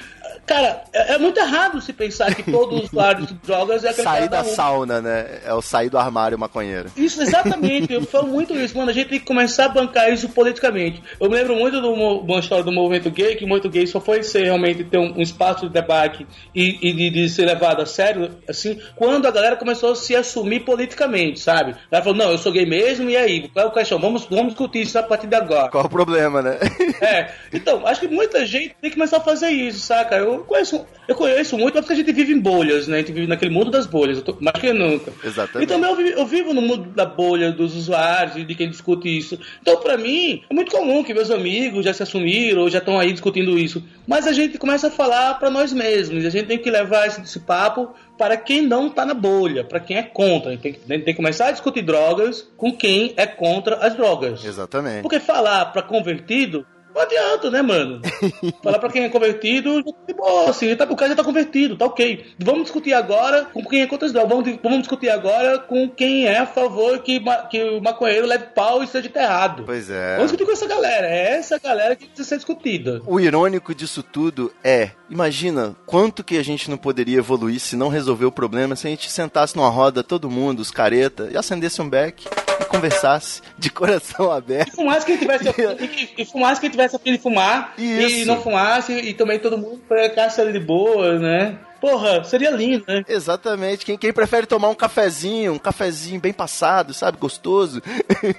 Cara, 0.45 0.83
é, 0.93 1.13
é 1.13 1.17
muito 1.17 1.39
errado 1.39 1.79
se 1.81 1.93
pensar 1.93 2.33
que 2.33 2.43
todo 2.51 2.81
usuário 2.83 3.25
de 3.25 3.33
drogas 3.35 3.83
é 3.83 3.89
aquele 3.89 4.03
Sair 4.03 4.29
da 4.29 4.41
rua. 4.41 4.53
sauna, 4.53 5.01
né? 5.01 5.39
É 5.45 5.53
o 5.53 5.61
sair 5.61 5.89
do 5.89 5.97
armário 5.97 6.37
maconheiro. 6.37 6.89
Isso, 6.95 7.21
exatamente. 7.21 7.93
Eu 7.93 8.03
falo 8.05 8.27
muito 8.27 8.55
isso, 8.55 8.77
mano. 8.77 8.89
A 8.89 8.93
gente 8.93 9.09
tem 9.09 9.19
que 9.19 9.25
começar 9.25 9.65
a 9.65 9.69
bancar 9.69 10.11
isso 10.11 10.29
politicamente. 10.29 11.01
Eu 11.19 11.29
me 11.29 11.35
lembro 11.35 11.55
muito 11.55 11.81
de 11.81 11.87
uma 11.87 12.39
história 12.39 12.63
do 12.63 12.71
movimento 12.71 13.09
gay, 13.11 13.35
que 13.35 13.45
o 13.45 13.47
movimento 13.47 13.71
gay 13.71 13.85
só 13.87 13.99
foi 13.99 14.23
ser 14.23 14.43
realmente 14.43 14.83
ter 14.83 14.97
um, 14.97 15.17
um 15.17 15.21
espaço 15.21 15.67
de 15.67 15.73
debate 15.73 16.25
e, 16.53 16.77
e 16.81 16.93
de, 16.93 17.09
de 17.09 17.29
ser 17.29 17.45
levado 17.45 17.81
a 17.81 17.85
sério, 17.85 18.31
assim, 18.47 18.79
quando 18.95 19.27
a 19.27 19.31
galera 19.31 19.55
começou 19.55 19.91
a 19.91 19.95
se 19.95 20.15
assumir 20.15 20.61
politicamente, 20.61 21.39
sabe? 21.39 21.75
Ela 21.91 22.01
falou, 22.01 22.17
não, 22.17 22.31
eu 22.31 22.37
sou 22.37 22.51
gay 22.51 22.65
mesmo, 22.65 23.09
e 23.09 23.15
aí? 23.17 23.47
Qual 23.49 23.65
é 23.65 23.69
o 23.69 23.71
questão? 23.71 23.99
Vamos, 23.99 24.25
vamos 24.25 24.47
discutir 24.47 24.81
isso 24.81 24.97
a 24.97 25.03
partir 25.03 25.27
de 25.27 25.35
agora. 25.35 25.69
Qual 25.69 25.85
o 25.85 25.89
problema, 25.89 26.41
né? 26.41 26.57
É, 27.01 27.31
então, 27.53 27.85
acho 27.87 28.01
que 28.01 28.07
muita 28.07 28.45
gente 28.45 28.75
tem 28.81 28.89
que 28.89 28.95
começar 28.95 29.17
a 29.17 29.21
fazer 29.21 29.49
isso, 29.49 29.79
saca? 29.79 30.15
Eu 30.15 30.38
conheço, 30.43 30.85
eu 31.07 31.15
conheço 31.15 31.57
muito, 31.57 31.75
mas 31.75 31.81
porque 31.85 31.93
a 31.93 31.95
gente 32.03 32.11
vive 32.13 32.33
em 32.33 32.39
bolhas, 32.39 32.87
né? 32.87 32.97
A 32.97 32.99
gente 32.99 33.11
vive 33.11 33.27
naquele 33.27 33.51
mundo 33.51 33.69
das 33.71 33.85
bolhas, 33.85 34.17
eu 34.17 34.23
tô, 34.23 34.35
mais 34.39 34.59
que 34.59 34.71
nunca. 34.73 35.11
Exatamente. 35.23 35.63
E 35.63 35.67
também 35.73 35.89
eu 35.89 35.95
vivo, 35.95 36.09
eu 36.19 36.25
vivo 36.25 36.53
no 36.53 36.61
mundo 36.61 36.89
da 36.91 37.05
bolha 37.05 37.51
dos 37.51 37.75
usuários 37.75 38.35
e 38.37 38.43
de 38.43 38.55
quem 38.55 38.69
discute 38.69 39.07
isso. 39.17 39.39
Então, 39.61 39.77
pra 39.77 39.97
mim, 39.97 40.43
é 40.49 40.53
muito 40.53 40.71
comum 40.71 41.03
que 41.03 41.13
meus 41.13 41.29
amigos 41.31 41.83
já 41.85 41.93
se 41.93 42.03
assumiram 42.03 42.61
ou 42.61 42.69
já 42.69 42.79
estão 42.79 42.99
aí 42.99 43.11
discutindo 43.11 43.57
isso. 43.57 43.83
Mas 44.07 44.27
a 44.27 44.31
gente 44.33 44.57
começa 44.57 44.87
a 44.87 44.91
falar 44.91 45.35
pra 45.35 45.49
nós 45.49 45.71
mesmos. 45.73 46.25
A 46.25 46.29
gente 46.29 46.47
tem 46.47 46.57
que 46.57 46.69
levar 46.69 47.07
esse, 47.07 47.21
esse 47.21 47.39
papo 47.39 47.89
para 48.17 48.35
quem 48.35 48.61
não 48.61 48.89
tá 48.89 49.05
na 49.05 49.13
bolha, 49.13 49.63
para 49.63 49.79
quem 49.79 49.95
é 49.97 50.03
contra. 50.03 50.49
A 50.49 50.51
gente 50.53 50.61
tem, 50.61 50.73
que- 50.73 50.79
a 50.89 50.93
gente 50.93 51.05
tem 51.05 51.13
que 51.13 51.17
começar 51.17 51.47
a 51.47 51.51
discutir 51.51 51.81
drogas 51.83 52.47
com 52.57 52.71
quem 52.75 53.13
é 53.15 53.25
contra 53.25 53.75
as 53.77 53.95
drogas. 53.95 54.43
Exatamente. 54.43 55.01
Porque 55.01 55.19
falar 55.19 55.65
pra 55.65 55.81
convertido 55.81 56.65
não 56.99 57.05
adianta, 57.05 57.49
né, 57.49 57.61
mano? 57.61 58.01
falar 58.61 58.79
pra 58.79 58.89
quem 58.89 59.03
é 59.03 59.09
convertido, 59.09 59.81
de 59.81 60.13
boa, 60.13 60.49
assim, 60.49 60.75
tá, 60.75 60.85
o 60.85 60.95
cara 60.95 61.11
já 61.11 61.15
tá 61.15 61.23
convertido, 61.23 61.77
tá 61.77 61.85
ok. 61.85 62.25
Vamos 62.37 62.63
discutir 62.63 62.93
agora 62.93 63.45
com 63.45 63.63
quem 63.63 63.81
é 63.81 63.87
contra 63.87 64.09
drogas. 64.09 64.29
Vamos, 64.29 64.59
vamos 64.61 64.79
discutir 64.79 65.09
agora 65.09 65.59
com 65.59 65.89
quem 65.89 66.25
é 66.25 66.39
a 66.39 66.45
favor 66.45 66.99
que, 66.99 67.21
que 67.49 67.63
o 67.63 67.81
maconheiro 67.81 68.27
leve 68.27 68.47
pau 68.55 68.83
e 68.83 68.87
seja 68.87 69.07
enterrado. 69.07 69.63
Pois 69.65 69.89
é. 69.89 70.15
Vamos 70.15 70.31
discutir 70.31 70.45
com 70.45 70.51
essa 70.51 70.67
galera. 70.67 71.07
É 71.07 71.37
essa 71.37 71.57
galera 71.57 71.95
que 71.95 72.05
precisa 72.05 72.27
ser 72.27 72.35
discutida. 72.35 73.01
O 73.05 73.19
irônico 73.19 73.73
disso 73.73 74.03
tudo 74.03 74.51
é, 74.63 74.91
imagina 75.09 75.75
quanto 75.85 76.23
que 76.23 76.37
a 76.37 76.43
gente 76.43 76.69
não 76.69 76.77
poderia 76.77 77.17
evoluir 77.17 77.59
se 77.59 77.75
não 77.75 77.89
resolver 77.89 78.25
o 78.25 78.31
problema 78.31 78.75
se 78.75 78.87
a 78.87 78.89
gente 78.89 79.11
sentasse 79.11 79.55
numa 79.55 79.69
roda, 79.69 80.03
todo 80.03 80.29
mundo, 80.29 80.59
os 80.59 80.71
careta, 80.71 81.29
e 81.31 81.37
acendesse 81.37 81.81
um 81.81 81.89
beck 81.89 82.25
e 82.59 82.65
conversasse 82.65 83.41
de 83.57 83.69
coração 83.71 84.31
aberto. 84.31 84.69
E 84.69 84.75
fumasse 84.75 85.05
quem 85.05 85.17
tivesse 85.17 85.49
e, 85.49 86.21
e 86.21 86.25
fumasse 86.25 86.61
quem 86.61 86.69
tivesse 86.69 86.95
a 86.95 86.99
fim 86.99 87.13
de 87.13 87.19
fumar 87.19 87.73
e 87.77 88.03
Isso. 88.03 88.27
não 88.27 88.41
fumasse 88.41 88.93
e 88.93 89.13
também 89.13 89.39
todo 89.39 89.57
mundo 89.57 89.81
ficasse 89.87 90.39
ali 90.41 90.53
de 90.53 90.59
boa, 90.59 91.17
né? 91.17 91.57
Porra, 91.79 92.23
seria 92.23 92.51
lindo, 92.51 92.83
né? 92.87 93.03
Exatamente. 93.07 93.85
Quem, 93.85 93.97
quem 93.97 94.11
prefere 94.11 94.45
tomar 94.45 94.69
um 94.69 94.75
cafezinho, 94.75 95.53
um 95.53 95.57
cafezinho 95.59 96.19
bem 96.19 96.33
passado, 96.33 96.93
sabe, 96.93 97.17
gostoso, 97.17 97.81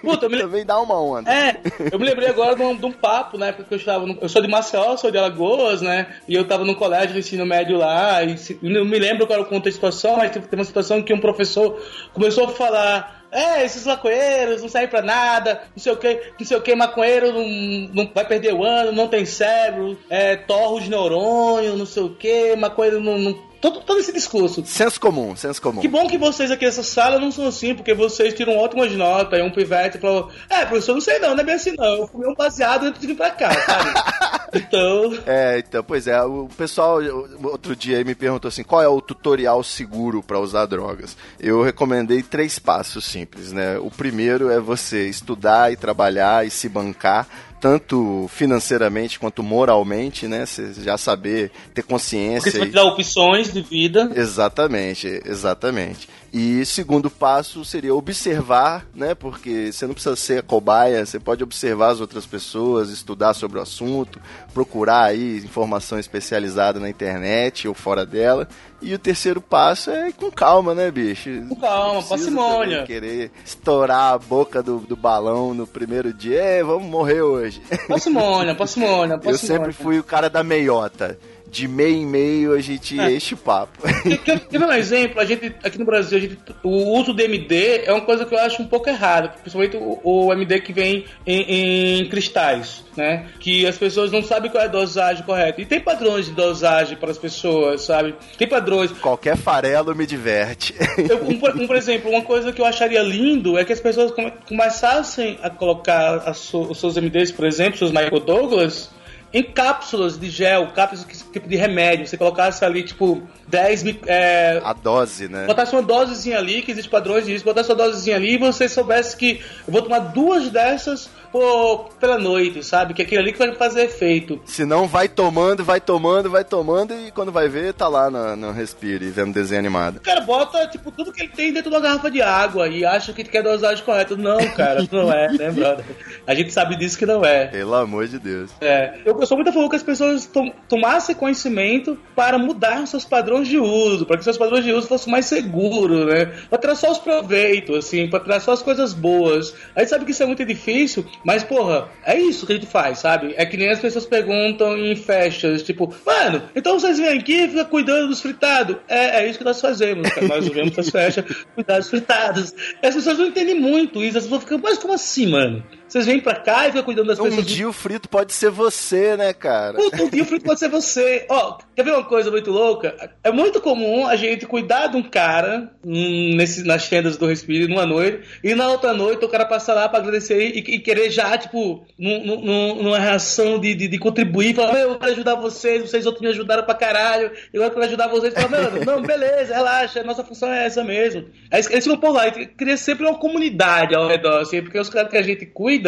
Puta, 0.02 0.26
eu 0.26 0.30
me, 0.30 0.38
também 0.42 0.64
dá 0.66 0.78
uma 0.78 1.00
onda. 1.00 1.30
É, 1.32 1.56
eu 1.92 1.98
me 1.98 2.04
lembrei 2.04 2.28
agora 2.28 2.54
de 2.54 2.62
um, 2.62 2.76
de 2.76 2.84
um 2.86 2.92
papo, 2.92 3.38
na 3.38 3.46
época 3.46 3.64
que 3.64 3.74
eu 3.74 3.78
estava. 3.78 4.04
no- 4.06 4.18
eu 4.20 4.28
sou 4.28 4.42
de 4.42 4.48
Maceió, 4.48 4.96
sou 4.96 5.10
de 5.10 5.18
Alagoas, 5.18 5.80
né? 5.80 6.16
E 6.28 6.34
eu 6.34 6.42
estava 6.42 6.64
no 6.64 6.74
colégio 6.76 7.12
de 7.14 7.18
ensino 7.20 7.46
médio 7.46 7.78
lá. 7.78 8.22
E 8.22 8.36
se- 8.36 8.58
não 8.62 8.84
me 8.84 8.98
lembro 8.98 9.26
qual 9.26 9.38
era 9.38 9.46
o 9.46 9.48
contexto 9.50 9.80
da 9.80 9.90
situação, 9.90 10.16
mas 10.18 10.30
teve 10.32 10.46
teve 10.46 10.60
uma 10.60 10.64
situação 10.66 11.02
que 11.02 11.12
um 11.14 11.20
professor 11.20 11.80
começou 12.12 12.44
a 12.44 12.48
falar. 12.48 13.19
É, 13.32 13.64
esses 13.64 13.84
maconheiros 13.86 14.62
não 14.62 14.68
servem 14.68 14.90
pra 14.90 15.02
nada, 15.02 15.62
não 15.74 15.82
sei 15.82 15.92
o 15.92 15.96
que, 15.96 16.20
não 16.38 16.46
sei 16.46 16.56
o 16.56 16.60
que, 16.60 16.74
maconheiro 16.74 17.32
não, 17.32 18.04
não 18.04 18.10
vai 18.12 18.26
perder 18.26 18.54
o 18.54 18.64
ano, 18.64 18.92
não 18.92 19.08
tem 19.08 19.24
cérebro, 19.24 19.98
é, 20.08 20.36
torra 20.36 20.74
os 20.74 20.88
neurônios, 20.88 21.78
não 21.78 21.86
sei 21.86 22.02
o 22.02 22.14
que, 22.14 22.56
maconheiro 22.56 23.00
não. 23.00 23.18
não 23.18 23.50
todo, 23.60 23.80
todo 23.80 24.00
esse 24.00 24.12
discurso. 24.12 24.64
Senso 24.64 25.00
comum, 25.00 25.36
senso 25.36 25.60
comum. 25.60 25.80
Que 25.80 25.88
bom 25.88 26.06
que 26.06 26.18
vocês 26.18 26.50
aqui 26.50 26.64
nessa 26.64 26.82
sala 26.82 27.18
não 27.18 27.30
são 27.30 27.46
assim, 27.46 27.74
porque 27.74 27.94
vocês 27.94 28.34
tiram 28.34 28.56
ótimas 28.56 28.90
notas. 28.92 29.38
Aí 29.38 29.46
um 29.46 29.50
pivete 29.50 29.98
falou: 29.98 30.30
É, 30.48 30.64
professor, 30.64 30.94
não 30.94 31.00
sei 31.00 31.18
não, 31.18 31.34
não 31.34 31.40
é 31.40 31.44
bem 31.44 31.54
assim 31.54 31.74
não. 31.76 31.98
Eu 31.98 32.08
fumei 32.08 32.28
um 32.28 32.34
baseado 32.34 32.84
antes 32.84 33.00
de 33.00 33.06
vir 33.06 33.16
pra 33.16 33.30
cá, 33.30 33.52
sabe? 33.52 34.39
então. 34.54 35.18
É, 35.26 35.58
então, 35.58 35.82
pois 35.82 36.06
é, 36.06 36.22
o 36.22 36.48
pessoal 36.56 36.98
outro 37.42 37.74
dia 37.76 38.02
me 38.04 38.14
perguntou 38.14 38.48
assim, 38.48 38.62
qual 38.62 38.82
é 38.82 38.88
o 38.88 39.00
tutorial 39.00 39.62
seguro 39.62 40.22
para 40.22 40.38
usar 40.38 40.66
drogas? 40.66 41.16
Eu 41.38 41.62
recomendei 41.62 42.22
três 42.22 42.58
passos 42.58 43.04
simples, 43.04 43.52
né? 43.52 43.78
O 43.78 43.90
primeiro 43.90 44.50
é 44.50 44.60
você 44.60 45.08
estudar 45.08 45.72
e 45.72 45.76
trabalhar 45.76 46.46
e 46.46 46.50
se 46.50 46.68
bancar, 46.68 47.26
tanto 47.60 48.26
financeiramente 48.28 49.18
quanto 49.18 49.42
moralmente, 49.42 50.26
né? 50.26 50.46
Você 50.46 50.72
já 50.82 50.96
saber 50.96 51.50
ter 51.74 51.82
consciência. 51.82 52.40
Porque 52.40 52.50
você 52.50 52.58
vai 52.58 52.68
te 52.68 52.74
dar 52.74 52.84
opções 52.84 53.52
de 53.52 53.60
vida. 53.60 54.10
Exatamente, 54.14 55.20
exatamente. 55.24 56.08
E 56.32 56.64
segundo 56.64 57.10
passo 57.10 57.64
seria 57.64 57.92
observar, 57.92 58.86
né? 58.94 59.16
Porque 59.16 59.72
você 59.72 59.84
não 59.86 59.94
precisa 59.94 60.14
ser 60.14 60.42
cobaia, 60.44 61.04
você 61.04 61.18
pode 61.18 61.42
observar 61.42 61.88
as 61.88 62.00
outras 62.00 62.24
pessoas, 62.24 62.88
estudar 62.90 63.34
sobre 63.34 63.58
o 63.58 63.62
assunto, 63.62 64.20
procurar 64.54 65.06
aí 65.06 65.38
informação 65.38 65.98
especializada 65.98 66.78
na 66.78 66.88
internet 66.88 67.66
ou 67.66 67.74
fora 67.74 68.06
dela. 68.06 68.46
E 68.80 68.94
o 68.94 68.98
terceiro 68.98 69.40
passo 69.40 69.90
é 69.90 70.12
com 70.12 70.30
calma, 70.30 70.72
né, 70.72 70.88
bicho? 70.90 71.28
Com 71.48 71.56
calma, 71.56 72.02
parcimônia. 72.02 72.84
Querer 72.84 73.32
estourar 73.44 74.14
a 74.14 74.18
boca 74.18 74.62
do, 74.62 74.78
do 74.78 74.94
balão 74.96 75.52
no 75.52 75.66
primeiro 75.66 76.14
dia, 76.14 76.58
"Ei, 76.58 76.62
vamos 76.62 76.88
morrer 76.88 77.22
hoje. 77.22 77.60
Parcimônia, 77.88 78.54
parcimônia, 78.54 79.14
Eu 79.18 79.20
parcimônia. 79.20 79.64
sempre 79.64 79.72
fui 79.72 79.98
o 79.98 80.04
cara 80.04 80.30
da 80.30 80.44
meiota. 80.44 81.18
De 81.50 81.66
meio 81.66 81.96
em 81.96 82.06
meio 82.06 82.52
a 82.54 82.60
gente 82.60 82.98
É. 82.98 83.10
enche 83.12 83.34
o 83.34 83.36
papo. 83.36 83.78
Quer, 84.24 84.40
ver 84.50 84.64
um 84.64 84.72
exemplo? 84.72 85.20
A 85.20 85.24
gente, 85.24 85.46
aqui 85.64 85.78
no 85.78 85.84
Brasil, 85.84 86.16
a 86.16 86.20
gente, 86.20 86.38
o 86.62 86.96
uso 86.98 87.12
do 87.12 87.20
MD 87.20 87.82
é 87.84 87.92
uma 87.92 88.02
coisa 88.02 88.24
que 88.24 88.32
eu 88.34 88.38
acho 88.38 88.62
um 88.62 88.66
pouco 88.68 88.88
errada, 88.88 89.30
principalmente 89.30 89.76
o, 89.76 90.00
o 90.04 90.32
MD 90.32 90.60
que 90.60 90.72
vem 90.72 91.04
em, 91.26 92.02
em 92.02 92.08
cristais, 92.08 92.84
né? 92.96 93.26
Que 93.40 93.66
as 93.66 93.76
pessoas 93.76 94.12
não 94.12 94.22
sabem 94.22 94.48
qual 94.50 94.62
é 94.62 94.66
a 94.66 94.70
dosagem 94.70 95.24
correta. 95.24 95.60
E 95.60 95.64
tem 95.66 95.80
padrões 95.80 96.26
de 96.26 96.32
dosagem 96.32 96.96
para 96.96 97.10
as 97.10 97.18
pessoas, 97.18 97.82
sabe? 97.82 98.14
Tem 98.38 98.46
padrões. 98.48 98.92
Qualquer 98.92 99.36
farelo 99.36 99.94
me 99.94 100.06
diverte. 100.06 100.74
Eu, 101.08 101.24
um, 101.28 101.38
por, 101.38 101.50
um, 101.56 101.66
por 101.66 101.74
exemplo, 101.76 102.10
uma 102.10 102.22
coisa 102.22 102.52
que 102.52 102.60
eu 102.60 102.64
acharia 102.66 103.02
lindo 103.02 103.58
é 103.58 103.64
que 103.64 103.72
as 103.72 103.80
pessoas 103.80 104.12
come- 104.12 104.32
começassem 104.46 105.36
a 105.42 105.50
colocar 105.50 106.16
a 106.28 106.32
su- 106.32 106.62
os 106.70 106.78
seus 106.78 106.96
MDs, 106.96 107.32
por 107.32 107.44
exemplo, 107.44 107.76
seus 107.76 107.90
Michael 107.90 108.20
Douglas, 108.20 108.88
em 109.32 109.42
cápsulas 109.42 110.18
de 110.18 110.28
gel, 110.28 110.68
cápsulas 110.74 111.04
que, 111.04 111.32
tipo 111.32 111.48
de 111.48 111.56
remédio. 111.56 112.06
Você 112.06 112.16
colocasse 112.16 112.64
ali, 112.64 112.82
tipo, 112.82 113.22
10 113.48 113.82
mi- 113.82 114.00
é, 114.06 114.60
A 114.64 114.72
dose, 114.72 115.28
né? 115.28 115.46
botasse 115.46 115.72
uma 115.74 115.82
dosezinha 115.82 116.38
ali, 116.38 116.62
que 116.62 116.70
existe 116.72 116.90
padrões 116.90 117.26
disso, 117.26 117.44
botasse 117.44 117.68
uma 117.70 117.76
dosezinha 117.76 118.16
ali 118.16 118.34
e 118.34 118.38
você 118.38 118.68
soubesse 118.68 119.16
que 119.16 119.40
eu 119.66 119.72
vou 119.72 119.82
tomar 119.82 119.98
duas 120.00 120.48
dessas 120.50 121.08
por, 121.32 121.90
pela 122.00 122.18
noite, 122.18 122.60
sabe? 122.64 122.92
Que 122.92 123.02
é 123.02 123.04
aquilo 123.04 123.20
ali 123.22 123.32
que 123.32 123.38
vai 123.38 123.54
fazer 123.54 123.82
efeito. 123.84 124.40
Se 124.44 124.64
não, 124.64 124.88
vai 124.88 125.08
tomando, 125.08 125.64
vai 125.64 125.80
tomando, 125.80 126.28
vai 126.28 126.42
tomando 126.44 126.92
e 126.92 127.12
quando 127.12 127.30
vai 127.30 127.48
ver, 127.48 127.72
tá 127.72 127.86
lá 127.86 128.10
no, 128.10 128.34
no 128.34 128.52
Respire, 128.52 129.10
vendo 129.10 129.32
desenho 129.32 129.60
animado. 129.60 129.98
O 129.98 130.00
cara 130.00 130.20
bota, 130.22 130.66
tipo, 130.66 130.90
tudo 130.90 131.12
que 131.12 131.22
ele 131.22 131.32
tem 131.32 131.52
dentro 131.52 131.70
de 131.70 131.76
uma 131.76 131.82
garrafa 131.82 132.10
de 132.10 132.20
água 132.20 132.66
e 132.66 132.84
acha 132.84 133.12
que 133.12 133.22
quer 133.22 133.38
a 133.38 133.42
dosagem 133.42 133.84
correta. 133.84 134.16
Não, 134.16 134.38
cara, 134.56 134.84
não 134.90 135.12
é, 135.12 135.28
né, 135.32 135.50
brother? 135.52 135.84
A 136.26 136.34
gente 136.34 136.52
sabe 136.52 136.74
disso 136.76 136.98
que 136.98 137.06
não 137.06 137.24
é. 137.24 137.46
Pelo 137.46 137.74
amor 137.76 138.08
de 138.08 138.18
Deus. 138.18 138.50
É, 138.60 138.94
eu, 139.04 139.19
eu 139.20 139.26
sou 139.26 139.36
muito 139.36 139.50
a 139.50 139.52
favor 139.52 139.68
que 139.68 139.76
as 139.76 139.82
pessoas 139.82 140.26
tom, 140.26 140.50
tomassem 140.68 141.14
conhecimento 141.14 141.98
para 142.16 142.38
mudar 142.38 142.86
seus 142.86 143.04
padrões 143.04 143.46
de 143.46 143.58
uso, 143.58 144.06
para 144.06 144.16
que 144.16 144.24
seus 144.24 144.38
padrões 144.38 144.64
de 144.64 144.72
uso 144.72 144.88
fossem 144.88 145.12
mais 145.12 145.26
seguros, 145.26 146.06
né? 146.06 146.26
Para 146.48 146.58
tirar 146.58 146.74
só 146.74 146.90
os 146.90 146.98
proveitos, 146.98 147.76
assim, 147.76 148.08
para 148.08 148.20
tirar 148.20 148.40
só 148.40 148.52
as 148.52 148.62
coisas 148.62 148.94
boas. 148.94 149.54
A 149.76 149.80
gente 149.80 149.90
sabe 149.90 150.04
que 150.04 150.12
isso 150.12 150.22
é 150.22 150.26
muito 150.26 150.44
difícil, 150.44 151.04
mas, 151.24 151.44
porra, 151.44 151.88
é 152.04 152.18
isso 152.18 152.46
que 152.46 152.52
a 152.52 152.54
gente 152.56 152.66
faz, 152.66 152.98
sabe? 152.98 153.34
É 153.36 153.44
que 153.44 153.56
nem 153.56 153.70
as 153.70 153.78
pessoas 153.78 154.06
perguntam 154.06 154.76
em 154.76 154.96
festas, 154.96 155.62
tipo, 155.62 155.94
mano, 156.04 156.42
então 156.54 156.78
vocês 156.78 156.98
vêm 156.98 157.18
aqui 157.18 157.44
e 157.44 157.48
ficam 157.48 157.64
cuidando 157.66 158.08
dos 158.08 158.20
fritados. 158.20 158.76
É, 158.88 159.22
é 159.22 159.28
isso 159.28 159.38
que 159.38 159.44
nós 159.44 159.60
fazemos, 159.60 160.08
cara. 160.08 160.28
Nós 160.28 160.48
vemos 160.48 160.78
as 160.78 160.88
festas 160.88 161.24
cuidar 161.54 161.78
dos 161.78 161.90
fritados. 161.90 162.54
E 162.82 162.86
as 162.86 162.94
pessoas 162.94 163.18
não 163.18 163.26
entendem 163.26 163.54
muito 163.54 164.02
isso, 164.02 164.18
as 164.18 164.24
pessoas 164.24 164.42
ficam, 164.42 164.58
mas 164.58 164.78
como 164.78 164.94
assim, 164.94 165.26
mano? 165.26 165.62
Vocês 165.90 166.06
vêm 166.06 166.20
pra 166.20 166.36
cá 166.36 166.64
e 166.64 166.70
ficam 166.70 166.84
cuidando 166.84 167.08
das 167.08 167.18
Um 167.18 167.24
pessoas. 167.24 167.46
dia 167.46 167.68
o 167.68 167.72
frito 167.72 168.08
pode 168.08 168.32
ser 168.32 168.48
você, 168.50 169.16
né, 169.16 169.32
cara? 169.32 169.74
Puta, 169.74 170.02
um 170.04 170.08
dia 170.08 170.22
o 170.22 170.26
frito 170.26 170.44
pode 170.44 170.60
ser 170.60 170.68
você. 170.68 171.26
Ó, 171.28 171.58
quer 171.74 171.82
ver 171.84 171.90
uma 171.92 172.04
coisa 172.04 172.30
muito 172.30 172.50
louca? 172.50 173.10
É 173.24 173.32
muito 173.32 173.60
comum 173.60 174.06
a 174.06 174.14
gente 174.14 174.46
cuidar 174.46 174.86
de 174.86 174.96
um 174.96 175.02
cara 175.02 175.70
hum, 175.84 176.34
nesse, 176.36 176.62
nas 176.64 176.88
tendas 176.88 177.16
do 177.16 177.26
Respire 177.26 177.66
numa 177.66 177.84
noite, 177.84 178.20
e 178.44 178.54
na 178.54 178.68
outra 178.68 178.92
noite 178.94 179.24
o 179.24 179.28
cara 179.28 179.44
passa 179.44 179.74
lá 179.74 179.88
pra 179.88 179.98
agradecer 179.98 180.40
e, 180.40 180.58
e 180.58 180.78
querer 180.78 181.10
já, 181.10 181.36
tipo, 181.36 181.84
num- 181.98 182.24
num- 182.24 182.40
num- 182.40 182.82
numa 182.84 182.98
reação 182.98 183.58
de, 183.58 183.74
de, 183.74 183.88
de 183.88 183.98
contribuir, 183.98 184.54
falar, 184.54 184.74
meu, 184.74 184.90
eu 184.90 184.98
quero 184.98 185.12
ajudar 185.12 185.34
vocês, 185.34 185.82
vocês 185.82 186.06
outros 186.06 186.22
me 186.22 186.28
ajudaram 186.28 186.62
pra 186.62 186.74
caralho, 186.74 187.32
eu 187.52 187.68
quero 187.68 187.84
ajudar 187.84 188.06
vocês. 188.08 188.32
Fala, 188.34 188.48
mano, 188.48 188.84
não, 188.84 189.02
beleza, 189.02 189.54
relaxa, 189.54 190.02
nossa 190.04 190.22
função 190.22 190.52
é 190.52 190.66
essa 190.66 190.84
mesmo. 190.84 191.22
Aí 191.50 191.62
eles 191.70 191.82
ficam 191.84 191.98
por 191.98 192.12
lá, 192.12 192.30
cria 192.30 192.76
sempre 192.76 193.04
uma 193.06 193.18
comunidade 193.18 193.94
ao 193.94 194.06
redor, 194.06 194.40
assim, 194.40 194.62
porque 194.62 194.78
os 194.78 194.88
caras 194.90 195.10
que 195.10 195.16
a 195.16 195.22
gente 195.22 195.46
cuida, 195.46 195.79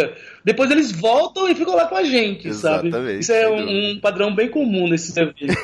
depois 0.45 0.71
eles 0.71 0.91
voltam 0.93 1.49
e 1.49 1.55
ficam 1.55 1.77
lá 1.77 1.87
com 1.87 1.97
a 1.97 2.05
gente, 2.05 2.53
sabe? 2.55 2.89
Exatamente. 2.89 3.07
vez. 3.07 3.21
Isso 3.21 3.33
é 3.33 3.49
um, 3.49 3.93
um 3.93 4.01
padrão 4.01 4.35
bem 4.35 4.49
comum 4.49 4.89
nesses 4.89 5.15
eventos. 5.17 5.57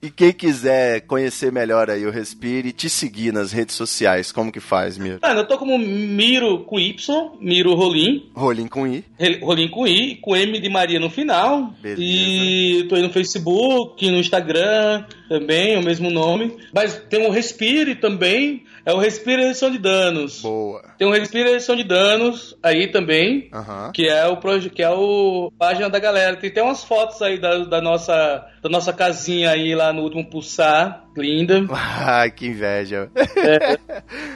E 0.00 0.10
quem 0.10 0.32
quiser 0.32 1.02
conhecer 1.02 1.52
melhor 1.52 1.90
aí 1.90 2.06
o 2.06 2.10
Respire, 2.10 2.72
te 2.72 2.88
seguir 2.88 3.32
nas 3.32 3.52
redes 3.52 3.74
sociais, 3.74 4.32
como 4.32 4.52
que 4.52 4.60
faz, 4.60 4.96
Miro? 4.96 5.18
Mano, 5.20 5.40
eu 5.40 5.46
tô 5.46 5.58
como 5.58 5.78
Miro 5.78 6.60
com 6.60 6.78
Y, 6.78 7.32
Miro 7.40 7.74
Rolim, 7.74 8.30
Rolim 8.34 8.68
com 8.68 8.86
I. 8.86 9.04
Rolim 9.42 9.68
com 9.68 9.86
I, 9.86 10.16
com 10.16 10.36
M 10.36 10.58
de 10.60 10.68
Maria 10.68 11.00
no 11.00 11.10
final. 11.10 11.74
Beleza. 11.82 12.00
E 12.02 12.86
tô 12.88 12.94
aí 12.94 13.02
no 13.02 13.10
Facebook, 13.10 14.10
no 14.10 14.18
Instagram 14.18 15.04
também, 15.28 15.74
é 15.74 15.78
o 15.78 15.84
mesmo 15.84 16.10
nome. 16.10 16.56
Mas 16.72 16.94
tem 17.08 17.26
o 17.26 17.30
Respire 17.30 17.96
também, 17.96 18.62
é 18.88 18.92
o 18.94 18.98
Respire 18.98 19.42
Redução 19.42 19.70
de 19.70 19.78
Danos. 19.78 20.40
Boa. 20.42 20.82
Tem 20.98 21.06
o 21.06 21.12
Respire 21.12 21.48
Redução 21.50 21.76
de 21.76 21.84
Danos 21.84 22.56
aí 22.62 22.86
também. 22.88 23.48
Aham. 23.52 23.92
Que 23.92 24.08
é 24.08 24.26
o 24.26 24.36
proje- 24.38 24.70
que 24.70 24.82
é 24.82 24.90
o 24.90 25.52
página 25.58 25.88
da 25.90 25.98
galera. 25.98 26.36
Tem 26.36 26.50
até 26.50 26.62
umas 26.62 26.82
fotos 26.84 27.20
aí 27.22 27.38
da, 27.38 27.58
da 27.64 27.80
nossa 27.80 28.44
da 28.62 28.68
nossa 28.68 28.92
casinha 28.92 29.50
aí 29.50 29.74
lá 29.74 29.92
no 29.92 30.02
último 30.02 30.28
pulsar, 30.28 31.04
linda. 31.16 31.64
Ai, 31.70 32.30
que 32.30 32.46
inveja. 32.46 33.10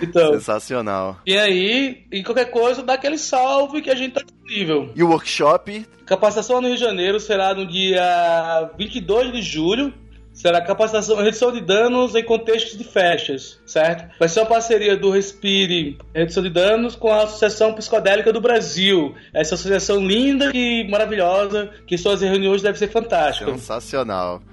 Então, 0.03 0.33
Sensacional. 0.35 1.19
e 1.27 1.37
aí, 1.39 2.05
e 2.11 2.23
qualquer 2.23 2.51
coisa, 2.51 2.83
dá 2.83 2.95
aquele 2.95 3.16
salve 3.19 3.81
que 3.81 3.91
a 3.91 3.95
gente 3.95 4.12
tá 4.15 4.20
disponível. 4.23 4.91
E 4.95 5.03
o 5.03 5.09
workshop? 5.09 5.87
Capacitação 6.05 6.61
no 6.61 6.66
Rio 6.69 6.77
de 6.77 6.83
Janeiro 6.83 7.20
será 7.20 7.55
no 7.55 7.65
dia 7.66 8.70
22 8.77 9.33
de 9.33 9.41
julho. 9.43 9.95
Será 10.33 10.61
capacitação, 10.63 11.17
redução 11.17 11.53
de 11.53 11.61
danos 11.61 12.15
em 12.15 12.25
contextos 12.25 12.77
de 12.77 12.85
festas, 12.85 13.61
certo? 13.67 14.19
Vai 14.19 14.29
ser 14.29 14.41
uma 14.41 14.47
parceria 14.47 14.97
do 14.97 15.11
Respire 15.11 15.99
Redução 16.15 16.43
de 16.43 16.49
Danos 16.49 16.97
com 16.97 17.13
a 17.13 17.25
Associação 17.25 17.75
Psicodélica 17.75 18.33
do 18.33 18.41
Brasil. 18.41 19.15
Essa 19.35 19.55
associação 19.55 20.05
linda 20.05 20.51
e 20.55 20.89
maravilhosa, 20.89 21.71
que 21.87 21.99
suas 21.99 22.23
reuniões 22.23 22.63
devem 22.63 22.79
ser 22.79 22.89
fantásticas. 22.89 23.53
Sensacional. 23.61 24.43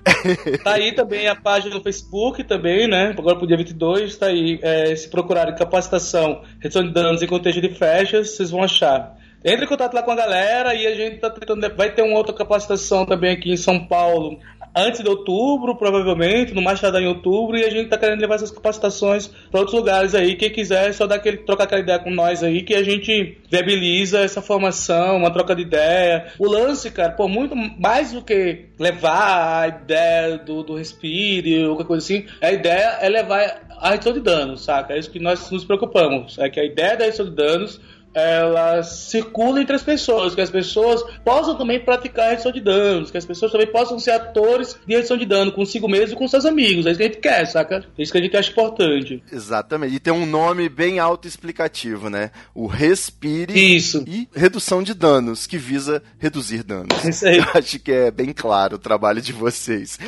Tá 0.63 0.73
aí 0.73 0.93
também 0.93 1.27
a 1.27 1.35
página 1.35 1.75
no 1.75 1.81
Facebook 1.81 2.43
também, 2.43 2.87
né? 2.87 3.15
Agora 3.17 3.37
pro 3.37 3.47
dia 3.47 3.55
22, 3.55 4.17
tá 4.17 4.25
aí. 4.25 4.59
É, 4.61 4.93
se 4.95 5.09
procurarem 5.09 5.55
capacitação, 5.55 6.41
redução 6.59 6.83
de 6.83 6.93
danos 6.93 7.21
em 7.21 7.27
contexto 7.27 7.61
de 7.61 7.69
festas, 7.69 8.31
vocês 8.31 8.51
vão 8.51 8.61
achar. 8.61 9.15
Entre 9.43 9.63
em 9.63 9.67
contato 9.67 9.93
lá 9.93 10.03
com 10.03 10.11
a 10.11 10.15
galera 10.15 10.75
e 10.75 10.85
a 10.85 10.93
gente 10.93 11.17
tá 11.17 11.29
tentando. 11.29 11.73
Vai 11.73 11.93
ter 11.93 12.01
uma 12.01 12.17
outra 12.17 12.33
capacitação 12.33 13.05
também 13.05 13.31
aqui 13.31 13.51
em 13.53 13.57
São 13.57 13.87
Paulo. 13.87 14.37
Antes 14.75 15.01
de 15.01 15.09
outubro, 15.09 15.75
provavelmente, 15.75 16.53
no 16.53 16.61
mais 16.61 16.79
tardar 16.79 17.01
em 17.01 17.07
outubro, 17.07 17.57
e 17.57 17.63
a 17.63 17.69
gente 17.69 17.89
tá 17.89 17.97
querendo 17.97 18.19
levar 18.19 18.35
essas 18.35 18.51
capacitações 18.51 19.27
para 19.27 19.59
outros 19.59 19.77
lugares 19.77 20.13
aí. 20.13 20.35
Quem 20.35 20.51
quiser, 20.51 20.89
é 20.89 20.93
só 20.93 21.07
dar 21.07 21.15
aquele, 21.15 21.37
trocar 21.37 21.63
aquela 21.63 21.81
ideia 21.81 21.99
com 21.99 22.11
nós 22.11 22.43
aí, 22.43 22.61
que 22.61 22.75
a 22.75 22.83
gente 22.83 23.37
viabiliza 23.49 24.19
essa 24.19 24.41
formação, 24.41 25.17
uma 25.17 25.31
troca 25.31 25.55
de 25.55 25.63
ideia. 25.63 26.33
O 26.37 26.47
lance, 26.47 26.91
cara, 26.91 27.11
pô, 27.11 27.27
muito 27.27 27.55
mais 27.55 28.11
do 28.11 28.21
que 28.21 28.65
levar 28.79 29.63
a 29.63 29.67
ideia 29.67 30.37
do, 30.37 30.63
do 30.63 30.75
Respire 30.75 31.65
qualquer 31.65 31.85
coisa 31.85 32.05
assim, 32.05 32.25
a 32.41 32.51
ideia 32.51 32.97
é 33.01 33.09
levar 33.09 33.67
a 33.79 33.91
redução 33.91 34.13
de 34.13 34.19
danos, 34.19 34.63
saca? 34.63 34.93
É 34.93 34.99
isso 34.99 35.09
que 35.09 35.19
nós 35.19 35.49
nos 35.51 35.63
preocupamos. 35.63 36.37
É 36.37 36.49
que 36.49 36.59
a 36.59 36.65
ideia 36.65 36.97
da 36.97 37.05
redução 37.05 37.25
de 37.25 37.35
danos 37.35 37.79
ela 38.13 38.81
circula 38.83 39.61
entre 39.61 39.75
as 39.75 39.83
pessoas, 39.83 40.35
que 40.35 40.41
as 40.41 40.49
pessoas 40.49 41.03
possam 41.23 41.55
também 41.55 41.79
praticar 41.79 42.29
redução 42.29 42.51
de 42.51 42.61
danos, 42.61 43.11
que 43.11 43.17
as 43.17 43.25
pessoas 43.25 43.51
também 43.51 43.67
possam 43.67 43.99
ser 43.99 44.11
atores 44.11 44.77
de 44.85 44.95
redução 44.95 45.17
de 45.17 45.25
dano 45.25 45.51
consigo 45.51 45.87
mesmo 45.87 46.15
e 46.15 46.17
com 46.17 46.27
seus 46.27 46.45
amigos. 46.45 46.85
É 46.85 46.91
isso 46.91 46.97
que 46.97 47.03
a 47.03 47.07
gente 47.07 47.19
quer, 47.19 47.45
saca? 47.45 47.85
É 47.97 48.01
isso 48.01 48.11
que 48.11 48.17
a 48.17 48.21
gente 48.21 48.35
acha 48.35 48.51
importante. 48.51 49.23
Exatamente. 49.31 49.95
E 49.95 49.99
tem 49.99 50.13
um 50.13 50.25
nome 50.25 50.69
bem 50.69 50.99
autoexplicativo, 50.99 52.09
né? 52.09 52.31
O 52.53 52.67
Respire 52.67 53.53
Isso. 53.75 54.03
e 54.07 54.27
Redução 54.33 54.81
de 54.81 54.93
Danos, 54.93 55.45
que 55.45 55.57
visa 55.57 56.01
reduzir 56.17 56.63
danos. 56.63 57.03
Isso 57.03 57.25
aí. 57.25 57.37
Eu 57.39 57.45
acho 57.53 57.79
que 57.79 57.91
é 57.91 58.11
bem 58.11 58.33
claro 58.33 58.75
o 58.75 58.79
trabalho 58.79 59.21
de 59.21 59.33
vocês. 59.33 59.99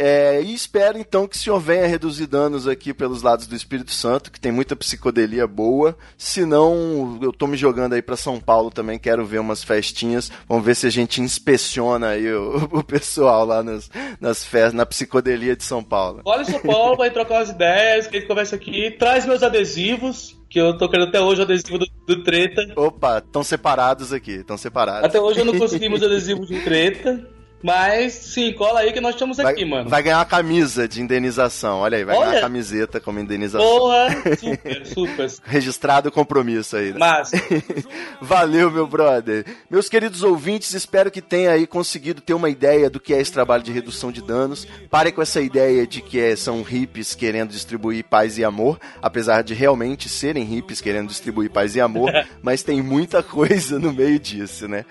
É, 0.00 0.40
e 0.40 0.54
espero 0.54 0.96
então 0.96 1.26
que 1.26 1.34
o 1.34 1.38
senhor 1.38 1.58
venha 1.58 1.84
reduzir 1.88 2.28
danos 2.28 2.68
aqui 2.68 2.94
pelos 2.94 3.20
lados 3.20 3.48
do 3.48 3.56
Espírito 3.56 3.90
Santo, 3.90 4.30
que 4.30 4.38
tem 4.38 4.52
muita 4.52 4.76
psicodelia 4.76 5.44
boa. 5.44 5.98
Se 6.16 6.44
não, 6.44 7.18
eu 7.20 7.32
tô 7.32 7.48
me 7.48 7.56
jogando 7.56 7.94
aí 7.94 8.00
pra 8.00 8.16
São 8.16 8.38
Paulo 8.38 8.70
também, 8.70 8.96
quero 8.96 9.26
ver 9.26 9.40
umas 9.40 9.64
festinhas. 9.64 10.30
Vamos 10.48 10.64
ver 10.64 10.76
se 10.76 10.86
a 10.86 10.90
gente 10.90 11.20
inspeciona 11.20 12.10
aí 12.10 12.32
o, 12.32 12.68
o 12.78 12.84
pessoal 12.84 13.44
lá 13.44 13.60
nas, 13.60 13.90
nas 14.20 14.44
festas, 14.44 14.72
na 14.72 14.86
psicodelia 14.86 15.56
de 15.56 15.64
São 15.64 15.82
Paulo. 15.82 16.22
Olha 16.24 16.44
São 16.44 16.60
Paulo, 16.60 16.96
vai 16.96 17.10
trocar 17.10 17.38
umas 17.38 17.50
ideias, 17.50 18.06
que 18.06 18.18
a 18.18 18.20
gente 18.20 18.28
conversa 18.28 18.54
aqui. 18.54 18.92
Traz 18.92 19.26
meus 19.26 19.42
adesivos, 19.42 20.40
que 20.48 20.60
eu 20.60 20.78
tô 20.78 20.88
querendo 20.88 21.08
até 21.08 21.20
hoje 21.20 21.40
o 21.40 21.44
adesivo 21.44 21.76
do, 21.76 21.86
do 22.06 22.22
Treta. 22.22 22.62
Opa, 22.76 23.18
estão 23.18 23.42
separados 23.42 24.12
aqui, 24.12 24.36
estão 24.36 24.56
separados. 24.56 25.06
Até 25.06 25.20
hoje 25.20 25.40
eu 25.40 25.44
não 25.44 25.54
consegui 25.58 25.88
meus 25.88 26.04
adesivos 26.04 26.48
do 26.48 26.60
Treta. 26.60 27.36
Mas 27.62 28.12
sim, 28.12 28.52
cola 28.52 28.80
aí 28.80 28.92
que 28.92 29.00
nós 29.00 29.14
estamos 29.14 29.36
Vai, 29.36 29.52
aqui, 29.52 29.64
mano. 29.64 29.88
vai 29.90 30.02
ganhar 30.02 30.18
uma 30.18 30.24
camisa 30.24 30.86
de 30.86 31.00
indenização. 31.02 31.80
Olha 31.80 31.98
aí, 31.98 32.04
vai 32.04 32.14
ganhar 32.14 32.28
Olha. 32.28 32.36
uma 32.36 32.40
camiseta 32.42 33.00
como 33.00 33.18
indenização. 33.18 33.66
Porra, 33.66 34.08
super, 34.38 34.86
super. 34.86 35.32
Registrado 35.44 36.08
o 36.08 36.12
compromisso 36.12 36.76
aí. 36.76 36.92
né? 36.92 36.96
Mas, 36.98 37.30
Valeu, 38.20 38.70
meu 38.70 38.86
brother. 38.86 39.44
Meus 39.70 39.88
queridos 39.88 40.22
ouvintes, 40.22 40.72
espero 40.72 41.10
que 41.10 41.20
tenha 41.20 41.50
aí 41.50 41.66
conseguido 41.66 42.20
ter 42.20 42.34
uma 42.34 42.48
ideia 42.48 42.88
do 42.88 43.00
que 43.00 43.12
é 43.12 43.20
esse 43.20 43.32
trabalho 43.32 43.62
de 43.62 43.72
redução 43.72 44.12
de 44.12 44.22
danos. 44.22 44.66
Pare 44.90 45.10
com 45.10 45.20
essa 45.20 45.40
ideia 45.40 45.86
de 45.86 46.00
que 46.00 46.20
é- 46.20 46.36
são 46.36 46.62
hippies 46.62 47.14
querendo 47.14 47.50
distribuir 47.50 48.04
paz 48.04 48.38
e 48.38 48.44
amor, 48.44 48.78
apesar 49.02 49.42
de 49.42 49.52
realmente 49.54 50.08
serem 50.08 50.44
hippies 50.44 50.80
querendo 50.80 51.08
distribuir 51.08 51.50
paz 51.50 51.74
e 51.74 51.80
amor, 51.80 52.12
mas 52.40 52.62
tem 52.62 52.80
muita 52.82 53.22
coisa 53.22 53.78
no 53.80 53.92
meio 53.92 54.18
disso, 54.20 54.68
né? 54.68 54.84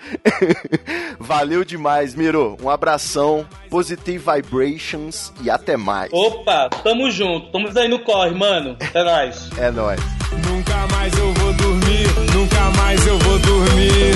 Valeu 1.18 1.64
demais, 1.64 2.14
Miro. 2.14 2.57
Um 2.60 2.68
abração, 2.68 3.46
positive 3.70 4.18
vibrations 4.18 5.32
e 5.42 5.48
até 5.48 5.76
mais. 5.76 6.12
opa, 6.12 6.68
tamo 6.82 7.10
junto. 7.10 7.46
Estamos 7.46 7.76
aí 7.76 7.88
no 7.88 8.00
corre, 8.00 8.30
mano. 8.30 8.76
Até 8.80 9.04
nóis. 9.04 9.48
É 9.56 9.70
nóis. 9.70 10.00
Nunca 10.46 10.86
mais 10.88 11.16
eu 11.16 11.32
vou 11.34 11.52
dormir, 11.54 12.06
nunca 12.34 12.70
mais 12.76 13.06
eu 13.06 13.18
vou 13.20 13.38
dormir. 13.38 14.14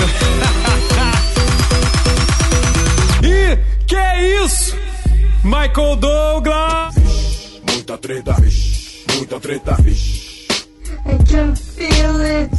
e 3.23 3.57
que 3.87 3.95
é 3.95 4.43
isso? 4.43 4.75
Michael 5.43 5.95
Douglas! 5.97 6.95
Muita 7.69 7.97
treta, 7.97 8.33
vixe. 8.39 9.05
Muita 9.15 9.39
treta, 9.39 9.75
vixe. 9.81 10.47
I 11.05 11.17
can 11.29 11.55
feel 11.55 12.21
it. 12.21 12.51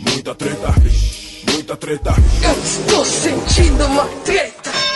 Muita 0.00 0.34
treta, 0.34 0.70
vixe. 0.80 1.44
Muita 1.52 1.76
treta, 1.76 2.12
vixe. 2.12 2.44
Eu 2.44 2.58
estou 2.62 3.04
sentindo 3.04 3.84
uma 3.86 4.04
treta. 4.24 4.87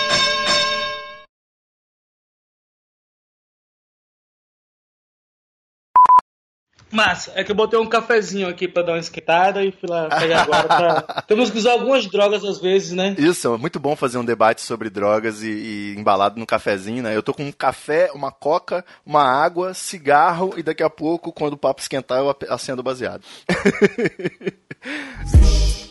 Mas, 6.92 7.30
é 7.34 7.42
que 7.42 7.50
eu 7.50 7.56
botei 7.56 7.78
um 7.78 7.88
cafezinho 7.88 8.46
aqui 8.46 8.68
pra 8.68 8.82
dar 8.82 8.92
uma 8.92 8.98
esquentada 8.98 9.64
e 9.64 9.72
fui 9.72 9.88
lá 9.88 10.10
pegar 10.10 10.42
agora. 10.42 10.68
Pra... 10.68 11.22
Temos 11.26 11.50
que 11.50 11.56
usar 11.56 11.72
algumas 11.72 12.06
drogas 12.06 12.44
às 12.44 12.60
vezes, 12.60 12.92
né? 12.92 13.16
Isso, 13.18 13.52
é 13.52 13.56
muito 13.56 13.80
bom 13.80 13.96
fazer 13.96 14.18
um 14.18 14.24
debate 14.24 14.60
sobre 14.60 14.90
drogas 14.90 15.42
e, 15.42 15.48
e 15.48 15.94
embalado 15.96 16.38
no 16.38 16.46
cafezinho, 16.46 17.02
né? 17.02 17.16
Eu 17.16 17.22
tô 17.22 17.32
com 17.32 17.44
um 17.44 17.52
café, 17.52 18.10
uma 18.14 18.30
coca, 18.30 18.84
uma 19.06 19.22
água, 19.22 19.72
cigarro 19.72 20.52
e 20.56 20.62
daqui 20.62 20.82
a 20.82 20.90
pouco, 20.90 21.32
quando 21.32 21.54
o 21.54 21.58
papo 21.58 21.80
esquentar, 21.80 22.18
eu 22.18 22.36
acendo 22.50 22.82
baseado. 22.82 23.22